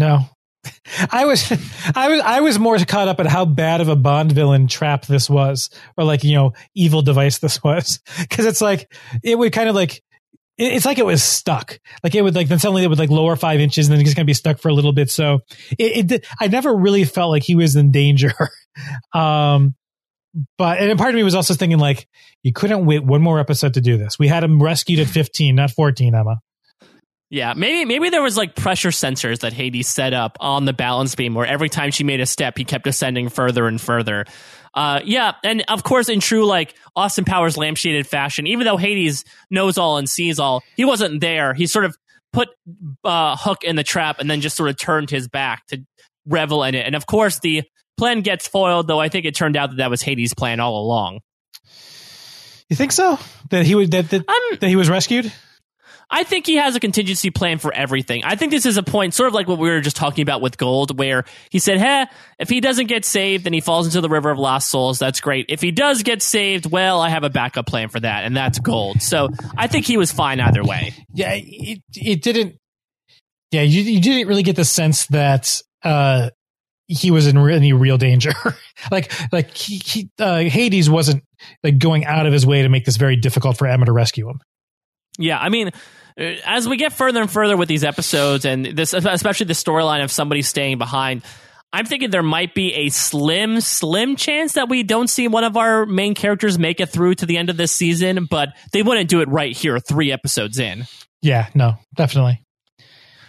No. 0.00 0.24
I 1.12 1.26
was 1.26 1.50
I 1.94 2.08
was 2.08 2.20
I 2.22 2.40
was 2.40 2.58
more 2.58 2.78
caught 2.78 3.08
up 3.08 3.20
at 3.20 3.26
how 3.26 3.44
bad 3.44 3.80
of 3.80 3.88
a 3.88 3.96
Bond 3.96 4.32
villain 4.32 4.66
trap 4.66 5.06
this 5.06 5.28
was, 5.28 5.70
or 5.96 6.04
like, 6.04 6.24
you 6.24 6.34
know, 6.34 6.52
evil 6.74 7.02
device 7.02 7.38
this 7.38 7.62
was. 7.62 8.00
Cause 8.30 8.46
it's 8.46 8.60
like 8.60 8.90
it 9.22 9.38
would 9.38 9.52
kind 9.52 9.68
of 9.68 9.74
like 9.74 10.02
it's 10.58 10.84
like 10.84 10.98
it 10.98 11.06
was 11.06 11.22
stuck. 11.22 11.78
Like 12.02 12.14
it 12.14 12.22
would 12.22 12.34
like 12.34 12.48
then 12.48 12.58
suddenly 12.58 12.82
it 12.82 12.88
would 12.88 12.98
like 12.98 13.10
lower 13.10 13.36
five 13.36 13.60
inches 13.60 13.88
and 13.88 13.94
then 13.96 14.04
it's 14.04 14.14
gonna 14.14 14.24
be 14.24 14.34
stuck 14.34 14.58
for 14.58 14.68
a 14.68 14.74
little 14.74 14.92
bit. 14.92 15.10
So 15.10 15.40
it, 15.78 16.12
it 16.12 16.26
I 16.40 16.48
never 16.48 16.74
really 16.74 17.04
felt 17.04 17.30
like 17.30 17.42
he 17.42 17.54
was 17.54 17.76
in 17.76 17.90
danger. 17.90 18.32
um 19.14 19.74
but 20.56 20.78
and 20.78 20.98
part 20.98 21.10
of 21.10 21.16
me 21.16 21.24
was 21.24 21.34
also 21.34 21.54
thinking 21.54 21.78
like 21.78 22.08
you 22.42 22.52
couldn't 22.52 22.86
wait 22.86 23.04
one 23.04 23.20
more 23.20 23.38
episode 23.38 23.74
to 23.74 23.80
do 23.82 23.98
this. 23.98 24.18
We 24.18 24.28
had 24.28 24.44
him 24.44 24.62
rescued 24.62 25.00
at 25.00 25.08
15, 25.08 25.54
not 25.54 25.72
14, 25.72 26.14
Emma. 26.14 26.40
Yeah, 27.30 27.54
maybe 27.56 27.84
maybe 27.84 28.10
there 28.10 28.22
was 28.22 28.36
like 28.36 28.56
pressure 28.56 28.88
sensors 28.88 29.40
that 29.40 29.52
Hades 29.52 29.86
set 29.86 30.12
up 30.12 30.36
on 30.40 30.64
the 30.64 30.72
balance 30.72 31.14
beam, 31.14 31.34
where 31.34 31.46
every 31.46 31.68
time 31.68 31.92
she 31.92 32.02
made 32.02 32.20
a 32.20 32.26
step, 32.26 32.58
he 32.58 32.64
kept 32.64 32.88
ascending 32.88 33.28
further 33.28 33.68
and 33.68 33.80
further. 33.80 34.24
Uh, 34.74 35.00
yeah, 35.04 35.34
and 35.44 35.62
of 35.68 35.84
course, 35.84 36.08
in 36.08 36.18
true 36.18 36.44
like 36.44 36.74
Austin 36.96 37.24
Powers 37.24 37.56
lampshaded 37.56 38.06
fashion, 38.06 38.48
even 38.48 38.64
though 38.64 38.76
Hades 38.76 39.24
knows 39.48 39.78
all 39.78 39.96
and 39.96 40.08
sees 40.08 40.40
all, 40.40 40.64
he 40.76 40.84
wasn't 40.84 41.20
there. 41.20 41.54
He 41.54 41.68
sort 41.68 41.84
of 41.84 41.96
put 42.32 42.48
uh, 43.04 43.36
Hook 43.36 43.62
in 43.62 43.76
the 43.76 43.84
trap 43.84 44.18
and 44.18 44.28
then 44.28 44.40
just 44.40 44.56
sort 44.56 44.68
of 44.68 44.76
turned 44.76 45.08
his 45.08 45.28
back 45.28 45.66
to 45.68 45.84
revel 46.26 46.64
in 46.64 46.74
it. 46.74 46.84
And 46.84 46.96
of 46.96 47.06
course, 47.06 47.38
the 47.38 47.62
plan 47.96 48.22
gets 48.22 48.48
foiled, 48.48 48.88
though. 48.88 49.00
I 49.00 49.08
think 49.08 49.24
it 49.24 49.36
turned 49.36 49.56
out 49.56 49.70
that 49.70 49.76
that 49.76 49.90
was 49.90 50.02
Hades' 50.02 50.34
plan 50.34 50.58
all 50.58 50.82
along. 50.82 51.20
You 52.68 52.76
think 52.76 52.92
so? 52.92 53.18
That 53.50 53.66
he 53.66 53.74
would 53.74 53.90
that 53.92 54.10
that, 54.10 54.24
I'm 54.28 54.58
that 54.58 54.68
he 54.68 54.76
was 54.76 54.88
rescued? 54.88 55.32
I 56.10 56.24
think 56.24 56.46
he 56.46 56.56
has 56.56 56.74
a 56.74 56.80
contingency 56.80 57.30
plan 57.30 57.58
for 57.58 57.72
everything. 57.72 58.24
I 58.24 58.34
think 58.34 58.50
this 58.50 58.66
is 58.66 58.76
a 58.76 58.82
point, 58.82 59.14
sort 59.14 59.28
of 59.28 59.34
like 59.34 59.46
what 59.46 59.58
we 59.58 59.68
were 59.68 59.80
just 59.80 59.96
talking 59.96 60.22
about 60.22 60.40
with 60.40 60.58
Gold, 60.58 60.98
where 60.98 61.24
he 61.50 61.58
said, 61.60 61.78
"Hey, 61.78 62.06
if 62.38 62.48
he 62.48 62.60
doesn't 62.60 62.86
get 62.86 63.04
saved, 63.04 63.44
then 63.44 63.52
he 63.52 63.60
falls 63.60 63.86
into 63.86 64.00
the 64.00 64.08
river 64.08 64.30
of 64.30 64.38
lost 64.38 64.70
souls. 64.70 64.98
That's 64.98 65.20
great. 65.20 65.46
If 65.48 65.60
he 65.60 65.70
does 65.70 66.02
get 66.02 66.20
saved, 66.20 66.66
well, 66.66 67.00
I 67.00 67.10
have 67.10 67.22
a 67.22 67.30
backup 67.30 67.66
plan 67.66 67.88
for 67.88 68.00
that, 68.00 68.24
and 68.24 68.36
that's 68.36 68.58
Gold." 68.58 69.02
So 69.02 69.28
I 69.56 69.68
think 69.68 69.86
he 69.86 69.96
was 69.96 70.10
fine 70.10 70.40
either 70.40 70.64
way. 70.64 70.94
yeah, 71.14 71.32
it 71.34 71.80
it 71.94 72.22
didn't. 72.22 72.56
Yeah, 73.52 73.62
you 73.62 73.82
you 73.82 74.00
didn't 74.00 74.26
really 74.26 74.42
get 74.42 74.56
the 74.56 74.64
sense 74.64 75.06
that 75.06 75.60
uh 75.84 76.30
he 76.90 77.12
was 77.12 77.28
in 77.28 77.38
any 77.38 77.72
real 77.72 77.98
danger. 77.98 78.32
like 78.90 79.12
like 79.32 79.56
he, 79.56 79.80
he 79.84 80.10
uh, 80.18 80.40
Hades 80.40 80.90
wasn't 80.90 81.22
like 81.62 81.78
going 81.78 82.04
out 82.04 82.26
of 82.26 82.32
his 82.32 82.44
way 82.44 82.62
to 82.62 82.68
make 82.68 82.84
this 82.84 82.96
very 82.96 83.14
difficult 83.14 83.56
for 83.56 83.68
Emma 83.68 83.86
to 83.86 83.92
rescue 83.92 84.28
him. 84.28 84.40
Yeah, 85.16 85.38
I 85.38 85.50
mean, 85.50 85.70
Uh, 86.18 86.34
as 86.44 86.68
we 86.68 86.76
get 86.76 86.92
further 86.92 87.20
and 87.20 87.30
further 87.30 87.56
with 87.56 87.68
these 87.68 87.84
episodes, 87.84 88.44
and 88.44 88.64
this, 88.64 88.92
especially 88.92 89.46
the 89.46 89.52
storyline 89.52 90.02
of 90.02 90.10
somebody 90.10 90.42
staying 90.42 90.78
behind, 90.78 91.22
I'm 91.72 91.86
thinking 91.86 92.10
there 92.10 92.22
might 92.22 92.54
be 92.54 92.74
a 92.74 92.88
slim, 92.88 93.60
slim 93.60 94.16
chance 94.16 94.54
that 94.54 94.68
we 94.68 94.82
don't 94.82 95.08
see 95.08 95.28
one 95.28 95.44
of 95.44 95.56
our 95.56 95.86
main 95.86 96.14
characters 96.14 96.58
make 96.58 96.80
it 96.80 96.86
through 96.86 97.14
to 97.16 97.26
the 97.26 97.36
end 97.36 97.48
of 97.48 97.56
this 97.56 97.70
season, 97.70 98.26
but 98.28 98.50
they 98.72 98.82
wouldn't 98.82 99.08
do 99.08 99.20
it 99.20 99.28
right 99.28 99.56
here, 99.56 99.78
three 99.78 100.10
episodes 100.10 100.58
in. 100.58 100.86
Yeah, 101.22 101.48
no, 101.54 101.74
definitely. 101.94 102.42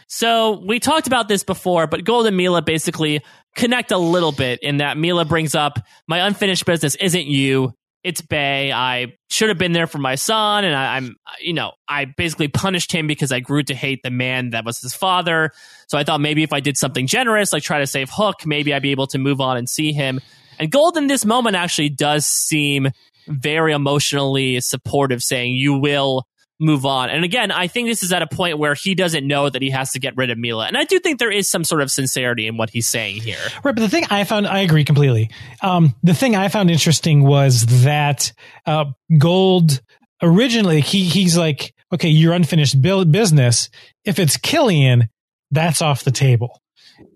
So 0.08 0.62
we 0.66 0.80
talked 0.80 1.08
about 1.08 1.28
this 1.28 1.44
before, 1.44 1.88
but 1.88 2.04
Gold 2.04 2.28
and 2.28 2.38
Milah 2.38 2.66
basically 2.66 3.22
connect 3.56 3.92
a 3.92 3.98
little 3.98 4.32
bit 4.32 4.60
in 4.62 4.78
that 4.78 4.98
Milah 4.98 5.28
brings 5.28 5.56
up 5.56 5.80
my 6.08 6.26
unfinished 6.26 6.66
business 6.66 6.96
isn't 6.96 7.28
you, 7.28 7.74
it's 8.04 8.22
Bae. 8.22 8.72
I 8.74 9.14
should 9.30 9.50
have 9.50 9.58
been 9.58 9.74
there 9.74 9.88
for 9.88 10.00
my 10.00 10.16
son, 10.16 10.66
and 10.66 10.76
I, 10.76 10.96
I'm, 10.98 11.16
you 11.40 11.54
know, 11.54 11.74
I 11.88 12.06
basically 12.06 12.48
punished 12.48 12.92
him 12.92 13.08
because 13.08 13.32
I 13.32 13.40
grew 13.40 13.64
to 13.64 13.76
hate 13.76 14.02
the 14.04 14.10
man 14.10 14.52
that 14.52 14.66
was 14.66 14.80
his 14.80 14.94
father. 14.94 15.52
So 15.88 15.98
I 15.98 16.04
thought 16.04 16.22
maybe 16.22 16.44
if 16.44 16.54
I 16.54 16.60
did 16.60 16.78
something 16.78 17.08
generous, 17.08 17.54
like 17.54 17.64
try 17.64 17.80
to 17.80 17.88
save 17.88 18.10
Hook, 18.12 18.46
maybe 18.46 18.74
I'd 18.74 18.82
be 18.82 18.92
able 18.92 19.08
to 19.08 19.18
move 19.18 19.40
on 19.40 19.58
and 19.58 19.70
see 19.70 19.94
him. 19.94 20.20
And 20.58 20.72
Gold 20.72 20.98
in 20.98 21.08
this 21.08 21.26
moment 21.26 21.56
actually 21.56 21.90
does 21.90 22.26
seem 22.26 22.90
very 23.28 23.74
emotionally 23.74 24.60
supportive, 24.62 25.22
saying, 25.22 25.56
You 25.56 25.78
will 25.80 26.26
move 26.62 26.86
on. 26.86 27.10
And 27.10 27.26
again, 27.26 27.52
I 27.52 27.68
think 27.68 27.88
this 27.88 28.04
is 28.04 28.14
at 28.14 28.22
a 28.22 28.28
point 28.28 28.60
where 28.60 28.76
he 28.76 28.94
doesn't 28.96 29.26
know 29.26 29.50
that 29.50 29.62
he 29.62 29.72
has 29.72 29.92
to 29.94 30.00
get 30.00 30.16
rid 30.16 30.30
of 30.30 30.38
Milah. 30.38 30.68
And 30.68 30.78
I 30.78 30.84
do 30.84 31.00
think 31.00 31.20
there 31.20 31.32
is 31.32 31.50
some 31.50 31.64
sort 31.64 31.82
of 31.82 31.92
sincerity 31.92 32.48
in 32.48 32.56
what 32.56 32.70
he's 32.70 32.88
saying 32.88 33.22
here. 33.22 33.40
Right, 33.64 33.76
but 33.76 33.82
the 33.82 33.90
thing 33.90 34.06
I 34.10 34.24
found, 34.24 34.48
I 34.48 34.60
agree 34.60 34.86
completely. 34.86 35.32
Um, 35.62 35.96
the 36.04 36.14
thing 36.14 36.36
I 36.36 36.48
found 36.48 36.70
interesting 36.70 37.24
was 37.24 37.66
that 37.84 38.32
uh, 38.66 38.86
Gold 39.18 39.82
originally 40.22 40.82
he 40.82 41.04
he's 41.04 41.36
like, 41.36 41.74
okay, 41.92 42.10
your 42.10 42.34
unfinished 42.34 42.80
business. 42.82 43.70
If 44.06 44.20
it's 44.20 44.38
Killian, 44.38 45.10
that's 45.50 45.82
off 45.82 46.04
the 46.04 46.12
table. 46.12 46.62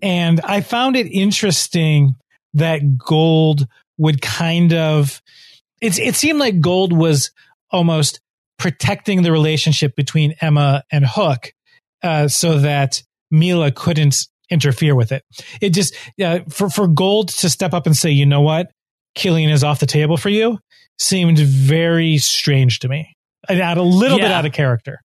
And 0.02 0.40
I 0.40 0.60
found 0.60 0.96
it 0.96 1.06
interesting 1.06 2.16
that 2.54 2.98
Gold 2.98 3.66
would 3.96 4.20
kind 4.20 4.72
of 4.72 5.22
it's 5.80 5.98
it 5.98 6.16
seemed 6.16 6.40
like 6.40 6.60
Gold 6.60 6.92
was 6.92 7.30
almost 7.70 8.20
protecting 8.58 9.22
the 9.22 9.32
relationship 9.32 9.94
between 9.96 10.34
Emma 10.40 10.82
and 10.90 11.04
Hook, 11.06 11.52
uh, 12.02 12.28
so 12.28 12.58
that 12.58 13.02
Milah 13.32 13.74
couldn't 13.74 14.16
interfere 14.50 14.94
with 14.94 15.12
it. 15.12 15.24
It 15.60 15.70
just 15.70 15.94
uh, 16.22 16.40
for 16.48 16.70
for 16.70 16.86
Gold 16.86 17.28
to 17.28 17.50
step 17.50 17.74
up 17.74 17.86
and 17.86 17.96
say, 17.96 18.10
you 18.10 18.26
know 18.26 18.40
what, 18.40 18.70
Killian 19.14 19.50
is 19.50 19.64
off 19.64 19.80
the 19.80 19.86
table 19.86 20.16
for 20.16 20.28
you, 20.28 20.58
seemed 20.98 21.38
very 21.38 22.18
strange 22.18 22.80
to 22.80 22.88
me. 22.88 23.14
And 23.48 23.60
out 23.60 23.78
a 23.78 23.82
little 23.82 24.18
bit 24.18 24.30
out 24.30 24.44
of 24.44 24.52
character. 24.52 25.00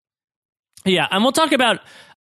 Yeah, 0.84 1.08
and 1.12 1.24
we'll 1.24 1.32
talk 1.32 1.52
about 1.52 1.80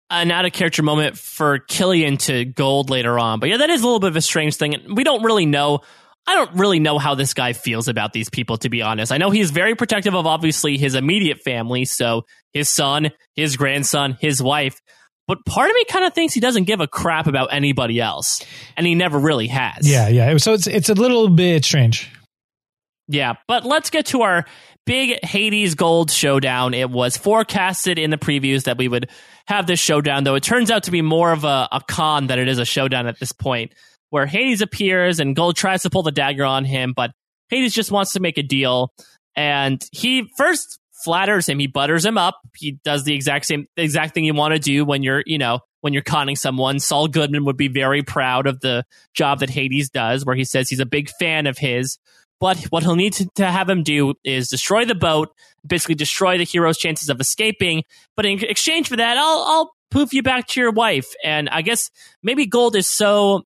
an 0.09 0.31
out 0.31 0.45
of 0.45 0.51
character 0.51 0.83
moment 0.83 1.17
for 1.17 1.59
Killian 1.59 2.17
to 2.17 2.45
Gold 2.45 2.89
later 2.89 3.17
on. 3.17 3.39
But 3.39 3.49
yeah, 3.49 3.57
that 3.57 3.69
is 3.69 3.81
a 3.81 3.85
little 3.85 3.99
bit 3.99 4.09
of 4.09 4.15
a 4.15 4.21
strange 4.21 4.55
thing. 4.55 4.73
And 4.73 4.97
We 4.97 5.03
don't 5.03 5.23
really 5.23 5.45
know. 5.45 5.81
I 6.29 6.35
don't 6.35 6.59
really 6.59 6.77
know 6.77 6.99
how 6.99 7.15
this 7.15 7.33
guy 7.33 7.53
feels 7.53 7.87
about 7.87 8.13
these 8.13 8.29
people, 8.29 8.57
to 8.59 8.69
be 8.69 8.83
honest. 8.83 9.11
I 9.11 9.17
know 9.17 9.31
he's 9.31 9.49
very 9.49 9.73
protective 9.73 10.13
of 10.13 10.27
obviously 10.27 10.77
his 10.77 10.93
immediate 10.93 11.39
family, 11.39 11.85
so 11.85 12.27
his 12.53 12.69
son, 12.69 13.09
his 13.35 13.57
grandson, 13.57 14.15
his 14.21 14.39
wife. 14.39 14.79
But 15.27 15.43
part 15.43 15.71
of 15.71 15.75
me 15.75 15.85
kind 15.85 16.05
of 16.05 16.13
thinks 16.13 16.35
he 16.35 16.39
doesn't 16.39 16.65
give 16.65 16.81
a 16.81 16.87
crap 16.87 17.25
about 17.25 17.51
anybody 17.51 17.99
else, 17.99 18.45
and 18.77 18.85
he 18.85 18.93
never 18.93 19.17
really 19.17 19.47
has. 19.47 19.89
Yeah, 19.89 20.07
yeah. 20.07 20.37
So 20.37 20.53
it's 20.53 20.67
it's 20.67 20.89
a 20.89 20.93
little 20.93 21.29
bit 21.29 21.65
strange. 21.65 22.11
Yeah, 23.07 23.33
but 23.47 23.65
let's 23.65 23.89
get 23.89 24.05
to 24.07 24.21
our 24.21 24.45
big 24.85 25.25
Hades 25.25 25.73
Gold 25.73 26.11
showdown. 26.11 26.75
It 26.75 26.91
was 26.91 27.17
forecasted 27.17 27.97
in 27.97 28.11
the 28.11 28.19
previews 28.19 28.65
that 28.65 28.77
we 28.77 28.87
would 28.87 29.09
have 29.47 29.65
this 29.65 29.79
showdown, 29.79 30.25
though 30.25 30.35
it 30.35 30.43
turns 30.43 30.69
out 30.69 30.83
to 30.83 30.91
be 30.91 31.01
more 31.01 31.31
of 31.31 31.43
a, 31.43 31.67
a 31.71 31.81
con 31.87 32.27
than 32.27 32.37
it 32.37 32.47
is 32.47 32.59
a 32.59 32.65
showdown 32.65 33.07
at 33.07 33.19
this 33.19 33.31
point, 33.31 33.73
where 34.09 34.25
Hades 34.25 34.61
appears 34.61 35.19
and 35.19 35.35
Gold 35.35 35.55
tries 35.55 35.83
to 35.83 35.89
pull 35.89 36.03
the 36.03 36.11
dagger 36.11 36.45
on 36.45 36.65
him, 36.65 36.93
but 36.95 37.11
Hades 37.49 37.73
just 37.73 37.91
wants 37.91 38.13
to 38.13 38.19
make 38.19 38.37
a 38.37 38.43
deal. 38.43 38.93
And 39.35 39.83
he 39.91 40.29
first 40.37 40.79
flatters 41.03 41.47
him, 41.47 41.59
he 41.59 41.67
butters 41.67 42.05
him 42.05 42.17
up. 42.17 42.39
He 42.55 42.79
does 42.83 43.03
the 43.03 43.13
exact 43.13 43.45
same 43.45 43.67
exact 43.77 44.13
thing 44.13 44.25
you 44.25 44.33
want 44.33 44.53
to 44.53 44.59
do 44.59 44.83
when 44.85 45.03
you're, 45.03 45.23
you 45.25 45.37
know, 45.37 45.59
when 45.81 45.93
you're 45.93 46.03
conning 46.03 46.35
someone. 46.35 46.79
Saul 46.79 47.07
Goodman 47.07 47.45
would 47.45 47.57
be 47.57 47.67
very 47.67 48.03
proud 48.03 48.47
of 48.47 48.59
the 48.59 48.85
job 49.13 49.39
that 49.39 49.49
Hades 49.49 49.89
does, 49.89 50.25
where 50.25 50.35
he 50.35 50.43
says 50.43 50.69
he's 50.69 50.79
a 50.79 50.85
big 50.85 51.09
fan 51.19 51.47
of 51.47 51.57
his. 51.57 51.97
But 52.39 52.57
what 52.69 52.83
he'll 52.83 52.95
need 52.95 53.13
to, 53.13 53.27
to 53.35 53.45
have 53.45 53.69
him 53.69 53.83
do 53.83 54.13
is 54.23 54.47
destroy 54.47 54.85
the 54.85 54.95
boat, 54.95 55.29
basically 55.65 55.95
destroy 55.95 56.37
the 56.37 56.45
hero's 56.45 56.77
chances 56.77 57.09
of 57.09 57.19
escaping. 57.19 57.83
But 58.15 58.25
in 58.25 58.43
exchange 58.43 58.87
for 58.87 58.95
that, 58.95 59.17
I'll, 59.17 59.43
I'll 59.45 59.71
poof 59.91 60.13
you 60.13 60.23
back 60.23 60.47
to 60.47 60.61
your 60.61 60.71
wife. 60.71 61.07
And 61.23 61.49
I 61.49 61.61
guess 61.61 61.89
maybe 62.23 62.45
Gold 62.45 62.75
is 62.77 62.87
so 62.87 63.43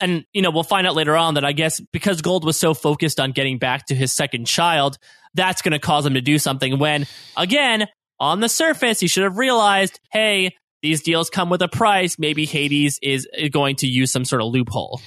and 0.00 0.24
you 0.32 0.42
know 0.42 0.50
we'll 0.50 0.62
find 0.62 0.86
out 0.86 0.94
later 0.94 1.16
on 1.16 1.34
that 1.34 1.44
i 1.44 1.52
guess 1.52 1.80
because 1.92 2.22
gold 2.22 2.44
was 2.44 2.58
so 2.58 2.74
focused 2.74 3.20
on 3.20 3.32
getting 3.32 3.58
back 3.58 3.86
to 3.86 3.94
his 3.94 4.12
second 4.12 4.46
child 4.46 4.98
that's 5.34 5.62
going 5.62 5.72
to 5.72 5.78
cause 5.78 6.04
him 6.04 6.14
to 6.14 6.20
do 6.20 6.38
something 6.38 6.78
when 6.78 7.06
again 7.36 7.86
on 8.20 8.40
the 8.40 8.48
surface 8.48 9.00
he 9.00 9.06
should 9.06 9.22
have 9.24 9.36
realized 9.36 10.00
hey 10.12 10.52
these 10.82 11.02
deals 11.02 11.28
come 11.28 11.50
with 11.50 11.60
a 11.62 11.68
price. 11.68 12.18
Maybe 12.18 12.44
hades 12.46 12.98
is 13.02 13.26
going 13.50 13.76
to 13.76 13.86
use 13.86 14.12
some 14.12 14.24
sort 14.24 14.42
of 14.42 14.52
loophole. 14.52 15.00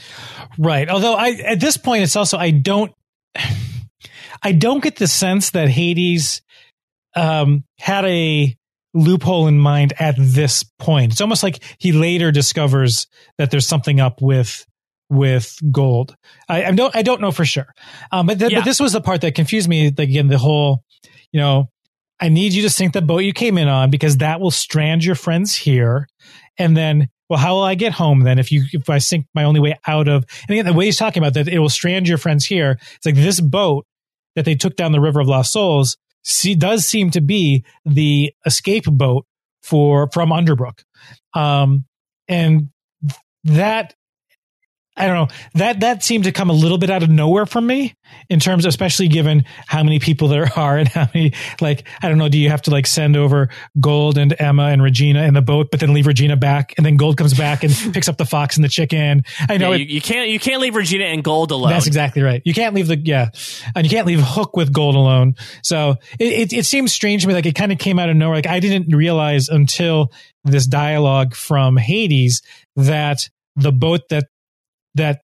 Right. 0.57 0.89
Although 0.89 1.13
i 1.13 1.29
at 1.29 1.59
this 1.59 1.77
point 1.77 2.03
it's 2.03 2.15
also 2.15 2.37
i 2.37 2.51
don't 2.51 2.91
i 4.43 4.51
don't 4.51 4.83
get 4.83 4.97
the 4.97 5.07
sense 5.07 5.51
that 5.51 5.69
hades 5.69 6.41
um 7.15 7.63
had 7.79 8.05
a 8.05 8.55
loophole 8.93 9.47
in 9.47 9.57
mind 9.57 9.93
at 9.99 10.15
this 10.17 10.63
point. 10.79 11.13
It's 11.13 11.21
almost 11.21 11.43
like 11.43 11.63
he 11.77 11.93
later 11.93 12.31
discovers 12.31 13.07
that 13.37 13.51
there's 13.51 13.67
something 13.67 13.99
up 13.99 14.21
with 14.21 14.65
with 15.11 15.55
gold. 15.71 16.15
I, 16.49 16.65
I 16.65 16.71
don't 16.71 16.95
I 16.95 17.03
don't 17.03 17.21
know 17.21 17.31
for 17.31 17.45
sure, 17.45 17.67
um, 18.11 18.25
but, 18.25 18.39
th- 18.39 18.51
yeah. 18.51 18.59
but 18.59 18.65
this 18.65 18.79
was 18.79 18.93
the 18.93 19.01
part 19.01 19.21
that 19.21 19.35
confused 19.35 19.69
me. 19.69 19.89
Like, 19.89 20.09
again, 20.09 20.27
the 20.27 20.37
whole, 20.37 20.83
you 21.31 21.39
know, 21.39 21.69
I 22.19 22.29
need 22.29 22.53
you 22.53 22.63
to 22.63 22.69
sink 22.69 22.93
the 22.93 23.01
boat 23.01 23.19
you 23.19 23.33
came 23.33 23.57
in 23.57 23.67
on 23.67 23.91
because 23.91 24.17
that 24.17 24.39
will 24.39 24.51
strand 24.51 25.03
your 25.03 25.15
friends 25.15 25.55
here, 25.55 26.07
and 26.57 26.75
then. 26.75 27.09
Well, 27.29 27.39
how 27.39 27.53
will 27.53 27.63
I 27.63 27.75
get 27.75 27.93
home 27.93 28.23
then 28.23 28.39
if 28.39 28.51
you 28.51 28.65
if 28.73 28.89
I 28.89 28.97
sink 28.97 29.25
my 29.33 29.45
only 29.45 29.61
way 29.61 29.79
out 29.87 30.09
of 30.09 30.25
and 30.49 30.49
again 30.49 30.65
the 30.65 30.73
way 30.73 30.87
he's 30.87 30.97
talking 30.97 31.23
about 31.23 31.35
that 31.35 31.47
it 31.47 31.59
will 31.59 31.69
strand 31.69 32.05
your 32.05 32.17
friends 32.17 32.45
here. 32.45 32.77
It's 32.97 33.05
like 33.05 33.15
this 33.15 33.39
boat 33.39 33.85
that 34.35 34.43
they 34.43 34.55
took 34.55 34.75
down 34.75 34.91
the 34.91 34.99
river 34.99 35.21
of 35.21 35.29
lost 35.29 35.53
souls 35.53 35.95
see, 36.23 36.55
does 36.55 36.85
seem 36.85 37.11
to 37.11 37.21
be 37.21 37.65
the 37.85 38.33
escape 38.45 38.85
boat 38.85 39.25
for 39.61 40.09
from 40.11 40.29
Underbrooke. 40.29 40.83
Um, 41.33 41.85
and 42.27 42.69
that 43.43 43.93
I 44.97 45.07
don't 45.07 45.15
know 45.15 45.35
that 45.53 45.79
that 45.79 46.03
seemed 46.03 46.25
to 46.25 46.33
come 46.33 46.49
a 46.49 46.53
little 46.53 46.77
bit 46.77 46.89
out 46.89 47.01
of 47.01 47.09
nowhere 47.09 47.45
for 47.45 47.61
me 47.61 47.95
in 48.29 48.41
terms, 48.41 48.65
of, 48.65 48.69
especially 48.69 49.07
given 49.07 49.45
how 49.65 49.83
many 49.83 49.99
people 49.99 50.27
there 50.27 50.49
are 50.57 50.77
and 50.77 50.87
how 50.87 51.07
many 51.13 51.33
like 51.61 51.87
I 52.01 52.09
don't 52.09 52.17
know. 52.17 52.27
Do 52.27 52.37
you 52.37 52.49
have 52.49 52.63
to 52.63 52.71
like 52.71 52.85
send 52.85 53.15
over 53.15 53.49
Gold 53.79 54.17
and 54.17 54.35
Emma 54.37 54.63
and 54.63 54.83
Regina 54.83 55.23
in 55.23 55.33
the 55.33 55.41
boat, 55.41 55.69
but 55.71 55.79
then 55.79 55.93
leave 55.93 56.07
Regina 56.07 56.35
back, 56.35 56.73
and 56.77 56.85
then 56.85 56.97
Gold 56.97 57.17
comes 57.17 57.33
back 57.33 57.63
and 57.63 57.73
picks 57.93 58.09
up 58.09 58.17
the 58.17 58.25
fox 58.25 58.57
and 58.57 58.65
the 58.65 58.69
chicken? 58.69 59.23
I 59.47 59.57
know 59.57 59.71
yeah, 59.71 59.77
you, 59.77 59.85
you, 59.85 60.01
can't 60.01 60.29
you 60.29 60.39
can't 60.39 60.61
leave 60.61 60.75
Regina 60.75 61.05
and 61.05 61.23
Gold 61.23 61.51
alone. 61.51 61.69
That's 61.71 61.87
exactly 61.87 62.21
right. 62.21 62.41
You 62.43 62.53
can't 62.53 62.75
leave 62.75 62.87
the 62.87 62.97
yeah, 62.97 63.29
and 63.75 63.85
you 63.85 63.89
can't 63.89 64.07
leave 64.07 64.21
Hook 64.21 64.57
with 64.57 64.73
Gold 64.73 64.95
alone. 64.95 65.35
So 65.63 65.95
it 66.19 66.51
it, 66.51 66.53
it 66.53 66.65
seems 66.65 66.91
strange 66.91 67.21
to 67.21 67.29
me. 67.29 67.33
Like 67.33 67.45
it 67.45 67.55
kind 67.55 67.71
of 67.71 67.77
came 67.77 67.97
out 67.97 68.09
of 68.09 68.17
nowhere. 68.17 68.35
Like 68.35 68.47
I 68.47 68.59
didn't 68.59 68.93
realize 68.93 69.47
until 69.47 70.11
this 70.43 70.67
dialogue 70.67 71.33
from 71.33 71.77
Hades 71.77 72.41
that 72.75 73.29
the 73.55 73.71
boat 73.71 74.01
that 74.09 74.25
that 74.95 75.21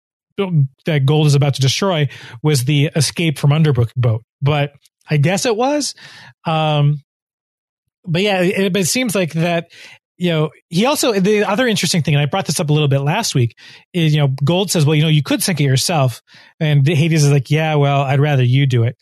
that 0.86 1.06
Gold 1.06 1.26
is 1.26 1.34
about 1.34 1.54
to 1.54 1.60
destroy 1.60 2.08
was 2.42 2.64
the 2.64 2.90
escape 2.96 3.38
from 3.38 3.50
Underbrooke 3.50 3.92
boat. 3.96 4.22
But 4.40 4.72
I 5.08 5.16
guess 5.16 5.46
it 5.46 5.56
was. 5.56 5.94
Um, 6.46 7.02
but 8.04 8.22
yeah, 8.22 8.42
it, 8.42 8.76
it 8.76 8.86
seems 8.86 9.14
like 9.14 9.32
that. 9.34 9.70
You 10.18 10.30
know, 10.30 10.50
he 10.68 10.86
also 10.86 11.12
the 11.18 11.44
other 11.44 11.66
interesting 11.66 12.02
thing, 12.02 12.14
and 12.14 12.22
I 12.22 12.26
brought 12.26 12.46
this 12.46 12.60
up 12.60 12.70
a 12.70 12.72
little 12.72 12.88
bit 12.88 13.00
last 13.00 13.34
week, 13.34 13.56
is 13.92 14.14
you 14.14 14.20
know, 14.20 14.28
Gold 14.44 14.70
says, 14.70 14.86
"Well, 14.86 14.94
you 14.94 15.02
know, 15.02 15.08
you 15.08 15.22
could 15.22 15.42
sink 15.42 15.60
it 15.60 15.64
yourself," 15.64 16.22
and 16.60 16.86
Hades 16.86 17.24
is 17.24 17.32
like, 17.32 17.50
"Yeah, 17.50 17.74
well, 17.74 18.02
I'd 18.02 18.20
rather 18.20 18.42
you 18.42 18.66
do 18.66 18.84
it." 18.84 18.96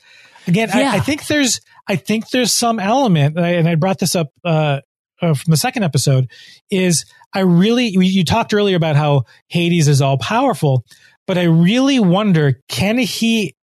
Again, 0.46 0.70
yeah. 0.74 0.92
I, 0.92 0.96
I, 0.96 1.00
think 1.00 1.26
there's, 1.26 1.60
I 1.86 1.96
think 1.96 2.30
there's 2.30 2.52
some 2.52 2.78
element, 2.78 3.38
and 3.38 3.68
I 3.68 3.74
brought 3.74 3.98
this 3.98 4.16
up 4.16 4.28
uh, 4.44 4.80
uh, 5.20 5.34
from 5.34 5.50
the 5.50 5.56
second 5.56 5.82
episode, 5.82 6.30
is 6.70 7.04
I 7.34 7.40
really, 7.40 7.88
you 7.88 8.24
talked 8.24 8.54
earlier 8.54 8.76
about 8.76 8.96
how 8.96 9.24
Hades 9.48 9.88
is 9.88 10.02
all 10.02 10.18
powerful, 10.18 10.84
but 11.26 11.38
I 11.38 11.44
really 11.44 12.00
wonder, 12.00 12.60
can 12.68 12.98
he 12.98 13.54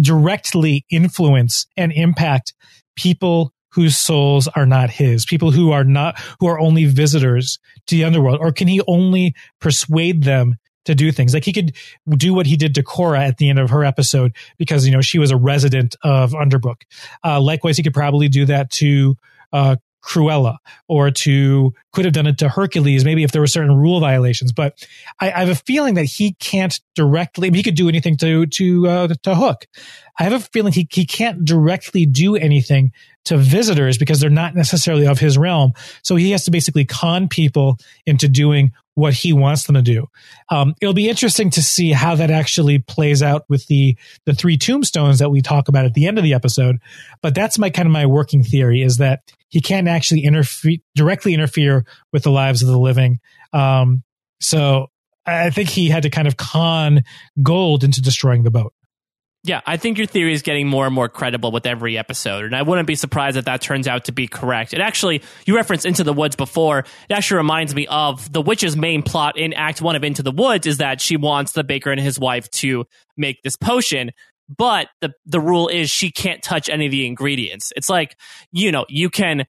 directly 0.00 0.84
influence 0.90 1.66
and 1.76 1.92
impact 1.92 2.54
people 2.96 3.52
whose 3.72 3.96
souls 3.96 4.48
are 4.48 4.66
not 4.66 4.90
his, 4.90 5.24
people 5.24 5.50
who 5.50 5.70
are 5.70 5.84
not, 5.84 6.18
who 6.40 6.46
are 6.46 6.58
only 6.58 6.86
visitors 6.86 7.58
to 7.86 7.96
the 7.96 8.04
underworld? 8.04 8.40
Or 8.40 8.50
can 8.50 8.66
he 8.66 8.80
only 8.86 9.34
persuade 9.60 10.24
them 10.24 10.56
to 10.88 10.94
do 10.94 11.12
things. 11.12 11.34
Like 11.34 11.44
he 11.44 11.52
could 11.52 11.76
do 12.08 12.32
what 12.32 12.46
he 12.46 12.56
did 12.56 12.74
to 12.76 12.82
Cora 12.82 13.20
at 13.20 13.36
the 13.36 13.50
end 13.50 13.58
of 13.58 13.68
her 13.70 13.84
episode 13.84 14.34
because, 14.56 14.86
you 14.86 14.92
know, 14.92 15.02
she 15.02 15.18
was 15.18 15.30
a 15.30 15.36
resident 15.36 15.96
of 16.02 16.32
Underbrooke. 16.32 16.82
Uh, 17.22 17.40
likewise, 17.42 17.76
he 17.76 17.82
could 17.82 17.92
probably 17.92 18.28
do 18.28 18.46
that 18.46 18.70
to 18.72 19.14
uh, 19.52 19.76
Cruella 20.08 20.56
or 20.88 21.10
to 21.10 21.74
could 21.92 22.06
have 22.06 22.14
done 22.14 22.26
it 22.26 22.38
to 22.38 22.48
Hercules, 22.48 23.04
maybe 23.04 23.24
if 23.24 23.32
there 23.32 23.42
were 23.42 23.46
certain 23.46 23.76
rule 23.76 24.00
violations. 24.00 24.52
But 24.52 24.86
I, 25.20 25.30
I 25.30 25.40
have 25.40 25.50
a 25.50 25.54
feeling 25.54 25.94
that 25.94 26.04
he 26.04 26.32
can't 26.34 26.80
directly. 26.94 27.50
he 27.50 27.62
could 27.62 27.74
do 27.74 27.88
anything 27.88 28.16
to 28.18 28.46
to 28.46 28.88
uh, 28.88 29.08
to 29.24 29.34
Hook. 29.34 29.66
I 30.18 30.24
have 30.24 30.32
a 30.32 30.40
feeling 30.40 30.72
he 30.72 30.88
he 30.90 31.04
can't 31.04 31.44
directly 31.44 32.06
do 32.06 32.36
anything 32.36 32.92
to 33.26 33.36
visitors 33.36 33.98
because 33.98 34.20
they're 34.20 34.30
not 34.30 34.54
necessarily 34.54 35.06
of 35.06 35.18
his 35.18 35.36
realm. 35.36 35.72
So 36.02 36.16
he 36.16 36.30
has 36.30 36.44
to 36.44 36.50
basically 36.50 36.86
con 36.86 37.28
people 37.28 37.76
into 38.06 38.28
doing 38.28 38.72
what 38.98 39.14
he 39.14 39.32
wants 39.32 39.64
them 39.64 39.74
to 39.74 39.82
do. 39.82 40.08
Um, 40.48 40.74
it'll 40.80 40.92
be 40.92 41.08
interesting 41.08 41.50
to 41.50 41.62
see 41.62 41.92
how 41.92 42.16
that 42.16 42.32
actually 42.32 42.80
plays 42.80 43.22
out 43.22 43.44
with 43.48 43.66
the 43.68 43.96
the 44.26 44.34
three 44.34 44.58
tombstones 44.58 45.20
that 45.20 45.30
we 45.30 45.40
talk 45.40 45.68
about 45.68 45.84
at 45.84 45.94
the 45.94 46.06
end 46.06 46.18
of 46.18 46.24
the 46.24 46.34
episode. 46.34 46.78
But 47.22 47.34
that's 47.34 47.58
my 47.58 47.70
kind 47.70 47.86
of 47.86 47.92
my 47.92 48.06
working 48.06 48.42
theory 48.42 48.82
is 48.82 48.96
that 48.96 49.20
he 49.48 49.60
can't 49.60 49.86
actually 49.86 50.24
interfere 50.24 50.78
directly 50.96 51.32
interfere 51.32 51.86
with 52.12 52.24
the 52.24 52.32
lives 52.32 52.60
of 52.60 52.68
the 52.68 52.78
living. 52.78 53.20
Um, 53.52 54.02
so 54.40 54.88
I 55.24 55.50
think 55.50 55.68
he 55.68 55.88
had 55.88 56.02
to 56.02 56.10
kind 56.10 56.26
of 56.26 56.36
con 56.36 57.04
Gold 57.40 57.84
into 57.84 58.02
destroying 58.02 58.42
the 58.42 58.50
boat. 58.50 58.72
Yeah, 59.44 59.60
I 59.64 59.76
think 59.76 59.98
your 59.98 60.06
theory 60.06 60.32
is 60.32 60.42
getting 60.42 60.66
more 60.66 60.84
and 60.84 60.94
more 60.94 61.08
credible 61.08 61.52
with 61.52 61.64
every 61.64 61.96
episode, 61.96 62.44
and 62.44 62.56
I 62.56 62.62
wouldn't 62.62 62.88
be 62.88 62.96
surprised 62.96 63.36
if 63.36 63.44
that 63.44 63.60
turns 63.60 63.86
out 63.86 64.06
to 64.06 64.12
be 64.12 64.26
correct. 64.26 64.74
It 64.74 64.80
actually, 64.80 65.22
you 65.46 65.54
referenced 65.54 65.86
Into 65.86 66.02
the 66.02 66.12
Woods 66.12 66.34
before. 66.34 66.80
It 66.80 67.12
actually 67.12 67.38
reminds 67.38 67.72
me 67.72 67.86
of 67.86 68.30
the 68.32 68.42
witch's 68.42 68.76
main 68.76 69.02
plot 69.02 69.38
in 69.38 69.52
Act 69.52 69.80
One 69.80 69.94
of 69.94 70.02
Into 70.02 70.24
the 70.24 70.32
Woods 70.32 70.66
is 70.66 70.78
that 70.78 71.00
she 71.00 71.16
wants 71.16 71.52
the 71.52 71.62
baker 71.62 71.92
and 71.92 72.00
his 72.00 72.18
wife 72.18 72.50
to 72.50 72.84
make 73.16 73.40
this 73.42 73.54
potion, 73.54 74.10
but 74.54 74.88
the 75.00 75.12
the 75.24 75.40
rule 75.40 75.68
is 75.68 75.88
she 75.88 76.10
can't 76.10 76.42
touch 76.42 76.68
any 76.68 76.86
of 76.86 76.90
the 76.90 77.06
ingredients. 77.06 77.72
It's 77.76 77.88
like 77.88 78.16
you 78.50 78.72
know 78.72 78.86
you 78.88 79.08
can 79.08 79.46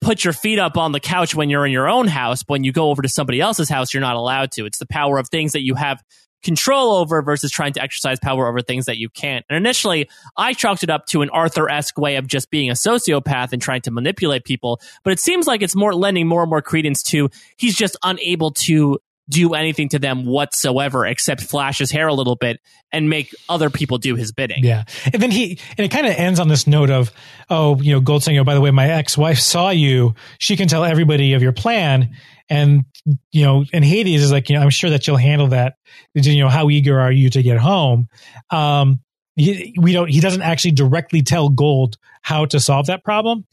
put 0.00 0.24
your 0.24 0.32
feet 0.32 0.60
up 0.60 0.76
on 0.76 0.92
the 0.92 1.00
couch 1.00 1.34
when 1.34 1.50
you're 1.50 1.66
in 1.66 1.72
your 1.72 1.88
own 1.88 2.06
house, 2.06 2.42
but 2.42 2.52
when 2.52 2.64
you 2.64 2.72
go 2.72 2.90
over 2.90 3.02
to 3.02 3.08
somebody 3.08 3.40
else's 3.40 3.68
house, 3.68 3.92
you're 3.92 4.00
not 4.00 4.14
allowed 4.16 4.52
to. 4.52 4.66
It's 4.66 4.78
the 4.78 4.86
power 4.86 5.18
of 5.18 5.28
things 5.28 5.52
that 5.52 5.62
you 5.62 5.74
have 5.74 6.02
control 6.42 6.94
over 6.94 7.22
versus 7.22 7.50
trying 7.50 7.72
to 7.74 7.82
exercise 7.82 8.18
power 8.18 8.48
over 8.48 8.60
things 8.60 8.86
that 8.86 8.98
you 8.98 9.08
can't. 9.08 9.44
And 9.48 9.56
initially, 9.56 10.08
I 10.36 10.52
chalked 10.52 10.82
it 10.82 10.90
up 10.90 11.06
to 11.06 11.22
an 11.22 11.30
Arthur 11.30 11.70
esque 11.70 11.98
way 11.98 12.16
of 12.16 12.26
just 12.26 12.50
being 12.50 12.70
a 12.70 12.74
sociopath 12.74 13.52
and 13.52 13.62
trying 13.62 13.82
to 13.82 13.90
manipulate 13.90 14.44
people. 14.44 14.80
But 15.04 15.12
it 15.12 15.20
seems 15.20 15.46
like 15.46 15.62
it's 15.62 15.76
more 15.76 15.94
lending 15.94 16.26
more 16.26 16.42
and 16.42 16.50
more 16.50 16.62
credence 16.62 17.02
to 17.04 17.30
he's 17.56 17.76
just 17.76 17.96
unable 18.02 18.52
to 18.52 18.98
do 19.28 19.54
anything 19.54 19.88
to 19.88 19.98
them 19.98 20.26
whatsoever 20.26 21.06
except 21.06 21.40
flash 21.40 21.78
his 21.78 21.90
hair 21.90 22.08
a 22.08 22.14
little 22.14 22.36
bit 22.36 22.60
and 22.90 23.08
make 23.08 23.34
other 23.48 23.70
people 23.70 23.98
do 23.98 24.14
his 24.14 24.32
bidding. 24.32 24.64
Yeah. 24.64 24.84
And 25.12 25.22
then 25.22 25.30
he, 25.30 25.58
and 25.78 25.84
it 25.84 25.90
kind 25.90 26.06
of 26.06 26.14
ends 26.14 26.40
on 26.40 26.48
this 26.48 26.66
note 26.66 26.90
of, 26.90 27.12
oh, 27.48 27.80
you 27.80 27.92
know, 27.92 28.00
Gold 28.00 28.22
saying, 28.22 28.38
oh, 28.38 28.44
by 28.44 28.54
the 28.54 28.60
way, 28.60 28.70
my 28.70 28.90
ex 28.90 29.16
wife 29.16 29.38
saw 29.38 29.70
you. 29.70 30.14
She 30.38 30.56
can 30.56 30.68
tell 30.68 30.84
everybody 30.84 31.32
of 31.34 31.42
your 31.42 31.52
plan. 31.52 32.14
And, 32.48 32.84
you 33.30 33.44
know, 33.44 33.64
and 33.72 33.84
Hades 33.84 34.22
is 34.22 34.32
like, 34.32 34.48
you 34.48 34.56
know, 34.56 34.62
I'm 34.62 34.70
sure 34.70 34.90
that 34.90 35.06
you'll 35.06 35.16
handle 35.16 35.48
that. 35.48 35.76
You 36.14 36.42
know, 36.42 36.48
how 36.48 36.70
eager 36.70 36.98
are 37.00 37.12
you 37.12 37.30
to 37.30 37.42
get 37.42 37.58
home? 37.58 38.08
Um, 38.50 39.00
he, 39.36 39.74
we 39.78 39.92
don't, 39.92 40.08
he 40.08 40.20
doesn't 40.20 40.42
actually 40.42 40.72
directly 40.72 41.22
tell 41.22 41.48
Gold 41.48 41.96
how 42.20 42.44
to 42.46 42.60
solve 42.60 42.86
that 42.86 43.04
problem. 43.04 43.46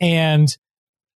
And 0.00 0.48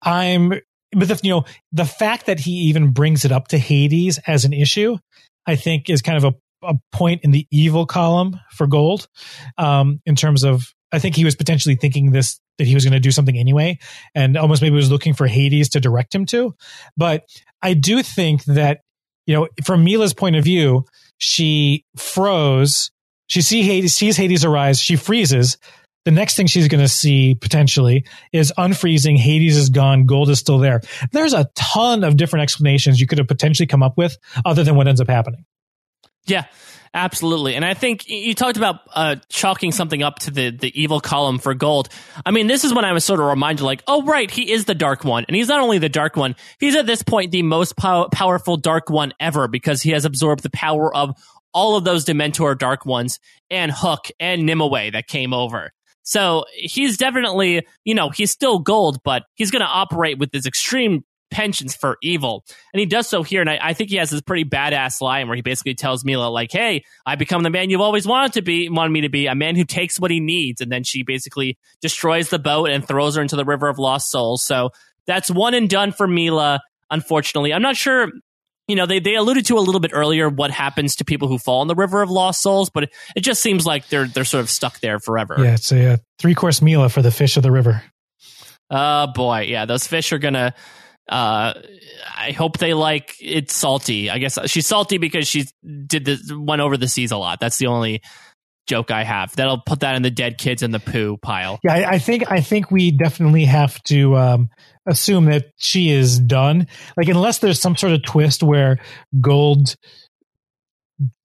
I'm, 0.02 0.50
but 0.92 1.08
the, 1.08 1.20
you 1.22 1.30
know, 1.30 1.44
the 1.72 1.84
fact 1.84 2.26
that 2.26 2.40
he 2.40 2.52
even 2.68 2.92
brings 2.92 3.24
it 3.24 3.32
up 3.32 3.48
to 3.48 3.58
Hades 3.58 4.18
as 4.26 4.44
an 4.44 4.52
issue, 4.52 4.98
I 5.46 5.56
think 5.56 5.88
is 5.88 6.02
kind 6.02 6.22
of 6.22 6.34
a, 6.34 6.66
a 6.66 6.74
point 6.92 7.22
in 7.24 7.30
the 7.30 7.46
evil 7.50 7.86
column 7.86 8.38
for 8.52 8.66
Gold, 8.66 9.08
um, 9.56 10.00
in 10.04 10.16
terms 10.16 10.44
of 10.44 10.74
I 10.92 10.98
think 10.98 11.16
he 11.16 11.24
was 11.24 11.36
potentially 11.36 11.76
thinking 11.76 12.10
this 12.10 12.40
that 12.60 12.68
he 12.68 12.74
was 12.74 12.84
going 12.84 12.92
to 12.92 13.00
do 13.00 13.10
something 13.10 13.36
anyway, 13.36 13.78
and 14.14 14.36
almost 14.36 14.62
maybe 14.62 14.76
was 14.76 14.90
looking 14.90 15.14
for 15.14 15.26
Hades 15.26 15.70
to 15.70 15.80
direct 15.80 16.14
him 16.14 16.26
to. 16.26 16.54
But 16.96 17.24
I 17.62 17.74
do 17.74 18.02
think 18.02 18.44
that 18.44 18.82
you 19.26 19.34
know, 19.34 19.48
from 19.64 19.84
Milah's 19.84 20.14
point 20.14 20.36
of 20.36 20.44
view, 20.44 20.84
she 21.18 21.84
froze. 21.96 22.90
She 23.28 23.42
see 23.42 23.62
Hades, 23.62 23.94
sees 23.94 24.16
Hades 24.16 24.44
arise. 24.44 24.80
She 24.80 24.96
freezes. 24.96 25.56
The 26.04 26.10
next 26.10 26.34
thing 26.34 26.46
she's 26.46 26.68
going 26.68 26.80
to 26.80 26.88
see 26.88 27.34
potentially 27.34 28.06
is 28.32 28.52
unfreezing. 28.58 29.16
Hades 29.16 29.56
is 29.56 29.68
gone. 29.68 30.06
Gold 30.06 30.30
is 30.30 30.38
still 30.38 30.58
there. 30.58 30.80
There's 31.12 31.34
a 31.34 31.48
ton 31.54 32.04
of 32.04 32.16
different 32.16 32.42
explanations 32.42 33.00
you 33.00 33.06
could 33.06 33.18
have 33.18 33.28
potentially 33.28 33.66
come 33.66 33.82
up 33.82 33.96
with 33.96 34.16
other 34.44 34.64
than 34.64 34.76
what 34.76 34.88
ends 34.88 35.00
up 35.00 35.08
happening. 35.08 35.44
Yeah, 36.24 36.46
absolutely. 36.94 37.54
And 37.54 37.64
I 37.64 37.74
think 37.74 38.08
you 38.08 38.34
talked 38.34 38.56
about 38.56 38.80
uh, 38.94 39.16
chalking 39.28 39.72
something 39.72 40.02
up 40.02 40.20
to 40.20 40.30
the, 40.30 40.50
the 40.50 40.80
evil 40.80 41.00
column 41.00 41.38
for 41.38 41.54
gold. 41.54 41.88
I 42.24 42.30
mean, 42.30 42.46
this 42.46 42.64
is 42.64 42.74
when 42.74 42.84
I 42.84 42.92
was 42.92 43.04
sort 43.04 43.20
of 43.20 43.26
reminded, 43.26 43.64
like, 43.64 43.82
oh, 43.86 44.02
right, 44.04 44.30
he 44.30 44.50
is 44.50 44.64
the 44.64 44.74
Dark 44.74 45.04
One. 45.04 45.24
And 45.26 45.36
he's 45.36 45.48
not 45.48 45.60
only 45.60 45.78
the 45.78 45.88
Dark 45.88 46.16
One, 46.16 46.36
he's 46.58 46.76
at 46.76 46.86
this 46.86 47.02
point 47.02 47.30
the 47.30 47.42
most 47.42 47.76
pow- 47.76 48.08
powerful 48.12 48.56
Dark 48.56 48.90
One 48.90 49.12
ever 49.20 49.48
because 49.48 49.82
he 49.82 49.90
has 49.90 50.04
absorbed 50.04 50.42
the 50.42 50.50
power 50.50 50.94
of 50.94 51.14
all 51.52 51.76
of 51.76 51.84
those 51.84 52.04
Dementor 52.04 52.56
Dark 52.58 52.86
Ones 52.86 53.18
and 53.50 53.72
Hook 53.72 54.08
and 54.20 54.46
Nimue 54.46 54.92
that 54.92 55.06
came 55.06 55.32
over. 55.32 55.72
So 56.02 56.44
he's 56.54 56.96
definitely, 56.96 57.66
you 57.84 57.94
know, 57.94 58.10
he's 58.10 58.30
still 58.30 58.58
gold, 58.58 58.98
but 59.04 59.24
he's 59.34 59.50
going 59.50 59.60
to 59.60 59.68
operate 59.68 60.18
with 60.18 60.32
this 60.32 60.46
extreme 60.46 61.04
penchants 61.30 61.76
for 61.76 61.96
evil. 62.02 62.44
And 62.72 62.80
he 62.80 62.86
does 62.86 63.08
so 63.08 63.22
here. 63.22 63.40
And 63.40 63.48
I, 63.48 63.58
I, 63.60 63.72
think 63.74 63.90
he 63.90 63.96
has 63.96 64.10
this 64.10 64.20
pretty 64.20 64.44
badass 64.44 65.00
line 65.00 65.28
where 65.28 65.36
he 65.36 65.42
basically 65.42 65.74
tells 65.74 66.04
Milah, 66.04 66.32
like, 66.32 66.50
hey, 66.52 66.84
I 67.06 67.14
become 67.14 67.42
the 67.42 67.50
man 67.50 67.70
you've 67.70 67.80
always 67.80 68.06
wanted 68.06 68.34
to 68.34 68.42
be, 68.42 68.68
wanted 68.68 68.90
me 68.90 69.02
to 69.02 69.08
be, 69.08 69.26
a 69.26 69.34
man 69.34 69.56
who 69.56 69.64
takes 69.64 69.98
what 69.98 70.10
he 70.10 70.20
needs. 70.20 70.60
And 70.60 70.70
then 70.70 70.82
she 70.84 71.02
basically 71.02 71.58
destroys 71.80 72.28
the 72.28 72.38
boat 72.38 72.70
and 72.70 72.86
throws 72.86 73.16
her 73.16 73.22
into 73.22 73.36
the 73.36 73.44
river 73.44 73.68
of 73.68 73.78
lost 73.78 74.10
souls. 74.10 74.42
So 74.42 74.70
that's 75.06 75.30
one 75.30 75.54
and 75.54 75.68
done 75.68 75.92
for 75.92 76.06
Milah, 76.06 76.60
unfortunately. 76.90 77.52
I'm 77.52 77.62
not 77.62 77.76
sure. 77.76 78.10
You 78.68 78.76
know, 78.76 78.86
they, 78.86 79.00
they 79.00 79.16
alluded 79.16 79.46
to 79.46 79.58
a 79.58 79.60
little 79.60 79.80
bit 79.80 79.90
earlier 79.92 80.28
what 80.28 80.52
happens 80.52 80.96
to 80.96 81.04
people 81.04 81.26
who 81.26 81.38
fall 81.38 81.62
in 81.62 81.68
the 81.68 81.74
river 81.74 82.02
of 82.02 82.10
lost 82.10 82.40
souls, 82.40 82.70
but 82.70 82.84
it, 82.84 82.90
it 83.16 83.20
just 83.20 83.42
seems 83.42 83.66
like 83.66 83.88
they're 83.88 84.06
they're 84.06 84.24
sort 84.24 84.42
of 84.42 84.50
stuck 84.50 84.78
there 84.78 85.00
forever. 85.00 85.34
Yeah, 85.38 85.54
it's 85.54 85.72
a, 85.72 85.94
a 85.94 85.98
three 86.20 86.36
course 86.36 86.60
Milah 86.60 86.92
for 86.92 87.02
the 87.02 87.10
fish 87.10 87.36
of 87.36 87.42
the 87.42 87.50
river. 87.50 87.82
Oh 88.70 89.08
boy, 89.08 89.46
yeah, 89.48 89.64
those 89.64 89.88
fish 89.88 90.12
are 90.12 90.18
gonna 90.18 90.54
uh, 91.10 91.54
I 92.16 92.30
hope 92.30 92.58
they 92.58 92.72
like 92.72 93.16
it 93.20 93.50
salty. 93.50 94.10
I 94.10 94.18
guess 94.18 94.38
she's 94.46 94.66
salty 94.66 94.98
because 94.98 95.26
she 95.26 95.46
did 95.86 96.04
the 96.04 96.38
went 96.40 96.62
over 96.62 96.76
the 96.76 96.88
seas 96.88 97.10
a 97.10 97.16
lot. 97.16 97.40
That's 97.40 97.58
the 97.58 97.66
only 97.66 98.00
joke 98.66 98.92
I 98.92 99.02
have. 99.02 99.34
That'll 99.34 99.60
put 99.60 99.80
that 99.80 99.96
in 99.96 100.02
the 100.02 100.10
dead 100.10 100.38
kids 100.38 100.62
in 100.62 100.70
the 100.70 100.78
poo 100.78 101.16
pile. 101.16 101.58
Yeah, 101.64 101.74
I, 101.74 101.90
I 101.94 101.98
think 101.98 102.30
I 102.30 102.40
think 102.40 102.70
we 102.70 102.92
definitely 102.92 103.44
have 103.46 103.82
to 103.84 104.16
um, 104.16 104.50
assume 104.86 105.24
that 105.26 105.46
she 105.56 105.90
is 105.90 106.20
done. 106.20 106.68
Like 106.96 107.08
unless 107.08 107.40
there's 107.40 107.60
some 107.60 107.76
sort 107.76 107.92
of 107.92 108.04
twist 108.04 108.44
where 108.44 108.78
Gold 109.20 109.74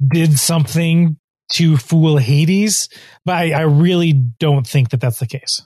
did 0.06 0.40
something 0.40 1.18
to 1.54 1.78
fool 1.78 2.18
Hades, 2.18 2.90
but 3.24 3.36
I, 3.36 3.52
I 3.52 3.62
really 3.62 4.14
don't 4.14 4.66
think 4.66 4.90
that 4.90 5.00
that's 5.00 5.20
the 5.20 5.28
case. 5.28 5.62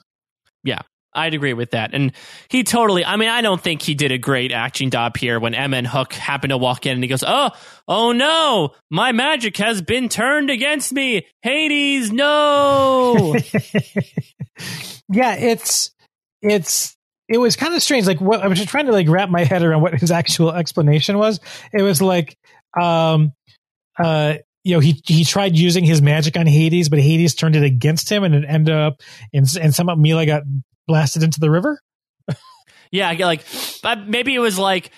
Yeah, 0.62 0.80
I'd 1.12 1.34
agree 1.34 1.54
with 1.54 1.72
that. 1.72 1.92
And 1.92 2.12
he 2.48 2.62
totally, 2.62 3.04
I 3.04 3.16
mean, 3.16 3.28
I 3.28 3.42
don't 3.42 3.60
think 3.60 3.82
he 3.82 3.94
did 3.94 4.12
a 4.12 4.18
great 4.18 4.52
acting 4.52 4.90
job 4.90 5.16
here 5.16 5.40
when 5.40 5.54
Emma 5.54 5.76
and 5.76 5.86
Hook 5.86 6.12
happened 6.12 6.50
to 6.50 6.58
walk 6.58 6.86
in 6.86 6.92
and 6.92 7.02
he 7.02 7.08
goes, 7.08 7.24
Oh, 7.26 7.50
oh 7.88 8.12
no, 8.12 8.74
my 8.90 9.12
magic 9.12 9.56
has 9.56 9.82
been 9.82 10.08
turned 10.08 10.50
against 10.50 10.92
me. 10.92 11.26
Hades, 11.42 12.12
no. 12.12 13.34
yeah, 15.08 15.34
it's, 15.34 15.90
it's, 16.42 16.96
it 17.28 17.38
was 17.38 17.56
kind 17.56 17.74
of 17.74 17.82
strange. 17.82 18.06
Like 18.06 18.20
what 18.20 18.40
I 18.40 18.48
was 18.48 18.58
just 18.58 18.70
trying 18.70 18.86
to 18.86 18.92
like 18.92 19.08
wrap 19.08 19.30
my 19.30 19.44
head 19.44 19.62
around 19.62 19.82
what 19.82 19.94
his 19.94 20.10
actual 20.10 20.52
explanation 20.52 21.16
was. 21.16 21.40
It 21.72 21.82
was 21.82 22.02
like, 22.02 22.36
um, 22.80 23.32
uh, 23.98 24.34
you 24.64 24.74
know, 24.74 24.80
he 24.80 25.00
he 25.06 25.24
tried 25.24 25.56
using 25.56 25.84
his 25.84 26.02
magic 26.02 26.36
on 26.36 26.46
Hades, 26.46 26.88
but 26.88 26.98
Hades 26.98 27.34
turned 27.34 27.56
it 27.56 27.62
against 27.62 28.10
him, 28.10 28.24
and 28.24 28.34
it 28.34 28.44
ended 28.46 28.74
up, 28.74 29.00
and 29.32 29.46
and 29.56 29.74
somehow 29.74 29.94
Milah 29.94 30.26
got 30.26 30.42
blasted 30.90 31.22
into 31.22 31.38
the 31.38 31.50
river? 31.50 31.80
yeah, 32.90 33.12
like 33.12 33.44
maybe 34.06 34.34
it 34.34 34.40
was 34.40 34.58
like 34.58 34.90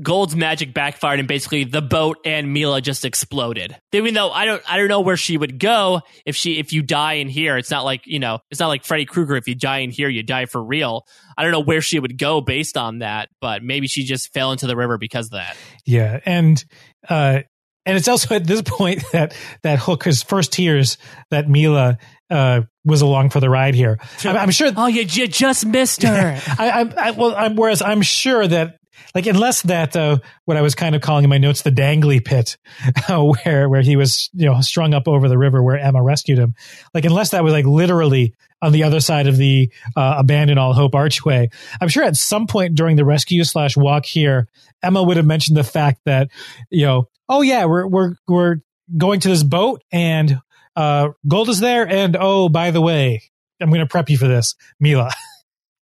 Gold's 0.00 0.36
magic 0.36 0.72
backfired 0.72 1.18
and 1.18 1.26
basically 1.26 1.64
the 1.64 1.82
boat 1.82 2.18
and 2.24 2.54
Milah 2.56 2.80
just 2.80 3.04
exploded. 3.04 3.76
Even 3.90 4.14
though 4.14 4.30
I 4.30 4.44
don't 4.44 4.62
I 4.70 4.78
don't 4.78 4.86
know 4.86 5.00
where 5.00 5.16
she 5.16 5.36
would 5.36 5.58
go 5.58 6.02
if 6.24 6.36
she 6.36 6.60
if 6.60 6.72
you 6.72 6.82
die 6.82 7.14
in 7.14 7.28
here. 7.28 7.56
It's 7.56 7.70
not 7.70 7.84
like, 7.84 8.02
you 8.06 8.20
know, 8.20 8.38
it's 8.52 8.60
not 8.60 8.68
like 8.68 8.84
Freddy 8.84 9.04
Krueger 9.04 9.34
if 9.34 9.48
you 9.48 9.56
die 9.56 9.78
in 9.78 9.90
here 9.90 10.08
you 10.08 10.22
die 10.22 10.46
for 10.46 10.62
real. 10.62 11.04
I 11.36 11.42
don't 11.42 11.50
know 11.50 11.60
where 11.60 11.80
she 11.80 11.98
would 11.98 12.16
go 12.16 12.40
based 12.40 12.76
on 12.76 13.00
that, 13.00 13.28
but 13.40 13.64
maybe 13.64 13.88
she 13.88 14.04
just 14.04 14.32
fell 14.32 14.52
into 14.52 14.68
the 14.68 14.76
river 14.76 14.96
because 14.96 15.26
of 15.26 15.32
that. 15.32 15.56
Yeah, 15.84 16.20
and 16.24 16.64
uh 17.08 17.40
and 17.84 17.96
it's 17.96 18.06
also 18.06 18.36
at 18.36 18.46
this 18.46 18.62
point 18.66 19.02
that 19.10 19.34
that 19.62 19.80
Hook 19.80 20.04
his 20.04 20.22
first 20.22 20.52
tears 20.52 20.96
that 21.30 21.48
Mila 21.48 21.98
uh, 22.32 22.62
was 22.84 23.02
along 23.02 23.30
for 23.30 23.40
the 23.40 23.50
ride 23.50 23.74
here. 23.74 23.98
I'm, 24.24 24.36
I'm 24.36 24.50
sure. 24.50 24.70
Oh, 24.76 24.86
you, 24.86 25.02
you 25.02 25.28
just 25.28 25.66
missed 25.66 26.02
her. 26.02 26.40
I, 26.58 26.70
I, 26.70 26.92
I, 26.96 27.10
well, 27.12 27.34
I'm, 27.36 27.56
whereas 27.56 27.82
I'm 27.82 28.02
sure 28.02 28.46
that 28.46 28.78
like 29.14 29.26
unless 29.26 29.62
that 29.62 29.96
uh, 29.96 30.18
what 30.44 30.56
I 30.56 30.62
was 30.62 30.74
kind 30.74 30.94
of 30.94 31.02
calling 31.02 31.24
in 31.24 31.30
my 31.30 31.38
notes 31.38 31.62
the 31.62 31.70
dangly 31.70 32.24
pit, 32.24 32.56
uh, 33.08 33.22
where 33.22 33.68
where 33.68 33.82
he 33.82 33.96
was 33.96 34.30
you 34.32 34.46
know 34.46 34.60
strung 34.60 34.94
up 34.94 35.08
over 35.08 35.28
the 35.28 35.38
river 35.38 35.62
where 35.62 35.78
Emma 35.78 36.02
rescued 36.02 36.38
him. 36.38 36.54
Like 36.94 37.04
unless 37.04 37.30
that 37.30 37.44
was 37.44 37.52
like 37.52 37.66
literally 37.66 38.34
on 38.60 38.72
the 38.72 38.84
other 38.84 39.00
side 39.00 39.26
of 39.26 39.36
the 39.36 39.72
uh, 39.96 40.16
abandon 40.18 40.58
all 40.58 40.72
hope 40.72 40.94
archway. 40.94 41.50
I'm 41.80 41.88
sure 41.88 42.04
at 42.04 42.16
some 42.16 42.46
point 42.46 42.74
during 42.74 42.96
the 42.96 43.04
rescue 43.04 43.44
slash 43.44 43.76
walk 43.76 44.06
here, 44.06 44.48
Emma 44.82 45.02
would 45.02 45.16
have 45.16 45.26
mentioned 45.26 45.56
the 45.56 45.64
fact 45.64 46.00
that 46.06 46.30
you 46.70 46.86
know 46.86 47.08
oh 47.28 47.42
yeah 47.42 47.64
we're 47.64 47.86
we're 47.86 48.14
we're 48.26 48.56
going 48.96 49.20
to 49.20 49.28
this 49.28 49.42
boat 49.42 49.82
and 49.92 50.40
uh, 50.76 51.10
Gold 51.26 51.48
is 51.48 51.60
there, 51.60 51.86
and 51.86 52.16
oh, 52.18 52.48
by 52.48 52.70
the 52.70 52.80
way, 52.80 53.22
I'm 53.60 53.68
going 53.68 53.80
to 53.80 53.86
prep 53.86 54.10
you 54.10 54.18
for 54.18 54.28
this, 54.28 54.54
Milah. 54.82 55.12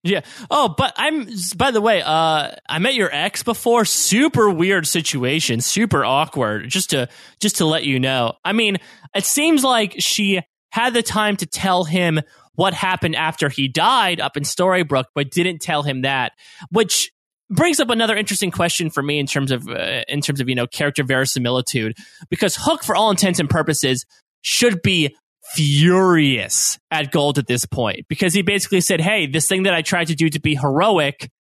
Yeah. 0.05 0.20
Oh, 0.48 0.74
but 0.78 0.94
I'm. 0.97 1.28
By 1.56 1.73
the 1.73 1.81
way, 1.81 2.02
uh, 2.02 2.52
I 2.69 2.78
met 2.78 2.94
your 2.94 3.12
ex 3.12 3.43
before. 3.43 3.85
Super 3.85 4.48
weird 4.48 4.86
situation. 4.86 5.60
Super 5.60 6.05
awkward. 6.05 6.69
Just 6.69 6.90
to 6.90 7.09
just 7.40 7.56
to 7.56 7.65
let 7.65 7.85
you 7.85 7.98
know. 7.98 8.35
I 8.44 8.52
mean, 8.52 8.77
it 9.15 9.24
seems 9.24 9.65
like 9.65 9.97
she 9.98 10.40
had 10.70 10.94
the 10.94 11.02
time 11.02 11.36
to 11.39 11.47
tell 11.47 11.82
him 11.82 12.20
what 12.55 12.74
happened 12.74 13.16
after 13.16 13.48
he 13.48 13.66
died 13.66 14.20
up 14.20 14.36
in 14.36 14.44
Storybrooke, 14.44 15.06
but 15.15 15.31
didn't 15.31 15.60
tell 15.60 15.82
him 15.82 16.02
that, 16.02 16.32
which 16.70 17.10
brings 17.51 17.81
up 17.81 17.90
another 17.90 18.16
interesting 18.16 18.51
question 18.51 18.90
for 18.90 19.02
me 19.02 19.19
in 19.19 19.27
terms 19.27 19.51
of 19.51 19.69
uh, 19.69 20.02
in 20.09 20.20
terms 20.20 20.40
of 20.40 20.48
you 20.48 20.55
know 20.55 20.66
character 20.66 21.02
verisimilitude 21.02 21.97
because 22.31 22.56
Hook, 22.56 22.85
for 22.85 22.94
all 22.94 23.10
intents 23.10 23.40
and 23.40 23.51
purposes, 23.51 24.06
should 24.48 24.80
be 24.80 25.14
furious 25.54 26.78
at 26.90 27.12
Gold 27.12 27.38
at 27.38 27.46
this 27.46 27.66
point 27.66 28.06
because 28.08 28.32
he 28.32 28.42
basically 28.42 28.80
said, 28.80 29.00
Hey, 29.00 29.26
this 29.26 29.46
thing 29.46 29.64
that 29.64 29.74
I 29.74 29.82
tried 29.82 30.08
to 30.08 30.14
do 30.14 30.28
to 30.30 30.40
be 30.40 30.54
heroic, 30.54 31.30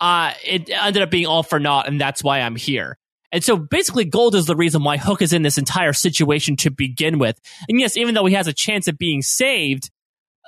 uh, 0.00 0.32
it 0.44 0.68
ended 0.70 1.02
up 1.02 1.10
being 1.10 1.26
all 1.26 1.42
for 1.42 1.58
naught, 1.58 1.88
and 1.88 2.00
that's 2.00 2.22
why 2.22 2.40
I'm 2.40 2.56
here. 2.56 2.98
And 3.30 3.42
so 3.42 3.56
basically, 3.56 4.04
Gold 4.04 4.34
is 4.34 4.44
the 4.44 4.56
reason 4.56 4.84
why 4.84 4.98
Hook 4.98 5.22
is 5.22 5.32
in 5.32 5.40
this 5.40 5.56
entire 5.56 5.94
situation 5.94 6.56
to 6.56 6.70
begin 6.70 7.18
with. 7.18 7.38
And 7.68 7.80
yes, 7.80 7.96
even 7.96 8.14
though 8.14 8.26
he 8.26 8.34
has 8.34 8.46
a 8.46 8.52
chance 8.52 8.88
of 8.88 8.98
being 8.98 9.22
saved, 9.22 9.90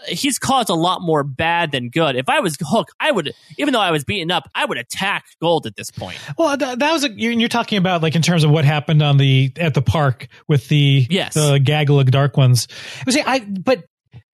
he's 0.07 0.39
caused 0.39 0.69
a 0.69 0.75
lot 0.75 1.01
more 1.03 1.23
bad 1.23 1.73
than 1.73 1.91
good. 1.91 2.17
If 2.17 2.29
I 2.29 2.41
was 2.41 2.57
Hook, 2.61 2.89
I 3.01 3.11
would, 3.11 3.33
even 3.59 3.73
though 3.73 3.81
I 3.81 3.91
was 3.91 4.05
beaten 4.05 4.31
up, 4.31 4.49
I 4.55 4.65
would 4.65 4.79
attack 4.79 5.25
Gold 5.41 5.67
at 5.67 5.77
this 5.77 5.91
point. 5.91 6.19
Well, 6.37 6.57
that, 6.57 6.79
that 6.79 6.93
was 6.93 7.05
a, 7.05 7.11
you're 7.13 7.49
talking 7.49 7.79
about 7.79 8.03
like 8.03 8.15
in 8.15 8.23
terms 8.23 8.45
of 8.45 8.51
what 8.51 8.65
happened 8.65 9.03
on 9.03 9.17
the 9.17 9.53
at 9.57 9.75
the 9.75 9.83
park 9.83 10.29
with 10.49 10.69
the 10.69 11.07
yes. 11.09 11.35
the 11.35 11.59
gaggle 11.59 12.01
of 12.01 12.11
dark 12.11 12.37
ones. 12.37 12.69
See, 13.09 13.23
I 13.23 13.41
but 13.41 13.85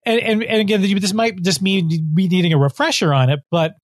and, 0.05 0.21
and 0.21 0.43
and 0.43 0.61
again, 0.61 0.83
this 0.83 1.13
might 1.13 1.41
just 1.43 1.63
mean 1.63 1.89
me 2.15 2.29
needing 2.29 2.53
a 2.53 2.59
refresher 2.59 3.13
on 3.13 3.31
it. 3.31 3.41
But 3.51 3.75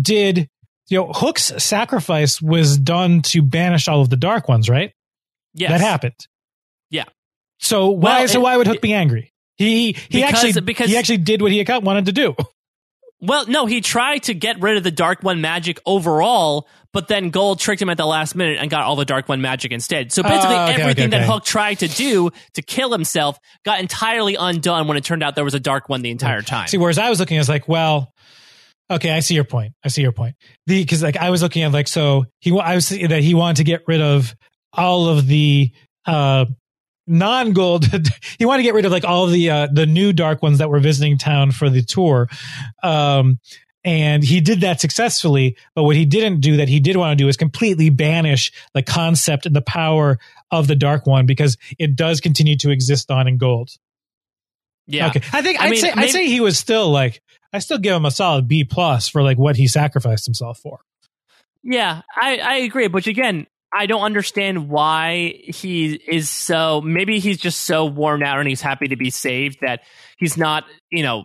did 0.00 0.48
you 0.88 0.98
know 0.98 1.12
Hook's 1.12 1.52
sacrifice 1.62 2.40
was 2.40 2.78
done 2.78 3.22
to 3.22 3.42
banish 3.42 3.88
all 3.88 4.00
of 4.02 4.10
the 4.10 4.16
dark 4.16 4.48
ones, 4.48 4.68
right? 4.68 4.92
Yes, 5.54 5.70
that 5.70 5.80
happened. 5.80 6.26
Yeah. 6.90 7.04
So 7.58 7.90
why 7.90 8.20
well, 8.20 8.28
so 8.28 8.40
why 8.40 8.56
would 8.56 8.66
Hook 8.66 8.76
it, 8.76 8.82
be 8.82 8.92
angry? 8.92 9.32
He 9.56 9.92
he 9.92 10.22
because, 10.22 10.44
actually 10.44 10.60
because 10.62 10.90
he 10.90 10.96
actually 10.96 11.18
did 11.18 11.42
what 11.42 11.52
he 11.52 11.64
wanted 11.68 12.06
to 12.06 12.12
do. 12.12 12.34
Well, 13.20 13.46
no, 13.46 13.64
he 13.64 13.80
tried 13.80 14.24
to 14.24 14.34
get 14.34 14.60
rid 14.60 14.76
of 14.76 14.84
the 14.84 14.90
Dark 14.90 15.22
One 15.22 15.40
magic 15.40 15.80
overall, 15.86 16.68
but 16.92 17.08
then 17.08 17.30
Gold 17.30 17.58
tricked 17.58 17.80
him 17.80 17.88
at 17.88 17.96
the 17.96 18.04
last 18.04 18.34
minute 18.34 18.58
and 18.60 18.68
got 18.68 18.82
all 18.82 18.96
the 18.96 19.06
Dark 19.06 19.30
One 19.30 19.40
magic 19.40 19.72
instead. 19.72 20.12
So 20.12 20.22
basically, 20.22 20.56
uh, 20.56 20.64
okay, 20.64 20.82
everything 20.82 21.06
okay, 21.06 21.16
okay. 21.16 21.26
that 21.26 21.32
Hook 21.32 21.42
tried 21.42 21.76
to 21.76 21.88
do 21.88 22.30
to 22.52 22.60
kill 22.60 22.92
himself 22.92 23.38
got 23.64 23.80
entirely 23.80 24.34
undone 24.34 24.88
when 24.88 24.98
it 24.98 25.04
turned 25.04 25.22
out 25.22 25.36
there 25.36 25.44
was 25.44 25.54
a 25.54 25.60
Dark 25.60 25.88
One 25.88 26.02
the 26.02 26.10
entire 26.10 26.42
time. 26.42 26.68
See, 26.68 26.76
whereas 26.76 26.98
I 26.98 27.08
was 27.08 27.18
looking, 27.18 27.38
I 27.38 27.40
was 27.40 27.48
like, 27.48 27.66
well, 27.66 28.12
okay, 28.90 29.10
I 29.10 29.20
see 29.20 29.34
your 29.34 29.44
point. 29.44 29.72
I 29.82 29.88
see 29.88 30.02
your 30.02 30.12
point. 30.12 30.36
The 30.66 30.82
because 30.82 31.02
like 31.02 31.16
I 31.16 31.30
was 31.30 31.40
looking 31.40 31.62
at 31.62 31.72
like 31.72 31.88
so 31.88 32.26
he 32.40 32.50
I 32.58 32.74
was 32.74 32.88
seeing 32.88 33.08
that 33.08 33.22
he 33.22 33.32
wanted 33.32 33.56
to 33.56 33.64
get 33.64 33.84
rid 33.86 34.02
of 34.02 34.34
all 34.70 35.08
of 35.08 35.26
the 35.26 35.72
uh 36.04 36.44
non-gold. 37.06 37.86
he 38.38 38.44
wanted 38.44 38.58
to 38.58 38.62
get 38.64 38.74
rid 38.74 38.84
of 38.84 38.92
like 38.92 39.04
all 39.04 39.26
the 39.26 39.50
uh, 39.50 39.68
the 39.72 39.86
new 39.86 40.12
dark 40.12 40.42
ones 40.42 40.58
that 40.58 40.70
were 40.70 40.80
visiting 40.80 41.18
town 41.18 41.52
for 41.52 41.70
the 41.70 41.82
tour. 41.82 42.28
Um, 42.82 43.38
and 43.84 44.24
he 44.24 44.40
did 44.40 44.62
that 44.62 44.80
successfully. 44.80 45.56
But 45.74 45.84
what 45.84 45.96
he 45.96 46.06
didn't 46.06 46.40
do 46.40 46.56
that 46.56 46.68
he 46.68 46.80
did 46.80 46.96
want 46.96 47.16
to 47.16 47.22
do 47.22 47.28
is 47.28 47.36
completely 47.36 47.90
banish 47.90 48.50
the 48.72 48.82
concept 48.82 49.44
and 49.46 49.54
the 49.54 49.62
power 49.62 50.18
of 50.50 50.66
the 50.66 50.76
dark 50.76 51.06
one 51.06 51.26
because 51.26 51.58
it 51.78 51.94
does 51.94 52.20
continue 52.20 52.56
to 52.58 52.70
exist 52.70 53.10
on 53.10 53.28
in 53.28 53.36
gold. 53.36 53.70
Yeah. 54.86 55.08
Okay. 55.08 55.20
I 55.32 55.42
think 55.42 55.60
I 55.60 55.66
I'd 55.66 55.70
mean, 55.70 55.80
say 55.80 55.92
I'd 55.94 56.10
say 56.10 56.26
he 56.26 56.40
was 56.40 56.58
still 56.58 56.90
like 56.90 57.22
I 57.52 57.58
still 57.58 57.78
give 57.78 57.94
him 57.94 58.04
a 58.04 58.10
solid 58.10 58.48
B 58.48 58.64
plus 58.64 59.08
for 59.08 59.22
like 59.22 59.38
what 59.38 59.56
he 59.56 59.66
sacrificed 59.66 60.26
himself 60.26 60.58
for. 60.58 60.80
Yeah, 61.62 62.02
I, 62.14 62.36
I 62.36 62.54
agree. 62.56 62.88
But 62.88 63.06
again, 63.06 63.46
I 63.74 63.86
don't 63.86 64.02
understand 64.02 64.68
why 64.68 65.40
he 65.44 65.94
is 65.94 66.30
so. 66.30 66.80
Maybe 66.80 67.18
he's 67.18 67.38
just 67.38 67.62
so 67.62 67.86
worn 67.86 68.22
out 68.22 68.38
and 68.38 68.48
he's 68.48 68.60
happy 68.60 68.88
to 68.88 68.96
be 68.96 69.10
saved 69.10 69.58
that 69.62 69.80
he's 70.16 70.36
not, 70.36 70.64
you 70.90 71.02
know, 71.02 71.24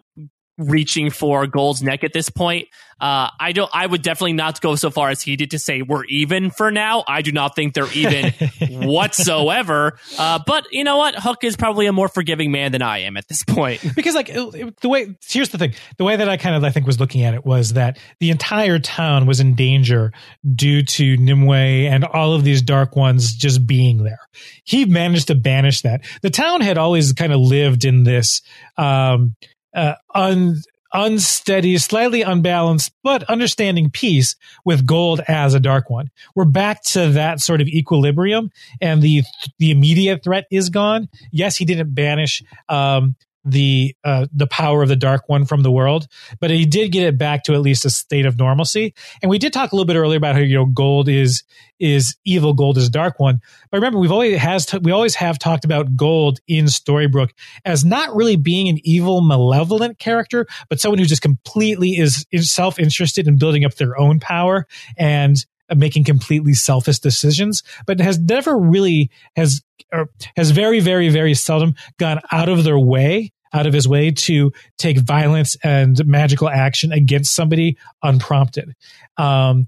reaching 0.60 1.10
for 1.10 1.48
Gold's 1.48 1.82
neck 1.82 2.04
at 2.04 2.14
this 2.14 2.30
point. 2.30 2.68
Uh, 3.02 3.30
I 3.40 3.54
don't. 3.54 3.72
I 3.74 3.86
would 3.86 4.02
definitely 4.02 4.34
not 4.34 4.60
go 4.60 4.76
so 4.76 4.92
far 4.92 5.10
as 5.10 5.22
he 5.22 5.38
did 5.38 5.52
to 5.52 5.60
say 5.60 5.82
we're 5.82 6.04
even 6.06 6.52
for 6.52 6.70
now. 6.70 7.06
I 7.08 7.22
do 7.22 7.32
not 7.32 7.56
think 7.56 7.74
they're 7.74 7.90
even 7.94 8.34
whatsoever. 8.70 9.98
Uh, 10.18 10.40
but 10.46 10.66
you 10.72 10.84
know 10.84 10.98
what? 10.98 11.16
Hook 11.16 11.44
is 11.46 11.56
probably 11.56 11.86
a 11.86 11.94
more 11.94 12.10
forgiving 12.10 12.52
man 12.52 12.72
than 12.74 12.82
I 12.82 13.00
am 13.00 13.16
at 13.18 13.28
this 13.30 13.44
point. 13.44 13.82
because 13.96 14.16
like 14.16 14.28
it- 14.30 14.56
it- 14.56 14.80
the 14.82 14.90
way 14.90 15.16
here's 15.28 15.50
the 15.50 15.58
thing 15.58 15.74
the 15.98 16.04
way 16.04 16.16
that 16.16 16.30
i 16.30 16.38
kind 16.38 16.56
of 16.56 16.64
i 16.64 16.70
think 16.70 16.86
was 16.86 17.00
looking 17.00 17.24
at 17.24 17.34
it 17.34 17.46
was 17.46 17.74
that 17.74 17.98
the 18.20 18.30
entire 18.30 18.80
town 18.80 19.26
was 19.26 19.40
in 19.40 19.56
danger 19.56 20.12
due 20.56 20.84
to 20.84 21.18
nimue 21.18 21.54
and 21.88 22.04
all 22.06 22.34
of 22.34 22.44
these 22.44 22.62
dark 22.62 22.96
ones 22.96 23.34
just 23.34 23.66
being 23.68 24.04
there 24.04 24.20
he 24.64 24.86
managed 24.86 25.28
to 25.28 25.36
banish 25.36 25.82
that 25.82 26.02
the 26.22 26.30
town 26.30 26.62
had 26.62 26.78
always 26.78 27.12
kind 27.14 27.34
of 27.34 27.40
lived 27.40 27.84
in 27.84 28.04
this 28.04 28.42
um 28.78 29.36
uh 29.80 29.96
un 30.14 30.56
unsteady 30.92 31.78
slightly 31.78 32.24
unbalanced 32.24 32.92
but 33.04 33.22
understanding 33.24 33.92
peace 33.92 34.36
with 34.66 34.88
gold 34.88 35.22
as 35.28 35.54
a 35.54 35.60
dark 35.60 35.88
one. 35.90 36.10
We're 36.34 36.46
back 36.46 36.82
to 36.86 37.10
that 37.10 37.40
sort 37.42 37.62
of 37.62 37.68
equilibrium 37.68 38.52
and 38.82 39.02
the 39.02 39.22
the 39.60 39.70
immediate 39.72 40.24
threat 40.24 40.46
is 40.50 40.70
gone. 40.70 41.08
Yes 41.32 41.58
he 41.58 41.66
didn't 41.66 41.94
banish 41.94 42.42
um 42.70 43.16
the 43.46 43.96
uh, 44.04 44.28
the 44.34 44.48
power 44.48 44.84
of 44.84 44.90
the 44.90 44.96
dark 44.96 45.28
one 45.28 45.46
from 45.46 45.64
the 45.64 45.72
world, 45.72 46.08
but 46.40 46.50
he 46.50 46.66
did 46.66 46.92
get 46.92 47.04
it 47.04 47.18
back 47.18 47.44
to 47.44 47.54
at 47.54 47.62
least 47.62 47.86
a 47.86 47.90
state 47.90 48.26
of 48.26 48.38
normalcy. 48.38 48.94
And 49.22 49.30
we 49.30 49.38
did 49.38 49.54
talk 49.54 49.72
a 49.72 49.76
little 49.76 49.86
bit 49.86 49.96
earlier 49.96 50.18
about 50.18 50.36
how 50.36 50.42
you 50.42 50.56
know 50.56 50.66
gold 50.66 51.08
is 51.10 51.44
is 51.80 52.18
evil, 52.26 52.54
gold 52.54 52.78
is 52.78 52.90
dark 52.90 53.20
one. 53.20 53.40
But 53.72 53.78
remember, 53.78 54.00
we've 54.00 54.12
always 54.12 54.38
has 54.38 54.66
t- 54.66 54.80
we 54.80 54.92
always 54.92 55.16
have 55.16 55.40
talked 55.40 55.66
about 55.66 55.96
gold 55.96 56.40
in 56.48 56.66
Storybrooke 56.66 57.32
as 57.66 57.86
not 57.86 58.16
really 58.16 58.36
being 58.36 58.68
an 58.68 58.80
evil, 58.84 59.22
malevolent 59.22 60.00
character, 60.00 60.46
but 60.70 60.80
someone 60.80 61.00
who 61.00 61.06
just 61.06 61.22
completely 61.22 61.92
is, 61.92 62.26
is 62.32 62.52
self 62.52 62.80
interested 62.80 63.28
in 63.28 63.38
building 63.38 63.66
up 63.66 63.76
their 63.76 63.98
own 64.00 64.20
power 64.20 64.68
and 64.98 65.46
making 65.76 66.04
completely 66.04 66.54
selfish 66.54 67.00
decisions, 67.00 67.64
but 67.86 68.00
has 68.00 68.20
never 68.20 68.58
really 68.58 69.10
has 69.36 69.62
or 69.92 70.10
has 70.36 70.52
very, 70.52 70.80
very, 70.80 71.10
very 71.10 71.34
seldom 71.34 71.76
gone 71.98 72.20
out 72.32 72.50
of 72.50 72.64
their 72.64 72.80
way, 72.80 73.32
out 73.54 73.66
of 73.66 73.74
his 73.74 73.88
way 73.88 74.12
to 74.12 74.52
take 74.78 74.98
violence 74.98 75.58
and 75.64 76.06
magical 76.06 76.50
action 76.50 76.92
against 76.92 77.34
somebody 77.34 77.78
unprompted. 78.04 78.74
Um, 79.18 79.68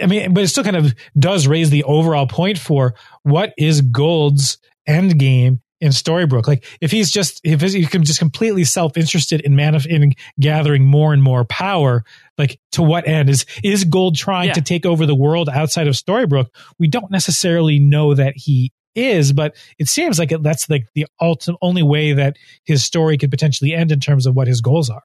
I 0.00 0.06
mean, 0.06 0.32
but 0.32 0.44
it 0.44 0.48
still 0.48 0.64
kind 0.64 0.76
of 0.76 0.94
does 1.18 1.46
raise 1.46 1.70
the 1.70 1.84
overall 1.84 2.26
point 2.26 2.58
for 2.58 2.94
what 3.22 3.52
is 3.58 3.80
Gold's 3.80 4.58
end 4.86 5.18
game 5.18 5.60
in 5.80 5.90
Storybrooke. 5.90 6.46
Like, 6.46 6.64
if 6.80 6.90
he's 6.90 7.10
just 7.10 7.40
if 7.44 7.60
he's 7.60 7.74
just 7.88 8.18
completely 8.18 8.64
self 8.64 8.96
interested 8.96 9.40
in 9.42 9.52
manif- 9.54 9.86
in 9.86 10.14
gathering 10.40 10.84
more 10.84 11.12
and 11.12 11.22
more 11.22 11.44
power, 11.44 12.04
like 12.36 12.58
to 12.72 12.82
what 12.82 13.06
end 13.06 13.30
is 13.30 13.46
is 13.62 13.84
Gold 13.84 14.16
trying 14.16 14.48
Yeah. 14.48 14.54
to 14.54 14.62
take 14.62 14.84
over 14.86 15.06
the 15.06 15.14
world 15.14 15.48
outside 15.48 15.86
of 15.86 15.94
Storybrooke? 15.94 16.48
We 16.78 16.88
don't 16.88 17.10
necessarily 17.10 17.78
know 17.78 18.14
that 18.14 18.34
he 18.36 18.72
is, 18.94 19.32
but 19.32 19.54
it 19.78 19.86
seems 19.86 20.18
like 20.18 20.32
it, 20.32 20.42
that's 20.42 20.68
like 20.68 20.86
the 20.94 21.06
ultimate 21.20 21.58
only 21.62 21.82
way 21.84 22.12
that 22.14 22.36
his 22.64 22.84
story 22.84 23.16
could 23.16 23.30
potentially 23.30 23.72
end 23.72 23.92
in 23.92 24.00
terms 24.00 24.26
of 24.26 24.34
what 24.34 24.48
his 24.48 24.60
goals 24.60 24.90
are. 24.90 25.04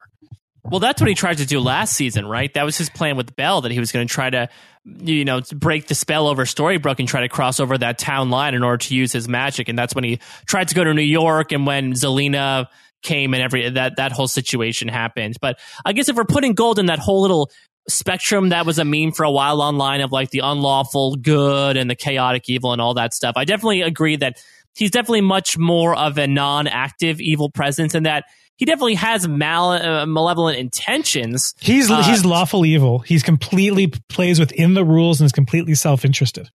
Well, 0.63 0.79
that's 0.79 1.01
what 1.01 1.09
he 1.09 1.15
tried 1.15 1.39
to 1.39 1.45
do 1.45 1.59
last 1.59 1.93
season, 1.93 2.25
right? 2.25 2.53
That 2.53 2.63
was 2.63 2.77
his 2.77 2.89
plan 2.89 3.17
with 3.17 3.35
Belle 3.35 3.61
that 3.61 3.71
he 3.71 3.79
was 3.79 3.91
going 3.91 4.07
to 4.07 4.13
try 4.13 4.29
to, 4.29 4.47
you 4.85 5.25
know, 5.25 5.41
break 5.53 5.87
the 5.87 5.95
spell 5.95 6.27
over 6.27 6.45
Storybrooke 6.45 6.99
and 6.99 7.07
try 7.07 7.21
to 7.21 7.29
cross 7.29 7.59
over 7.59 7.77
that 7.77 7.97
town 7.97 8.29
line 8.29 8.53
in 8.53 8.63
order 8.63 8.77
to 8.77 8.95
use 8.95 9.11
his 9.11 9.27
magic. 9.27 9.67
And 9.67 9.77
that's 9.77 9.93
when 9.93 10.05
he 10.05 10.19
tried 10.45 10.69
to 10.69 10.75
go 10.75 10.83
to 10.83 10.93
New 10.93 11.01
York 11.01 11.51
and 11.51 11.67
when 11.67 11.91
Zelena 11.93 12.67
came 13.01 13.33
and 13.33 13.43
every 13.43 13.69
that 13.69 13.97
that 13.97 14.13
whole 14.13 14.29
situation 14.29 14.87
happened. 14.87 15.35
But 15.41 15.59
I 15.83 15.91
guess 15.91 16.07
if 16.07 16.15
we're 16.15 16.23
putting 16.23 16.53
gold 16.53 16.79
in 16.79 16.85
that 16.85 16.99
whole 16.99 17.21
little 17.21 17.51
spectrum 17.89 18.49
that 18.49 18.65
was 18.65 18.79
a 18.79 18.85
meme 18.85 19.11
for 19.11 19.23
a 19.23 19.31
while 19.31 19.61
online 19.61 19.99
of 19.99 20.11
like 20.11 20.29
the 20.29 20.39
unlawful 20.39 21.17
good 21.17 21.75
and 21.75 21.89
the 21.89 21.95
chaotic 21.95 22.49
evil 22.49 22.71
and 22.71 22.81
all 22.81 22.93
that 22.93 23.13
stuff. 23.13 23.33
I 23.35 23.43
definitely 23.43 23.81
agree 23.81 24.15
that 24.15 24.41
he's 24.73 24.91
definitely 24.91 25.21
much 25.21 25.57
more 25.57 25.93
of 25.93 26.17
a 26.17 26.25
non-active 26.25 27.19
evil 27.19 27.49
presence 27.49 27.93
and 27.93 28.05
that 28.05 28.23
he 28.57 28.65
definitely 28.65 28.95
has 28.95 29.27
mal- 29.27 29.71
uh, 29.71 30.05
malevolent 30.05 30.57
intentions. 30.57 31.53
He's 31.59 31.89
Uh, 31.89 32.03
he's 32.03 32.23
lawful 32.25 32.65
evil. 32.65 32.99
He's 32.99 33.23
completely 33.23 33.91
plays 34.09 34.39
within 34.39 34.73
the 34.73 34.85
rules 34.85 35.19
and 35.19 35.25
is 35.25 35.31
completely 35.31 35.75
self 35.75 36.05
interested. 36.05 36.49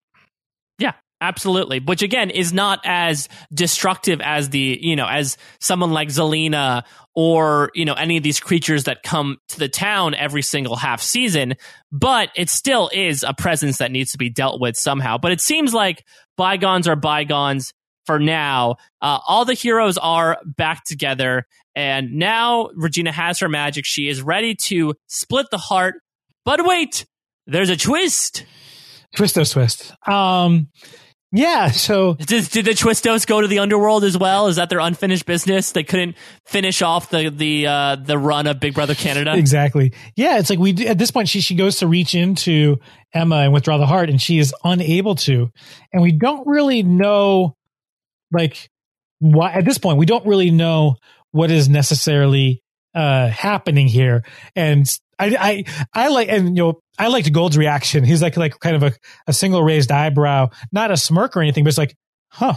Yeah, 0.80 0.94
absolutely. 1.22 1.80
Which 1.80 2.04
again 2.04 2.30
is 2.30 2.54
not 2.54 2.82
as 2.86 3.30
destructive 3.54 4.22
as 4.22 4.50
the, 4.50 4.78
you 4.80 4.96
know, 4.96 5.08
as 5.08 5.38
someone 5.60 5.92
like 5.92 6.10
Zelena 6.10 6.84
or, 7.16 7.72
you 7.74 7.84
know, 7.84 7.94
any 7.94 8.18
of 8.18 8.24
these 8.24 8.40
creatures 8.40 8.84
that 8.84 9.02
come 9.02 9.38
to 9.50 9.58
the 9.58 9.68
town 9.68 10.14
every 10.14 10.44
single 10.44 10.76
half 10.76 11.02
season, 11.02 11.56
but 11.92 12.30
it 12.36 12.48
still 12.48 12.92
is 12.94 13.24
a 13.24 13.34
presence 13.34 13.80
that 13.80 13.92
needs 13.92 14.12
to 14.12 14.20
be 14.20 14.30
dealt 14.30 14.62
with 14.62 14.78
somehow. 14.78 15.18
But 15.18 15.32
it 15.32 15.42
seems 15.42 15.74
like 15.74 16.06
bygones 16.38 16.88
are 16.88 16.96
bygones 16.96 17.74
for 18.08 18.18
now. 18.18 18.78
Uh, 19.02 19.20
all 19.28 19.46
the 19.46 19.54
heroes 19.54 20.00
are 20.00 20.40
back 20.44 20.84
together, 20.86 21.46
and 21.76 22.14
now 22.14 22.70
Regina 22.74 23.12
has 23.12 23.40
her 23.40 23.50
magic. 23.50 23.86
She 23.86 24.08
is 24.08 24.24
ready 24.24 24.56
to 24.56 24.96
split 25.06 25.48
the 25.52 25.60
heart. 25.60 25.96
But 26.44 26.66
wait, 26.66 27.06
there's 27.46 27.70
a 27.70 27.78
twist. 27.78 28.46
Twisto 29.16 29.50
twist. 29.52 29.94
Um, 30.08 30.70
yeah. 31.34 31.72
So 31.72 32.14
Did, 32.14 32.50
did 32.50 32.66
the 32.66 32.72
Twistos 32.72 33.28
go 33.28 33.42
to 33.42 33.48
the 33.48 33.60
underworld 33.60 34.06
as 34.06 34.18
well? 34.18 34.48
Is 34.48 34.56
that 34.56 34.70
their 34.70 34.80
unfinished 34.80 35.26
business? 35.26 35.74
They 35.74 35.84
couldn't 35.84 36.16
finish 36.46 36.82
off 36.82 37.10
the 37.10 37.30
the 37.30 37.68
uh, 37.68 37.96
the 37.98 38.18
run 38.18 38.48
of 38.48 38.62
Big 38.62 38.74
Brother 38.74 38.96
Canada. 38.96 39.36
exactly. 39.36 39.94
Yeah. 40.16 40.40
It's 40.40 40.50
like 40.50 40.60
we 40.60 40.88
at 40.88 40.98
this 40.98 41.12
point 41.12 41.28
she 41.28 41.42
she 41.42 41.56
goes 41.56 41.80
to 41.80 41.88
reach 41.88 42.16
into 42.16 42.78
Emma 43.14 43.38
and 43.38 43.52
withdraw 43.52 43.78
the 43.78 43.86
heart, 43.86 44.10
and 44.10 44.22
she 44.22 44.40
is 44.40 44.56
unable 44.64 45.16
to, 45.16 45.52
and 45.92 46.02
we 46.02 46.14
don't 46.14 46.48
really 46.48 46.82
know, 46.84 47.57
like, 48.32 48.70
why 49.20 49.52
at 49.52 49.66
this 49.66 49.78
point 49.78 49.98
we 49.98 50.06
don't 50.06 50.26
really 50.26 50.52
know 50.52 50.96
what 51.32 51.52
is 51.52 51.68
necessarily 51.68 52.62
uh 52.94 53.28
happening 53.28 53.88
here 53.88 54.24
and 54.56 54.88
I, 55.20 55.66
I 55.94 56.06
I 56.06 56.08
like 56.10 56.30
and 56.30 56.56
you 56.56 56.64
know 56.64 56.82
I 56.98 57.08
liked 57.08 57.32
Gold's 57.32 57.58
reaction. 57.58 58.04
He's 58.04 58.22
like 58.22 58.38
like 58.38 58.60
kind 58.60 58.76
of 58.76 58.84
a, 58.84 58.94
a 59.28 59.34
single 59.34 59.64
raised 59.64 59.92
eyebrow, 59.92 60.50
not 60.72 60.92
a 60.92 60.98
smirk 60.98 61.38
or 61.38 61.42
anything, 61.42 61.64
but 61.64 61.70
it's 61.70 61.78
like, 61.78 61.96
huh, 62.32 62.56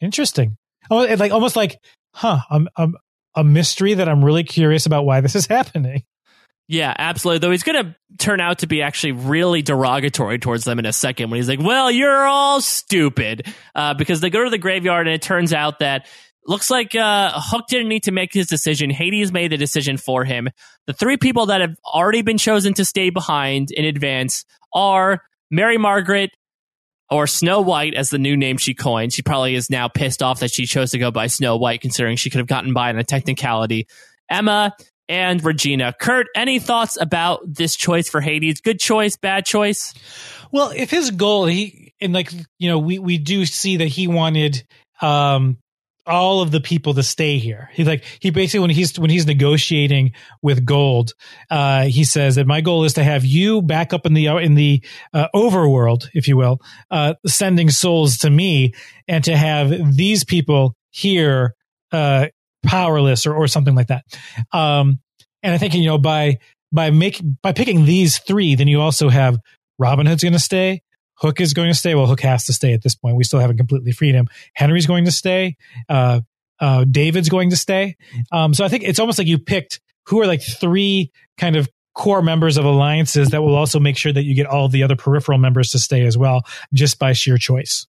interesting. 0.00 0.56
Oh, 0.90 1.04
like 1.04 1.32
almost 1.32 1.56
like, 1.56 1.78
huh, 2.14 2.40
I'm, 2.50 2.68
I'm 2.76 2.94
a 3.34 3.44
mystery 3.44 3.94
that 3.94 4.08
I'm 4.08 4.24
really 4.24 4.44
curious 4.44 4.86
about 4.86 5.04
why 5.04 5.20
this 5.20 5.34
is 5.34 5.46
happening. 5.48 6.04
Yeah, 6.66 6.94
absolutely. 6.96 7.40
Though 7.40 7.50
he's 7.50 7.62
going 7.62 7.84
to 7.84 7.96
turn 8.18 8.40
out 8.40 8.60
to 8.60 8.66
be 8.66 8.80
actually 8.80 9.12
really 9.12 9.60
derogatory 9.60 10.38
towards 10.38 10.64
them 10.64 10.78
in 10.78 10.86
a 10.86 10.92
second 10.92 11.30
when 11.30 11.36
he's 11.36 11.48
like, 11.48 11.60
"Well, 11.60 11.90
you're 11.90 12.24
all 12.26 12.60
stupid," 12.62 13.52
uh, 13.74 13.94
because 13.94 14.20
they 14.20 14.30
go 14.30 14.44
to 14.44 14.50
the 14.50 14.58
graveyard 14.58 15.06
and 15.06 15.14
it 15.14 15.20
turns 15.20 15.52
out 15.52 15.80
that 15.80 16.06
looks 16.46 16.70
like 16.70 16.94
uh, 16.94 17.32
Hook 17.34 17.66
didn't 17.68 17.88
need 17.88 18.04
to 18.04 18.12
make 18.12 18.32
his 18.32 18.46
decision. 18.46 18.88
Hades 18.88 19.30
made 19.30 19.52
the 19.52 19.58
decision 19.58 19.98
for 19.98 20.24
him. 20.24 20.48
The 20.86 20.94
three 20.94 21.18
people 21.18 21.46
that 21.46 21.60
have 21.60 21.76
already 21.84 22.22
been 22.22 22.38
chosen 22.38 22.72
to 22.74 22.84
stay 22.84 23.10
behind 23.10 23.70
in 23.70 23.84
advance 23.84 24.44
are 24.72 25.22
Mary 25.50 25.78
Margaret. 25.78 26.30
Or 27.10 27.26
Snow 27.26 27.60
White, 27.60 27.94
as 27.94 28.08
the 28.08 28.18
new 28.18 28.34
name 28.34 28.56
she 28.56 28.72
coined. 28.72 29.12
She 29.12 29.20
probably 29.20 29.54
is 29.54 29.68
now 29.68 29.88
pissed 29.88 30.22
off 30.22 30.40
that 30.40 30.50
she 30.50 30.64
chose 30.64 30.92
to 30.92 30.98
go 30.98 31.10
by 31.10 31.26
Snow 31.26 31.58
White, 31.58 31.82
considering 31.82 32.16
she 32.16 32.30
could 32.30 32.38
have 32.38 32.46
gotten 32.46 32.72
by 32.72 32.88
on 32.88 32.98
a 32.98 33.04
technicality. 33.04 33.86
Emma 34.28 34.74
and 35.08 35.42
Regina. 35.44 35.94
Kurt, 35.98 36.26
any 36.34 36.58
thoughts 36.58 36.98
about 37.00 37.40
this 37.46 37.76
choice 37.76 38.08
for 38.08 38.20
Hades? 38.20 38.60
Good 38.60 38.80
choice, 38.80 39.16
bad 39.16 39.44
choice? 39.44 39.94
Well, 40.52 40.70
if 40.74 40.90
his 40.90 41.10
goal, 41.10 41.46
he 41.46 41.94
and 42.00 42.12
like 42.12 42.32
you 42.58 42.68
know, 42.68 42.78
we 42.78 42.98
we 42.98 43.18
do 43.18 43.46
see 43.46 43.78
that 43.78 43.88
he 43.88 44.08
wanted 44.08 44.64
um 45.00 45.58
all 46.06 46.40
of 46.42 46.50
the 46.50 46.60
people 46.60 46.94
to 46.94 47.02
stay 47.02 47.38
here. 47.38 47.70
He's 47.72 47.86
like 47.86 48.04
he 48.20 48.30
basically 48.30 48.60
when 48.60 48.70
he's 48.70 48.98
when 48.98 49.10
he's 49.10 49.26
negotiating 49.26 50.12
with 50.42 50.64
Gold, 50.64 51.14
uh, 51.50 51.84
he 51.84 52.04
says 52.04 52.36
that 52.36 52.46
my 52.46 52.60
goal 52.60 52.84
is 52.84 52.94
to 52.94 53.04
have 53.04 53.24
you 53.24 53.62
back 53.62 53.92
up 53.92 54.06
in 54.06 54.14
the 54.14 54.26
in 54.26 54.54
the 54.54 54.82
uh, 55.12 55.28
overworld, 55.34 56.08
if 56.14 56.28
you 56.28 56.36
will, 56.36 56.60
uh, 56.90 57.14
sending 57.26 57.70
souls 57.70 58.18
to 58.18 58.30
me, 58.30 58.74
and 59.08 59.24
to 59.24 59.36
have 59.36 59.96
these 59.96 60.24
people 60.24 60.74
here 60.90 61.54
uh, 61.92 62.26
powerless 62.64 63.26
or 63.26 63.34
or 63.34 63.46
something 63.48 63.74
like 63.74 63.88
that. 63.88 64.04
Um, 64.52 65.00
and 65.42 65.52
I 65.54 65.58
think 65.58 65.74
you 65.74 65.86
know 65.86 65.98
by 65.98 66.38
by 66.72 66.90
make 66.90 67.20
by 67.42 67.52
picking 67.52 67.84
these 67.84 68.18
three, 68.18 68.54
then 68.54 68.68
you 68.68 68.80
also 68.80 69.08
have 69.08 69.38
Robin 69.78 70.06
Hood's 70.06 70.22
going 70.22 70.32
to 70.32 70.38
stay. 70.38 70.82
Hook 71.16 71.40
is 71.40 71.54
going 71.54 71.70
to 71.70 71.74
stay. 71.74 71.94
Well, 71.94 72.06
Hook 72.06 72.20
has 72.22 72.46
to 72.46 72.52
stay 72.52 72.72
at 72.72 72.82
this 72.82 72.94
point. 72.94 73.16
We 73.16 73.24
still 73.24 73.38
haven't 73.38 73.56
completely 73.56 73.92
freed 73.92 74.14
him. 74.14 74.26
Henry's 74.54 74.86
going 74.86 75.04
to 75.04 75.12
stay. 75.12 75.56
Uh, 75.88 76.20
uh, 76.60 76.84
David's 76.84 77.28
going 77.28 77.50
to 77.50 77.56
stay. 77.56 77.96
Um, 78.32 78.54
so 78.54 78.64
I 78.64 78.68
think 78.68 78.84
it's 78.84 78.98
almost 78.98 79.18
like 79.18 79.28
you 79.28 79.38
picked 79.38 79.80
who 80.06 80.20
are 80.20 80.26
like 80.26 80.42
three 80.42 81.12
kind 81.38 81.56
of 81.56 81.68
core 81.94 82.22
members 82.22 82.56
of 82.56 82.64
alliances 82.64 83.30
that 83.30 83.42
will 83.42 83.54
also 83.54 83.78
make 83.78 83.96
sure 83.96 84.12
that 84.12 84.24
you 84.24 84.34
get 84.34 84.46
all 84.46 84.68
the 84.68 84.82
other 84.82 84.96
peripheral 84.96 85.38
members 85.38 85.70
to 85.70 85.78
stay 85.78 86.04
as 86.04 86.18
well, 86.18 86.42
just 86.72 86.98
by 86.98 87.12
sheer 87.12 87.38
choice. 87.38 87.86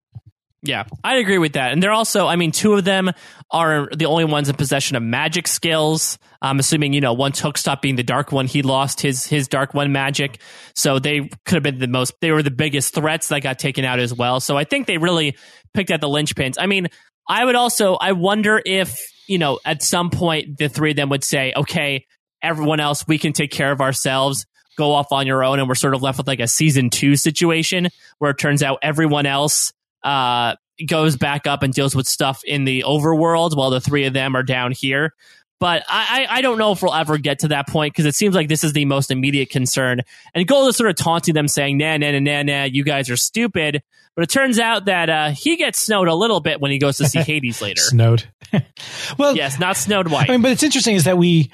Yeah, 0.62 0.84
I'd 1.02 1.18
agree 1.18 1.38
with 1.38 1.54
that. 1.54 1.72
And 1.72 1.82
they're 1.82 1.92
also, 1.92 2.26
I 2.26 2.36
mean, 2.36 2.52
two 2.52 2.74
of 2.74 2.84
them 2.84 3.10
are 3.50 3.88
the 3.96 4.04
only 4.04 4.26
ones 4.26 4.50
in 4.50 4.56
possession 4.56 4.94
of 4.94 5.02
magic 5.02 5.48
skills. 5.48 6.18
I'm 6.42 6.58
assuming, 6.58 6.92
you 6.92 7.00
know, 7.00 7.14
once 7.14 7.40
Hook 7.40 7.56
stopped 7.56 7.80
being 7.80 7.96
the 7.96 8.02
Dark 8.02 8.30
One, 8.30 8.46
he 8.46 8.60
lost 8.60 9.00
his 9.00 9.24
his 9.24 9.48
Dark 9.48 9.72
One 9.72 9.90
magic. 9.90 10.38
So 10.74 10.98
they 10.98 11.30
could 11.46 11.54
have 11.54 11.62
been 11.62 11.78
the 11.78 11.88
most, 11.88 12.12
they 12.20 12.30
were 12.30 12.42
the 12.42 12.50
biggest 12.50 12.94
threats 12.94 13.28
that 13.28 13.42
got 13.42 13.58
taken 13.58 13.86
out 13.86 14.00
as 14.00 14.12
well. 14.12 14.38
So 14.38 14.58
I 14.58 14.64
think 14.64 14.86
they 14.86 14.98
really 14.98 15.36
picked 15.72 15.90
at 15.90 16.02
the 16.02 16.08
linchpins. 16.08 16.56
I 16.58 16.66
mean, 16.66 16.88
I 17.26 17.42
would 17.42 17.54
also, 17.56 17.94
I 17.94 18.12
wonder 18.12 18.60
if, 18.64 19.00
you 19.26 19.38
know, 19.38 19.60
at 19.64 19.82
some 19.82 20.10
point 20.10 20.58
the 20.58 20.68
three 20.68 20.90
of 20.90 20.96
them 20.96 21.08
would 21.08 21.24
say, 21.24 21.54
okay, 21.56 22.04
everyone 22.42 22.80
else, 22.80 23.06
we 23.08 23.16
can 23.16 23.32
take 23.32 23.50
care 23.50 23.72
of 23.72 23.80
ourselves 23.80 24.46
go 24.76 24.92
off 24.92 25.12
on 25.12 25.26
your 25.26 25.44
own 25.44 25.58
and 25.58 25.68
we're 25.68 25.74
sort 25.74 25.94
of 25.94 26.00
left 26.00 26.16
with 26.16 26.26
like 26.26 26.40
a 26.40 26.48
season 26.48 26.88
two 26.88 27.14
situation 27.14 27.88
where 28.18 28.30
it 28.30 28.38
turns 28.38 28.62
out 28.62 28.78
everyone 28.82 29.26
else 29.26 29.74
uh, 30.02 30.56
goes 30.86 31.16
back 31.16 31.46
up 31.46 31.62
and 31.62 31.72
deals 31.72 31.94
with 31.94 32.06
stuff 32.06 32.42
in 32.44 32.64
the 32.64 32.84
overworld 32.86 33.56
while 33.56 33.70
the 33.70 33.80
three 33.80 34.06
of 34.06 34.12
them 34.12 34.36
are 34.36 34.42
down 34.42 34.72
here. 34.72 35.14
But 35.58 35.84
I, 35.88 36.26
I 36.30 36.40
don't 36.40 36.56
know 36.56 36.72
if 36.72 36.82
we'll 36.82 36.94
ever 36.94 37.18
get 37.18 37.40
to 37.40 37.48
that 37.48 37.68
point 37.68 37.92
because 37.92 38.06
it 38.06 38.14
seems 38.14 38.34
like 38.34 38.48
this 38.48 38.64
is 38.64 38.72
the 38.72 38.86
most 38.86 39.10
immediate 39.10 39.50
concern. 39.50 40.00
And 40.34 40.48
Gold 40.48 40.70
is 40.70 40.76
sort 40.78 40.88
of 40.88 40.96
taunting 40.96 41.34
them, 41.34 41.48
saying, 41.48 41.76
nah, 41.76 41.98
nah, 41.98 42.12
nah, 42.12 42.18
nah, 42.18 42.42
nah, 42.42 42.64
you 42.64 42.82
guys 42.82 43.10
are 43.10 43.16
stupid. 43.16 43.82
But 44.16 44.22
it 44.22 44.30
turns 44.30 44.58
out 44.58 44.86
that 44.86 45.10
uh, 45.10 45.30
he 45.30 45.56
gets 45.56 45.78
snowed 45.78 46.08
a 46.08 46.14
little 46.14 46.40
bit 46.40 46.62
when 46.62 46.70
he 46.70 46.78
goes 46.78 46.96
to 46.96 47.06
see 47.06 47.18
Hades 47.22 47.60
later. 47.60 47.82
snowed. 47.82 48.24
well, 49.18 49.36
yes, 49.36 49.58
not 49.58 49.76
snowed 49.76 50.08
white. 50.08 50.30
I 50.30 50.32
mean, 50.32 50.42
but 50.42 50.52
it's 50.52 50.62
interesting 50.62 50.96
is 50.96 51.04
that 51.04 51.18
we 51.18 51.52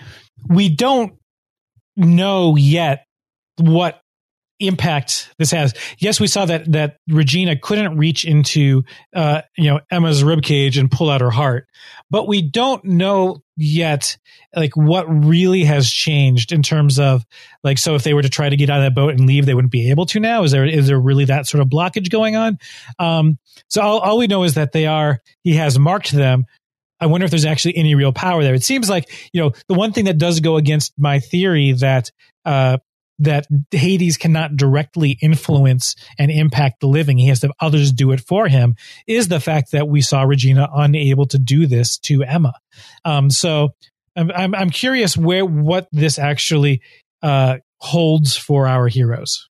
we 0.49 0.69
don't 0.69 1.15
know 1.97 2.55
yet 2.55 3.07
what 3.59 4.01
impact 4.61 5.31
this 5.39 5.51
has. 5.51 5.75
Yes, 5.99 6.21
we 6.21 6.27
saw 6.27 6.47
that 6.47 6.71
that 6.73 6.99
Regina 7.09 7.57
couldn't 7.57 7.97
reach 7.97 8.25
into 8.25 8.85
uh, 9.15 9.43
you 9.57 9.71
know 9.71 9.81
Emma's 9.91 10.23
ribcage 10.23 10.79
and 10.79 10.91
pull 10.91 11.11
out 11.11 11.21
her 11.21 11.31
heart, 11.31 11.67
but 12.11 12.29
we 12.29 12.43
don't 12.43 12.85
know 12.85 13.43
yet 13.57 14.19
like 14.55 14.77
what 14.77 15.05
really 15.05 15.65
has 15.65 15.91
changed 15.91 16.53
in 16.53 16.63
terms 16.63 16.99
of 16.99 17.25
like 17.65 17.79
so 17.79 17.95
if 17.95 18.03
they 18.03 18.13
were 18.13 18.23
to 18.23 18.29
try 18.29 18.49
to 18.49 18.57
get 18.57 18.69
out 18.69 18.79
of 18.79 18.85
that 18.85 18.95
boat 18.95 19.13
and 19.13 19.27
leave 19.27 19.47
they 19.47 19.55
wouldn't 19.55 19.73
be 19.73 19.91
able 19.91 20.05
to 20.05 20.21
now 20.21 20.43
is 20.43 20.53
there 20.53 20.67
is 20.67 20.89
there 20.89 21.01
really 21.01 21.25
that 21.25 21.47
sort 21.47 21.63
of 21.63 21.69
blockage 21.69 22.11
going 22.11 22.37
on 22.37 22.59
um 22.99 23.39
so 23.69 23.81
all, 23.81 23.99
all 24.01 24.19
we 24.19 24.27
know 24.27 24.43
is 24.43 24.55
that 24.55 24.73
they 24.73 24.85
are 24.85 25.23
he 25.43 25.55
has 25.55 25.79
marked 25.79 26.13
them 26.13 26.45
I 27.01 27.07
wonder 27.07 27.25
if 27.25 27.31
there's 27.31 27.45
actually 27.45 27.77
any 27.77 27.95
real 27.95 28.13
power 28.13 28.43
there. 28.43 28.55
It 28.55 28.65
seems 28.65 28.89
like, 28.89 29.11
you 29.33 29.43
know, 29.43 29.53
the 29.69 29.75
one 29.75 29.93
thing 29.93 30.07
that 30.07 30.19
does 30.19 30.41
go 30.41 30.57
against 30.57 30.95
my 30.99 31.21
theory 31.21 31.73
that 31.73 32.11
uh, 32.45 32.79
that 33.19 33.47
Hades 33.71 34.17
cannot 34.17 34.57
directly 34.57 35.19
influence 35.23 35.97
and 36.19 36.31
impact 36.31 36.81
the 36.81 36.89
living. 36.89 37.19
He 37.19 37.29
has 37.29 37.41
to 37.41 37.49
have 37.49 37.57
others 37.61 37.93
do 37.93 38.13
it 38.13 38.21
for 38.21 38.49
him 38.49 38.75
is 39.07 39.29
the 39.29 39.41
fact 39.41 39.73
that 39.73 39.89
we 39.89 40.03
saw 40.03 40.23
Regina 40.23 40.69
unable 40.75 41.27
to 41.27 41.39
do 41.39 41.67
this 41.67 41.99
to 42.01 42.23
Emma. 42.23 42.55
Um, 43.05 43.31
so 43.31 43.71
I'm, 44.15 44.31
I'm, 44.31 44.55
I'm, 44.55 44.71
curious 44.71 45.17
where, 45.17 45.45
what 45.45 45.89
this 45.93 46.19
actually, 46.19 46.83
uh, 47.23 47.59
holds 47.79 48.37
for 48.37 48.67
our 48.67 48.89
heroes. 48.89 49.49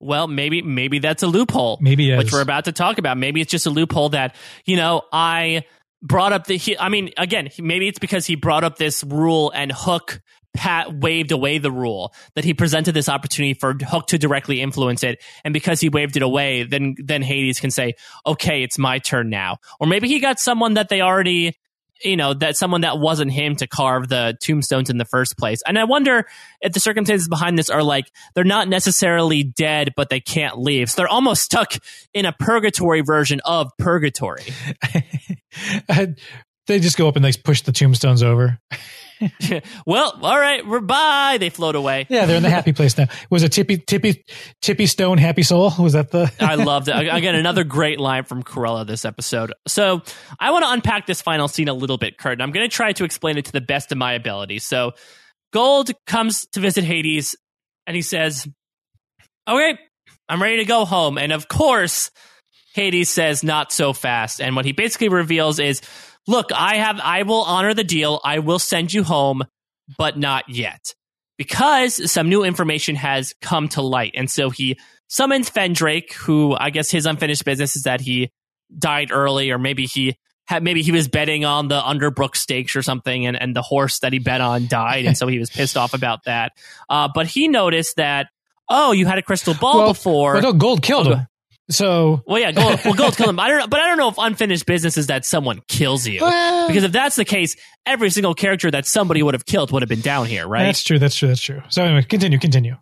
Well, 0.00 0.28
maybe 0.28 0.62
maybe 0.62 1.00
that's 1.00 1.22
a 1.22 1.26
loophole. 1.26 1.78
Maybe 1.80 2.14
which 2.16 2.32
we're 2.32 2.40
about 2.40 2.66
to 2.66 2.72
talk 2.72 2.98
about. 2.98 3.18
Maybe 3.18 3.40
it's 3.40 3.50
just 3.50 3.66
a 3.66 3.70
loophole 3.70 4.10
that 4.10 4.36
you 4.64 4.76
know 4.76 5.02
I 5.12 5.64
brought 6.02 6.32
up 6.32 6.46
the. 6.46 6.76
I 6.78 6.88
mean, 6.88 7.10
again, 7.16 7.48
maybe 7.58 7.88
it's 7.88 7.98
because 7.98 8.24
he 8.24 8.36
brought 8.36 8.62
up 8.62 8.76
this 8.76 9.02
rule 9.02 9.50
and 9.54 9.72
Hook 9.72 10.20
Pat 10.54 10.92
waved 10.92 11.30
away 11.30 11.58
the 11.58 11.70
rule 11.70 12.12
that 12.34 12.44
he 12.44 12.54
presented 12.54 12.92
this 12.92 13.08
opportunity 13.08 13.54
for 13.54 13.74
Hook 13.80 14.08
to 14.08 14.18
directly 14.18 14.60
influence 14.60 15.02
it, 15.02 15.22
and 15.44 15.54
because 15.54 15.80
he 15.80 15.88
waved 15.88 16.16
it 16.16 16.22
away, 16.22 16.64
then 16.64 16.96
then 16.98 17.22
Hades 17.22 17.60
can 17.60 17.70
say, 17.70 17.94
"Okay, 18.26 18.62
it's 18.62 18.78
my 18.78 18.98
turn 18.98 19.30
now." 19.30 19.58
Or 19.78 19.86
maybe 19.86 20.08
he 20.08 20.18
got 20.18 20.40
someone 20.40 20.74
that 20.74 20.88
they 20.88 21.00
already, 21.00 21.56
you 22.02 22.16
know, 22.16 22.34
that 22.34 22.56
someone 22.56 22.80
that 22.80 22.98
wasn't 22.98 23.30
him 23.30 23.56
to 23.56 23.66
carve 23.66 24.08
the 24.08 24.36
tombstones 24.40 24.90
in 24.90 24.98
the 24.98 25.04
first 25.04 25.38
place. 25.38 25.60
And 25.66 25.78
I 25.78 25.84
wonder 25.84 26.24
if 26.60 26.72
the 26.72 26.80
circumstances 26.80 27.28
behind 27.28 27.58
this 27.58 27.70
are 27.70 27.82
like 27.82 28.10
they're 28.34 28.44
not 28.44 28.68
necessarily 28.68 29.44
dead, 29.44 29.92
but 29.96 30.08
they 30.08 30.20
can't 30.20 30.58
leave, 30.58 30.90
so 30.90 30.96
they're 30.96 31.08
almost 31.08 31.42
stuck 31.42 31.74
in 32.14 32.24
a 32.24 32.32
purgatory 32.32 33.02
version 33.02 33.40
of 33.44 33.70
purgatory. 33.78 34.42
they 36.66 36.80
just 36.80 36.96
go 36.96 37.06
up 37.06 37.16
and 37.16 37.24
they 37.24 37.32
push 37.32 37.62
the 37.62 37.72
tombstones 37.72 38.22
over. 38.22 38.58
well, 39.86 40.18
all 40.22 40.38
right, 40.38 40.66
we're 40.66 40.80
bye. 40.80 41.36
They 41.38 41.50
float 41.50 41.74
away. 41.74 42.06
Yeah, 42.08 42.26
they're 42.26 42.36
in 42.36 42.42
the 42.42 42.50
happy 42.50 42.72
place 42.72 42.96
now. 42.96 43.06
Was 43.30 43.42
it 43.42 43.52
Tippy 43.52 43.78
Tippy 43.78 44.24
Tippy 44.60 44.86
Stone 44.86 45.18
Happy 45.18 45.42
Soul? 45.42 45.72
Was 45.78 45.94
that 45.94 46.10
the? 46.10 46.32
I 46.40 46.56
loved 46.56 46.88
it. 46.88 46.92
Again, 47.12 47.34
another 47.34 47.64
great 47.64 47.98
line 48.00 48.24
from 48.24 48.42
Cruella 48.42 48.86
this 48.86 49.04
episode. 49.04 49.52
So 49.66 50.02
I 50.38 50.50
want 50.50 50.64
to 50.64 50.72
unpack 50.72 51.06
this 51.06 51.22
final 51.22 51.48
scene 51.48 51.68
a 51.68 51.74
little 51.74 51.98
bit, 51.98 52.18
Kurt. 52.18 52.34
And 52.34 52.42
I'm 52.42 52.52
going 52.52 52.68
to 52.68 52.74
try 52.74 52.92
to 52.92 53.04
explain 53.04 53.38
it 53.38 53.46
to 53.46 53.52
the 53.52 53.60
best 53.60 53.92
of 53.92 53.98
my 53.98 54.12
ability. 54.12 54.58
So 54.58 54.92
Gold 55.52 55.90
comes 56.06 56.46
to 56.52 56.60
visit 56.60 56.84
Hades, 56.84 57.36
and 57.86 57.96
he 57.96 58.02
says, 58.02 58.46
"Okay, 59.48 59.78
I'm 60.28 60.42
ready 60.42 60.58
to 60.58 60.64
go 60.64 60.84
home." 60.84 61.18
And 61.18 61.32
of 61.32 61.48
course. 61.48 62.10
Hades 62.74 63.08
says, 63.10 63.42
not 63.42 63.72
so 63.72 63.92
fast. 63.92 64.40
And 64.40 64.54
what 64.54 64.64
he 64.64 64.70
basically 64.70 65.08
reveals 65.08 65.58
is 65.58 65.80
look, 66.28 66.52
I 66.54 66.76
have, 66.76 67.00
I 67.02 67.24
will 67.24 67.42
honor 67.42 67.74
the 67.74 67.82
deal. 67.82 68.20
I 68.22 68.38
will 68.38 68.60
send 68.60 68.92
you 68.92 69.02
home, 69.02 69.42
but 69.96 70.16
not 70.16 70.48
yet 70.48 70.94
because 71.38 72.10
some 72.10 72.28
new 72.28 72.44
information 72.44 72.96
has 72.96 73.32
come 73.40 73.68
to 73.70 73.80
light. 73.80 74.12
And 74.16 74.30
so 74.30 74.50
he 74.50 74.78
summons 75.06 75.48
Fendrake, 75.48 76.12
who 76.12 76.54
I 76.58 76.70
guess 76.70 76.90
his 76.90 77.06
unfinished 77.06 77.44
business 77.44 77.76
is 77.76 77.84
that 77.84 78.00
he 78.00 78.30
died 78.76 79.10
early, 79.12 79.50
or 79.50 79.58
maybe 79.58 79.86
he 79.86 80.16
had, 80.46 80.62
maybe 80.62 80.82
he 80.82 80.92
was 80.92 81.08
betting 81.08 81.44
on 81.44 81.68
the 81.68 81.80
Underbrooke 81.80 82.36
stakes 82.36 82.76
or 82.76 82.82
something, 82.82 83.24
and, 83.24 83.40
and 83.40 83.54
the 83.54 83.62
horse 83.62 84.00
that 84.00 84.12
he 84.12 84.18
bet 84.18 84.40
on 84.40 84.66
died, 84.66 85.06
and 85.06 85.16
so 85.16 85.26
he 85.26 85.38
was 85.38 85.48
pissed 85.48 85.76
off 85.76 85.94
about 85.94 86.24
that. 86.24 86.52
Uh, 86.88 87.08
but 87.14 87.26
he 87.26 87.48
noticed 87.48 87.96
that, 87.96 88.28
oh, 88.68 88.92
you 88.92 89.06
had 89.06 89.18
a 89.18 89.22
crystal 89.22 89.54
ball 89.54 89.78
well, 89.78 89.88
before. 89.88 90.34
Well, 90.34 90.42
no, 90.42 90.52
gold 90.52 90.82
killed 90.82 91.06
him. 91.06 91.26
So 91.70 92.22
well, 92.26 92.38
yeah, 92.38 92.52
gold. 92.52 92.80
Well, 92.84 92.94
gold's 92.94 93.16
killing 93.16 93.30
him. 93.30 93.40
I 93.40 93.48
don't, 93.48 93.68
but 93.68 93.78
I 93.80 93.88
don't 93.88 93.98
know 93.98 94.08
if 94.08 94.16
unfinished 94.16 94.64
business 94.64 94.96
is 94.96 95.08
that 95.08 95.26
someone 95.26 95.60
kills 95.68 96.06
you. 96.06 96.20
Well, 96.22 96.66
because 96.66 96.84
if 96.84 96.92
that's 96.92 97.16
the 97.16 97.26
case, 97.26 97.56
every 97.84 98.10
single 98.10 98.34
character 98.34 98.70
that 98.70 98.86
somebody 98.86 99.22
would 99.22 99.34
have 99.34 99.44
killed 99.44 99.70
would 99.72 99.82
have 99.82 99.88
been 99.88 100.00
down 100.00 100.26
here, 100.26 100.46
right? 100.48 100.64
That's 100.64 100.82
true. 100.82 100.98
That's 100.98 101.14
true. 101.14 101.28
That's 101.28 101.40
true. 101.40 101.62
So 101.68 101.84
anyway, 101.84 102.02
continue. 102.02 102.38
Continue. 102.38 102.76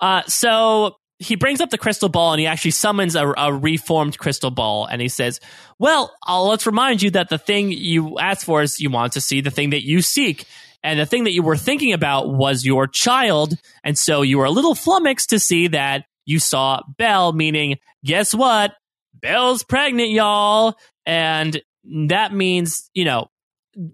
Uh, 0.00 0.22
so 0.26 0.96
he 1.18 1.36
brings 1.36 1.60
up 1.60 1.70
the 1.70 1.78
crystal 1.78 2.08
ball 2.08 2.32
and 2.32 2.40
he 2.40 2.46
actually 2.46 2.70
summons 2.72 3.16
a, 3.16 3.26
a 3.36 3.52
reformed 3.52 4.18
crystal 4.18 4.50
ball 4.50 4.86
and 4.86 5.02
he 5.02 5.08
says, 5.08 5.40
"Well, 5.78 6.14
I'll, 6.22 6.48
let's 6.48 6.66
remind 6.66 7.02
you 7.02 7.10
that 7.12 7.28
the 7.28 7.38
thing 7.38 7.70
you 7.70 8.18
asked 8.18 8.44
for 8.44 8.62
is 8.62 8.80
you 8.80 8.90
want 8.90 9.12
to 9.14 9.20
see 9.20 9.42
the 9.42 9.50
thing 9.50 9.70
that 9.70 9.84
you 9.84 10.00
seek." 10.00 10.46
And 10.82 11.00
the 11.00 11.06
thing 11.06 11.24
that 11.24 11.32
you 11.32 11.42
were 11.42 11.56
thinking 11.56 11.92
about 11.92 12.32
was 12.32 12.64
your 12.64 12.86
child. 12.86 13.54
And 13.82 13.98
so 13.98 14.22
you 14.22 14.38
were 14.38 14.44
a 14.44 14.50
little 14.50 14.76
flummoxed 14.76 15.30
to 15.30 15.40
see 15.40 15.68
that 15.68 16.04
you 16.26 16.38
saw 16.38 16.82
Belle, 16.98 17.32
meaning, 17.32 17.78
guess 18.04 18.34
what? 18.34 18.74
Belle's 19.14 19.62
pregnant, 19.62 20.10
y'all. 20.10 20.76
And 21.06 21.60
that 22.08 22.34
means, 22.34 22.90
you 22.92 23.04
know, 23.06 23.28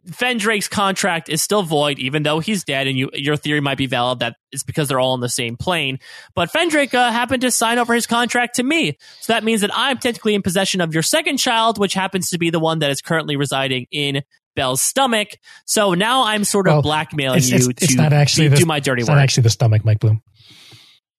Fendrake's 0.08 0.68
contract 0.68 1.28
is 1.28 1.42
still 1.42 1.62
void, 1.62 1.98
even 1.98 2.22
though 2.22 2.38
he's 2.38 2.62
dead, 2.62 2.86
and 2.86 2.96
you, 2.96 3.10
your 3.14 3.36
theory 3.36 3.60
might 3.60 3.78
be 3.78 3.86
valid 3.86 4.20
that 4.20 4.36
it's 4.52 4.62
because 4.62 4.88
they're 4.88 5.00
all 5.00 5.12
on 5.12 5.20
the 5.20 5.28
same 5.28 5.56
plane. 5.56 5.98
But 6.36 6.52
Fendrake 6.52 6.94
uh, 6.94 7.10
happened 7.10 7.42
to 7.42 7.50
sign 7.50 7.78
over 7.78 7.92
his 7.92 8.06
contract 8.06 8.56
to 8.56 8.62
me, 8.62 8.96
so 9.20 9.32
that 9.32 9.42
means 9.42 9.62
that 9.62 9.70
I'm 9.74 9.98
technically 9.98 10.36
in 10.36 10.42
possession 10.42 10.80
of 10.80 10.94
your 10.94 11.02
second 11.02 11.38
child, 11.38 11.78
which 11.78 11.94
happens 11.94 12.30
to 12.30 12.38
be 12.38 12.50
the 12.50 12.60
one 12.60 12.78
that 12.78 12.92
is 12.92 13.02
currently 13.02 13.34
residing 13.34 13.86
in 13.90 14.22
Belle's 14.54 14.82
stomach. 14.82 15.30
So 15.64 15.94
now 15.94 16.26
I'm 16.26 16.44
sort 16.44 16.68
of 16.68 16.74
well, 16.74 16.82
blackmailing 16.82 17.38
it's, 17.38 17.50
you 17.50 17.56
it's, 17.56 17.66
to 17.66 17.84
it's 17.84 17.94
not 17.96 18.12
actually 18.12 18.46
do, 18.46 18.50
the, 18.50 18.56
do 18.58 18.66
my 18.66 18.78
dirty 18.78 19.02
it's 19.02 19.08
work. 19.08 19.16
Not 19.16 19.22
actually 19.22 19.42
the 19.42 19.50
stomach, 19.50 19.84
Mike 19.84 19.98
Bloom. 19.98 20.22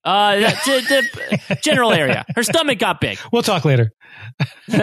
Uh, 0.03 0.35
the, 0.39 1.07
the 1.47 1.55
general 1.61 1.91
area. 1.91 2.25
Her 2.35 2.43
stomach 2.43 2.79
got 2.79 2.99
big. 2.99 3.17
We'll 3.31 3.41
talk 3.41 3.65
later. 3.65 3.91
You're 4.67 4.79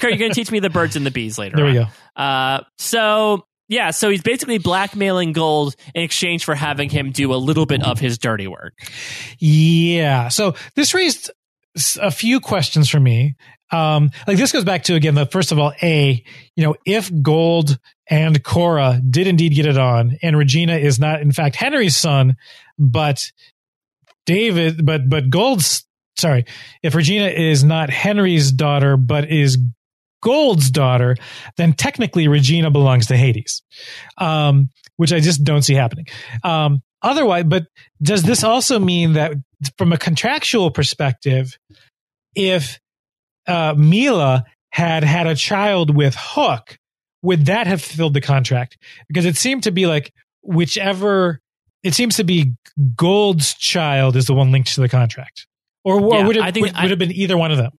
going 0.00 0.18
to 0.18 0.30
teach 0.30 0.50
me 0.50 0.60
the 0.60 0.70
birds 0.70 0.96
and 0.96 1.04
the 1.04 1.10
bees 1.10 1.36
later. 1.36 1.56
There 1.56 1.66
we 1.66 1.78
on. 1.78 1.88
go. 2.16 2.22
Uh, 2.22 2.60
so 2.78 3.44
yeah, 3.68 3.90
so 3.90 4.08
he's 4.10 4.22
basically 4.22 4.58
blackmailing 4.58 5.32
Gold 5.32 5.74
in 5.94 6.02
exchange 6.02 6.44
for 6.44 6.54
having 6.54 6.88
him 6.88 7.10
do 7.10 7.34
a 7.34 7.36
little 7.36 7.66
bit 7.66 7.84
of 7.84 7.98
his 7.98 8.18
dirty 8.18 8.46
work. 8.46 8.74
Yeah. 9.38 10.28
So 10.28 10.54
this 10.74 10.94
raised 10.94 11.30
a 12.00 12.10
few 12.10 12.40
questions 12.40 12.88
for 12.88 13.00
me. 13.00 13.34
Um, 13.72 14.10
like 14.28 14.36
this 14.36 14.52
goes 14.52 14.64
back 14.64 14.84
to 14.84 14.94
again, 14.94 15.16
the 15.16 15.26
first 15.26 15.50
of 15.50 15.58
all, 15.58 15.72
a, 15.82 16.22
you 16.54 16.64
know, 16.64 16.76
if 16.86 17.10
Gold 17.22 17.78
and 18.08 18.42
Cora 18.42 19.00
did 19.08 19.26
indeed 19.26 19.54
get 19.54 19.66
it 19.66 19.76
on, 19.76 20.16
and 20.22 20.38
Regina 20.38 20.76
is 20.76 21.00
not 21.00 21.20
in 21.20 21.32
fact 21.32 21.56
Henry's 21.56 21.96
son, 21.96 22.36
but 22.78 23.32
David, 24.26 24.84
but 24.84 25.08
but 25.08 25.30
Gold's 25.30 25.86
sorry, 26.18 26.44
if 26.82 26.94
Regina 26.94 27.28
is 27.28 27.64
not 27.64 27.90
Henry's 27.90 28.52
daughter, 28.52 28.96
but 28.96 29.30
is 29.30 29.58
Gold's 30.22 30.70
daughter, 30.70 31.16
then 31.56 31.72
technically 31.72 32.28
Regina 32.28 32.70
belongs 32.70 33.06
to 33.06 33.16
Hades, 33.16 33.62
um, 34.18 34.70
which 34.96 35.12
I 35.12 35.20
just 35.20 35.44
don't 35.44 35.62
see 35.62 35.74
happening. 35.74 36.06
Um, 36.42 36.82
otherwise, 37.02 37.44
but 37.44 37.66
does 38.02 38.22
this 38.22 38.42
also 38.42 38.78
mean 38.78 39.14
that 39.14 39.34
from 39.78 39.92
a 39.92 39.98
contractual 39.98 40.70
perspective, 40.70 41.56
if 42.34 42.80
uh, 43.46 43.74
Milah 43.74 44.44
had 44.70 45.04
had 45.04 45.26
a 45.26 45.34
child 45.34 45.94
with 45.94 46.14
Hook, 46.18 46.78
would 47.22 47.46
that 47.46 47.66
have 47.66 47.82
fulfilled 47.82 48.14
the 48.14 48.20
contract? 48.20 48.76
Because 49.08 49.24
it 49.24 49.36
seemed 49.36 49.62
to 49.64 49.70
be 49.70 49.86
like 49.86 50.12
whichever 50.42 51.40
it 51.86 51.94
seems 51.94 52.16
to 52.16 52.24
be 52.24 52.52
Gold's 52.96 53.54
child 53.54 54.16
is 54.16 54.26
the 54.26 54.34
one 54.34 54.52
linked 54.52 54.74
to 54.74 54.80
the 54.80 54.88
contract, 54.88 55.46
or, 55.84 56.00
or 56.00 56.14
Yeah, 56.16 56.26
would 56.26 56.36
it 56.36 56.42
I 56.42 56.50
think- 56.50 56.66
would, 56.66 56.74
I- 56.76 56.82
would 56.82 56.90
have 56.90 56.98
been 56.98 57.12
either 57.12 57.36
one 57.38 57.50
of 57.52 57.58
them? 57.58 57.72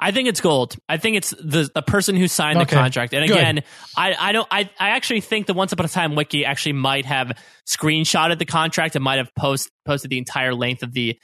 I 0.00 0.10
think 0.10 0.28
it's 0.28 0.40
gold. 0.40 0.74
I 0.88 0.96
think 0.96 1.16
it's 1.16 1.30
the 1.30 1.70
the 1.72 1.80
person 1.80 2.16
who 2.16 2.26
signed 2.26 2.58
Okay. 2.58 2.64
the 2.66 2.76
contract. 2.76 3.14
And 3.14 3.26
Good. 3.28 3.36
again, 3.38 3.62
I, 3.96 4.14
I 4.18 4.32
don't 4.32 4.46
I, 4.50 4.68
I 4.78 4.90
actually 4.90 5.20
think 5.20 5.46
the 5.46 5.54
Once 5.54 5.72
Upon 5.72 5.86
a 5.86 5.88
Time 5.88 6.14
wiki 6.16 6.44
actually 6.44 6.72
might 6.72 7.06
have 7.06 7.32
screenshotted 7.66 8.38
the 8.38 8.44
contract 8.44 8.96
and 8.96 9.04
might 9.04 9.16
have 9.18 9.32
post 9.36 9.70
posted 9.86 10.10
the 10.10 10.18
entire 10.18 10.52
length 10.52 10.82
of 10.82 10.92
the 10.92 11.18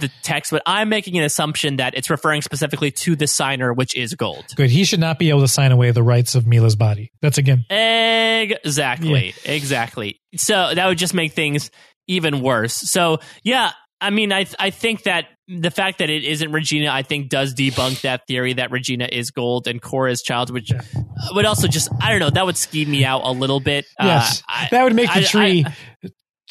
the 0.00 0.10
text, 0.22 0.50
but 0.50 0.62
I'm 0.66 0.88
making 0.88 1.16
an 1.18 1.24
assumption 1.24 1.76
that 1.76 1.94
it's 1.96 2.10
referring 2.10 2.42
specifically 2.42 2.90
to 2.90 3.14
the 3.16 3.26
signer, 3.26 3.72
which 3.72 3.94
is 3.96 4.14
gold. 4.14 4.44
Good. 4.56 4.70
He 4.70 4.84
should 4.84 5.00
not 5.00 5.18
be 5.18 5.30
able 5.30 5.40
to 5.42 5.48
sign 5.48 5.72
away 5.72 5.90
the 5.90 6.02
rights 6.02 6.34
of 6.34 6.46
Milah's 6.46 6.76
body. 6.76 7.12
That's 7.20 7.38
again. 7.38 7.64
Exactly. 7.70 9.34
Exactly. 9.44 10.20
So 10.36 10.74
that 10.74 10.86
would 10.86 10.98
just 10.98 11.14
make 11.14 11.32
things 11.32 11.70
even 12.08 12.40
worse. 12.42 12.74
So 12.74 13.18
yeah, 13.42 13.70
I 14.00 14.10
mean, 14.10 14.32
I 14.32 14.46
I 14.58 14.70
think 14.70 15.04
that 15.04 15.26
the 15.48 15.70
fact 15.70 15.98
that 15.98 16.08
it 16.10 16.24
isn't 16.24 16.50
Regina, 16.50 16.90
I 16.90 17.02
think, 17.02 17.28
does 17.28 17.54
debunk 17.54 18.00
that 18.02 18.26
theory 18.26 18.54
that 18.54 18.70
Regina 18.70 19.08
is 19.10 19.30
gold 19.30 19.68
and 19.68 19.80
Cora's 19.80 20.22
child, 20.22 20.50
which 20.50 20.70
Yeah. 20.72 20.80
would 21.32 21.44
also 21.44 21.68
just 21.68 21.88
I 22.00 22.10
don't 22.10 22.18
know 22.20 22.30
that 22.30 22.46
would 22.46 22.56
scheme 22.56 22.90
me 22.90 23.04
out 23.04 23.22
a 23.24 23.30
little 23.32 23.60
bit. 23.60 23.84
Yes, 24.00 24.40
Uh, 24.40 24.44
I- 24.48 24.68
that 24.70 24.84
would 24.84 24.94
make 24.94 25.12
the 25.12 25.20
I- 25.20 25.24
tree 25.24 25.64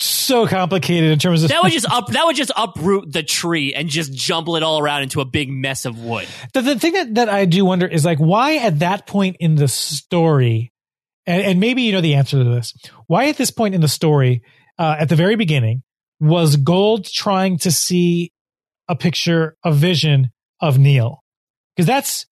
so 0.02 0.48
complicated 0.48 1.12
in 1.12 1.20
terms 1.20 1.44
of 1.44 1.50
that 1.50 1.62
would 1.64 1.72
just 1.72 1.90
up 1.90 2.08
that 2.08 2.26
would 2.26 2.36
just 2.36 2.52
uproot 2.56 3.12
the 3.12 3.24
tree 3.24 3.74
and 3.74 3.90
just 3.90 4.14
jumble 4.14 4.56
it 4.56 4.64
all 4.64 4.80
around 4.80 5.04
into 5.04 5.22
a 5.22 5.26
big 5.26 5.50
mess 5.50 5.86
of 5.86 6.00
wood. 6.04 6.28
the, 6.54 6.62
the 6.62 6.80
thing 6.80 6.94
that, 6.94 7.16
that 7.16 7.30
I 7.30 7.46
do 7.46 7.66
wonder 7.66 7.88
is 7.88 8.04
like 8.06 8.18
why 8.18 8.58
at 8.58 8.80
that 8.80 9.08
point 9.08 9.38
in 9.40 9.56
the 9.56 9.68
story, 9.68 10.72
and, 11.26 11.44
and 11.44 11.60
maybe 11.60 11.84
you 11.84 11.92
know 11.92 12.02
the 12.02 12.16
answer 12.16 12.38
to 12.38 12.50
this. 12.50 12.74
Why 13.08 13.28
at 13.30 13.38
this 13.38 13.52
point 13.52 13.76
in 13.76 13.82
the 13.82 13.88
story, 13.88 14.44
uh, 14.78 14.96
at 15.00 15.10
the 15.10 15.16
very 15.16 15.36
beginning, 15.36 15.84
was 16.20 16.56
Gold 16.56 17.06
trying 17.06 17.58
to 17.60 17.72
see 17.72 18.32
a 18.88 18.96
picture, 18.96 19.56
a 19.64 19.72
vision 19.72 20.32
of 20.60 20.78
Neal? 20.78 21.24
Because 21.76 21.88
that's 21.88 22.26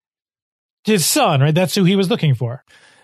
his 0.84 1.06
son, 1.06 1.42
right? 1.42 1.56
That's 1.56 1.76
who 1.76 1.84
he 1.84 1.96
was 1.96 2.10
looking 2.10 2.36
for. 2.36 2.64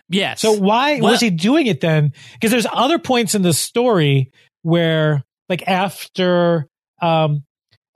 Yes. 0.10 0.42
So 0.42 0.52
why 0.54 1.00
Well- 1.00 1.12
was 1.12 1.22
he 1.22 1.30
doing 1.30 1.68
it 1.68 1.82
then? 1.82 2.14
Because 2.34 2.52
there's 2.52 2.68
other 2.72 3.00
points 3.00 3.36
in 3.36 3.42
the 3.42 3.54
story 3.54 4.32
where, 4.66 5.24
like 5.48 5.68
after, 5.68 6.68
um, 7.00 7.44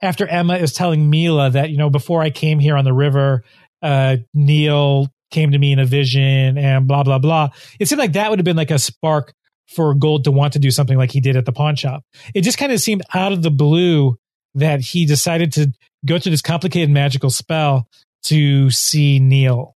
after 0.00 0.24
Emma 0.24 0.54
is 0.54 0.72
telling 0.72 1.10
Milah 1.10 1.52
that 1.52 1.70
you 1.70 1.76
know 1.76 1.90
before 1.90 2.22
I 2.22 2.30
came 2.30 2.60
here 2.60 2.76
on 2.76 2.84
the 2.84 2.92
river, 2.92 3.42
uh, 3.82 4.18
Neal 4.32 5.08
came 5.32 5.50
to 5.50 5.58
me 5.58 5.72
in 5.72 5.80
a 5.80 5.84
vision 5.84 6.56
and 6.56 6.86
blah 6.86 7.02
blah 7.02 7.18
blah. 7.18 7.48
It 7.80 7.88
seemed 7.88 7.98
like 7.98 8.12
that 8.12 8.30
would 8.30 8.38
have 8.38 8.44
been 8.44 8.56
like 8.56 8.70
a 8.70 8.78
spark 8.78 9.34
for 9.66 9.94
Gold 9.94 10.24
to 10.24 10.30
want 10.30 10.52
to 10.52 10.60
do 10.60 10.70
something 10.70 10.96
like 10.96 11.10
he 11.10 11.20
did 11.20 11.36
at 11.36 11.44
the 11.44 11.52
pawn 11.52 11.74
shop. 11.74 12.04
It 12.34 12.42
just 12.42 12.56
kind 12.56 12.70
of 12.70 12.80
seemed 12.80 13.02
out 13.14 13.32
of 13.32 13.42
the 13.42 13.50
blue 13.50 14.16
that 14.54 14.80
he 14.80 15.06
decided 15.06 15.52
to 15.54 15.72
go 16.06 16.20
through 16.20 16.30
this 16.30 16.42
complicated 16.42 16.90
magical 16.90 17.30
spell 17.30 17.88
to 18.24 18.70
see 18.70 19.18
Neal. 19.18 19.74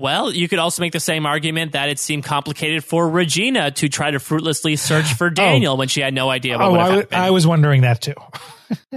Well, 0.00 0.32
you 0.32 0.48
could 0.48 0.58
also 0.58 0.80
make 0.80 0.92
the 0.92 0.98
same 1.00 1.26
argument 1.26 1.72
that 1.72 1.90
it 1.90 1.98
seemed 1.98 2.24
complicated 2.24 2.82
for 2.82 3.06
Regina 3.08 3.70
to 3.72 3.88
try 3.90 4.10
to 4.10 4.18
fruitlessly 4.18 4.76
search 4.76 5.12
for 5.14 5.26
oh. 5.26 5.30
Daniel 5.30 5.76
when 5.76 5.88
she 5.88 6.00
had 6.00 6.14
no 6.14 6.30
idea 6.30 6.56
what 6.56 6.66
Oh, 6.66 6.70
would 6.70 6.80
I, 6.80 6.82
have 6.84 6.88
w- 6.88 7.02
happened. 7.02 7.22
I 7.22 7.30
was 7.30 7.46
wondering 7.46 7.82
that 7.82 8.00
too. 8.00 8.14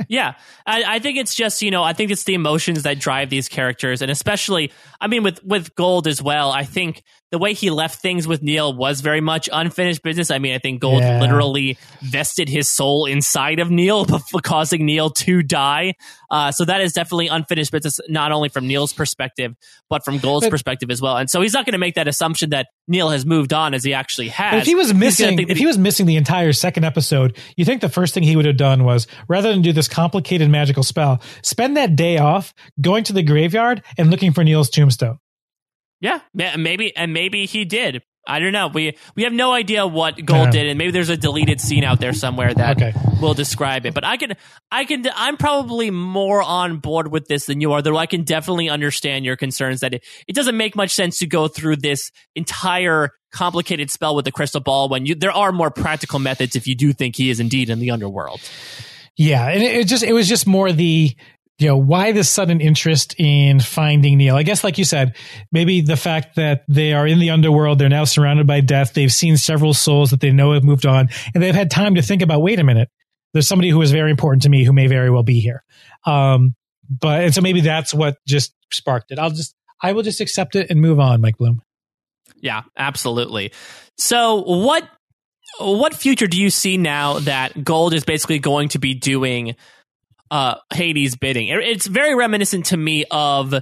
yeah, 0.07 0.33
I, 0.65 0.95
I 0.95 0.99
think 0.99 1.17
it's 1.17 1.35
just 1.35 1.61
you 1.61 1.71
know 1.71 1.83
I 1.83 1.93
think 1.93 2.11
it's 2.11 2.23
the 2.23 2.33
emotions 2.33 2.83
that 2.83 2.99
drive 2.99 3.29
these 3.29 3.49
characters, 3.49 4.01
and 4.01 4.09
especially 4.11 4.71
I 5.01 5.07
mean 5.07 5.23
with 5.23 5.43
with 5.43 5.73
Gold 5.75 6.07
as 6.07 6.21
well. 6.21 6.51
I 6.51 6.63
think 6.63 7.03
the 7.31 7.39
way 7.39 7.53
he 7.55 7.71
left 7.71 7.99
things 7.99 8.27
with 8.27 8.43
Neal 8.43 8.75
was 8.75 9.01
very 9.01 9.19
much 9.19 9.49
unfinished 9.51 10.03
business. 10.03 10.29
I 10.29 10.37
mean, 10.37 10.53
I 10.53 10.59
think 10.59 10.79
Gold 10.81 11.01
Yeah. 11.01 11.19
literally 11.19 11.79
vested 12.03 12.47
his 12.47 12.69
soul 12.69 13.07
inside 13.07 13.59
of 13.59 13.71
Neal, 13.71 14.05
causing 14.43 14.85
Neal 14.85 15.09
to 15.09 15.41
die. 15.41 15.95
Uh, 16.29 16.51
so 16.51 16.63
that 16.65 16.81
is 16.81 16.93
definitely 16.93 17.29
unfinished 17.29 17.71
business, 17.71 17.99
not 18.07 18.31
only 18.31 18.49
from 18.49 18.67
Neal's 18.67 18.93
perspective, 18.93 19.55
but 19.89 20.05
from 20.05 20.19
Gold's 20.19 20.45
But- 20.45 20.51
perspective 20.51 20.91
as 20.91 21.01
well. 21.01 21.17
And 21.17 21.27
so 21.27 21.41
he's 21.41 21.53
not 21.53 21.65
going 21.65 21.71
to 21.73 21.79
make 21.79 21.95
that 21.95 22.07
assumption 22.07 22.51
that 22.51 22.67
Neil 22.87 23.09
has 23.09 23.25
moved 23.25 23.51
on 23.51 23.73
as 23.73 23.83
he 23.83 23.95
actually 23.95 24.27
has. 24.27 24.61
If 24.61 24.67
he 24.67 24.75
was 24.75 24.93
missing, 24.93 25.39
if 25.49 25.57
he 25.57 25.65
was 25.65 25.77
missing 25.79 26.05
the 26.05 26.17
entire 26.17 26.53
second 26.53 26.83
episode, 26.83 27.35
you 27.57 27.65
think 27.65 27.81
the 27.81 27.89
first 27.89 28.13
thing 28.13 28.21
he 28.21 28.35
would 28.35 28.45
have 28.45 28.57
done 28.57 28.83
was 28.83 29.07
rather 29.27 29.51
than 29.51 29.62
do 29.63 29.73
this 29.73 29.87
complicated 29.87 30.49
magical 30.49 30.83
spell, 30.83 31.21
spend 31.41 31.77
that 31.77 31.95
day 31.95 32.17
off 32.17 32.53
going 32.81 33.03
to 33.05 33.13
the 33.13 33.23
graveyard 33.23 33.81
and 33.97 34.09
looking 34.11 34.31
for 34.33 34.43
Neal's 34.43 34.69
tombstone. 34.69 35.19
Yeah, 36.01 36.19
maybe, 36.33 36.95
and 36.95 37.13
maybe 37.13 37.45
he 37.45 37.63
did. 37.63 38.01
I 38.25 38.39
don't 38.39 38.53
know. 38.53 38.67
We 38.67 38.95
we 39.17 39.23
have 39.23 39.33
no 39.33 39.51
idea 39.51 39.85
what 39.85 40.15
Gold 40.25 40.45
Yeah. 40.45 40.51
did, 40.51 40.67
and 40.67 40.77
maybe 40.77 40.91
there's 40.91 41.09
a 41.09 41.17
deleted 41.17 41.59
scene 41.59 41.83
out 41.83 41.99
there 41.99 42.13
somewhere 42.13 42.53
that 42.53 42.81
Okay. 42.81 42.93
will 43.21 43.33
describe 43.33 43.85
it. 43.85 43.93
But 43.93 44.05
I 44.05 44.15
can, 44.15 44.35
I 44.71 44.85
can, 44.85 45.03
I'm 45.13 45.35
probably 45.35 45.91
more 45.91 46.41
on 46.41 46.77
board 46.77 47.11
with 47.11 47.27
this 47.27 47.47
than 47.47 47.59
you 47.59 47.73
are. 47.73 47.81
Though 47.81 47.97
I 47.97 48.05
can 48.05 48.23
definitely 48.23 48.69
understand 48.69 49.25
your 49.25 49.35
concerns 49.35 49.81
that 49.81 49.93
it, 49.95 50.05
it 50.25 50.35
doesn't 50.35 50.55
make 50.55 50.73
much 50.73 50.91
sense 50.91 51.19
to 51.19 51.27
go 51.27 51.49
through 51.49 51.77
this 51.77 52.11
entire 52.33 53.09
complicated 53.33 53.91
spell 53.91 54.15
with 54.15 54.23
the 54.23 54.31
crystal 54.31 54.61
ball 54.61 54.87
when 54.87 55.05
you 55.05 55.15
there 55.15 55.31
are 55.31 55.51
more 55.51 55.71
practical 55.71 56.19
methods 56.19 56.55
if 56.55 56.65
you 56.65 56.75
do 56.75 56.93
think 56.93 57.17
he 57.17 57.29
is 57.29 57.41
indeed 57.41 57.69
in 57.69 57.79
the 57.79 57.91
underworld. 57.91 58.39
Yeah, 59.17 59.47
and 59.47 59.61
it, 59.61 59.75
it 59.77 59.87
just 59.87 60.03
it 60.03 60.13
was 60.13 60.27
just 60.27 60.47
more 60.47 60.71
the 60.71 61.15
you 61.59 61.67
know 61.67 61.77
why 61.77 62.11
this 62.11 62.29
sudden 62.29 62.61
interest 62.61 63.15
in 63.19 63.59
finding 63.59 64.17
Neal. 64.17 64.35
I 64.35 64.43
guess 64.43 64.63
like 64.63 64.77
you 64.77 64.85
said, 64.85 65.15
maybe 65.51 65.81
the 65.81 65.95
fact 65.95 66.35
that 66.35 66.63
they 66.67 66.93
are 66.93 67.05
in 67.05 67.19
the 67.19 67.29
underworld, 67.29 67.79
they're 67.79 67.89
now 67.89 68.05
surrounded 68.05 68.47
by 68.47 68.61
death. 68.61 68.93
They've 68.93 69.13
seen 69.13 69.37
several 69.37 69.73
souls 69.73 70.09
that 70.09 70.19
they 70.19 70.31
know 70.31 70.53
have 70.53 70.63
moved 70.63 70.85
on, 70.85 71.09
and 71.33 71.43
they've 71.43 71.53
had 71.53 71.69
time 71.69 71.95
to 71.95 72.01
think 72.01 72.21
about. 72.21 72.41
Wait 72.41 72.59
a 72.59 72.63
minute, 72.63 72.89
there's 73.33 73.47
somebody 73.47 73.69
who 73.69 73.81
is 73.81 73.91
very 73.91 74.09
important 74.09 74.43
to 74.43 74.49
me 74.49 74.63
who 74.63 74.73
may 74.73 74.87
very 74.87 75.09
well 75.09 75.23
be 75.23 75.39
here. 75.39 75.63
Um, 76.05 76.55
but 76.89 77.23
and 77.23 77.33
so 77.33 77.41
maybe 77.41 77.61
that's 77.61 77.93
what 77.93 78.17
just 78.27 78.53
sparked 78.71 79.11
it. 79.11 79.19
I'll 79.19 79.29
just 79.29 79.55
I 79.81 79.93
will 79.93 80.03
just 80.03 80.21
accept 80.21 80.55
it 80.55 80.69
and 80.69 80.81
move 80.81 80.99
on, 80.99 81.21
Mike 81.21 81.37
Bloom. 81.37 81.61
Yeah, 82.41 82.63
absolutely. 82.77 83.53
So 83.97 84.41
what 84.41 84.87
what 85.59 85.93
future 85.93 86.27
do 86.27 86.39
you 86.39 86.49
see 86.49 86.77
now 86.77 87.19
that 87.19 87.63
Gold 87.63 87.93
is 87.93 88.03
basically 88.03 88.39
going 88.39 88.69
to 88.69 88.79
be 88.79 88.93
doing 88.93 89.55
uh 90.31 90.55
Hades 90.73 91.15
bidding? 91.15 91.47
It's 91.47 91.87
very 91.87 92.15
reminiscent 92.15 92.67
to 92.67 92.77
me 92.77 93.05
of 93.09 93.53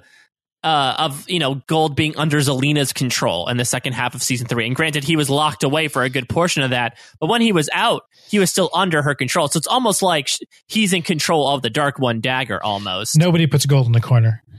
uh, 0.64 0.96
of 0.98 1.30
you 1.30 1.40
know 1.40 1.56
Gold 1.68 1.96
being 1.96 2.16
under 2.18 2.38
Zelena's 2.38 2.94
control 2.94 3.48
in 3.48 3.58
the 3.58 3.66
second 3.66 3.94
half 3.94 4.14
of 4.14 4.22
season 4.22 4.48
three. 4.48 4.68
And 4.68 4.76
granted, 4.76 5.04
he 5.04 5.16
was 5.16 5.30
locked 5.30 5.64
away 5.64 5.88
for 5.88 6.04
a 6.04 6.10
good 6.10 6.30
portion 6.30 6.64
of 6.64 6.70
that, 6.70 6.98
but 7.20 7.28
when 7.30 7.42
he 7.42 7.52
was 7.52 7.70
out, 7.74 8.04
he 8.30 8.40
was 8.40 8.52
still 8.52 8.70
under 8.74 9.02
her 9.02 9.16
control. 9.16 9.48
So 9.48 9.58
it's 9.58 9.68
almost 9.68 10.02
like 10.02 10.30
he's 10.68 10.94
in 10.94 11.02
control 11.02 11.48
of 11.50 11.62
the 11.62 11.70
Dark 11.70 12.00
One 12.00 12.22
dagger, 12.22 12.64
almost. 12.64 13.18
Nobody 13.18 13.48
puts 13.48 13.66
gold 13.66 13.88
in 13.88 13.92
the 13.92 14.02
corner. 14.02 14.44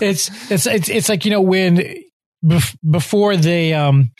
It's 0.00 0.28
it's 0.50 0.66
it's 0.66 0.88
it's 0.88 1.08
like 1.08 1.24
you 1.24 1.30
know 1.30 1.40
when 1.40 1.76
bef- 2.44 2.76
before 2.88 3.36
they 3.36 3.72
um 3.74 4.10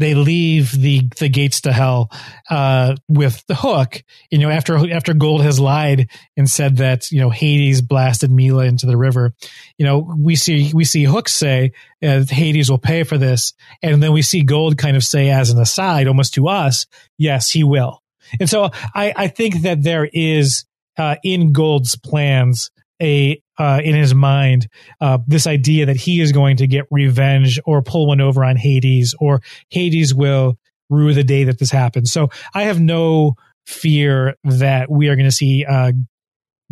they 0.00 0.14
leave 0.14 0.72
the 0.72 1.02
the 1.20 1.28
gates 1.28 1.60
to 1.60 1.72
hell 1.72 2.10
uh 2.48 2.96
with 3.06 3.44
the 3.46 3.54
hook 3.54 4.02
you 4.30 4.38
know 4.38 4.50
after 4.50 4.92
after 4.92 5.14
gold 5.14 5.42
has 5.42 5.60
lied 5.60 6.08
and 6.36 6.50
said 6.50 6.78
that 6.78 7.12
you 7.12 7.20
know 7.20 7.30
hades 7.30 7.82
blasted 7.82 8.30
milah 8.30 8.66
into 8.66 8.86
the 8.86 8.96
river. 8.96 9.32
You 9.78 9.86
know 9.86 9.98
we 10.18 10.34
see 10.34 10.72
we 10.74 10.84
see 10.84 11.04
hook 11.04 11.28
say 11.28 11.72
uh, 12.02 12.24
hades 12.28 12.70
will 12.70 12.78
pay 12.78 13.04
for 13.04 13.18
this. 13.18 13.52
And 13.82 14.02
then 14.02 14.12
we 14.12 14.22
see 14.22 14.42
gold 14.42 14.78
kind 14.78 14.96
of 14.96 15.04
say 15.04 15.30
as 15.30 15.50
an 15.50 15.60
aside 15.60 16.08
almost 16.08 16.34
to 16.34 16.48
us 16.48 16.86
yes 17.18 17.50
he 17.50 17.62
will. 17.62 18.02
And 18.40 18.48
so 18.48 18.70
i 18.94 19.12
i 19.16 19.28
think 19.28 19.62
that 19.62 19.82
there 19.82 20.08
is 20.12 20.64
uh, 20.96 21.16
in 21.22 21.52
Gold's 21.52 21.96
plans 21.96 22.70
a 23.00 23.42
uh, 23.60 23.78
in 23.84 23.94
his 23.94 24.14
mind 24.14 24.68
uh, 25.02 25.18
this 25.26 25.46
idea 25.46 25.84
that 25.84 25.96
he 25.96 26.22
is 26.22 26.32
going 26.32 26.56
to 26.56 26.66
get 26.66 26.86
revenge 26.90 27.60
or 27.66 27.82
pull 27.82 28.06
one 28.06 28.20
over 28.20 28.42
on 28.42 28.56
Hades 28.56 29.14
or 29.20 29.42
Hades 29.68 30.14
will 30.14 30.56
rue 30.88 31.12
the 31.12 31.22
day 31.22 31.44
that 31.44 31.58
this 31.58 31.70
happens. 31.70 32.10
So 32.10 32.30
I 32.54 32.62
have 32.62 32.80
no 32.80 33.34
fear 33.66 34.34
that 34.44 34.90
we 34.90 35.08
are 35.08 35.14
going 35.14 35.28
to 35.28 35.30
see 35.30 35.66
uh, 35.68 35.92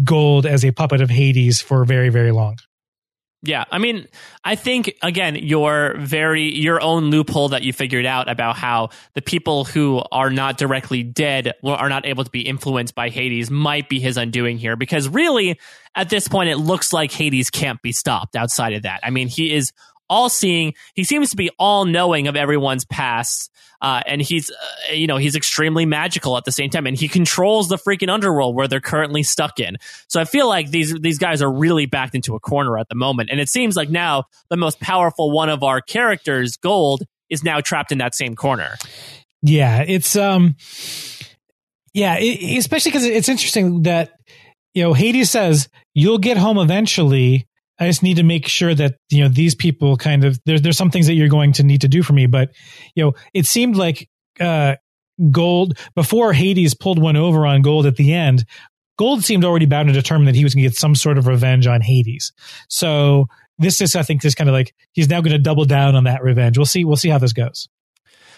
Gold 0.03 0.47
as 0.47 0.65
a 0.65 0.71
puppet 0.71 1.01
of 1.01 1.11
Hades 1.11 1.61
for 1.61 1.85
very 1.85 2.09
very 2.09 2.33
long. 2.33 2.57
Yeah, 3.43 3.65
I 3.71 3.79
mean, 3.79 4.09
I 4.43 4.57
think 4.57 4.95
again, 5.01 5.37
your 5.37 5.95
very 5.99 6.53
your 6.53 6.83
own 6.83 7.11
loophole 7.11 7.51
that 7.51 7.63
you 7.63 7.73
figured 7.73 8.05
out 8.05 8.29
about 8.29 8.57
how 8.57 8.89
the 9.15 9.23
people 9.23 9.65
who 9.65 10.03
are 10.11 10.29
not 10.29 10.59
directly 10.59 11.05
dead 11.05 11.53
are 11.63 11.89
not 11.89 12.05
able 12.05 12.25
to 12.25 12.31
be 12.31 12.41
influenced 12.41 12.97
by 12.97 13.11
Hades 13.11 13.49
might 13.49 13.89
be 13.89 14.01
his 14.01 14.17
undoing 14.17 14.59
here 14.59 14.75
because 14.75 15.09
really 15.09 15.59
at 15.95 16.11
this 16.11 16.27
point 16.27 16.49
it 16.49 16.57
looks 16.57 16.93
like 16.93 17.13
Hades 17.13 17.49
can't 17.49 17.81
be 17.81 17.93
stopped 17.93 18.35
outside 18.35 18.73
of 18.73 18.83
that. 18.83 19.01
I 19.05 19.11
mean, 19.11 19.29
he 19.29 19.55
is 19.55 19.73
all 20.09 20.29
seeing. 20.29 20.75
He 20.95 21.05
seems 21.05 21.31
to 21.31 21.37
be 21.37 21.51
all 21.59 21.85
knowing 21.85 22.27
of 22.29 22.37
everyone's 22.37 22.85
past 22.85 23.51
uh, 23.81 24.03
and 24.07 24.21
he's, 24.21 24.51
uh, 24.51 24.93
you 24.93 25.07
know, 25.07 25.17
he's 25.17 25.37
extremely 25.37 25.87
magical 25.87 26.37
at 26.37 26.45
the 26.45 26.53
same 26.53 26.69
time, 26.69 26.87
and 26.87 26.97
he 26.99 27.07
controls 27.07 27.69
the 27.69 27.77
freaking 27.77 28.11
underworld 28.11 28.57
where 28.57 28.67
they're 28.67 28.81
currently 28.81 29.23
stuck 29.23 29.61
in. 29.61 29.77
So 30.09 30.21
I 30.21 30.25
feel 30.25 30.49
like 30.49 30.71
these 30.71 30.93
these 31.01 31.19
guys 31.19 31.43
are 31.43 31.51
really 31.51 31.87
backed 31.87 32.15
into 32.15 32.35
a 32.35 32.41
corner 32.41 32.77
at 32.79 32.89
the 32.89 32.97
moment, 32.97 33.31
and 33.31 33.41
it 33.41 33.49
seems 33.49 33.77
like 33.77 33.89
now 33.89 34.25
the 34.51 34.57
most 34.57 34.81
powerful 34.81 35.31
one 35.31 35.49
of 35.49 35.63
our 35.63 35.81
characters, 35.81 36.57
Gold, 36.57 37.05
is 37.31 37.45
now 37.45 37.61
trapped 37.61 37.93
in 37.93 37.99
that 37.99 38.15
same 38.15 38.35
corner. 38.35 38.77
Yeah, 39.43 39.85
it's 39.87 40.17
um, 40.17 40.57
yeah, 41.95 42.17
it, 42.19 42.59
especially 42.59 42.91
because 42.91 43.05
it's 43.05 43.29
interesting 43.29 43.83
that 43.83 44.11
you 44.75 44.83
know 44.83 44.93
Hades 44.93 45.31
says 45.31 45.69
you'll 45.95 46.19
get 46.19 46.37
home 46.37 46.59
eventually 46.59 47.48
I 47.81 47.87
just 47.87 48.03
need 48.03 48.17
to 48.17 48.23
make 48.23 48.47
sure 48.47 48.75
that 48.75 48.97
you 49.11 49.23
know 49.23 49.29
these 49.29 49.55
people 49.55 49.97
kind 49.97 50.25
of 50.25 50.39
there's 50.45 50.63
there's 50.63 50.77
some 50.77 50.91
things 50.91 51.07
that 51.07 51.15
you're 51.15 51.29
going 51.29 51.53
to 51.55 51.63
need 51.63 51.83
to 51.83 51.89
do 51.89 52.03
for 52.03 52.13
me. 52.13 52.27
But 52.27 52.51
you 52.95 53.05
know, 53.05 53.13
it 53.35 53.47
seemed 53.47 53.77
like 53.77 54.09
uh, 54.41 54.77
Gold 55.31 55.79
before 55.95 56.33
Hades 56.33 56.75
pulled 56.75 56.99
one 56.99 57.17
over 57.17 57.47
on 57.47 57.63
Gold 57.63 57.87
at 57.87 57.97
the 57.97 58.13
end. 58.13 58.45
Gold 58.99 59.23
seemed 59.25 59.45
already 59.45 59.67
bound 59.67 59.89
to 59.89 59.93
determine 59.93 60.27
that 60.27 60.35
he 60.35 60.43
was 60.43 60.55
going 60.55 60.65
to 60.65 60.69
get 60.71 60.77
some 60.77 60.97
sort 60.97 61.19
of 61.19 61.29
revenge 61.29 61.69
on 61.69 61.81
Hades. 61.81 62.33
So 62.69 63.27
this 63.57 63.81
is, 63.81 63.95
I 63.95 64.03
think, 64.03 64.23
just 64.23 64.37
kind 64.37 64.51
of 64.51 64.55
like 64.55 64.75
he's 64.93 65.09
now 65.09 65.21
going 65.21 65.33
to 65.33 65.39
double 65.39 65.65
down 65.65 65.95
on 65.95 66.05
that 66.05 66.23
revenge. 66.23 66.59
We'll 66.59 66.67
see. 66.67 66.85
We'll 66.85 66.97
see 66.97 67.09
how 67.09 67.19
this 67.19 67.33
goes. 67.33 67.69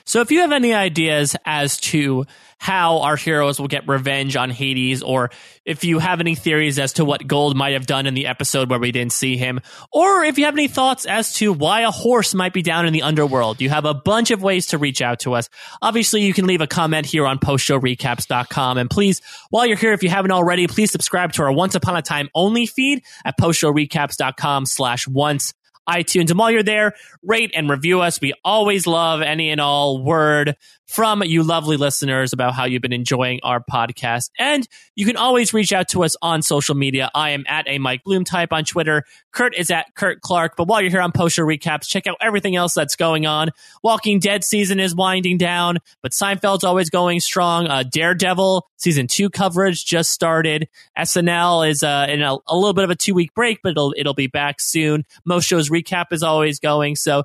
So 0.05 0.21
if 0.21 0.31
you 0.31 0.41
have 0.41 0.53
any 0.53 0.75
ideas 0.75 1.37
as 1.45 1.79
to 1.79 2.25
how 2.59 2.99
our 2.99 3.17
heroes 3.17 3.59
will 3.59 3.69
get 3.69 3.89
revenge 3.89 4.37
on 4.37 4.51
Hades, 4.51 5.03
or 5.03 5.31
if 5.65 5.83
you 5.83 5.99
have 5.99 6.21
any 6.21 6.35
theories 6.35 6.79
as 6.79 6.93
to 6.95 7.07
what 7.07 7.27
Gold 7.27 7.57
might 7.57 7.73
have 7.73 7.87
done 7.87 8.07
in 8.07 8.13
the 8.13 8.27
episode 8.27 8.69
where 8.69 8.79
we 8.79 8.93
didn't 8.93 9.15
see 9.15 9.39
him, 9.39 9.61
or 9.93 10.25
if 10.25 10.37
you 10.37 10.45
have 10.45 10.55
any 10.55 10.69
thoughts 10.69 11.07
as 11.07 11.33
to 11.35 11.55
why 11.55 11.83
a 11.83 11.91
horse 11.91 12.35
might 12.35 12.53
be 12.53 12.61
down 12.61 12.85
in 12.85 12.93
the 12.93 13.01
underworld, 13.01 13.63
you 13.63 13.71
have 13.71 13.87
a 13.87 13.95
bunch 13.95 14.31
of 14.31 14.43
ways 14.43 14.67
to 14.69 14.79
reach 14.79 15.01
out 15.01 15.21
to 15.21 15.33
us. 15.33 15.49
Obviously, 15.81 16.23
you 16.23 16.35
can 16.35 16.47
leave 16.47 16.61
a 16.61 16.67
comment 16.67 17.07
here 17.07 17.27
on 17.27 17.39
postshowrecaps.com. 17.39 18.77
And 18.77 18.91
please, 18.91 19.23
while 19.49 19.65
you're 19.65 19.79
here, 19.79 19.95
if 19.95 20.03
you 20.03 20.11
haven't 20.11 20.33
already, 20.33 20.67
please 20.67 20.91
subscribe 20.91 21.33
to 21.33 21.43
our 21.43 21.53
Once 21.53 21.75
Upon 21.75 21.97
a 21.97 22.03
Time 22.03 22.29
only 22.35 22.67
feed 22.67 23.03
at 23.25 23.39
postshowrecaps.com 23.39 24.67
slash 24.67 25.09
once 25.09 25.55
iTunes. 25.91 26.31
And 26.31 26.39
while 26.39 26.51
you're 26.51 26.63
there, 26.63 26.95
rate 27.23 27.53
and 27.55 27.69
review 27.69 28.01
us. 28.01 28.21
We 28.21 28.33
always 28.45 28.87
love 28.87 29.23
any 29.23 29.51
and 29.51 29.61
all 29.61 30.03
word 30.03 30.57
from 30.91 31.23
you 31.23 31.45
lovely 31.45 31.77
listeners 31.77 32.33
about 32.33 32.53
how 32.53 32.65
you've 32.65 32.83
been 32.83 32.93
enjoying 32.93 33.39
our 33.45 33.63
podcast. 33.63 34.31
And 34.39 34.67
you 34.97 35.07
can 35.07 35.17
always 35.17 35.55
reach 35.55 35.73
out 35.73 35.89
to 35.91 36.03
us 36.03 36.17
on 36.21 36.43
social 36.43 36.75
media. 36.75 37.11
I 37.15 37.31
am 37.31 37.45
at 37.47 37.69
a 37.69 37.79
Mike 37.79 38.03
Bloom 38.03 38.25
type 38.25 38.53
on 38.53 38.65
Twitter. 38.65 39.05
Kurt 39.31 39.55
is 39.57 39.71
at 39.71 39.95
Kurt 39.95 40.21
Clark. 40.21 40.57
But 40.57 40.67
while 40.67 40.81
you're 40.81 40.91
here 40.91 41.01
on 41.01 41.13
post 41.13 41.37
show 41.37 41.45
recaps, 41.45 41.87
check 41.87 42.09
out 42.09 42.17
everything 42.21 42.57
else 42.57 42.75
that's 42.75 42.97
going 42.97 43.25
on. 43.25 43.51
Walking 43.85 44.19
Dead 44.19 44.43
season 44.43 44.81
is 44.81 44.93
winding 44.93 45.39
down, 45.39 45.79
but 46.03 46.11
Seinfeld's 46.11 46.65
always 46.65 46.91
going 46.91 47.21
strong. 47.21 47.69
Uh, 47.69 47.85
Daredevil 47.85 48.67
season 48.77 49.07
two 49.07 49.31
coverage 49.31 49.85
just 49.85 50.11
started. 50.11 50.69
SNL 50.99 51.71
is 51.71 51.85
uh, 51.85 52.07
in 52.09 52.21
a, 52.21 52.37
a 52.49 52.57
little 52.57 52.75
bit 52.75 52.83
of 52.83 52.91
a 52.91 52.97
two 52.97 53.15
week 53.15 53.33
break, 53.35 53.61
but 53.63 53.71
it'll 53.71 53.95
it'll 53.97 54.15
be 54.15 54.27
back 54.27 54.61
soon. 54.61 55.05
Most 55.25 55.45
shows 55.47 55.71
recap 55.71 56.07
is 56.11 56.25
always 56.25 56.59
going. 56.59 56.97
So, 56.97 57.21
uh, 57.21 57.25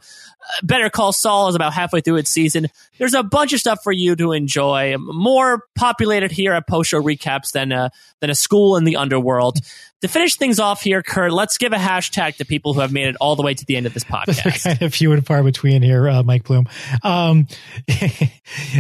Better 0.62 0.92
Call 0.92 1.14
Saul 1.14 1.50
is 1.50 1.56
about 1.56 1.74
halfway 1.74 2.02
through 2.02 2.18
its 2.18 2.30
season. 2.30 2.68
There's 3.00 3.16
a 3.16 3.24
bunch 3.24 3.55
of 3.56 3.60
stuff 3.60 3.80
for 3.84 3.92
you 3.92 4.16
to 4.16 4.32
enjoy. 4.32 4.96
More 4.98 5.64
populated 5.76 6.32
here 6.32 6.54
at 6.54 6.68
post 6.68 6.92
show 6.92 7.02
recaps 7.02 7.52
than 7.52 7.72
a, 7.72 7.90
than 8.22 8.30
a 8.30 8.36
school 8.36 8.78
in 8.78 8.84
the 8.84 8.98
underworld. 8.98 9.60
to 10.02 10.08
finish 10.08 10.36
things 10.36 10.60
off 10.60 10.82
here, 10.82 11.02
Kurt, 11.02 11.32
let's 11.32 11.58
give 11.58 11.74
a 11.74 11.78
hashtag 11.78 12.36
to 12.36 12.46
people 12.46 12.74
who 12.74 12.82
have 12.82 12.92
made 12.92 13.08
it 13.08 13.16
all 13.20 13.36
the 13.36 13.42
way 13.42 13.54
to 13.54 13.66
the 13.66 13.76
end 13.76 13.86
of 13.86 13.94
this 13.94 14.04
podcast. 14.06 14.64
kind 14.64 14.82
of 14.82 14.94
few 14.94 15.12
and 15.12 15.26
far 15.26 15.44
between 15.44 15.82
here, 15.82 16.08
uh, 16.08 16.24
Mike 16.24 16.44
Bloom. 16.44 16.68
Um, 17.02 17.48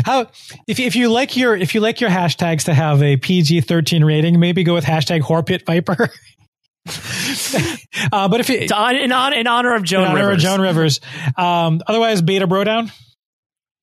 how 0.06 0.27
if 0.68 0.80
if 0.80 0.95
you 0.95 1.10
like 1.10 1.35
your 1.35 1.56
if 1.56 1.73
you 1.73 1.81
like 1.81 2.02
your 2.02 2.10
hashtags 2.10 2.65
to 2.65 2.73
have 2.73 3.02
a 3.02 3.18
PG 3.18 3.61
thirteen 3.61 4.03
rating, 4.03 4.39
maybe 4.39 4.64
go 4.64 4.73
with 4.73 4.85
hashtag 4.85 5.22
Horpit 5.22 5.65
Viper. 5.65 6.11
uh, 8.11 8.27
but 8.27 8.39
if 8.41 8.49
it, 8.49 8.72
on, 8.72 8.95
in, 8.95 9.11
on, 9.11 9.34
in 9.34 9.47
honor 9.47 9.73
of 9.73 9.84
Joan 9.84 10.03
in 10.03 10.07
honor 10.10 10.27
Rivers. 10.27 10.35
of 10.35 10.49
Joan 10.49 10.61
Rivers, 10.61 10.99
um, 11.35 11.81
otherwise 11.88 12.22
Beta 12.22 12.45
Bro 12.45 12.65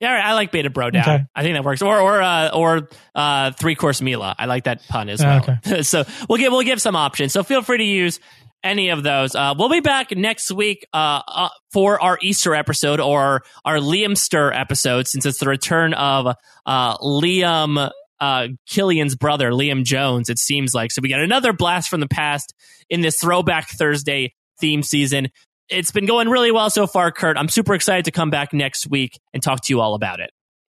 Yeah, 0.02 0.20
I 0.22 0.34
like 0.34 0.50
Beta 0.50 0.68
Bro 0.68 0.90
down. 0.90 1.02
Okay. 1.02 1.24
I 1.32 1.42
think 1.42 1.54
that 1.54 1.64
works. 1.64 1.80
Or 1.80 2.00
or 2.00 2.20
uh, 2.20 2.50
or 2.52 2.88
uh, 3.14 3.52
three 3.52 3.76
course 3.76 4.00
Milah. 4.00 4.34
I 4.36 4.46
like 4.46 4.64
that 4.64 4.82
pun 4.88 5.08
as 5.08 5.20
well. 5.22 5.40
Okay. 5.48 5.82
so 5.82 6.02
we'll 6.28 6.38
give 6.38 6.52
we'll 6.52 6.62
give 6.62 6.82
some 6.82 6.96
options. 6.96 7.32
So 7.32 7.44
feel 7.44 7.62
free 7.62 7.78
to 7.78 7.84
use 7.84 8.18
any 8.64 8.88
of 8.88 9.04
those. 9.04 9.36
Uh, 9.36 9.54
we'll 9.56 9.68
be 9.68 9.78
back 9.78 10.10
next 10.10 10.50
week 10.50 10.84
uh, 10.92 11.22
uh, 11.28 11.48
for 11.72 12.02
our 12.02 12.18
Easter 12.20 12.52
episode 12.52 12.98
or 12.98 13.42
our 13.64 13.76
Liamster 13.76 14.50
episode, 14.52 15.06
since 15.06 15.24
it's 15.24 15.38
the 15.38 15.46
return 15.46 15.94
of 15.94 16.34
uh, 16.66 16.96
Liam 16.98 17.88
uh, 18.18 18.48
Killian's 18.68 19.14
brother, 19.14 19.52
Liam 19.52 19.84
Jones. 19.84 20.28
It 20.28 20.40
seems 20.40 20.74
like 20.74 20.90
so. 20.90 21.00
We 21.00 21.10
got 21.10 21.20
another 21.20 21.52
blast 21.52 21.88
from 21.88 22.00
the 22.00 22.08
past 22.08 22.54
in 22.90 23.02
this 23.02 23.20
Throwback 23.20 23.68
Thursday 23.68 24.34
theme 24.58 24.82
season 24.82 25.28
it's 25.72 25.90
been 25.90 26.06
going 26.06 26.28
really 26.28 26.52
well 26.52 26.70
so 26.70 26.86
far, 26.86 27.10
Kurt. 27.10 27.36
I'm 27.36 27.48
super 27.48 27.74
excited 27.74 28.04
to 28.04 28.10
come 28.10 28.30
back 28.30 28.52
next 28.52 28.88
week 28.88 29.18
and 29.32 29.42
talk 29.42 29.62
to 29.62 29.72
you 29.72 29.80
all 29.80 29.94
about 29.94 30.20
it. 30.20 30.30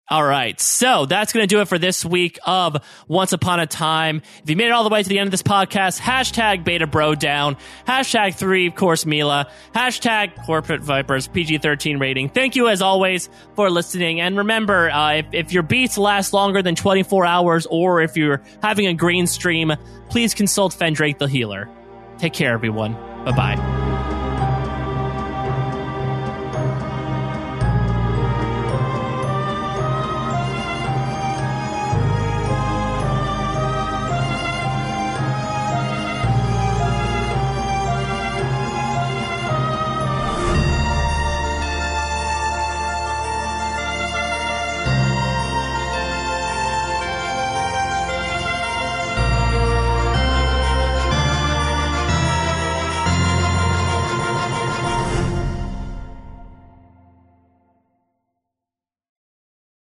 All 0.07 0.23
right. 0.23 0.59
So 0.61 1.07
that's 1.07 1.33
going 1.33 1.47
to 1.47 1.47
do 1.47 1.61
it 1.61 1.67
for 1.67 1.79
this 1.79 2.05
week 2.05 2.37
of 2.45 2.77
Once 3.07 3.33
Upon 3.33 3.59
a 3.59 3.65
Time. 3.65 4.21
If 4.43 4.49
you 4.49 4.55
made 4.55 4.67
it 4.67 4.71
all 4.71 4.83
the 4.83 4.91
way 4.91 5.01
to 5.01 5.09
the 5.09 5.17
end 5.17 5.27
of 5.27 5.31
this 5.31 5.41
podcast, 5.41 5.99
hashtag 5.99 6.63
beta 6.63 6.85
bro 6.85 7.15
down, 7.15 7.57
hashtag 7.87 8.35
three 8.35 8.67
of 8.67 8.75
course 8.75 9.05
Milah, 9.05 9.49
hashtag 9.73 10.45
corporate 10.45 10.81
vipers, 10.81 11.27
PG 11.27 11.57
13 11.57 11.97
rating. 11.97 12.29
Thank 12.29 12.55
you 12.55 12.67
as 12.67 12.83
always 12.83 13.29
for 13.55 13.71
listening. 13.71 14.21
And 14.21 14.37
remember, 14.37 14.91
uh, 14.91 15.13
if, 15.13 15.25
if 15.31 15.51
your 15.51 15.63
beats 15.63 15.97
last 15.97 16.33
longer 16.33 16.61
than 16.61 16.75
24 16.75 17.25
hours 17.25 17.65
or 17.65 18.01
if 18.01 18.15
you're 18.15 18.43
having 18.61 18.85
a 18.85 18.93
green 18.93 19.25
stream, 19.25 19.73
please 20.09 20.35
consult 20.35 20.75
Fendrake 20.75 21.17
the 21.17 21.27
healer. 21.27 21.67
Take 22.19 22.33
care, 22.33 22.53
everyone. 22.53 22.93
Bye 23.25 23.31
bye. 23.31 24.04